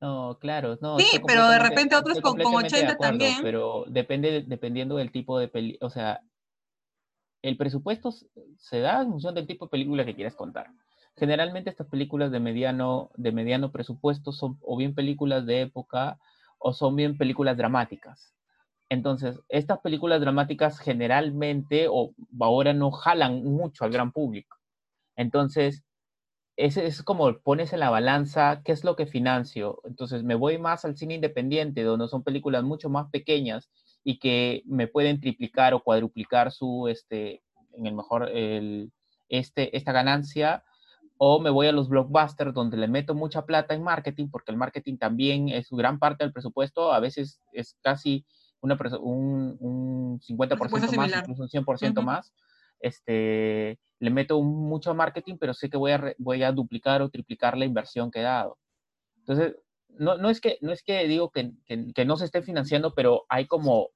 No, 0.00 0.38
claro, 0.38 0.76
no. 0.80 0.98
Sí, 0.98 1.18
pero 1.26 1.48
de 1.48 1.58
repente 1.58 1.96
otros 1.96 2.20
con, 2.20 2.38
con 2.38 2.54
80 2.54 2.96
también. 2.96 3.38
Pero 3.42 3.84
depende, 3.88 4.44
dependiendo 4.46 4.96
del 4.96 5.10
tipo 5.10 5.38
de 5.38 5.48
peli, 5.48 5.78
o 5.80 5.90
sea, 5.90 6.20
el 7.42 7.56
presupuesto 7.56 8.12
se 8.58 8.80
da 8.80 9.02
en 9.02 9.10
función 9.10 9.34
del 9.34 9.46
tipo 9.46 9.66
de 9.66 9.70
película 9.70 10.04
que 10.04 10.14
quieras 10.14 10.34
contar. 10.34 10.68
Generalmente 11.16 11.70
estas 11.70 11.86
películas 11.86 12.30
de 12.30 12.40
mediano, 12.40 13.10
de 13.16 13.32
mediano 13.32 13.72
presupuesto 13.72 14.32
son 14.32 14.58
o 14.60 14.76
bien 14.76 14.94
películas 14.94 15.46
de 15.46 15.62
época 15.62 16.18
o 16.58 16.72
son 16.72 16.96
bien 16.96 17.16
películas 17.16 17.56
dramáticas. 17.56 18.34
Entonces, 18.88 19.40
estas 19.48 19.80
películas 19.80 20.20
dramáticas 20.20 20.78
generalmente 20.78 21.86
o 21.88 22.14
ahora 22.40 22.72
no 22.72 22.90
jalan 22.90 23.42
mucho 23.44 23.84
al 23.84 23.92
gran 23.92 24.12
público. 24.12 24.56
Entonces, 25.16 25.84
es, 26.56 26.76
es 26.76 27.02
como 27.02 27.38
pones 27.40 27.72
en 27.72 27.80
la 27.80 27.90
balanza 27.90 28.62
qué 28.64 28.72
es 28.72 28.84
lo 28.84 28.96
que 28.96 29.06
financio. 29.06 29.80
Entonces, 29.84 30.22
me 30.22 30.34
voy 30.34 30.58
más 30.58 30.84
al 30.84 30.96
cine 30.96 31.14
independiente, 31.14 31.82
donde 31.82 32.08
son 32.08 32.22
películas 32.22 32.64
mucho 32.64 32.88
más 32.88 33.10
pequeñas 33.10 33.70
y 34.04 34.18
que 34.18 34.62
me 34.66 34.88
pueden 34.88 35.20
triplicar 35.20 35.74
o 35.74 35.82
cuadruplicar 35.82 36.52
su, 36.52 36.88
este, 36.88 37.42
en 37.72 37.86
el 37.86 37.94
mejor, 37.94 38.30
el, 38.30 38.92
este, 39.28 39.76
esta 39.76 39.92
ganancia 39.92 40.64
o 41.18 41.40
me 41.40 41.50
voy 41.50 41.66
a 41.66 41.72
los 41.72 41.88
blockbusters 41.88 42.52
donde 42.52 42.76
le 42.76 42.88
meto 42.88 43.14
mucha 43.14 43.46
plata 43.46 43.74
en 43.74 43.82
marketing, 43.82 44.28
porque 44.30 44.52
el 44.52 44.58
marketing 44.58 44.98
también 44.98 45.48
es 45.48 45.70
gran 45.70 45.98
parte 45.98 46.24
del 46.24 46.32
presupuesto, 46.32 46.92
a 46.92 47.00
veces 47.00 47.40
es 47.52 47.76
casi 47.82 48.26
una, 48.60 48.76
un, 49.00 49.56
un 49.60 50.20
50% 50.20 50.96
más, 50.96 51.12
incluso 51.16 51.42
un 51.42 51.48
100% 51.48 52.02
más. 52.02 52.32
Este, 52.80 53.78
le 53.98 54.10
meto 54.10 54.40
mucho 54.42 54.94
marketing, 54.94 55.36
pero 55.38 55.54
sé 55.54 55.70
que 55.70 55.76
voy 55.76 55.92
a, 55.92 56.14
voy 56.18 56.42
a 56.42 56.52
duplicar 56.52 57.02
o 57.02 57.10
triplicar 57.10 57.56
la 57.56 57.64
inversión 57.64 58.10
que 58.10 58.20
he 58.20 58.24
dado. 58.24 58.58
Entonces, 59.18 59.56
no, 59.88 60.18
no, 60.18 60.30
es, 60.30 60.40
que, 60.40 60.58
no 60.60 60.72
es 60.72 60.82
que 60.82 61.06
digo 61.08 61.30
que, 61.30 61.52
que 61.66 62.04
no 62.04 62.16
se 62.16 62.26
esté 62.26 62.42
financiando, 62.42 62.94
pero 62.94 63.24
hay 63.28 63.46
como 63.46 63.90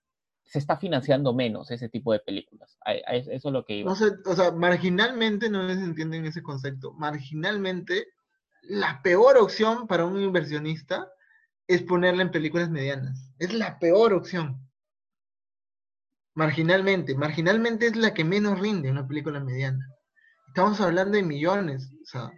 se 0.51 0.59
está 0.59 0.77
financiando 0.77 1.33
menos 1.33 1.71
ese 1.71 1.89
tipo 1.89 2.13
de 2.13 2.19
películas. 2.19 2.77
Eso 2.85 3.31
es 3.31 3.45
lo 3.45 3.65
que 3.65 3.77
iba. 3.77 3.93
o 3.93 3.95
sea, 4.35 4.51
marginalmente, 4.51 5.49
no 5.49 5.69
se 5.69 5.75
entienden 5.75 6.27
ese 6.27 6.43
concepto, 6.43 6.93
marginalmente, 6.93 8.09
la 8.63 9.01
peor 9.01 9.39
opción 9.39 9.87
para 9.87 10.05
un 10.05 10.21
inversionista 10.21 11.09
es 11.69 11.83
ponerla 11.83 12.23
en 12.23 12.33
películas 12.33 12.69
medianas. 12.69 13.33
Es 13.39 13.55
la 13.55 13.79
peor 13.79 14.13
opción. 14.13 14.69
Marginalmente, 16.41 17.15
marginalmente 17.15 17.87
es 17.87 17.97
la 17.97 18.15
que 18.15 18.25
menos 18.25 18.59
rinde 18.59 18.91
una 18.91 19.07
película 19.07 19.41
mediana. 19.41 19.87
Estamos 20.49 20.81
hablando 20.81 21.19
de 21.19 21.23
millones, 21.23 21.93
o 22.01 22.07
sea. 22.07 22.31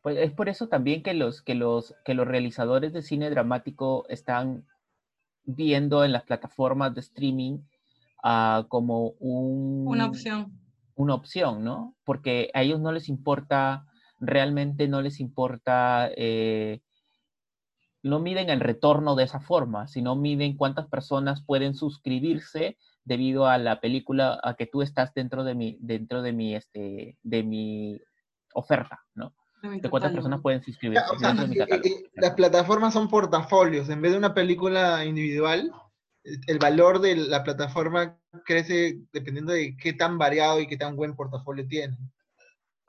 Pues 0.00 0.16
es 0.16 0.30
por 0.30 0.48
eso 0.48 0.68
también 0.68 1.02
que 1.02 1.12
los, 1.12 1.42
que 1.42 1.56
los, 1.56 1.92
que 2.04 2.14
los 2.14 2.24
realizadores 2.24 2.92
de 2.92 3.02
cine 3.02 3.30
dramático 3.30 4.06
están 4.08 4.64
viendo 5.42 6.04
en 6.04 6.12
las 6.12 6.22
plataformas 6.22 6.94
de 6.94 7.00
streaming 7.00 7.58
uh, 8.22 8.62
como 8.68 9.08
un, 9.18 9.88
una 9.88 10.06
opción. 10.06 10.56
Una 10.94 11.16
opción, 11.16 11.64
¿no? 11.64 11.96
Porque 12.04 12.52
a 12.54 12.62
ellos 12.62 12.78
no 12.78 12.92
les 12.92 13.08
importa, 13.08 13.86
realmente 14.20 14.86
no 14.86 15.02
les 15.02 15.18
importa, 15.18 16.12
eh, 16.16 16.80
no 18.02 18.18
miden 18.18 18.50
el 18.50 18.60
retorno 18.60 19.14
de 19.14 19.24
esa 19.24 19.40
forma, 19.40 19.86
sino 19.86 20.16
miden 20.16 20.56
cuántas 20.56 20.86
personas 20.86 21.42
pueden 21.44 21.74
suscribirse 21.74 22.76
debido 23.04 23.46
a 23.46 23.58
la 23.58 23.80
película, 23.80 24.40
a 24.42 24.54
que 24.54 24.66
tú 24.66 24.82
estás 24.82 25.14
dentro 25.14 25.44
de 25.44 25.54
mi, 25.54 25.78
dentro 25.80 26.22
de 26.22 26.32
mi, 26.32 26.54
este, 26.54 27.16
de 27.22 27.42
mi 27.42 28.00
oferta, 28.54 29.00
¿no? 29.14 29.34
de 29.62 29.88
cuántas 29.88 30.12
personas 30.12 30.40
pueden 30.40 30.62
suscribirse. 30.62 31.04
las 32.14 32.30
plataformas 32.32 32.94
son 32.94 33.08
portafolios. 33.08 33.88
En 33.88 34.02
vez 34.02 34.12
de 34.12 34.18
una 34.18 34.34
película 34.34 35.04
individual, 35.04 35.72
el 36.24 36.58
valor 36.58 37.00
de 37.00 37.16
la 37.16 37.44
plataforma 37.44 38.18
crece 38.44 38.98
dependiendo 39.12 39.52
de 39.52 39.76
qué 39.76 39.92
tan 39.92 40.18
variado 40.18 40.60
y 40.60 40.66
qué 40.66 40.76
tan 40.76 40.96
buen 40.96 41.14
portafolio 41.14 41.66
tiene. 41.66 41.96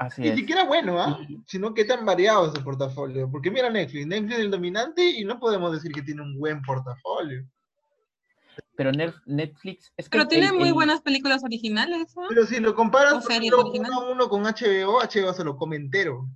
Así 0.05 0.21
Ni 0.21 0.35
siquiera 0.35 0.65
bueno, 0.65 0.99
¿ah? 0.99 1.19
Sino 1.47 1.73
qué 1.73 1.85
tan 1.85 2.05
variado 2.05 2.47
es 2.47 2.55
el 2.55 2.63
portafolio. 2.63 3.29
Porque 3.29 3.51
mira 3.51 3.69
Netflix, 3.69 4.05
Netflix 4.07 4.33
es 4.33 4.39
el 4.39 4.51
dominante 4.51 5.09
y 5.09 5.23
no 5.23 5.39
podemos 5.39 5.71
decir 5.71 5.91
que 5.91 6.01
tiene 6.01 6.21
un 6.21 6.37
buen 6.39 6.61
portafolio. 6.61 7.45
Pero 8.75 8.91
Netflix 9.25 9.91
es 9.97 10.09
que 10.09 10.17
Pero 10.17 10.27
tiene 10.27 10.51
muy 10.51 10.71
buenas 10.71 11.01
películas 11.01 11.43
originales. 11.43 12.13
Pero 12.29 12.45
si 12.45 12.59
lo 12.59 12.75
comparas 12.75 13.25
uno, 13.25 13.93
a 13.93 14.11
uno 14.11 14.29
con 14.29 14.43
HBO, 14.43 14.99
HBO 14.99 15.33
se 15.33 15.43
lo 15.43 15.55
come 15.55 15.75
entero 15.75 16.27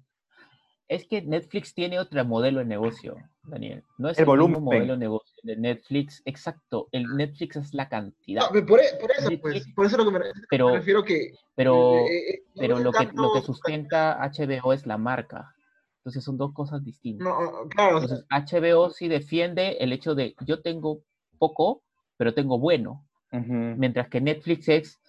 es 0.88 1.06
que 1.06 1.22
Netflix 1.22 1.74
tiene 1.74 2.00
otro 2.00 2.24
modelo 2.24 2.60
de 2.60 2.66
negocio, 2.66 3.18
Daniel. 3.44 3.84
No 3.98 4.10
es 4.10 4.18
el, 4.18 4.26
mismo 4.26 4.62
modelo 4.62 4.94
de 4.94 5.00
negocio 5.00 5.36
de 5.44 5.58
Netflix. 5.58 6.22
Exacto, 6.26 6.88
el 6.92 7.16
Netflix 7.16 7.58
es 7.58 7.74
la 7.74 7.90
cantidad. 7.90 8.42
No, 8.42 8.66
por, 8.66 8.80
e, 8.80 8.84
por, 9.00 9.12
eso, 9.12 9.30
pues, 9.42 9.68
por 9.76 9.86
eso 9.86 9.98
lo 9.98 10.06
que 10.06 10.12
me, 10.12 10.26
pero, 10.50 10.76
refiero 10.76 11.04
que... 11.04 11.34
Pero, 11.56 11.98
eh, 11.98 12.30
eh, 12.30 12.44
pero 12.56 12.80
lo, 12.80 12.92
que, 12.92 13.10
lo 13.14 13.34
que 13.34 13.42
sustenta 13.42 14.18
HBO 14.20 14.72
es 14.72 14.86
la 14.86 14.98
marca. 14.98 15.54
Entonces 15.98 16.24
son 16.24 16.38
dos 16.38 16.54
cosas 16.54 16.84
distintas. 16.86 17.28
No, 17.28 17.68
claro. 17.70 18.02
Entonces 18.02 18.26
HBO 18.30 18.90
sí 18.90 19.10
defiende 19.10 19.78
el 19.80 19.92
hecho 19.92 20.16
de 20.16 20.36
yo 20.46 20.62
tengo 20.62 21.02
poco, 21.38 21.84
pero 22.16 22.34
tengo 22.34 22.60
bueno. 22.60 23.04
Mientras 23.30 24.08
que 24.08 24.22
Netflix 24.22 24.70
es, 24.70 25.02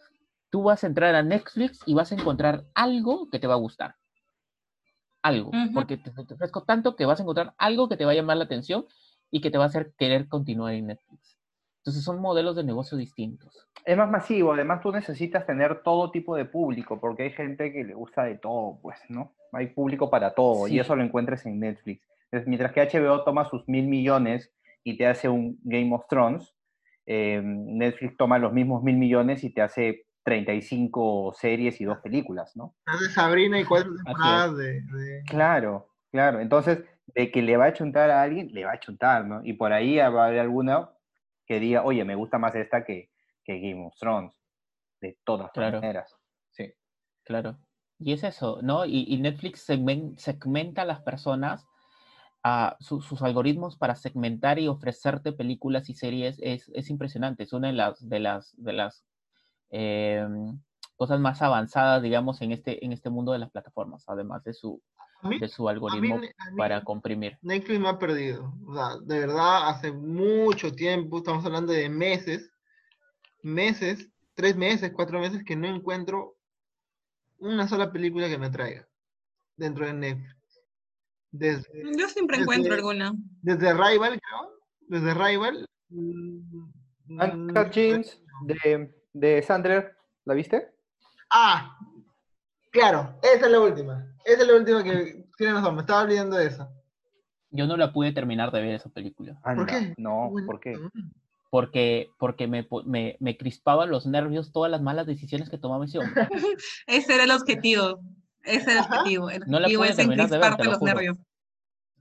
tú 0.51 0.65
vas 0.65 0.83
a 0.83 0.89
entrar 0.89 1.15
a 1.15 1.23
Netflix 1.23 1.81
y 1.87 1.95
vas 1.95 2.11
a 2.11 2.17
encontrar 2.17 2.65
algo 2.75 3.31
que 3.31 3.39
te 3.39 3.47
va 3.47 3.55
a 3.55 3.59
gustar 3.59 3.95
algo, 5.23 5.51
porque 5.75 5.97
te, 5.97 6.11
ofrezco 6.11 6.63
tanto 6.63 6.97
que 6.97 7.07
vas 7.07 7.21
a 7.21 7.23
encontrar 7.23 7.55
algo 7.59 7.89
que 7.89 7.97
te 7.97 8.05
va 8.05 8.13
a 8.13 8.15
llamar 8.15 8.37
la 8.37 8.45
atención 8.45 8.87
y 9.31 9.41
que 9.41 9.51
te 9.51 9.59
va 9.59 9.65
a 9.65 9.69
hacer 9.69 9.93
querer 9.99 10.29
continuar 10.29 10.75
en 10.75 10.87
Netflix. 10.87 11.39
Entonces 11.79 12.05
son 12.05 12.21
modelos 12.21 12.57
de 12.57 12.65
negocio 12.65 12.99
distintos. 12.99 13.67
Es 13.85 13.97
más 13.97 14.11
masivo, 14.11 14.53
además 14.53 14.81
tú 14.83 14.93
necesitas 14.93 15.47
tener 15.47 15.83
todo 15.83 16.11
tipo 16.11 16.37
de 16.37 16.45
público, 16.45 17.01
porque 17.01 17.25
hay 17.25 17.31
gente 17.31 17.73
que 17.73 17.85
le 17.85 17.95
gusta 17.95 18.25
de 18.25 18.37
todo, 18.37 18.79
pues, 18.83 18.99
¿no? 19.09 19.33
Hay 19.53 19.69
público 19.69 20.11
para 20.11 20.35
todo, 20.35 20.69
y 20.69 20.79
eso 20.79 20.95
lo 20.95 21.03
encuentres 21.03 21.47
en 21.47 21.61
Netflix. 21.61 22.07
mientras 22.47 22.73
que 22.73 22.83
HBO 22.83 23.25
toma 23.25 23.49
sus 23.49 23.67
mil 23.69 23.87
millones 23.87 24.53
y 24.85 24.99
te 24.99 25.07
hace 25.07 25.29
un 25.29 25.59
Game 25.63 25.95
of 25.95 26.07
Thrones, 26.09 26.55
eh, 27.07 27.41
Netflix 27.43 28.19
toma 28.19 28.39
los 28.39 28.53
mismos 28.53 28.83
mil 28.83 28.97
millones 28.97 29.43
y 29.43 29.51
te 29.51 29.63
hace 29.63 30.08
35 30.29 31.33
series 31.35 31.81
y 31.81 31.87
dos 31.87 31.99
películas, 32.01 32.55
¿no? 32.55 32.77
Hace 32.85 33.09
Sabrina 33.09 33.59
y 33.59 33.65
cuatro 33.65 33.95
temporadas 34.05 34.59
de, 34.59 35.23
Claro, 35.27 35.89
claro. 36.11 36.41
Entonces, 36.41 36.85
de 37.15 37.31
que 37.31 37.41
le 37.41 37.57
va 37.57 37.65
a 37.65 37.73
chuntar 37.73 38.11
a 38.11 38.21
alguien, 38.21 38.53
le 38.53 38.67
va 38.67 38.73
a 38.73 38.79
chuntar, 38.79 39.25
¿no? 39.25 39.41
Y 39.43 39.55
por 39.55 39.73
ahí 39.73 39.97
va 39.97 40.25
a 40.25 40.27
haber 40.27 40.41
alguna 40.41 40.91
que 41.47 41.59
diga, 41.59 41.83
oye, 41.83 42.05
me 42.05 42.15
gusta 42.15 42.39
más 42.39 42.55
esta 42.55 42.85
que, 42.85 43.11
que 43.43 43.59
Game 43.59 43.87
of 43.87 43.97
Thrones, 43.99 44.35
de 45.01 45.19
todas 45.25 45.51
maneras. 45.57 46.15
Sí. 46.51 46.75
Claro. 47.25 47.57
Y 47.99 48.13
es 48.13 48.23
eso, 48.23 48.61
¿no? 48.61 48.85
Y, 48.85 49.17
Netflix 49.17 49.63
segmenta 49.63 50.83
a 50.83 50.85
las 50.85 51.01
personas, 51.01 51.67
a 52.45 52.77
sus 52.81 53.23
algoritmos 53.23 53.79
para 53.79 53.97
segmentar 53.97 54.59
y 54.59 54.69
ofrecerte 54.69 55.33
películas 55.33 55.89
y 55.89 55.95
series 55.95 56.39
es, 56.43 56.71
es 56.75 56.91
impresionante. 56.91 57.45
Es 57.45 57.55
una 57.55 57.69
de 57.69 57.73
las, 57.73 58.07
de 58.07 58.21
las, 58.21 58.55
de 58.63 58.75
las 58.75 59.08
em, 59.71 60.59
cosas 60.97 61.21
más 61.21 61.41
avanzadas, 61.43 62.03
digamos, 62.03 62.41
en 62.43 62.53
este, 62.53 62.85
en 62.85 62.93
este 62.93 63.11
mundo 63.11 63.33
de 63.33 63.39
las 63.39 63.51
plataformas, 63.51 64.05
además 64.09 64.43
de 64.45 64.53
su, 64.53 64.83
de 65.23 65.49
su 65.49 65.69
algoritmo 65.69 66.21
para 66.57 66.83
comprimir. 66.83 67.39
Netflix 67.43 67.81
me 67.81 67.89
ha 67.89 67.99
perdido. 67.99 68.55
O 68.67 68.75
sea, 68.75 68.99
de 69.03 69.21
verdad, 69.21 69.69
hace 69.69 69.93
mucho 69.93 70.73
tiempo, 70.73 71.19
estamos 71.19 71.45
hablando 71.45 71.73
de 71.73 71.89
meses, 71.89 72.51
meses, 73.43 74.09
tres 74.35 74.57
meses, 74.57 74.93
cuatro 74.95 75.21
meses 75.21 75.45
que 75.45 75.57
no 75.57 75.69
encuentro 75.69 76.37
una 77.39 77.69
sola 77.69 77.93
película 77.93 78.29
que 78.29 78.39
me 78.39 78.47
atraiga 78.47 78.89
dentro 79.57 79.87
de 79.87 79.93
Netflix. 79.93 80.39
Yo 81.33 82.09
siempre 82.09 82.39
encuentro 82.39 82.75
alguna. 82.75 83.13
Desde 83.43 83.73
Rival, 83.73 84.21
creo. 84.21 84.53
Desde 84.89 85.15
Rival. 85.15 85.69
Mm, 85.91 86.71
Uncut 87.09 87.73
James 87.73 88.21
de, 88.45 88.91
de 89.13 89.43
Sandler, 89.43 89.97
¿la 90.25 90.35
viste? 90.35 90.71
Ah, 91.31 91.77
claro, 92.71 93.19
esa 93.23 93.47
es 93.47 93.53
la 93.53 93.61
última. 93.61 94.15
Esa 94.25 94.43
es 94.43 94.49
la 94.49 94.55
última 94.55 94.83
que 94.83 95.25
tiene 95.37 95.55
razón, 95.55 95.75
me 95.75 95.81
estaba 95.83 96.03
olvidando 96.03 96.37
de 96.37 96.47
esa. 96.47 96.71
Yo 97.51 97.67
no 97.67 97.77
la 97.77 97.93
pude 97.93 98.13
terminar 98.13 98.51
de 98.51 98.61
ver 98.61 98.75
esa 98.75 98.91
película. 98.91 99.41
¿Por 99.43 99.67
qué? 99.67 99.95
No, 99.97 100.33
¿por 100.47 100.61
qué? 100.61 100.77
Porque, 101.51 102.11
porque 102.19 102.47
me, 102.47 102.69
me, 102.85 103.17
me, 103.21 103.37
crispaban 103.39 103.91
los 103.91 104.05
nervios 104.05 104.53
todas 104.53 104.71
las 104.71 104.83
malas 104.83 105.07
decisiones 105.07 105.49
que 105.49 105.57
tomaba 105.57 105.87
ese 105.87 105.99
hombre. 105.99 106.29
ese 106.87 107.15
era 107.15 107.25
el 107.25 107.31
objetivo. 107.31 108.01
Ese 108.43 108.71
era 108.71 108.81
el 108.81 108.87
objetivo. 108.87 109.31
El 109.31 109.45
no 109.47 109.57
objetivo 109.57 109.85
es 109.85 109.99
encrisparte 109.99 110.65
los 110.65 110.83
nervios. 110.83 111.17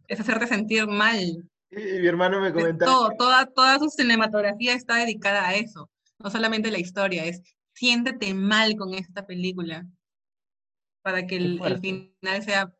Es 0.10 0.20
hacerte 0.20 0.48
sentir 0.48 0.86
mal. 0.88 1.18
Y, 1.18 2.00
mi 2.00 2.08
hermano 2.08 2.42
me 2.42 2.52
comentaba. 2.52 2.92
Todo, 2.92 3.10
toda, 3.18 3.46
toda 3.46 3.80
su 3.80 3.90
cinematografía 3.90 4.74
está 4.74 4.96
dedicada 4.96 5.48
a 5.48 5.56
eso. 5.56 5.90
No 6.20 6.30
solamente 6.30 6.72
la 6.72 6.80
historia, 6.80 7.26
es 7.26 7.42
siéntete 7.74 8.34
mal 8.34 8.76
con 8.76 8.94
esta 8.94 9.26
película 9.26 9.86
para 11.02 11.26
que 11.26 11.38
el, 11.38 11.60
final 11.80 12.44
sea... 12.44 12.74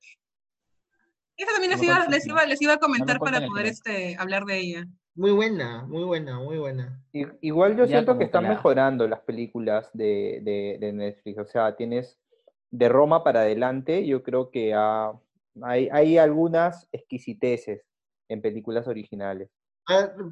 Eso 1.38 1.52
también 1.52 1.72
les 1.72 1.84
iba, 1.84 2.08
les 2.08 2.28
iba, 2.28 2.46
les 2.46 2.62
iba, 2.62 2.74
a 2.74 2.78
comentar 2.78 3.20
para 3.20 3.46
poder 3.46 3.68
este, 3.68 4.16
hablar 4.18 4.44
de 4.46 4.60
ella. 4.60 4.88
Muy 5.14 5.32
buena, 5.32 5.84
muy 5.86 6.04
buena, 6.04 6.40
muy 6.40 6.58
buena. 6.58 7.02
Igual 7.42 7.78
yo 7.78 7.88
siento 7.88 8.18
que 8.18 8.26
están 8.26 8.48
mejorando 8.48 9.08
las 9.08 9.22
películas 9.22 9.90
de, 9.94 10.78
de, 10.80 10.94
Netflix. 10.94 11.40
O 11.40 11.46
sea, 11.46 11.76
tienes 11.76 12.20
de 12.72 12.90
Roma 12.90 13.24
para 13.24 13.42
adelante, 13.42 14.06
yo 14.06 14.24
creo 14.24 14.50
que 14.50 14.74
hay, 14.74 15.90
hay 15.92 16.18
algunas 16.18 16.88
exquisiteces 16.92 17.86
en 18.28 18.42
películas 18.42 18.88
originales. 18.88 19.50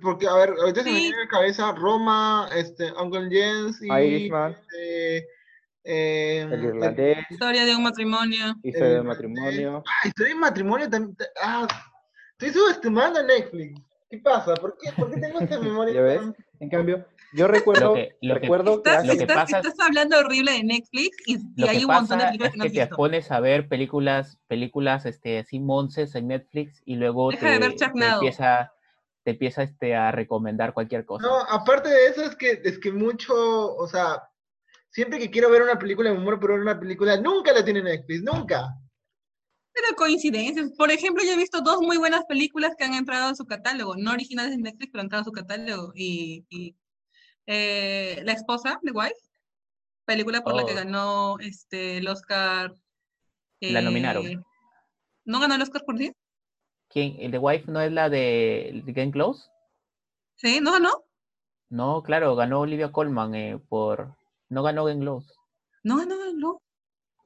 Porque, 0.02 0.28
a 0.28 0.34
ver, 0.36 0.50
ahorita 0.60 0.84
se 0.84 0.92
me 0.92 0.98
viene 0.98 1.18
a 1.18 1.20
la 1.22 1.28
cabeza 1.28 1.72
Roma, 1.74 2.50
este, 2.56 2.92
Uncle 2.94 3.30
James 3.32 3.82
y 3.82 3.92
Irishman. 3.92 4.52
Este, 4.52 5.28
eh, 5.86 6.42
el 6.52 6.64
irlandés. 6.64 7.18
Historia 7.30 7.66
de 7.66 7.76
un 7.76 7.84
matrimonio. 7.84 8.56
Historia 8.64 8.94
de 8.96 9.00
un 9.02 9.08
matrimonio. 9.08 9.84
Ah, 9.86 10.08
historia 10.08 10.30
de 10.30 10.36
un 10.36 10.42
matrimonio 10.42 10.90
también. 10.90 11.18
Ah, 11.42 11.68
estoy 12.40 12.62
subestimando 12.62 13.20
a 13.20 13.24
Netflix. 13.24 13.80
¿Qué 14.10 14.18
pasa? 14.20 14.56
¿Por 14.56 14.78
qué, 14.78 14.92
¿Por 14.94 15.12
qué 15.12 15.20
tengo 15.20 15.40
esta 15.40 15.60
memoria? 15.62 15.94
¿Ya 15.94 16.02
ves? 16.02 16.22
En 16.60 16.70
cambio, 16.70 17.06
yo 17.36 17.48
recuerdo, 17.48 17.96
que, 17.96 18.16
recuerdo 18.22 18.82
que, 18.82 18.90
estás, 18.90 19.06
lo 19.06 19.18
que 19.18 19.28
pasa 19.28 19.58
estás 19.58 19.80
hablando 19.80 20.18
horrible 20.18 20.54
de 20.54 20.64
Netflix 20.64 21.18
y, 21.26 21.38
hay 21.68 21.84
un 21.84 21.92
montón 21.92 22.20
de 22.20 22.26
películas 22.26 22.52
que, 22.54 22.58
no 22.58 22.64
has 22.64 22.72
te 22.72 22.88
pones 22.96 23.32
a 23.32 23.40
ver 23.42 23.68
películas, 23.68 24.40
películas 24.48 25.06
este, 25.06 25.40
así 25.40 25.60
monces 25.60 26.16
en 26.16 26.28
Netflix 26.28 26.82
y 26.86 26.96
luego 26.96 27.32
te, 27.32 27.56
empieza, 27.56 28.72
te 29.26 29.32
empieza 29.32 29.64
este, 29.64 29.94
a 29.96 30.12
recomendar 30.12 30.74
cualquier 30.74 31.04
cosa. 31.04 31.28
No, 31.28 31.36
aparte 31.42 31.90
de 31.90 32.08
eso 32.08 32.24
es 32.24 32.38
que, 32.38 32.62
es 32.64 32.80
que 32.80 32.94
mucho, 32.94 33.76
o 33.76 33.88
sea, 33.88 34.22
Siempre 34.96 35.20
que 35.20 35.30
quiero 35.30 35.50
ver 35.50 35.62
una 35.62 35.78
película 35.78 36.10
de 36.10 36.16
humor, 36.16 36.40
pero 36.40 36.56
una 36.56 36.80
película 36.80 37.20
nunca 37.20 37.52
la 37.52 37.66
tiene 37.66 37.84
Netflix, 37.84 38.24
nunca. 38.24 38.80
Pero 39.74 39.94
coincidencias. 39.98 40.72
Por 40.78 40.90
ejemplo, 40.90 41.22
yo 41.22 41.34
he 41.34 41.38
visto 41.38 41.60
dos 41.60 41.82
muy 41.82 41.98
buenas 41.98 42.24
películas 42.30 42.76
que 42.78 42.86
han 42.86 42.94
entrado 42.94 43.28
a 43.28 43.36
su 43.36 43.46
catálogo, 43.46 43.98
no 43.98 44.14
originales 44.14 44.52
de 44.52 44.64
Netflix, 44.64 44.90
pero 44.90 45.02
han 45.02 45.08
entrado 45.08 45.24
a 45.24 45.26
su 45.26 45.34
catálogo. 45.34 45.92
Y, 45.96 46.46
eh, 47.46 48.22
La 48.24 48.32
esposa 48.32 48.80
de 48.84 48.92
Wife, 48.94 49.16
película 50.06 50.42
por 50.42 50.56
la 50.56 50.66
que 50.66 50.72
oh. 50.72 50.76
ganó 50.76 51.40
este, 51.40 51.98
el 51.98 52.08
Oscar. 52.08 52.74
la 53.60 53.82
nominaron. 53.82 54.26
Eh, 54.26 54.40
¿No 55.26 55.42
ganó 55.42 55.56
el 55.56 55.62
Oscar 55.62 55.84
por 55.84 55.98
ti? 55.98 56.14
¿Quién? 56.96 57.18
¿El 57.20 57.32
de 57.32 57.40
Wife 57.40 57.70
no 57.70 57.82
es 57.82 57.92
la 57.92 58.08
de, 58.08 58.82
Game 58.86 59.12
Close? 59.12 59.50
Sí, 60.38 60.62
¿no 60.62 60.72
ganó? 60.72 61.04
No, 61.68 62.02
claro, 62.02 62.38
ganó 62.38 62.62
Olivia 62.62 62.94
Colman 62.94 63.36
eh, 63.36 63.60
por 63.68 64.16
no 64.48 64.64
ganó 64.64 64.86
Glenn 64.86 65.02
Close. 65.02 65.30
¿No 65.84 65.98
ganó 65.98 66.18
Glenn 66.18 66.38
Close? 66.38 66.64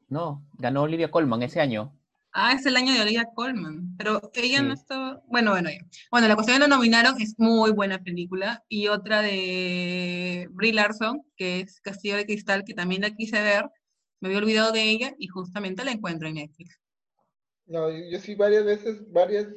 No, 0.07 0.43
ganó 0.53 0.81
Olivia 0.81 1.11
Colman 1.11 1.43
ese 1.43 1.61
año. 1.61 1.95
Ah, 2.31 2.53
es 2.53 2.65
el 2.65 2.77
año 2.77 2.93
de 2.93 3.01
Olivia 3.01 3.27
Colman, 3.35 3.95
pero 3.95 4.31
ella 4.33 4.63
no 4.63 4.73
estaba... 4.73 5.21
Bueno, 5.27 5.51
bueno, 5.51 5.69
bueno, 6.09 6.27
la 6.27 6.33
cuestión 6.33 6.59
de 6.59 6.67
la 6.67 6.75
nominaron 6.75 7.21
es 7.21 7.35
muy 7.37 7.69
buena 7.69 7.99
película, 7.99 8.63
y 8.69 8.87
otra 8.87 9.21
de 9.21 10.47
Brie 10.49 10.73
Larson, 10.73 11.21
que 11.35 11.59
es 11.59 11.79
Castillo 11.79 12.15
de 12.15 12.25
Cristal, 12.25 12.63
que 12.63 12.73
también 12.73 13.03
la 13.03 13.11
quise 13.11 13.39
ver, 13.39 13.69
me 14.19 14.29
había 14.29 14.39
olvidado 14.39 14.71
de 14.71 14.89
ella, 14.89 15.13
y 15.19 15.27
justamente 15.27 15.85
la 15.85 15.91
encuentro 15.91 16.27
en 16.27 16.35
Netflix. 16.35 16.78
No, 17.69 17.89
yo 17.89 18.19
sí 18.19 18.35
varias 18.35 18.65
veces, 18.65 19.09
varias 19.11 19.47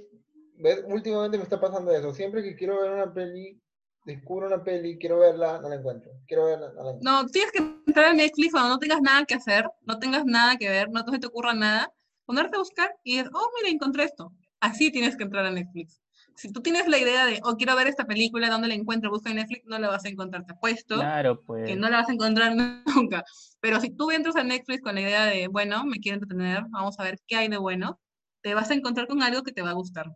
últimamente 0.86 1.38
me 1.38 1.44
está 1.44 1.60
pasando 1.60 1.90
eso, 1.92 2.12
siempre 2.12 2.42
que 2.42 2.54
quiero 2.54 2.80
ver 2.80 2.92
una 2.92 3.12
peli, 3.12 3.60
descubro 4.04 4.46
una 4.46 4.62
peli, 4.62 4.98
quiero 4.98 5.18
verla, 5.18 5.60
no 5.60 5.68
la 5.68 5.76
encuentro. 5.76 6.12
Quiero 6.26 6.46
verla, 6.46 6.72
no 7.00 7.26
tienes 7.26 7.50
que 7.52 7.58
entrar 7.58 8.06
a 8.06 8.12
Netflix 8.12 8.52
cuando 8.52 8.70
no 8.70 8.78
tengas 8.78 9.01
nada 9.01 9.24
que 9.24 9.34
hacer, 9.34 9.68
no 9.82 9.98
tengas 9.98 10.24
nada 10.24 10.56
que 10.56 10.68
ver, 10.68 10.90
no 10.90 11.02
se 11.10 11.18
te 11.18 11.26
ocurra 11.26 11.55
nada, 11.55 11.90
ponerte 12.24 12.56
a 12.56 12.60
buscar 12.60 12.94
y 13.02 13.20
oh, 13.20 13.51
mira, 13.56 13.72
encontré 13.72 14.05
esto. 14.05 14.32
Así 14.60 14.93
tienes 14.93 15.16
que 15.16 15.24
entrar 15.24 15.47
a 15.47 15.51
Netflix. 15.51 16.02
Si 16.36 16.52
tú 16.52 16.62
tienes 16.62 16.88
la 16.88 16.98
idea 16.98 17.26
de, 17.26 17.40
oh, 17.44 17.56
quiero 17.56 17.76
ver 17.76 17.86
esta 17.86 18.04
película, 18.04 18.50
¿dónde 18.50 18.68
la 18.68 18.74
encuentro? 18.74 19.10
Busca 19.10 19.30
en 19.30 19.36
Netflix, 19.36 19.64
no 19.66 19.78
la 19.78 19.88
vas 19.88 20.04
a 20.04 20.09
encontrar. 20.09 20.44
Te 20.44 20.52
apuesto 20.52 20.96
claro, 20.96 21.42
pues. 21.42 21.66
que 21.66 21.76
no 21.76 21.88
la 21.88 21.98
vas 21.98 22.09
a 22.09 22.12
encontrar 22.12 22.54
nunca. 22.96 23.24
Pero 23.60 23.80
si 23.80 23.90
tú 23.90 24.10
entras 24.10 24.36
a 24.36 24.44
Netflix 24.44 24.82
con 24.82 24.94
la 24.94 25.00
idea 25.02 25.26
de, 25.26 25.48
bueno, 25.48 25.84
me 25.84 25.98
quiero 25.98 26.16
entretener, 26.16 26.64
vamos 26.70 26.98
a 26.98 27.04
ver 27.04 27.18
qué 27.26 27.36
hay 27.36 27.48
de 27.48 27.59
bueno, 27.59 28.00
te 28.42 28.54
vas 28.54 28.70
a 28.70 28.74
encontrar 28.74 29.06
con 29.06 29.22
algo 29.22 29.42
que 29.42 29.52
te 29.52 29.62
va 29.62 29.70
a 29.70 29.74
gustar 29.74 30.06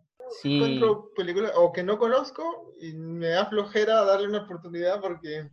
sí. 0.41 0.55
encuentro 0.55 1.11
películas 1.15 1.51
o 1.55 1.71
que 1.71 1.83
no 1.83 1.97
conozco 1.97 2.73
y 2.79 2.93
me 2.93 3.29
da 3.29 3.45
flojera 3.47 4.03
darle 4.03 4.27
una 4.27 4.43
oportunidad 4.43 5.01
porque 5.01 5.49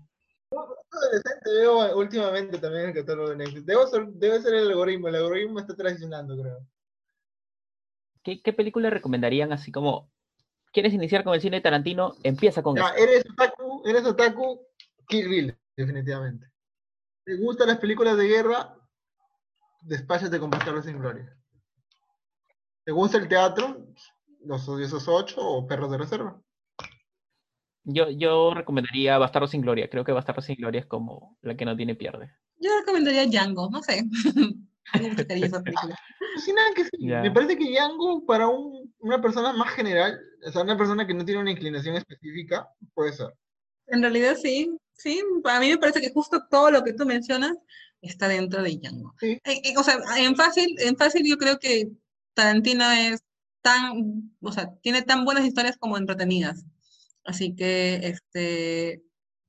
adolescente 0.90 1.50
veo 1.50 1.96
últimamente 1.96 2.58
también 2.58 2.86
el 2.86 2.94
catálogo 2.94 3.30
de 3.30 3.36
Netflix. 3.36 3.66
debe 3.66 4.40
ser 4.40 4.54
el 4.54 4.68
algoritmo, 4.68 5.08
el 5.08 5.16
algoritmo 5.16 5.54
me 5.54 5.60
está 5.62 5.74
traicionando, 5.74 6.36
creo. 6.36 6.66
¿Qué, 8.22 8.40
¿Qué, 8.40 8.52
película 8.52 8.88
recomendarían 8.88 9.52
así 9.52 9.72
como, 9.72 10.10
quieres 10.74 10.92
iniciar 10.92 11.24
con 11.24 11.32
el 11.32 11.40
cine 11.40 11.56
de 11.56 11.62
Tarantino? 11.62 12.16
Empieza 12.22 12.62
con 12.62 12.76
ya, 12.76 12.90
Eres 12.98 13.24
otaku, 13.30 13.82
eres 13.86 14.04
otaku, 14.04 14.60
Kill 15.08 15.28
Bill, 15.28 15.56
definitivamente. 15.76 16.46
¿Te 17.24 17.36
gustan 17.36 17.68
las 17.68 17.78
películas 17.78 18.18
de 18.18 18.26
guerra? 18.26 18.76
Despáchate 19.80 20.38
con 20.38 20.50
Bastardos 20.50 20.84
sin 20.84 20.98
Gloria. 20.98 21.34
¿Te 22.84 22.92
gusta 22.92 23.16
el 23.16 23.28
teatro? 23.28 23.86
Los 24.40 24.68
Odiosos 24.68 25.08
8 25.08 25.40
o 25.40 25.66
Perros 25.66 25.90
de 25.90 25.98
Reserva. 25.98 26.38
Yo, 27.84 28.10
yo 28.10 28.52
recomendaría 28.52 29.16
Bastardo 29.16 29.46
sin 29.46 29.62
Gloria. 29.62 29.88
Creo 29.88 30.04
que 30.04 30.12
Bastardo 30.12 30.42
sin 30.42 30.56
Gloria 30.56 30.80
es 30.80 30.86
como 30.86 31.38
la 31.40 31.56
que 31.56 31.64
no 31.64 31.76
tiene 31.76 31.94
pierde. 31.94 32.30
Yo 32.58 32.70
recomendaría 32.80 33.26
Django, 33.26 33.70
no 33.70 33.82
sé. 33.82 34.04
esa 34.92 35.62
película. 35.62 35.98
Me 36.98 37.30
parece 37.30 37.56
que 37.56 37.70
Django, 37.70 38.24
para 38.26 38.48
un, 38.48 38.92
una 38.98 39.20
persona 39.20 39.52
más 39.52 39.72
general, 39.74 40.18
o 40.46 40.50
sea, 40.50 40.62
una 40.62 40.76
persona 40.76 41.06
que 41.06 41.14
no 41.14 41.24
tiene 41.24 41.40
una 41.40 41.52
inclinación 41.52 41.96
específica, 41.96 42.68
puede 42.92 43.12
ser. 43.12 43.32
En 43.86 44.02
realidad 44.02 44.36
sí, 44.40 44.76
sí, 44.94 45.22
a 45.44 45.60
mí 45.60 45.68
me 45.70 45.78
parece 45.78 46.00
que 46.00 46.12
justo 46.12 46.46
todo 46.50 46.70
lo 46.70 46.82
que 46.82 46.92
tú 46.92 47.06
mencionas 47.06 47.56
está 48.00 48.28
dentro 48.28 48.62
de 48.62 48.76
Django. 48.76 49.14
o 49.78 49.82
sea, 49.82 49.98
en 50.18 50.36
fácil, 50.36 50.74
en 50.78 50.96
fácil 50.96 51.22
yo 51.26 51.36
creo 51.38 51.58
que 51.58 51.90
Tarantino 52.34 52.90
es 52.90 53.22
tan, 53.62 54.34
o 54.42 54.52
sea, 54.52 54.74
tiene 54.82 55.02
tan 55.02 55.24
buenas 55.24 55.44
historias 55.44 55.76
como 55.78 55.96
entretenidas. 55.96 56.64
Así 57.24 57.54
que, 57.54 58.00
este, 58.02 59.02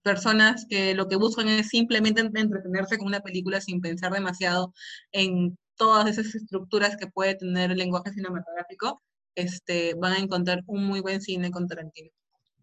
personas 0.05 0.67
que 0.69 0.93
lo 0.93 1.07
que 1.07 1.15
buscan 1.15 1.47
es 1.47 1.69
simplemente 1.69 2.21
entretenerse 2.21 2.99
con 2.99 3.07
una 3.07 3.21
película 3.21 3.59
sin 3.59 3.81
pensar 3.81 4.13
demasiado 4.13 4.71
en 5.11 5.57
todas 5.75 6.07
esas 6.07 6.35
estructuras 6.35 6.95
que 6.95 7.07
puede 7.07 7.33
tener 7.33 7.71
el 7.71 7.79
lenguaje 7.79 8.13
cinematográfico, 8.13 9.01
este, 9.33 9.95
van 9.95 10.13
a 10.13 10.19
encontrar 10.19 10.61
un 10.67 10.85
muy 10.85 11.01
buen 11.01 11.21
cine 11.21 11.49
con 11.49 11.67
Tarantino. 11.67 12.11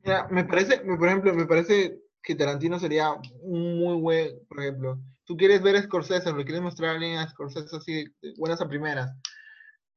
Mira, 0.05 0.29
me 0.31 0.45
parece, 0.45 0.79
por 0.79 1.09
ejemplo, 1.09 1.35
me 1.35 1.47
parece 1.47 1.99
que 2.23 2.37
Tarantino 2.37 2.79
sería 2.79 3.11
un 3.41 3.77
muy 3.81 4.01
buen, 4.01 4.47
por 4.47 4.61
ejemplo, 4.61 5.01
tú 5.25 5.37
quieres 5.37 5.63
ver 5.63 5.75
a 5.75 5.83
Scorsese, 5.83 6.31
lo 6.31 6.45
quieres 6.45 6.63
mostrar 6.63 6.91
a 6.91 6.93
alguien 6.93 7.19
a 7.19 7.29
Scorsese 7.29 7.77
así, 7.77 8.05
buenas 8.39 8.61
a 8.61 8.69
primeras, 8.69 9.11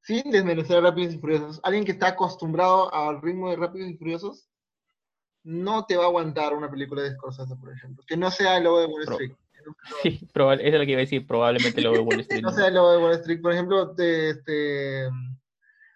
sin 0.02 0.32
desmerecer 0.32 0.78
a 0.78 0.82
Rápidos 0.82 1.14
y 1.14 1.20
Furiosos, 1.20 1.60
alguien 1.62 1.86
que 1.86 1.92
está 1.92 2.08
acostumbrado 2.08 2.92
al 2.92 3.22
ritmo 3.22 3.52
de 3.52 3.58
Rápidos 3.58 3.92
y 3.92 3.98
Furiosos, 3.98 4.50
no 5.46 5.86
te 5.86 5.96
va 5.96 6.06
a 6.06 6.08
aguantar 6.08 6.54
una 6.54 6.70
película 6.70 7.04
de 7.04 7.14
Scorsese, 7.14 7.56
por 7.56 7.72
ejemplo, 7.72 8.04
que 8.08 8.18
no 8.18 8.32
sea 8.32 8.58
el 8.58 8.64
lobo 8.66 8.80
de 8.80 8.86
Wall 8.88 9.04
Street. 9.04 9.32
Sí, 10.04 10.20
eso 10.32 10.52
es 10.52 10.74
lo 10.74 10.86
que 10.86 10.92
iba 10.92 11.00
a 11.00 11.02
decir, 11.02 11.26
probablemente 11.26 11.80
el 11.80 11.86
lobo 11.86 11.96
de 11.96 12.04
Wall 12.04 12.20
Street. 12.22 12.44
no 12.44 12.52
sea 12.52 12.68
el 12.68 12.76
lobo 12.76 12.92
de 12.92 12.98
Wall 13.00 13.14
Street, 13.14 13.42
por 13.42 13.52
ejemplo, 13.52 13.86
de, 13.94 14.30
este, 14.30 15.10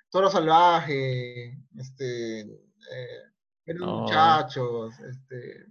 Toro 0.10 0.28
Salvaje, 0.32 1.56
este, 1.78 2.40
eh, 2.42 3.76
muchachos, 3.78 5.00
este, 5.00 5.68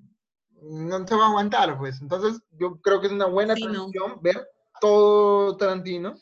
no 0.63 1.05
se 1.07 1.15
va 1.17 1.25
a 1.25 1.29
aguantar, 1.29 1.77
pues. 1.77 2.01
Entonces, 2.01 2.41
yo 2.53 2.81
creo 2.81 3.01
que 3.01 3.09
es 3.09 3.13
una 3.13 3.27
buena 3.27 3.57
sí, 3.57 3.67
ver 4.21 4.49
todo 4.81 5.57
Tarantino 5.57 6.15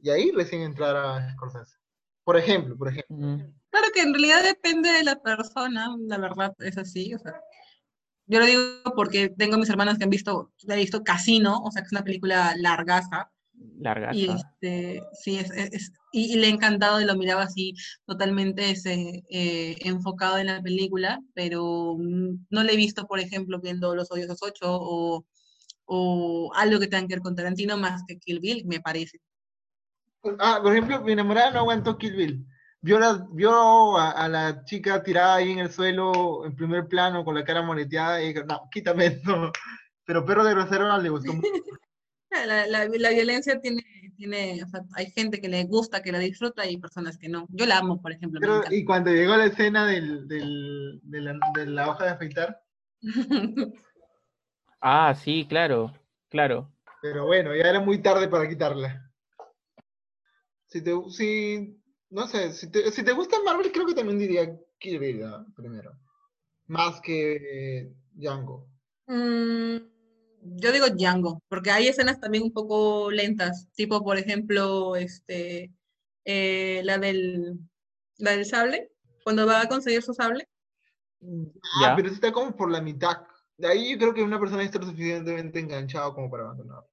y 0.00 0.10
ahí 0.10 0.30
recién 0.30 0.62
entrar 0.62 0.96
a 0.96 1.32
Scorsese. 1.32 1.76
Por 2.24 2.38
ejemplo, 2.38 2.76
por 2.76 2.88
ejemplo. 2.88 3.52
Claro 3.74 3.88
que 3.92 4.02
en 4.02 4.14
realidad 4.14 4.44
depende 4.44 4.88
de 4.88 5.02
la 5.02 5.20
persona, 5.20 5.96
la 6.06 6.18
verdad 6.18 6.54
es 6.60 6.78
así, 6.78 7.12
o 7.12 7.18
sea, 7.18 7.40
yo 8.26 8.38
lo 8.38 8.46
digo 8.46 8.62
porque 8.94 9.30
tengo 9.30 9.58
mis 9.58 9.68
hermanas 9.68 9.98
que 9.98 10.04
han 10.04 10.10
visto, 10.10 10.52
he 10.68 10.76
visto 10.76 11.02
Casino, 11.02 11.58
o 11.58 11.72
sea, 11.72 11.82
que 11.82 11.86
es 11.86 11.92
una 11.92 12.04
película 12.04 12.54
largaza, 12.56 13.32
larga. 13.80 14.14
Y 14.14 14.30
este, 14.30 15.02
sí, 15.20 15.38
es, 15.38 15.90
y, 16.12 16.36
le 16.36 16.46
ha 16.46 16.50
encantado 16.50 17.00
y 17.00 17.04
lo 17.04 17.16
miraba 17.16 17.42
así 17.42 17.74
totalmente 18.06 18.70
ese, 18.70 19.24
eh, 19.28 19.76
enfocado 19.80 20.38
en 20.38 20.46
la 20.46 20.62
película, 20.62 21.20
pero 21.34 21.96
no 21.98 22.62
le 22.62 22.74
he 22.74 22.76
visto, 22.76 23.08
por 23.08 23.18
ejemplo, 23.18 23.58
viendo 23.58 23.96
Los 23.96 24.08
Odiosos 24.12 24.38
8 24.40 24.66
o, 24.66 25.26
o 25.86 26.52
algo 26.54 26.78
que 26.78 26.86
tenga 26.86 27.08
que 27.08 27.14
ver 27.14 27.22
con 27.22 27.34
Tarantino 27.34 27.76
más 27.76 28.04
que 28.06 28.20
Kill 28.20 28.38
Bill, 28.38 28.66
me 28.66 28.78
parece. 28.78 29.20
Ah, 30.38 30.60
por 30.62 30.70
ejemplo, 30.70 31.02
mi 31.02 31.10
enamorada 31.10 31.50
no 31.50 31.58
aguantó 31.58 31.98
Kill 31.98 32.14
Bill. 32.14 32.46
Vio, 32.84 32.98
vio 33.32 33.96
a, 33.96 34.28
la 34.28 34.62
chica 34.66 35.02
tirada 35.02 35.36
ahí 35.36 35.52
en 35.52 35.60
el 35.60 35.72
suelo 35.72 36.44
en 36.44 36.54
primer 36.54 36.86
plano 36.86 37.24
con 37.24 37.34
la 37.34 37.42
cara 37.42 37.62
moneteada 37.62 38.22
y 38.22 38.34
dijo, 38.34 38.44
no, 38.44 38.68
quítame 38.70 39.06
esto. 39.06 39.50
Pero 40.04 40.26
Perro 40.26 40.44
de 40.44 40.50
Grosero 40.50 40.98
le 40.98 41.08
gustó 41.08 41.32
mucho. 41.32 41.48
La, 42.30 42.66
la, 42.66 42.88
la, 42.88 43.10
violencia 43.10 43.60
tiene, 43.60 43.84
tiene 44.16 44.60
o 44.64 44.66
sea, 44.66 44.80
hay 44.96 45.08
gente 45.12 45.40
que 45.40 45.48
le 45.48 45.66
gusta, 45.66 46.02
que 46.02 46.10
la 46.10 46.18
disfruta 46.18 46.68
y 46.68 46.78
personas 46.78 47.16
que 47.16 47.28
no. 47.28 47.46
Yo 47.50 47.64
la 47.64 47.78
amo, 47.78 48.02
por 48.02 48.10
ejemplo. 48.10 48.40
y 48.72 48.84
cuando 48.84 49.12
llegó 49.12 49.36
la 49.36 49.44
escena 49.44 49.86
del, 49.86 50.26
del, 50.26 50.98
de, 51.04 51.20
la, 51.20 51.38
de, 51.54 51.66
la, 51.66 51.88
hoja 51.88 52.06
de 52.06 52.10
afeitar. 52.10 52.60
ah, 54.80 55.14
sí, 55.14 55.46
claro, 55.48 55.94
claro. 56.28 56.72
Pero 57.02 57.24
bueno, 57.24 57.54
ya 57.54 57.70
era 57.70 57.78
muy 57.78 58.02
tarde 58.02 58.26
para 58.26 58.48
quitarla. 58.48 59.08
Si 60.66 60.82
te, 60.82 60.90
si, 61.10 61.80
no 62.14 62.26
sé, 62.26 62.52
si 62.52 62.70
te, 62.70 62.90
si 62.90 63.02
te 63.02 63.12
gusta 63.12 63.42
Marvel, 63.44 63.70
creo 63.72 63.86
que 63.86 63.94
también 63.94 64.18
diría 64.18 64.56
Kirby 64.78 65.20
primero. 65.54 65.92
Más 66.66 67.00
que 67.00 67.92
Django. 68.14 68.66
Mm 69.06 69.94
yo 70.44 70.72
digo 70.72 70.86
Django, 70.90 71.42
porque 71.48 71.70
hay 71.70 71.88
escenas 71.88 72.20
también 72.20 72.44
un 72.44 72.52
poco 72.52 73.10
lentas, 73.10 73.68
tipo 73.74 74.02
por 74.04 74.18
ejemplo, 74.18 74.94
este, 74.96 75.72
eh, 76.24 76.82
la 76.84 76.98
del, 76.98 77.58
la 78.18 78.32
del 78.32 78.44
sable, 78.44 78.90
cuando 79.22 79.46
va 79.46 79.62
a 79.62 79.68
conseguir 79.68 80.02
su 80.02 80.12
sable. 80.12 80.48
Ah, 81.82 81.94
pero 81.96 82.08
está 82.08 82.30
como 82.30 82.54
por 82.54 82.70
la 82.70 82.82
mitad. 82.82 83.22
De 83.56 83.68
ahí 83.68 83.92
yo 83.92 83.98
creo 83.98 84.14
que 84.14 84.22
una 84.22 84.38
persona 84.38 84.62
está 84.62 84.78
lo 84.78 84.86
suficientemente 84.86 85.60
enganchado 85.60 86.14
como 86.14 86.30
para 86.30 86.44
abandonar. 86.44 86.84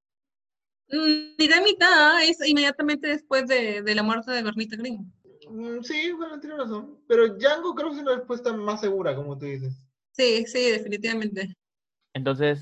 Mm, 0.91 1.35
ni 1.37 1.47
de 1.47 1.61
mitad, 1.61 2.23
es 2.23 2.37
inmediatamente 2.45 3.07
después 3.07 3.47
de, 3.47 3.81
de 3.81 3.95
la 3.95 4.03
muerte 4.03 4.31
de 4.31 4.43
Bernita 4.43 4.75
Green. 4.75 5.11
Mm, 5.49 5.81
sí, 5.81 6.11
bueno, 6.11 6.39
tiene 6.39 6.57
razón. 6.57 6.97
Pero 7.07 7.35
Django 7.35 7.75
creo 7.75 7.89
que 7.89 7.95
es 7.95 8.01
una 8.01 8.15
respuesta 8.15 8.53
más 8.53 8.81
segura, 8.81 9.15
como 9.15 9.37
tú 9.37 9.45
dices. 9.45 9.73
Sí, 10.11 10.45
sí, 10.45 10.71
definitivamente. 10.71 11.55
Entonces, 12.13 12.61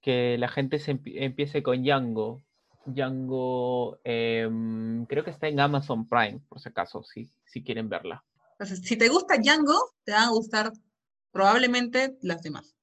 que 0.00 0.36
la 0.38 0.48
gente 0.48 0.78
se 0.78 1.00
empiece 1.04 1.62
con 1.62 1.82
Django. 1.82 2.42
Django 2.86 3.98
em, 4.04 5.06
creo 5.06 5.24
que 5.24 5.30
está 5.30 5.48
en 5.48 5.58
Amazon 5.58 6.06
Prime, 6.08 6.40
por 6.48 6.60
si 6.60 6.68
acaso, 6.68 7.02
si, 7.02 7.30
si 7.46 7.62
quieren 7.62 7.88
verla. 7.88 8.22
Entonces, 8.52 8.86
si 8.86 8.96
te 8.96 9.08
gusta 9.08 9.36
Django, 9.38 9.94
te 10.04 10.12
van 10.12 10.24
a 10.24 10.30
gustar 10.30 10.72
probablemente 11.32 12.16
las 12.20 12.42
demás. 12.42 12.73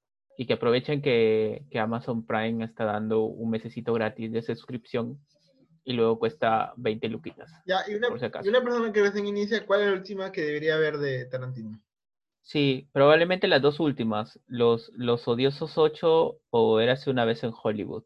Y 0.42 0.48
que 0.48 0.54
aprovechen 0.54 1.04
que, 1.04 1.66
que 1.70 1.78
Amazon 1.78 2.26
Prime 2.26 2.66
está 2.66 2.84
dando 2.84 3.26
un 3.26 3.52
mesecito 3.52 3.94
gratis 3.94 4.32
de 4.32 4.42
suscripción 4.42 5.20
y 5.84 5.94
luego 5.94 6.18
cuesta 6.18 6.74
20 6.78 7.10
luquitas. 7.10 7.54
Ya, 7.68 7.82
y 7.88 7.94
una, 7.94 8.08
y 8.08 8.50
una 8.50 8.64
persona 8.64 8.92
que 8.92 9.04
recién 9.04 9.28
inicia, 9.28 9.64
¿cuál 9.68 9.82
es 9.82 9.88
la 9.90 9.94
última 9.94 10.32
que 10.32 10.42
debería 10.42 10.78
ver 10.78 10.98
de 10.98 11.26
Tarantino? 11.26 11.80
Sí, 12.42 12.90
probablemente 12.92 13.48
las 13.48 13.62
dos 13.62 13.80
últimas, 13.80 14.40
los, 14.48 14.92
los 14.96 15.28
odiosos 15.28 15.78
ocho 15.78 16.38
o 16.50 16.80
Érase 16.80 17.12
una 17.12 17.26
vez 17.26 17.44
en 17.44 17.54
Hollywood. 17.54 18.06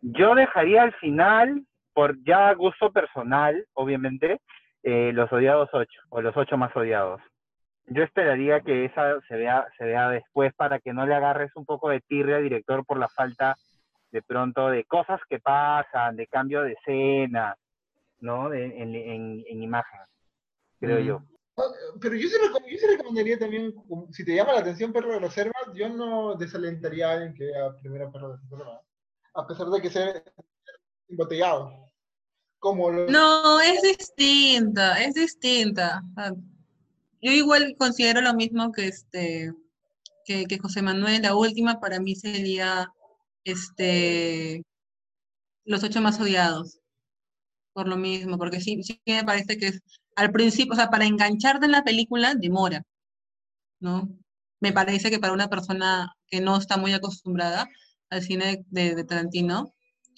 Yo 0.00 0.36
dejaría 0.36 0.84
al 0.84 0.94
final, 1.00 1.66
por 1.94 2.16
ya 2.22 2.54
gusto 2.54 2.92
personal, 2.92 3.66
obviamente, 3.72 4.40
eh, 4.84 5.10
los 5.12 5.32
odiados 5.32 5.68
ocho, 5.72 6.00
o 6.10 6.20
los 6.20 6.36
ocho 6.36 6.56
más 6.56 6.76
odiados. 6.76 7.20
Yo 7.90 8.02
esperaría 8.02 8.60
que 8.60 8.84
esa 8.84 9.20
se 9.28 9.36
vea, 9.36 9.66
se 9.78 9.84
vea 9.84 10.10
después 10.10 10.52
para 10.54 10.78
que 10.78 10.92
no 10.92 11.06
le 11.06 11.14
agarres 11.14 11.50
un 11.56 11.64
poco 11.64 11.88
de 11.88 12.00
tirre 12.00 12.36
al 12.36 12.42
director 12.42 12.84
por 12.84 12.98
la 12.98 13.08
falta 13.08 13.56
de 14.10 14.22
pronto 14.22 14.68
de 14.68 14.84
cosas 14.84 15.20
que 15.28 15.38
pasan, 15.38 16.16
de 16.16 16.26
cambio 16.26 16.62
de 16.62 16.72
escena, 16.72 17.56
¿no? 18.20 18.52
en, 18.52 18.94
en, 18.94 19.62
imagen, 19.62 20.00
creo 20.80 21.00
yo. 21.00 21.22
Pero 22.00 22.14
yo 22.14 22.28
sí, 22.28 22.86
recomendaría 22.86 23.38
también, 23.38 23.74
si 24.12 24.24
te 24.24 24.34
llama 24.34 24.52
la 24.52 24.60
atención 24.60 24.92
Perro 24.92 25.12
de 25.12 25.18
Reserva, 25.20 25.58
yo 25.74 25.88
no 25.88 26.36
desalentaría 26.36 27.08
a 27.08 27.12
alguien 27.14 27.34
que 27.34 27.46
vea 27.46 27.74
primero 27.80 28.12
Perro 28.12 28.30
de 28.30 28.36
Reserva, 28.42 28.80
a 29.34 29.46
pesar 29.46 29.66
de 29.66 29.80
que 29.80 29.90
sea 29.90 30.22
embotellado. 31.08 31.70
Como 32.60 32.90
No, 32.90 33.60
es 33.60 33.82
distinta, 33.82 35.00
es 35.02 35.14
distinta. 35.14 36.02
Yo 37.20 37.32
igual 37.32 37.74
considero 37.78 38.20
lo 38.20 38.34
mismo 38.34 38.72
que 38.72 38.86
este 38.86 39.52
que, 40.24 40.58
José 40.58 40.82
Manuel, 40.82 41.22
la 41.22 41.34
última 41.34 41.80
para 41.80 42.00
mí 42.00 42.14
sería 42.14 42.92
este 43.44 44.62
los 45.64 45.82
ocho 45.82 46.00
más 46.00 46.20
odiados. 46.20 46.80
Por 47.72 47.88
lo 47.88 47.96
mismo, 47.96 48.36
porque 48.38 48.60
sí, 48.60 48.82
sí 48.82 49.00
me 49.06 49.24
parece 49.24 49.56
que 49.56 49.68
es 49.68 49.82
al 50.16 50.32
principio, 50.32 50.72
o 50.72 50.76
sea, 50.76 50.90
para 50.90 51.06
engancharte 51.06 51.66
en 51.66 51.72
la 51.72 51.84
película 51.84 52.34
demora, 52.34 52.82
¿no? 53.80 54.08
Me 54.60 54.72
parece 54.72 55.10
que 55.10 55.20
para 55.20 55.32
una 55.32 55.48
persona 55.48 56.12
que 56.26 56.40
no 56.40 56.56
está 56.56 56.76
muy 56.76 56.92
acostumbrada 56.92 57.68
al 58.10 58.22
cine 58.22 58.64
de, 58.70 59.04
Tarantino, 59.04 59.74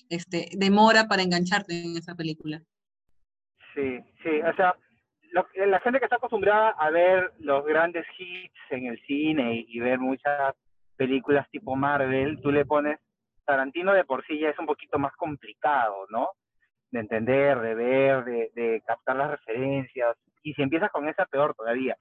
este, 0.09 0.49
demora 0.57 1.07
para 1.07 1.23
engancharte 1.23 1.83
en 1.83 1.97
esa 1.99 2.15
película. 2.15 2.63
Sí, 3.75 3.99
sí, 4.23 4.41
o 4.41 4.57
sea, 4.57 4.75
la 5.33 5.81
gente 5.81 5.99
que 5.99 6.05
está 6.07 6.17
acostumbrada 6.17 6.71
a 6.71 6.91
ver 6.91 7.33
los 7.39 7.65
grandes 7.65 8.07
hits 8.19 8.55
en 8.71 8.87
el 8.87 9.01
cine 9.07 9.65
y, 9.67 9.79
ver 9.81 9.99
muchas 9.99 10.55
películas 10.97 11.49
tipo 11.51 11.77
Marvel, 11.77 12.41
tú 12.43 12.51
le 12.51 12.65
pones 12.65 12.99
Tarantino 13.45 13.93
de 13.93 14.05
por 14.05 14.25
sí 14.27 14.39
ya 14.39 14.51
es 14.51 14.59
un 14.59 14.67
poquito 14.67 14.99
más 14.99 15.15
complicado, 15.17 16.07
¿no? 16.11 16.29
de 16.91 17.01
entender, 17.01 17.61
de 17.61 17.75
ver, 17.75 18.25
de, 18.25 18.83
captar 18.85 19.17
las 19.17 19.31
referencias. 19.31 20.17
Y 20.43 20.55
si 20.55 20.63
empiezas 20.63 20.91
con 20.91 21.09
esa, 21.09 21.27
peor 21.27 21.55
todavía. 21.55 21.97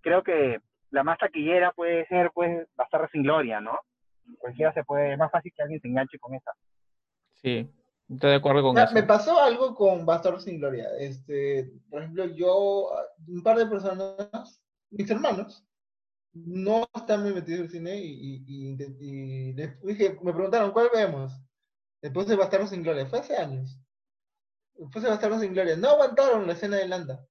Creo 0.00 0.22
que 0.22 0.60
la 0.90 1.02
más 1.02 1.18
taquillera 1.18 1.72
puede 1.72 2.06
ser, 2.06 2.30
pues, 2.32 2.68
Bastardo 2.76 3.08
sin 3.08 3.22
Gloria, 3.22 3.60
¿no? 3.60 3.78
Cualquiera 4.38 4.72
se 4.72 4.84
puede, 4.84 5.12
es 5.12 5.18
más 5.18 5.30
fácil 5.30 5.52
que 5.54 5.62
alguien 5.62 5.80
se 5.80 5.88
enganche 5.88 6.18
con 6.18 6.34
esa. 6.34 6.52
Sí, 7.34 7.70
estoy 8.08 8.30
de 8.30 8.36
acuerdo 8.36 8.62
con 8.62 8.78
eso. 8.78 8.94
Me 8.94 9.02
pasó 9.02 9.40
algo 9.40 9.74
con 9.74 10.04
Bastardo 10.04 10.40
sin 10.40 10.58
Gloria. 10.58 10.88
Este, 10.98 11.72
por 11.90 12.02
ejemplo, 12.02 12.26
yo, 12.26 12.90
un 13.28 13.42
par 13.42 13.58
de 13.58 13.66
personas, 13.66 14.60
mis 14.90 15.10
hermanos, 15.10 15.64
no 16.32 16.88
está 16.94 17.16
muy 17.16 17.32
metido 17.32 17.58
en 17.58 17.64
el 17.64 17.70
cine 17.70 17.96
y, 17.96 18.44
y, 18.46 18.76
y, 19.00 19.52
dije, 19.52 20.18
me 20.22 20.32
preguntaron, 20.32 20.72
¿cuál 20.72 20.90
vemos? 20.92 21.32
Después 22.02 22.26
de 22.26 22.36
Bastardos 22.36 22.70
sin 22.70 22.82
Gloria, 22.82 23.06
fue 23.06 23.20
hace 23.20 23.36
años. 23.36 23.78
Después 24.74 25.04
de 25.04 25.10
Bastardos 25.10 25.40
sin 25.40 25.52
Gloria, 25.52 25.76
no 25.76 25.90
aguantaron 25.90 26.46
la 26.46 26.54
escena 26.54 26.76
de 26.76 26.88
Landa. 26.88 27.24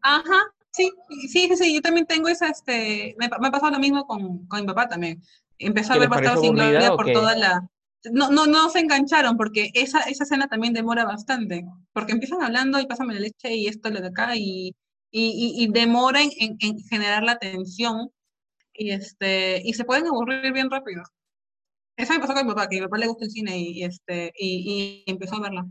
Ajá, 0.00 0.54
sí, 0.70 0.92
sí, 1.28 1.56
sí, 1.56 1.74
yo 1.74 1.82
también 1.82 2.06
tengo 2.06 2.28
esa, 2.28 2.48
este, 2.48 3.14
me, 3.18 3.28
me 3.40 3.48
ha 3.48 3.50
pasado 3.50 3.72
lo 3.72 3.78
mismo 3.78 4.06
con, 4.06 4.46
con 4.46 4.60
mi 4.60 4.66
papá 4.66 4.88
también. 4.88 5.22
Empezó 5.58 5.92
a 5.92 5.98
ver 5.98 6.08
Bastardos 6.08 6.42
sin 6.42 6.54
Gloria 6.54 6.94
por 6.94 7.12
toda 7.12 7.36
la... 7.36 7.68
No, 8.10 8.30
no, 8.30 8.46
no 8.46 8.68
se 8.70 8.80
engancharon 8.80 9.36
porque 9.36 9.70
esa, 9.74 10.00
esa 10.00 10.24
escena 10.24 10.48
también 10.48 10.72
demora 10.72 11.04
bastante, 11.04 11.64
porque 11.92 12.12
empiezan 12.12 12.42
hablando 12.42 12.80
y 12.80 12.86
pásame 12.86 13.14
la 13.14 13.20
leche 13.20 13.54
y 13.54 13.68
esto, 13.68 13.90
lo 13.90 14.00
de 14.00 14.08
acá, 14.08 14.36
y, 14.36 14.74
y, 15.10 15.54
y, 15.64 15.68
demora 15.68 16.20
en, 16.22 16.56
en, 16.58 16.78
generar 16.90 17.22
la 17.22 17.38
tensión 17.38 18.10
y, 18.72 18.90
este, 18.90 19.62
y 19.64 19.74
se 19.74 19.84
pueden 19.84 20.06
aburrir 20.06 20.52
bien 20.52 20.70
rápido. 20.70 21.02
Eso 21.96 22.14
me 22.14 22.20
pasó 22.20 22.34
con 22.34 22.46
mi 22.46 22.52
papá, 22.52 22.68
que 22.68 22.78
a 22.78 22.80
mi 22.80 22.86
papá 22.86 22.98
le 22.98 23.06
gusta 23.06 23.24
el 23.26 23.30
cine 23.30 23.58
y, 23.58 23.84
este, 23.84 24.32
y, 24.36 25.04
y 25.06 25.10
empezó 25.10 25.36
a 25.36 25.40
verla. 25.42 25.66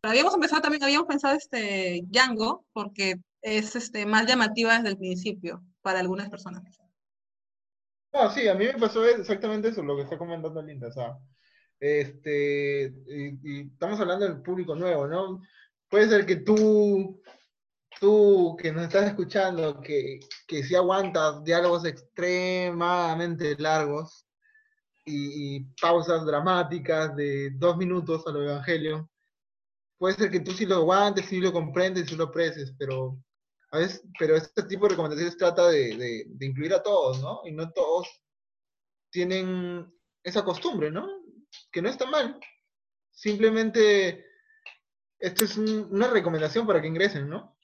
Pero 0.00 0.10
habíamos 0.10 0.34
empezado 0.34 0.62
también, 0.62 0.82
habíamos 0.82 1.06
pensado 1.06 1.36
este 1.36 2.02
Django, 2.06 2.64
porque 2.72 3.16
es 3.42 3.76
este, 3.76 4.06
más 4.06 4.26
llamativa 4.26 4.76
desde 4.76 4.88
el 4.90 4.98
principio 4.98 5.62
para 5.82 6.00
algunas 6.00 6.28
personas. 6.28 6.62
No, 8.12 8.30
sí, 8.30 8.48
a 8.48 8.54
mí 8.54 8.64
me 8.64 8.78
pasó 8.78 9.04
exactamente 9.04 9.68
eso, 9.68 9.82
lo 9.82 9.94
que 9.94 10.02
está 10.02 10.18
comentando 10.18 10.62
Linda. 10.62 10.88
O 10.88 10.92
sea, 10.92 11.18
este, 11.80 12.94
y, 13.06 13.60
estamos 13.72 14.00
hablando 14.00 14.26
del 14.26 14.42
público 14.42 14.74
nuevo, 14.74 15.06
¿no? 15.06 15.42
Puede 15.88 16.08
ser 16.08 16.26
que 16.26 16.36
tú, 16.36 17.22
tú 18.00 18.56
que 18.60 18.72
nos 18.72 18.84
estás 18.84 19.08
escuchando, 19.08 19.80
que, 19.80 20.20
que 20.46 20.62
sí 20.62 20.74
aguantas 20.74 21.44
diálogos 21.44 21.84
extremadamente 21.84 23.56
largos 23.58 24.26
y, 25.04 25.56
y 25.56 25.60
pausas 25.80 26.26
dramáticas 26.26 27.14
de 27.16 27.50
dos 27.50 27.76
minutos 27.76 28.26
a 28.26 28.30
lo 28.32 28.42
Evangelio, 28.42 29.08
puede 29.98 30.14
ser 30.14 30.30
que 30.30 30.40
tú 30.40 30.52
sí 30.52 30.66
lo 30.66 30.76
aguantes, 30.76 31.26
sí 31.26 31.40
lo 31.40 31.52
comprendes, 31.52 32.08
sí 32.08 32.16
lo 32.16 32.24
aprecies, 32.24 32.74
pero 32.78 33.18
a 33.72 33.78
veces, 33.78 34.02
pero 34.18 34.36
este 34.36 34.62
tipo 34.64 34.84
de 34.84 34.90
recomendaciones 34.90 35.36
trata 35.36 35.68
de, 35.68 36.24
de, 36.26 36.46
incluir 36.46 36.72
a 36.72 36.82
todos, 36.82 37.20
¿no? 37.20 37.40
Y 37.44 37.52
no 37.52 37.70
todos 37.72 38.08
tienen 39.10 39.92
esa 40.22 40.44
costumbre, 40.44 40.90
¿no? 40.90 41.08
Que 41.70 41.82
no 41.82 41.88
está 41.88 42.06
mal. 42.06 42.38
Simplemente, 43.10 44.26
esto 45.18 45.44
es 45.44 45.56
una 45.56 46.08
recomendación 46.08 46.66
para 46.66 46.80
que 46.80 46.88
ingresen, 46.88 47.28
¿no? 47.28 47.56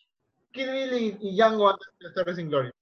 Kill 0.53 0.71
Bill 0.71 1.19
y, 1.21 1.37
Django 1.37 1.71
antes 1.71 1.89
de 2.01 2.09
estar 2.09 2.35
sin 2.35 2.49
gloria. 2.49 2.73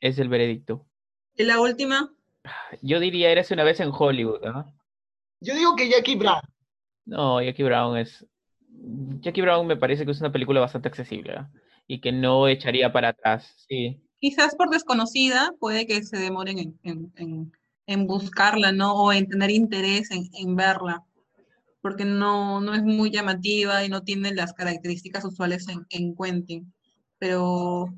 Es 0.00 0.18
el 0.18 0.28
veredicto. 0.28 0.86
¿Y 1.34 1.44
la 1.44 1.60
última? 1.60 2.12
Yo 2.82 3.00
diría, 3.00 3.30
eres 3.30 3.50
una 3.50 3.64
vez 3.64 3.80
en 3.80 3.90
Hollywood, 3.92 4.40
¿no? 4.42 4.74
Yo 5.40 5.54
digo 5.54 5.76
que 5.76 5.88
Jackie 5.88 6.16
Brown. 6.16 6.40
No, 7.04 7.40
Jackie 7.40 7.62
Brown 7.62 7.96
es 7.96 8.26
Jackie 9.20 9.42
Brown 9.42 9.66
me 9.66 9.76
parece 9.76 10.04
que 10.04 10.12
es 10.12 10.20
una 10.20 10.32
película 10.32 10.60
bastante 10.60 10.88
accesible 10.88 11.46
y 11.86 12.00
que 12.00 12.12
no 12.12 12.48
echaría 12.48 12.92
para 12.92 13.08
atrás, 13.08 13.66
sí. 13.68 14.00
Quizás 14.20 14.54
por 14.56 14.68
desconocida 14.68 15.52
puede 15.58 15.86
que 15.86 16.02
se 16.02 16.18
demoren 16.18 16.76
en, 16.82 17.52
buscarla, 17.96 18.72
¿no? 18.72 18.94
O 18.94 19.12
en 19.12 19.28
tener 19.28 19.50
interés 19.50 20.10
en, 20.10 20.56
verla, 20.56 21.04
porque 21.80 22.04
no, 22.04 22.60
no 22.60 22.74
es 22.74 22.82
muy 22.82 23.10
llamativa 23.10 23.84
y 23.84 23.88
no 23.88 24.02
tiene 24.02 24.34
las 24.34 24.52
características 24.52 25.24
usuales 25.24 25.66
en, 25.90 26.14
Quentin. 26.16 26.72
Pero... 27.18 27.94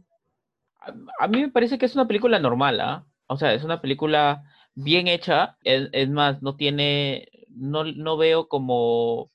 A, 1.18 1.28
mí 1.28 1.42
me 1.42 1.50
parece 1.50 1.78
que 1.78 1.86
es 1.86 1.94
una 1.94 2.06
película 2.06 2.38
normal, 2.38 2.80
¿ah? 2.80 3.06
O 3.26 3.36
sea, 3.36 3.52
es 3.52 3.64
una 3.64 3.80
película 3.80 4.42
bien 4.74 5.08
hecha, 5.08 5.56
es, 5.62 5.88
es 5.92 6.08
más, 6.08 6.42
no 6.42 6.56
tiene, 6.56 7.28
no, 7.48 7.84
no 7.84 8.16
veo 8.16 8.48
como 8.48 9.30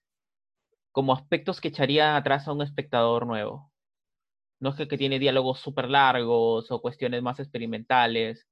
como 0.96 1.12
aspectos 1.12 1.60
que 1.60 1.68
echaría 1.68 2.16
atrás 2.16 2.48
a 2.48 2.54
un 2.54 2.62
espectador 2.62 3.28
nuevo. 3.28 3.70
No 4.62 4.70
es 4.70 4.78
que, 4.78 4.98
tiene 4.98 5.20
diálogos 5.20 5.60
súper 5.60 5.90
largos 5.90 6.72
o 6.72 6.82
cuestiones 6.82 7.22
más 7.22 7.38
experimentales 7.38 8.48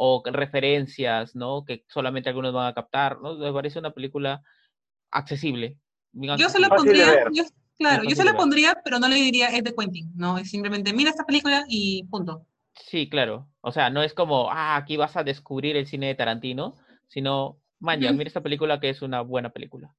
o 0.00 0.22
referencias, 0.24 1.34
¿no? 1.34 1.64
Que 1.64 1.84
solamente 1.88 2.28
algunos 2.28 2.54
van 2.54 2.68
a 2.68 2.74
captar, 2.74 3.20
¿no? 3.20 3.34
Me 3.34 3.52
parece 3.52 3.80
una 3.80 3.90
película 3.90 4.42
accesible. 5.10 5.76
Yo 6.12 6.48
se 6.48 6.60
la 6.60 6.68
pondría, 6.68 7.24
claro, 7.78 8.04
yo 8.04 8.14
se 8.14 8.24
la 8.24 8.36
pondría, 8.36 8.80
pero 8.84 8.98
no 8.98 9.08
le 9.08 9.16
diría 9.16 9.48
es 9.48 9.64
de 9.64 9.74
Quentin, 9.74 10.12
¿no? 10.14 10.38
Es 10.38 10.50
simplemente 10.50 10.92
mira 10.92 11.10
esta 11.10 11.24
película 11.24 11.64
y 11.68 12.04
punto. 12.04 12.46
Sí, 12.74 13.08
claro. 13.08 13.48
O 13.60 13.72
sea, 13.72 13.90
no 13.90 14.02
es 14.02 14.14
como, 14.14 14.50
ah, 14.50 14.76
aquí 14.76 14.96
vas 14.96 15.16
a 15.16 15.24
descubrir 15.24 15.76
el 15.76 15.86
cine 15.86 16.06
de 16.06 16.14
Tarantino, 16.14 16.76
sino, 17.08 17.58
man, 17.80 17.98
mira 17.98 18.28
esta 18.28 18.42
película 18.42 18.78
que 18.78 18.90
es 18.90 19.02
una 19.02 19.22
buena 19.22 19.50
película. 19.50 19.94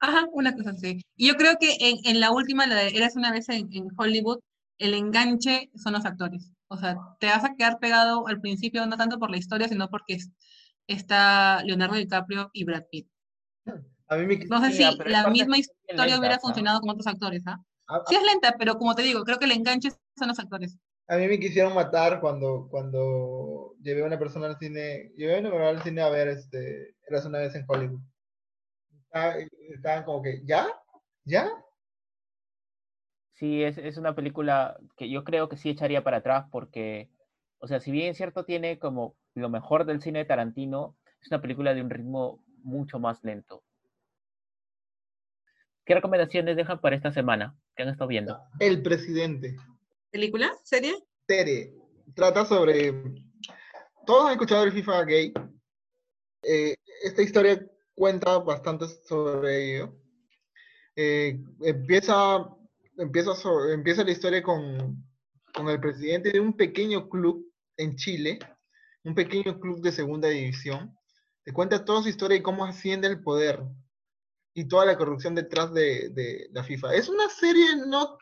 Ajá, 0.00 0.26
una 0.32 0.54
cosa 0.54 0.70
así. 0.70 1.02
Y 1.16 1.28
yo 1.28 1.34
creo 1.34 1.56
que 1.60 1.76
en, 1.78 1.98
en 2.04 2.20
la 2.20 2.32
última, 2.32 2.66
la 2.66 2.76
de 2.76 2.88
Eras 2.88 3.16
una 3.16 3.30
vez 3.30 3.48
en, 3.50 3.68
Hollywood, 3.96 4.40
el 4.78 4.94
enganche 4.94 5.70
son 5.76 5.92
los 5.92 6.04
actores. 6.04 6.50
O 6.72 6.76
sea, 6.76 6.96
te 7.20 7.26
vas 7.26 7.44
a 7.44 7.54
quedar 7.54 7.78
pegado 7.78 8.26
al 8.26 8.40
principio, 8.40 8.84
no 8.86 8.96
tanto 8.96 9.18
por 9.18 9.30
la 9.30 9.36
historia, 9.36 9.68
sino 9.68 9.88
porque 9.88 10.18
está 10.86 11.62
Leonardo 11.64 11.96
DiCaprio 11.96 12.50
y 12.52 12.64
Brad 12.64 12.84
Pitt. 12.90 13.08
no 13.66 14.60
sé 14.60 14.72
si 14.72 14.84
la 15.06 15.28
misma 15.30 15.58
historia 15.58 16.18
hubiera 16.18 16.38
funcionado 16.38 16.80
con 16.80 16.90
otros 16.90 17.06
actores, 17.06 17.42
¿ah? 17.46 17.58
Sí 18.08 18.14
es 18.14 18.22
lenta, 18.22 18.56
pero 18.58 18.76
como 18.76 18.94
te 18.94 19.02
digo, 19.02 19.22
creo 19.22 19.38
que 19.38 19.44
el 19.44 19.52
enganche 19.52 19.90
son 20.16 20.28
los 20.28 20.38
actores. 20.38 20.78
A 21.08 21.16
mí 21.16 21.26
me 21.26 21.38
quisieron 21.38 21.74
matar 21.74 22.20
cuando, 22.20 22.68
cuando 22.70 23.74
llevé 23.82 24.02
a 24.02 24.06
una 24.06 24.18
persona 24.18 24.46
al 24.46 24.58
cine, 24.58 25.12
llevé 25.14 25.36
a 25.36 25.40
una 25.40 25.50
persona 25.50 25.68
al 25.68 25.82
cine 25.82 26.00
a 26.00 26.08
ver 26.08 26.28
este, 26.28 26.96
Eras 27.06 27.26
una 27.26 27.38
vez 27.38 27.54
en 27.54 27.64
Hollywood 27.68 28.00
estaban 29.74 30.04
como 30.04 30.22
que, 30.22 30.42
¿ya? 30.44 30.66
¿Ya? 31.24 31.48
Sí, 33.34 33.62
es, 33.62 33.78
es, 33.78 33.96
una 33.96 34.14
película 34.14 34.78
que 34.96 35.08
yo 35.08 35.24
creo 35.24 35.48
que 35.48 35.56
sí 35.56 35.70
echaría 35.70 36.04
para 36.04 36.18
atrás 36.18 36.46
porque, 36.50 37.10
o 37.58 37.66
sea, 37.66 37.80
si 37.80 37.90
bien 37.90 38.10
es 38.10 38.16
cierto 38.16 38.44
tiene 38.44 38.78
como 38.78 39.16
lo 39.34 39.48
mejor 39.48 39.84
del 39.84 40.02
cine 40.02 40.20
de 40.20 40.24
Tarantino, 40.26 40.96
es 41.20 41.28
una 41.30 41.40
película 41.40 41.74
de 41.74 41.82
un 41.82 41.90
ritmo 41.90 42.44
mucho 42.62 42.98
más 42.98 43.22
lento. 43.24 43.62
¿Qué 45.84 45.94
recomendaciones 45.94 46.56
dejan 46.56 46.80
para 46.80 46.96
esta 46.96 47.12
semana? 47.12 47.56
¿Qué 47.74 47.82
han 47.82 47.88
estado 47.88 48.08
viendo? 48.08 48.38
El 48.60 48.82
presidente. 48.82 49.56
¿Película? 50.10 50.52
¿Serie? 50.62 50.94
Serie. 51.26 51.74
Trata 52.14 52.44
sobre... 52.44 52.92
Todos 54.06 54.26
han 54.26 54.32
escuchado 54.32 54.64
el 54.64 54.72
FIFA 54.72 55.04
gay. 55.04 55.32
Eh, 56.42 56.74
esta 57.04 57.22
historia 57.22 57.64
cuenta 57.94 58.38
bastante 58.38 58.86
sobre 58.86 59.76
ello. 59.76 59.96
Eh, 60.96 61.40
empieza, 61.62 62.48
empieza, 62.96 63.32
empieza 63.72 64.04
la 64.04 64.10
historia 64.10 64.42
con, 64.42 65.04
con 65.54 65.68
el 65.68 65.80
presidente 65.80 66.30
de 66.30 66.40
un 66.40 66.56
pequeño 66.56 67.08
club 67.08 67.50
en 67.76 67.96
Chile, 67.96 68.38
un 69.04 69.14
pequeño 69.14 69.58
club 69.60 69.80
de 69.80 69.92
segunda 69.92 70.28
división. 70.28 70.96
Te 71.44 71.52
cuenta 71.52 71.84
toda 71.84 72.02
su 72.02 72.08
historia 72.08 72.36
y 72.36 72.42
cómo 72.42 72.64
asciende 72.64 73.08
el 73.08 73.22
poder 73.22 73.62
y 74.54 74.68
toda 74.68 74.84
la 74.84 74.96
corrupción 74.96 75.34
detrás 75.34 75.72
de, 75.72 76.10
de, 76.10 76.48
la 76.52 76.62
FIFA. 76.62 76.94
Es 76.94 77.08
una 77.08 77.28
serie, 77.28 77.76
no, 77.86 78.18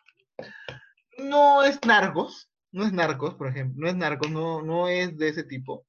no 1.18 1.62
es 1.64 1.78
Narcos, 1.84 2.50
no 2.72 2.84
es 2.84 2.92
Narcos, 2.92 3.34
por 3.34 3.48
ejemplo, 3.48 3.82
no 3.82 3.88
es 3.88 3.96
Narcos, 3.96 4.30
no, 4.30 4.62
no 4.62 4.88
es 4.88 5.16
de 5.18 5.28
ese 5.28 5.42
tipo. 5.42 5.86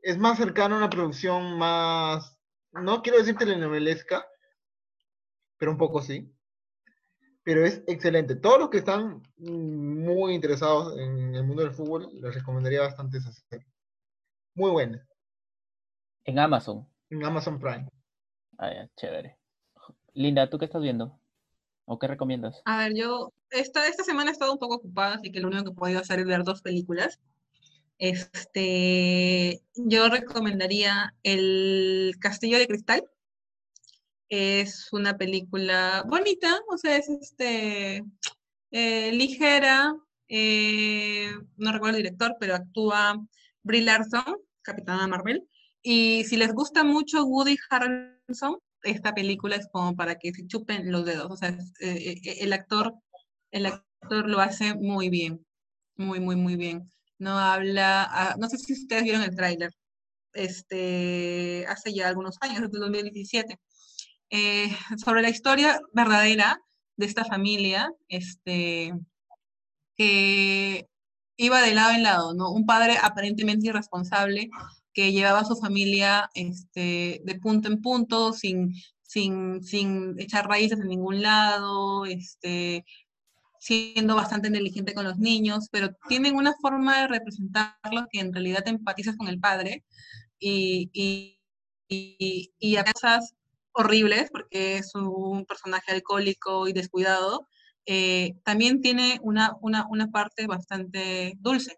Es 0.00 0.16
más 0.16 0.38
cercano 0.38 0.74
a 0.74 0.78
una 0.78 0.90
producción 0.90 1.58
más 1.58 2.36
no 2.72 3.02
quiero 3.02 3.18
decir 3.18 3.36
telenovelesca, 3.36 4.26
pero 5.58 5.72
un 5.72 5.78
poco 5.78 6.00
sí. 6.00 6.34
Pero 7.44 7.64
es 7.64 7.82
excelente. 7.86 8.36
Todos 8.36 8.58
los 8.58 8.70
que 8.70 8.78
están 8.78 9.22
muy 9.36 10.34
interesados 10.34 10.98
en 10.98 11.34
el 11.34 11.44
mundo 11.44 11.62
del 11.62 11.72
fútbol, 11.72 12.08
les 12.20 12.34
recomendaría 12.34 12.82
bastante 12.82 13.18
esa 13.18 13.32
serie. 13.32 13.66
Muy 14.54 14.70
buena. 14.70 15.06
En 16.24 16.38
Amazon. 16.38 16.88
En 17.10 17.24
Amazon 17.24 17.58
Prime. 17.58 17.88
Ah, 18.58 18.72
ya, 18.72 18.88
chévere. 18.96 19.38
Linda, 20.14 20.48
¿tú 20.48 20.58
qué 20.58 20.66
estás 20.66 20.82
viendo? 20.82 21.18
¿O 21.84 21.98
qué 21.98 22.06
recomiendas? 22.06 22.62
A 22.64 22.78
ver, 22.78 22.94
yo 22.94 23.32
esta, 23.50 23.88
esta 23.88 24.04
semana 24.04 24.30
he 24.30 24.32
estado 24.32 24.52
un 24.52 24.58
poco 24.58 24.76
ocupada, 24.76 25.14
así 25.14 25.32
que 25.32 25.40
lo 25.40 25.48
único 25.48 25.64
que 25.64 25.70
he 25.70 25.74
podido 25.74 26.00
hacer 26.00 26.20
es 26.20 26.26
ver 26.26 26.44
dos 26.44 26.62
películas. 26.62 27.18
Este, 27.98 29.62
yo 29.74 30.08
recomendaría 30.08 31.14
El 31.22 32.14
Castillo 32.20 32.58
de 32.58 32.66
Cristal. 32.66 33.04
Es 34.34 34.90
una 34.92 35.18
película 35.18 36.04
bonita, 36.08 36.58
o 36.72 36.78
sea, 36.78 36.96
es 36.96 37.06
este, 37.10 38.02
eh, 38.70 39.12
ligera. 39.12 39.94
Eh, 40.26 41.30
no 41.58 41.70
recuerdo 41.70 41.98
el 41.98 42.04
director, 42.04 42.36
pero 42.40 42.54
actúa 42.54 43.22
Brie 43.62 43.82
Larson, 43.82 44.38
Capitana 44.62 45.06
Marvel. 45.06 45.46
Y 45.82 46.24
si 46.24 46.38
les 46.38 46.54
gusta 46.54 46.82
mucho 46.82 47.26
Woody 47.26 47.58
Harrelson, 47.68 48.58
esta 48.82 49.12
película 49.12 49.56
es 49.56 49.68
como 49.70 49.94
para 49.96 50.14
que 50.14 50.32
se 50.32 50.46
chupen 50.46 50.90
los 50.90 51.04
dedos. 51.04 51.30
O 51.30 51.36
sea, 51.36 51.54
eh, 51.80 52.16
el 52.40 52.54
actor, 52.54 52.94
el 53.50 53.66
actor 53.66 54.28
lo 54.30 54.40
hace 54.40 54.74
muy 54.74 55.10
bien, 55.10 55.44
muy, 55.96 56.20
muy, 56.20 56.36
muy 56.36 56.56
bien 56.56 56.90
no 57.18 57.38
habla, 57.38 58.04
ah, 58.10 58.34
no 58.38 58.48
sé 58.48 58.58
si 58.58 58.72
ustedes 58.72 59.04
vieron 59.04 59.22
el 59.22 59.36
tráiler, 59.36 59.70
este, 60.34 61.64
hace 61.68 61.94
ya 61.94 62.08
algunos 62.08 62.36
años, 62.40 62.62
desde 62.62 62.78
2017, 62.80 63.60
eh, 64.32 64.74
sobre 64.96 65.20
la 65.20 65.28
historia 65.28 65.78
verdadera 65.92 66.58
de 66.96 67.06
esta 67.06 67.24
familia, 67.24 67.92
este, 68.08 68.94
que 69.94 70.88
iba 71.36 71.60
de 71.60 71.74
lado 71.74 71.92
en 71.92 72.02
lado, 72.02 72.34
¿no? 72.34 72.50
Un 72.50 72.64
padre 72.64 72.96
aparentemente 73.02 73.66
irresponsable 73.66 74.48
que 74.94 75.12
llevaba 75.12 75.40
a 75.40 75.44
su 75.44 75.56
familia 75.56 76.30
este, 76.34 77.20
de 77.24 77.38
punto 77.40 77.68
en 77.68 77.82
punto, 77.82 78.32
sin, 78.32 78.72
sin, 79.02 79.62
sin 79.62 80.18
echar 80.18 80.48
raíces 80.48 80.80
en 80.80 80.88
ningún 80.88 81.20
lado, 81.20 82.06
este, 82.06 82.86
siendo 83.60 84.16
bastante 84.16 84.48
negligente 84.48 84.94
con 84.94 85.04
los 85.04 85.18
niños, 85.18 85.68
pero 85.70 85.94
tienen 86.08 86.36
una 86.36 86.54
forma 86.62 87.02
de 87.02 87.08
representarlo 87.08 88.06
que 88.10 88.20
en 88.20 88.32
realidad 88.32 88.66
empatizas 88.66 89.16
con 89.16 89.28
el 89.28 89.40
padre 89.40 89.84
y, 90.38 90.90
y, 90.94 91.38
y, 92.58 92.76
a 92.76 92.84
cosas 92.84 93.34
horribles, 93.72 94.30
porque 94.30 94.76
es 94.78 94.94
un 94.94 95.44
personaje 95.46 95.92
alcohólico 95.92 96.68
y 96.68 96.72
descuidado, 96.72 97.48
eh, 97.86 98.34
también 98.44 98.80
tiene 98.80 99.18
una, 99.22 99.56
una, 99.60 99.86
una 99.88 100.10
parte 100.10 100.46
bastante 100.46 101.34
dulce. 101.38 101.76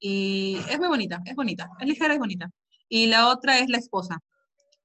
Y 0.00 0.58
es 0.70 0.78
muy 0.78 0.88
bonita, 0.88 1.20
es 1.24 1.34
bonita, 1.34 1.68
es 1.80 1.88
ligera 1.88 2.14
y 2.14 2.18
bonita. 2.18 2.50
Y 2.88 3.06
la 3.06 3.28
otra 3.28 3.58
es 3.58 3.68
La 3.68 3.78
esposa. 3.78 4.18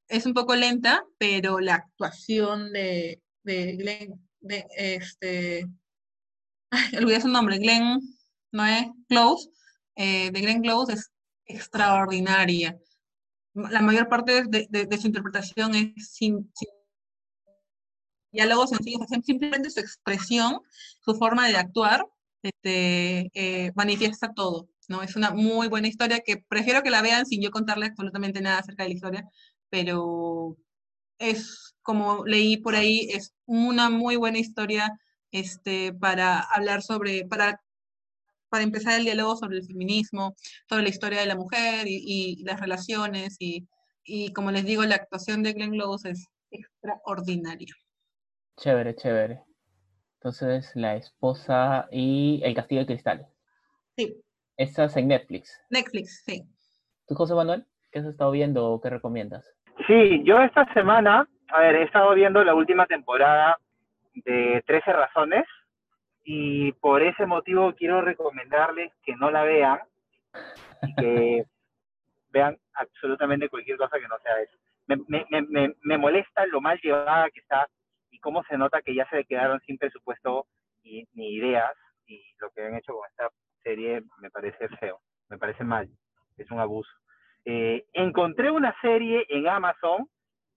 Es 0.07 0.25
un 0.25 0.33
poco 0.33 0.55
lenta, 0.55 1.03
pero 1.17 1.59
la 1.59 1.75
actuación 1.75 2.71
de, 2.73 3.21
de 3.43 3.75
Glenn, 3.77 4.29
de 4.41 4.65
este, 4.77 5.65
olvidé 6.97 7.21
su 7.21 7.29
nombre, 7.29 7.57
Glenn, 7.57 7.99
¿no 8.51 8.65
es? 8.65 8.85
Close, 9.07 9.49
eh, 9.95 10.31
de 10.31 10.41
Glenn 10.41 10.61
Close 10.61 10.93
es 10.93 11.11
extraordinaria. 11.45 12.77
La 13.53 13.81
mayor 13.81 14.09
parte 14.09 14.43
de, 14.43 14.97
su 14.97 15.07
interpretación 15.07 15.75
es 15.75 16.09
sin, 16.09 16.51
diálogos 18.31 18.71
sencillos, 18.71 19.07
simplemente 19.23 19.69
su 19.69 19.79
expresión, 19.79 20.59
su 21.01 21.15
forma 21.15 21.47
de 21.47 21.57
actuar, 21.57 22.05
este, 22.41 23.29
eh, 23.33 23.71
manifiesta 23.75 24.33
todo. 24.33 24.69
¿no? 24.89 25.03
Es 25.03 25.15
una 25.15 25.31
muy 25.31 25.67
buena 25.67 25.87
historia 25.87 26.19
que 26.19 26.37
prefiero 26.37 26.83
que 26.83 26.89
la 26.89 27.01
vean 27.01 27.25
sin 27.25 27.41
yo 27.41 27.51
contarles 27.51 27.91
absolutamente 27.91 28.41
nada 28.41 28.59
acerca 28.59 28.83
de 28.83 28.89
la 28.89 28.95
historia, 28.95 29.29
pero 29.69 30.57
es, 31.19 31.75
como 31.81 32.25
leí 32.25 32.57
por 32.57 32.75
ahí, 32.75 33.07
es 33.11 33.33
una 33.45 33.89
muy 33.89 34.15
buena 34.15 34.39
historia 34.39 34.99
este, 35.31 35.93
para 35.93 36.39
hablar 36.39 36.81
sobre, 36.81 37.25
para, 37.25 37.61
para 38.53 38.65
empezar 38.65 38.99
el 38.99 39.05
diálogo 39.05 39.35
sobre 39.35 39.57
el 39.57 39.65
feminismo, 39.65 40.35
sobre 40.69 40.83
la 40.83 40.89
historia 40.89 41.21
de 41.21 41.25
la 41.25 41.35
mujer 41.35 41.87
y, 41.87 42.43
las 42.45 42.59
relaciones 42.59 43.35
y, 43.39 43.67
y, 44.03 44.31
como 44.31 44.51
les 44.51 44.63
digo, 44.63 44.83
la 44.83 44.93
actuación 44.93 45.41
de 45.41 45.53
Glenn 45.53 45.71
Close 45.71 46.11
es 46.11 46.27
extraordinaria. 46.51 47.73
Chévere, 48.57 48.93
chévere. 48.93 49.41
Entonces, 50.19 50.71
la 50.75 50.95
esposa 50.97 51.87
y 51.91 52.41
el 52.43 52.53
castillo 52.53 52.81
de 52.81 52.85
cristal. 52.85 53.27
Sí. 53.97 54.21
Estás 54.55 54.95
en 54.97 55.07
Netflix. 55.07 55.59
Netflix, 55.71 56.21
sí. 56.23 56.43
¿Tú, 57.07 57.15
José 57.15 57.33
Manuel? 57.33 57.65
¿Qué 57.91 58.01
has 58.01 58.05
estado 58.05 58.29
viendo 58.29 58.69
o 58.69 58.79
qué 58.79 58.91
recomiendas? 58.91 59.51
Sí, 59.87 60.21
yo 60.25 60.39
esta 60.43 60.71
semana, 60.75 61.27
a 61.47 61.59
ver, 61.59 61.77
he 61.77 61.83
estado 61.85 62.13
viendo 62.13 62.43
la 62.43 62.53
última 62.53 62.85
temporada 62.85 63.57
de 64.13 64.63
13 64.67 64.93
razones 64.93 65.43
y 66.23 66.71
por 66.73 67.03
ese 67.03 67.25
motivo 67.25 67.73
quiero 67.75 68.01
recomendarles 68.01 68.91
que 69.03 69.15
no 69.15 69.29
la 69.31 69.43
vean 69.43 69.79
y 70.81 70.95
que 70.95 71.45
vean 72.29 72.57
absolutamente 72.73 73.49
cualquier 73.49 73.77
cosa 73.77 73.99
que 73.99 74.07
no 74.07 74.17
sea 74.19 74.39
eso. 74.41 74.57
Me, 74.87 74.97
me, 75.07 75.41
me, 75.47 75.75
me 75.81 75.97
molesta 75.97 76.45
lo 76.47 76.59
mal 76.59 76.79
llevada 76.81 77.29
que 77.29 77.39
está 77.39 77.67
y 78.11 78.19
cómo 78.19 78.43
se 78.43 78.57
nota 78.57 78.81
que 78.81 78.95
ya 78.95 79.07
se 79.09 79.23
quedaron 79.25 79.59
sin 79.61 79.77
presupuesto 79.77 80.47
y, 80.83 81.07
ni 81.13 81.33
ideas 81.35 81.71
y 82.05 82.21
lo 82.39 82.51
que 82.51 82.63
han 82.63 82.75
hecho 82.75 82.93
con 82.93 83.09
esta 83.09 83.29
serie 83.63 84.03
me 84.17 84.29
parece 84.29 84.67
feo, 84.79 84.99
me 85.29 85.37
parece 85.37 85.63
mal, 85.63 85.89
es 86.37 86.49
un 86.51 86.59
abuso. 86.59 86.91
Eh, 87.45 87.85
encontré 87.93 88.51
una 88.51 88.75
serie 88.81 89.25
en 89.29 89.47
Amazon, 89.47 90.07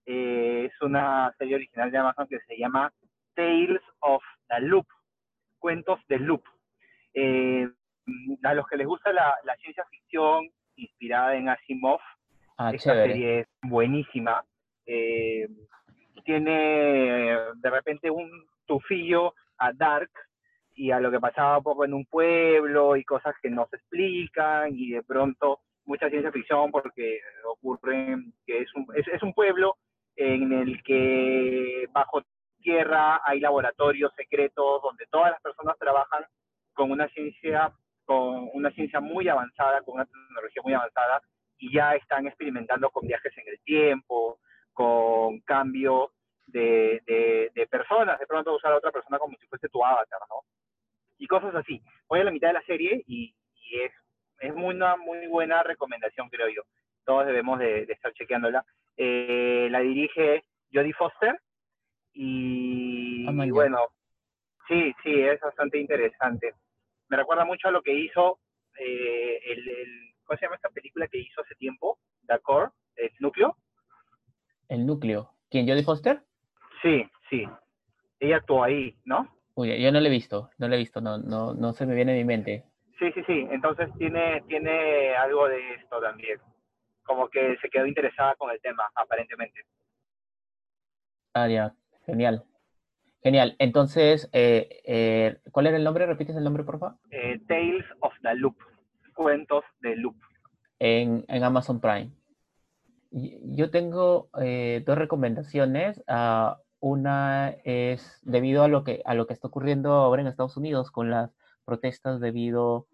eh, 0.05 0.69
es 0.71 0.81
una 0.81 1.33
serie 1.37 1.55
original 1.55 1.91
de 1.91 1.97
Amazon 1.97 2.27
que 2.27 2.39
se 2.41 2.57
llama 2.57 2.91
Tales 3.33 3.81
of 3.99 4.23
the 4.49 4.59
Loop, 4.61 4.85
cuentos 5.67 5.99
del 6.07 6.23
loop. 6.23 6.43
Eh, 7.13 7.67
a 8.43 8.53
los 8.53 8.65
que 8.67 8.77
les 8.77 8.87
gusta 8.87 9.11
la, 9.11 9.35
ciencia 9.59 9.83
ficción 9.91 10.49
inspirada 10.77 11.35
en 11.35 11.49
Asimov, 11.49 11.99
ah, 12.57 12.71
esta 12.73 12.93
serie 12.93 13.39
es 13.41 13.47
buenísima. 13.63 14.45
tiene 16.23 17.37
de 17.55 17.69
repente 17.69 18.09
un 18.09 18.29
tufillo 18.65 19.33
a 19.57 19.73
Dark, 19.73 20.11
y 20.77 20.91
a 20.91 20.99
lo 20.99 21.09
que 21.09 21.19
pasaba 21.19 21.57
un 21.57 21.63
poco 21.63 21.85
en 21.85 21.93
un 21.95 22.05
pueblo 22.05 22.95
y 22.95 23.03
cosas 23.03 23.35
que 23.41 23.49
no 23.49 23.67
se 23.69 23.77
explican 23.77 24.69
y 24.75 24.91
de 24.91 25.01
pronto 25.01 25.61
mucha 25.85 26.07
ciencia 26.07 26.31
ficción 26.31 26.71
porque 26.71 27.19
ocurre 27.45 28.17
que 28.45 28.59
es 28.59 28.69
un, 28.75 28.85
es, 28.95 29.23
un 29.23 29.33
pueblo 29.33 29.75
en 30.15 30.53
el 30.53 30.83
que 30.83 31.87
bajo 31.91 32.21
tierra 32.67 33.21
hay 33.23 33.39
laboratorios 33.39 34.11
secretos 34.15 34.81
donde 34.81 35.05
todas 35.09 35.31
las 35.31 35.41
personas 35.41 35.77
trabajan 35.79 36.25
con 36.73 36.91
una 36.91 37.07
ciencia 37.09 37.71
con 38.03 38.49
una 38.53 38.71
ciencia 38.71 38.99
muy 38.99 39.27
avanzada, 39.29 39.81
con 39.83 39.95
una 39.95 40.05
tecnología 40.05 40.61
muy 40.63 40.73
avanzada 40.73 41.21
y 41.57 41.73
ya 41.73 41.95
están 41.95 42.27
experimentando 42.27 42.89
con 42.89 43.07
viajes 43.07 43.33
en 43.37 43.47
el 43.47 43.59
tiempo, 43.63 44.39
con 44.73 45.39
cambio 45.41 46.11
de, 46.45 47.01
de, 47.05 47.51
de 47.53 47.67
personas, 47.67 48.19
de 48.19 48.27
pronto 48.27 48.55
usar 48.55 48.73
a 48.73 48.77
otra 48.77 48.91
persona 48.91 49.17
como 49.17 49.35
si 49.37 49.47
fuese 49.47 49.69
tu 49.69 49.83
avatar, 49.83 50.19
¿no? 50.29 50.41
y 51.17 51.27
cosas 51.27 51.55
así. 51.55 51.81
Voy 52.07 52.19
a 52.19 52.23
la 52.23 52.31
mitad 52.31 52.49
de 52.49 52.53
la 52.55 52.63
serie 52.63 53.03
y, 53.07 53.33
es, 53.83 53.91
es 54.39 54.53
una 54.55 54.95
muy 54.95 55.27
buena 55.27 55.63
recomendación, 55.63 56.29
creo 56.29 56.47
yo. 56.47 56.61
Todos 57.05 57.25
debemos 57.25 57.59
de, 57.59 57.83
estar 57.83 58.13
chequeándola. 58.13 58.63
Eh, 58.95 59.67
la 59.69 59.79
dirige 59.79 60.45
Jodie 60.73 60.93
Foster 60.93 61.37
y, 62.19 63.27
ah, 63.27 63.31
bueno, 63.51 63.77
sí, 64.67 64.91
sí, 65.03 65.13
es 65.21 65.39
bastante 65.39 65.77
interesante. 65.77 66.55
Me 67.09 67.17
recuerda 67.17 67.45
mucho 67.45 67.67
a 67.67 67.71
lo 67.71 67.83
que 67.83 67.93
hizo 67.93 68.39
eh, 68.79 69.39
el, 69.45 69.69
el, 69.69 70.13
¿cómo 70.23 70.37
se 70.37 70.45
llama 70.45 70.55
esta 70.55 70.69
película 70.69 71.07
que 71.07 71.19
hizo 71.19 71.41
hace 71.41 71.53
tiempo? 71.55 71.99
The 72.25 72.39
Core, 72.39 72.71
el 72.95 73.11
núcleo. 73.19 73.55
El 74.67 74.85
núcleo. 74.85 75.31
¿Quién, 75.49 75.67
Jodie 75.67 75.83
Foster? 75.83 76.21
Sí, 76.81 77.07
sí. 77.29 77.47
Ella 78.19 78.37
actuó 78.37 78.63
ahí, 78.63 78.97
¿no? 79.05 79.31
Uy, 79.53 79.79
yo 79.79 79.91
no 79.91 79.99
lo 79.99 80.07
he 80.07 80.11
visto, 80.11 80.49
no 80.57 80.67
lo 80.67 80.73
he 80.73 80.79
visto, 80.79 81.01
no, 81.01 81.19
no, 81.19 81.53
no 81.53 81.73
se 81.73 81.85
me 81.85 81.93
viene 81.93 82.13
a 82.13 82.15
mi 82.15 82.23
mente. 82.23 82.63
Sí, 82.97 83.11
sí, 83.11 83.23
sí, 83.27 83.47
entonces 83.51 83.89
tiene, 83.99 84.41
tiene 84.47 85.15
algo 85.15 85.47
de 85.47 85.75
esto 85.75 86.01
también, 86.01 86.39
como 87.03 87.29
que 87.29 87.57
se 87.57 87.69
quedó 87.69 87.85
interesada 87.85 88.33
con 88.35 88.49
el 88.49 88.59
tema, 88.59 88.83
aparentemente. 88.95 89.61
Ah, 91.33 91.47
ya, 91.47 91.75
genial. 92.07 92.43
Genial, 93.21 93.55
entonces, 93.59 94.29
eh, 94.31 94.81
eh, 94.85 95.37
¿cuál 95.51 95.67
era 95.67 95.77
el 95.77 95.83
nombre? 95.83 96.05
¿Repites 96.05 96.35
el 96.35 96.43
nombre, 96.43 96.63
por 96.63 96.79
favor? 96.79 96.97
Eh, 97.11 97.39
Tales 97.47 97.85
of 97.99 98.13
the 98.21 98.33
Loop, 98.35 98.55
cuentos 99.15 99.63
de 99.81 99.95
Loop. 99.97 100.15
En, 100.79 101.25
en 101.27 101.43
Amazon 101.43 101.79
Prime. 101.79 102.11
Yo 103.11 103.69
tengo 103.69 104.29
dos 104.31 104.97
recomendaciones. 104.97 106.03
Uh, 106.07 106.55
una 106.79 107.49
es 107.63 108.19
debido 108.21 108.63
a 108.63 108.67
lo 108.67 108.83
que, 108.83 109.01
a 109.05 109.15
lo 109.15 109.25
que 109.25 109.33
está 109.33 109.47
ocurriendo 109.47 109.93
ahora 109.93 110.21
en 110.21 110.27
Estados 110.27 110.57
Unidos 110.57 110.91
con 110.91 111.09
las 111.09 111.31
protestas 111.65 112.19
debido 112.19 112.87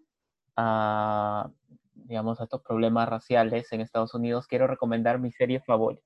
a, 0.56 1.50
digamos, 1.94 2.40
a 2.40 2.44
estos 2.44 2.62
problemas 2.62 3.08
raciales 3.08 3.70
en 3.72 3.80
Estados 3.82 4.14
Unidos. 4.14 4.46
Quiero 4.46 4.66
recomendar 4.66 5.18
mi 5.18 5.30
serie 5.32 5.60
favorita, 5.60 6.02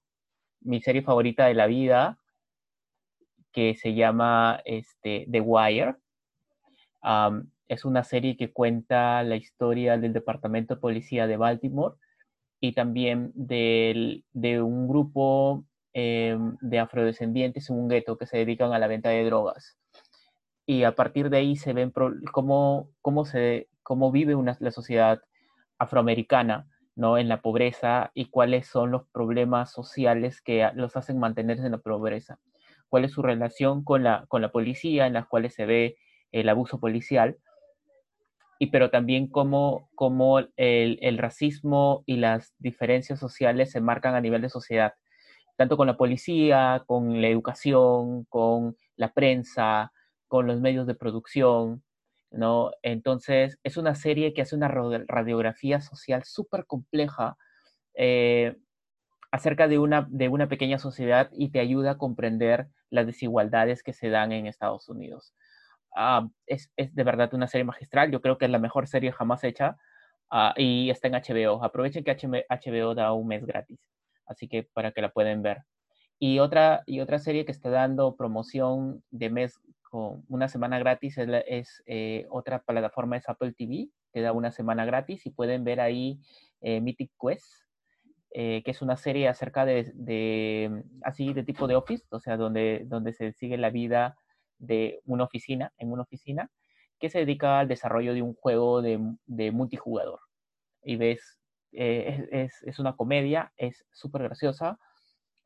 mi 0.60 0.80
serie 0.80 1.02
favorita 1.02 1.46
de 1.46 1.54
la 1.54 1.66
vida, 1.66 2.18
que 3.52 3.74
se 3.74 3.94
llama 3.94 4.60
este, 4.64 5.26
The 5.30 5.40
Wire. 5.40 5.96
es 7.68 7.84
una 7.84 8.04
serie 8.04 8.36
que 8.36 8.52
cuenta 8.52 9.22
la 9.22 9.36
historia 9.36 9.98
del 9.98 10.12
Departamento 10.12 10.74
de 10.74 10.80
Policía 10.80 11.26
de 11.26 11.36
Baltimore 11.36 11.96
y 12.60 12.72
también 12.72 13.32
del, 13.34 14.24
de 14.32 14.62
un 14.62 14.88
grupo 14.88 15.64
Em, 16.00 16.56
de 16.60 16.78
afrodescendientes 16.78 17.70
en 17.70 17.76
un 17.76 17.88
gueto 17.88 18.16
que 18.16 18.26
se 18.26 18.36
dedican 18.36 18.72
a 18.72 18.78
la 18.78 18.86
venta 18.86 19.08
de 19.08 19.24
drogas. 19.24 19.76
Y 20.64 20.84
a 20.84 20.94
partir 20.94 21.28
de 21.28 21.38
ahí 21.38 21.56
se 21.56 21.72
ven 21.72 21.92
cómo, 22.30 22.90
cómo, 23.02 23.24
se, 23.24 23.68
cómo 23.82 24.12
vive 24.12 24.36
una, 24.36 24.56
la 24.60 24.70
sociedad 24.70 25.20
afroamericana 25.76 26.68
¿no? 26.94 27.18
en 27.18 27.28
la 27.28 27.40
pobreza 27.42 28.12
y 28.14 28.26
cuáles 28.26 28.68
son 28.68 28.92
los 28.92 29.08
problemas 29.08 29.72
sociales 29.72 30.40
que 30.40 30.70
los 30.74 30.94
hacen 30.96 31.18
mantenerse 31.18 31.66
en 31.66 31.72
la 31.72 31.78
pobreza. 31.78 32.38
Cuál 32.88 33.04
es 33.04 33.12
su 33.12 33.22
relación 33.22 33.84
con 33.84 34.02
la, 34.04 34.26
con 34.28 34.42
la 34.42 34.50
policía, 34.52 35.06
en 35.06 35.12
las 35.14 35.26
cuales 35.26 35.54
se 35.54 35.66
ve 35.66 35.96
el 36.32 36.48
abuso 36.48 36.80
policial. 36.80 37.38
y 38.60 38.68
pero 38.68 38.90
también 38.90 39.28
cómo, 39.28 39.88
cómo 39.94 40.40
el, 40.40 40.50
el, 40.56 41.18
racismo 41.18 42.02
y 42.06 42.16
las 42.16 42.54
diferencias 42.58 43.20
sociales 43.20 43.70
se 43.70 43.80
marcan 43.80 44.14
a 44.14 44.20
nivel 44.20 44.42
de 44.42 44.48
sociedad, 44.50 44.94
tanto 45.56 45.76
con 45.76 45.86
la 45.86 45.96
policía, 45.96 46.82
con 46.86 47.20
la 47.22 47.28
educación, 47.28 48.24
con 48.26 48.76
la 48.96 49.12
prensa, 49.12 49.92
con 50.28 50.46
los 50.46 50.60
medios 50.60 50.86
de 50.86 50.94
producción, 50.94 51.84
¿no? 52.30 52.72
Entonces, 52.82 53.58
es 53.64 53.76
una 53.76 53.94
serie 53.94 54.34
que 54.34 54.42
hace 54.42 54.56
una 54.56 54.68
radiografía 54.68 55.80
social 55.80 56.24
súper 56.24 56.66
compleja 56.66 57.36
eh, 57.94 58.56
acerca 59.30 59.68
de 59.68 59.78
una, 59.78 60.06
de 60.10 60.28
una 60.28 60.48
pequeña 60.48 60.78
sociedad 60.78 61.30
y 61.32 61.50
te 61.50 61.60
ayuda 61.60 61.92
a 61.92 61.98
comprender 61.98 62.68
las 62.90 63.06
desigualdades 63.06 63.82
que 63.82 63.92
se 63.92 64.08
dan 64.08 64.32
en 64.32 64.46
Estados 64.46 64.88
Unidos. 64.88 65.34
Ah, 65.94 66.28
es, 66.46 66.70
de 66.76 67.04
verdad 67.04 67.32
una 67.34 67.48
serie 67.48 67.64
magistral, 67.64 68.10
yo 68.10 68.20
creo 68.20 68.38
que 68.38 68.46
es 68.46 68.50
la 68.50 68.58
mejor 68.58 68.86
serie 68.88 69.12
jamás 69.12 69.44
hecha 69.44 69.76
ah, 70.30 70.54
y 70.56 70.90
está 70.90 71.08
en 71.08 71.14
HBO. 71.14 71.62
Aprovechen 71.62 72.04
que 72.04 72.16
HBO 72.48 72.94
da 72.94 73.12
un 73.12 73.28
mes 73.28 73.44
gratis, 73.44 73.80
así 74.26 74.48
que 74.48 74.64
para 74.64 74.92
que 74.92 75.02
la 75.02 75.10
pueden 75.10 75.42
ver. 75.42 75.64
Y 76.18 76.40
otra, 76.40 76.82
y 76.86 77.00
otra 77.00 77.18
serie 77.18 77.44
que 77.44 77.52
está 77.52 77.70
dando 77.70 78.16
promoción 78.16 79.02
de 79.10 79.30
mes 79.30 79.60
con 79.82 80.24
una 80.28 80.48
semana 80.48 80.78
gratis 80.78 81.16
es, 81.18 81.82
eh, 81.86 82.26
otra 82.30 82.62
plataforma, 82.62 83.16
es 83.16 83.28
Apple 83.28 83.52
TV, 83.52 83.88
te 84.12 84.20
da 84.20 84.32
una 84.32 84.50
semana 84.50 84.84
gratis 84.84 85.24
y 85.26 85.30
pueden 85.30 85.64
ver 85.64 85.80
ahí 85.80 86.20
eh, 86.60 86.80
Mythic 86.80 87.12
Quest, 87.20 87.67
eh, 88.30 88.62
que 88.64 88.70
es 88.70 88.82
una 88.82 88.96
serie 88.96 89.28
acerca 89.28 89.64
de, 89.64 90.84
así 91.02 91.32
de 91.32 91.44
tipo 91.44 91.66
de 91.66 91.76
office, 91.76 92.04
o 92.10 92.20
sea, 92.20 92.36
donde, 92.36 92.82
donde 92.86 93.12
se 93.12 93.32
sigue 93.32 93.56
la 93.56 93.70
vida 93.70 94.16
de 94.58 95.00
una 95.04 95.24
oficina, 95.24 95.72
en 95.78 95.92
una 95.92 96.02
oficina, 96.02 96.50
que 96.98 97.10
se 97.10 97.20
dedica 97.20 97.60
al 97.60 97.68
desarrollo 97.68 98.14
de 98.14 98.22
un 98.22 98.34
juego 98.34 98.82
de, 98.82 98.98
multijugador. 99.52 100.20
Y 100.82 100.96
ves, 100.96 101.40
es, 101.72 102.62
es, 102.62 102.78
una 102.78 102.96
comedia, 102.96 103.52
es 103.56 103.84
súper 103.92 104.24
graciosa, 104.24 104.78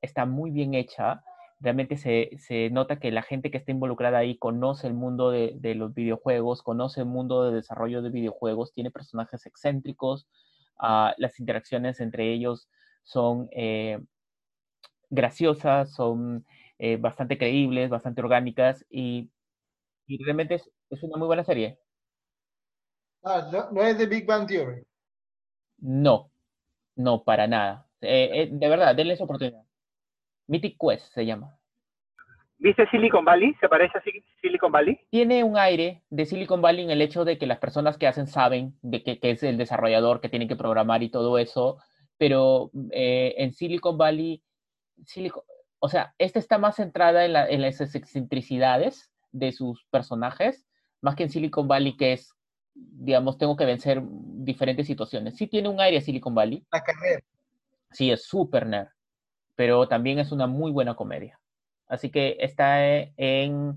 está 0.00 0.26
muy 0.26 0.50
bien 0.50 0.74
hecha, 0.74 1.22
realmente 1.62 1.96
se, 1.96 2.70
nota 2.70 2.98
que 2.98 3.12
la 3.12 3.22
gente 3.22 3.50
que 3.50 3.58
está 3.58 3.70
involucrada 3.70 4.18
ahí 4.18 4.36
conoce 4.36 4.88
el 4.88 4.94
mundo 4.94 5.30
de, 5.30 5.74
los 5.76 5.94
videojuegos, 5.94 6.62
conoce 6.62 7.00
el 7.00 7.06
mundo 7.06 7.44
de 7.44 7.54
desarrollo 7.54 8.02
de 8.02 8.10
videojuegos, 8.10 8.72
tiene 8.74 8.90
personajes 8.90 9.46
excéntricos, 9.46 10.26
ah, 10.82 11.14
las 11.18 11.40
interacciones 11.40 12.00
entre 12.00 12.32
ellos 12.32 12.68
son 13.04 13.48
eh, 13.52 13.98
graciosas, 15.10 15.94
son 15.94 16.44
eh, 16.78 16.96
bastante 16.96 17.38
creíbles, 17.38 17.90
bastante 17.90 18.20
orgánicas 18.20 18.84
y, 18.90 19.30
realmente 20.06 20.56
es, 20.56 21.02
una 21.02 21.16
muy 21.16 21.26
buena 21.26 21.44
serie. 21.44 21.78
Ah, 23.24 23.48
no, 23.72 23.82
es 23.82 23.96
de 23.96 24.06
Big 24.06 24.26
Bang 24.26 24.46
Theory. 24.46 24.82
No, 25.78 26.30
no, 26.96 27.24
para 27.24 27.46
nada. 27.46 27.86
Eh, 28.00 28.48
de 28.50 28.68
verdad, 28.68 28.94
denle 28.96 29.14
esa 29.14 29.24
oportunidad. 29.24 29.62
Mythic 30.48 30.76
Quest 30.78 31.12
se 31.14 31.24
llama. 31.24 31.56
¿Viste 32.62 32.86
Silicon 32.90 33.24
Valley? 33.24 33.54
¿Se 33.60 33.68
parece 33.68 33.98
a 33.98 34.02
Silicon 34.40 34.70
Valley? 34.70 35.00
Tiene 35.10 35.42
un 35.42 35.58
aire 35.58 36.04
de 36.10 36.26
Silicon 36.26 36.62
Valley 36.62 36.84
en 36.84 36.90
el 36.92 37.02
hecho 37.02 37.24
de 37.24 37.36
que 37.36 37.48
las 37.48 37.58
personas 37.58 37.98
que 37.98 38.06
hacen 38.06 38.28
saben 38.28 38.78
de 38.82 39.02
que, 39.02 39.18
es 39.20 39.42
el 39.42 39.58
desarrollador 39.58 40.20
que 40.20 40.28
tiene 40.28 40.46
que 40.46 40.54
programar 40.54 41.02
y 41.02 41.10
todo 41.10 41.38
eso, 41.38 41.78
pero 42.18 42.70
eh, 42.92 43.34
en 43.38 43.52
Silicon 43.52 43.98
Valley, 43.98 44.44
o 45.80 45.88
sea, 45.88 46.14
esta 46.18 46.38
está 46.38 46.56
más 46.58 46.76
centrada 46.76 47.24
en, 47.24 47.34
en 47.34 47.62
las 47.62 47.80
excentricidades 47.80 49.10
de 49.32 49.50
sus 49.50 49.84
personajes, 49.90 50.64
más 51.00 51.16
que 51.16 51.24
en 51.24 51.30
Silicon 51.30 51.66
Valley, 51.66 51.96
que 51.96 52.12
es, 52.12 52.32
digamos, 52.74 53.38
tengo 53.38 53.56
que 53.56 53.64
vencer 53.64 54.02
diferentes 54.04 54.86
situaciones. 54.86 55.36
Sí 55.36 55.48
tiene 55.48 55.68
un 55.68 55.80
aire 55.80 56.00
Silicon 56.00 56.36
Valley. 56.36 56.64
La 56.70 56.84
carrera. 56.84 57.24
Sí, 57.90 58.12
es 58.12 58.24
súper 58.24 58.66
nerd 58.66 58.88
pero 59.54 59.86
también 59.86 60.18
es 60.18 60.32
una 60.32 60.46
muy 60.46 60.72
buena 60.72 60.94
comedia. 60.94 61.38
Así 61.92 62.10
que 62.10 62.38
está 62.40 62.82
en, 63.18 63.76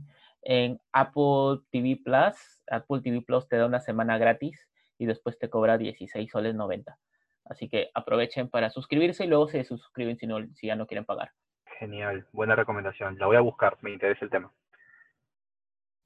Apple 0.94 1.60
TV 1.70 2.00
Plus. 2.02 2.64
Apple 2.72 3.02
TV 3.02 3.22
Plus 3.22 3.46
te 3.50 3.58
da 3.58 3.66
una 3.66 3.82
semana 3.82 4.18
gratis 4.18 4.70
y 4.98 5.06
después 5.06 5.38
te 5.38 5.50
cobra 5.50 5.78
16 5.78 6.32
soles 6.32 6.56
90. 6.56 6.98
Así 7.44 7.68
que 7.68 7.92
aprovechen 7.94 8.50
para 8.50 8.70
suscribirse 8.70 9.26
y 9.26 9.28
luego 9.28 9.50
se 9.50 9.66
suscriben 9.66 10.18
si, 10.18 10.28
no, 10.28 10.38
si 10.54 10.68
ya 10.68 10.78
no 10.78 10.88
quieren 10.88 11.04
pagar. 11.04 11.32
Genial, 11.78 12.26
buena 12.32 12.56
recomendación. 12.56 13.20
La 13.20 13.26
voy 13.26 13.36
a 13.36 13.42
buscar, 13.42 13.78
me 13.82 13.92
interesa 13.92 14.24
el 14.24 14.32
tema. 14.32 14.50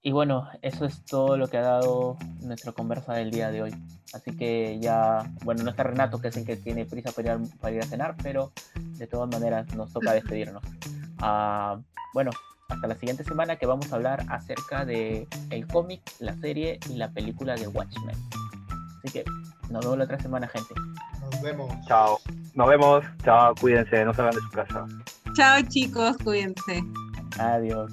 Y 0.02 0.12
bueno, 0.12 0.50
eso 0.64 0.86
es 0.86 1.06
todo 1.06 1.38
lo 1.38 1.48
que 1.48 1.58
ha 1.58 1.62
dado 1.62 2.18
nuestra 2.42 2.72
conversa 2.72 3.14
del 3.14 3.30
día 3.30 3.52
de 3.52 3.62
hoy. 3.62 3.72
Así 4.16 4.36
que 4.36 4.80
ya, 4.80 5.30
bueno, 5.44 5.62
no 5.62 5.70
está 5.70 5.84
Renato, 5.84 6.20
que 6.20 6.30
es 6.30 6.38
el 6.38 6.46
que 6.46 6.56
tiene 6.56 6.86
prisa 6.86 7.12
para 7.12 7.72
ir, 7.72 7.82
a 7.82 7.86
cenar, 7.86 8.16
pero 8.24 8.52
de 8.98 9.06
todas 9.06 9.30
maneras 9.30 9.72
nos 9.76 9.94
toca 9.94 10.14
despedirnos. 10.14 10.64
Ah, 11.22 11.80
bueno, 12.14 12.32
hasta 12.70 12.88
la 12.88 12.96
siguiente 12.96 13.24
semana 13.24 13.56
que 13.58 13.66
vamos 13.66 13.92
a 13.92 13.96
hablar 13.96 14.26
acerca 14.30 14.86
de 14.86 15.28
el 15.50 15.68
cómic, 15.68 16.02
la 16.20 16.36
serie 16.38 16.80
y 16.90 16.96
la 16.96 17.10
película 17.10 17.56
de 17.56 17.68
Watchmen. 17.68 18.16
Así 19.00 19.14
que 19.14 19.24
nos 19.70 19.84
vemos 19.84 19.98
la 19.98 20.04
otra 20.04 20.20
semana, 20.20 20.48
gente. 20.48 20.74
Nos 21.22 21.42
vemos. 21.42 21.74
Chao. 21.88 22.20
Nos 22.54 22.70
vemos. 22.70 23.06
Chao. 23.24 23.54
Cuídense. 23.56 24.04
No 24.04 24.14
salgan 24.14 24.36
de 24.36 24.42
su 24.42 24.50
casa. 24.50 24.86
Chao, 25.34 25.62
chicos. 25.68 26.18
Cuídense. 26.24 26.84
Adiós. 27.40 27.92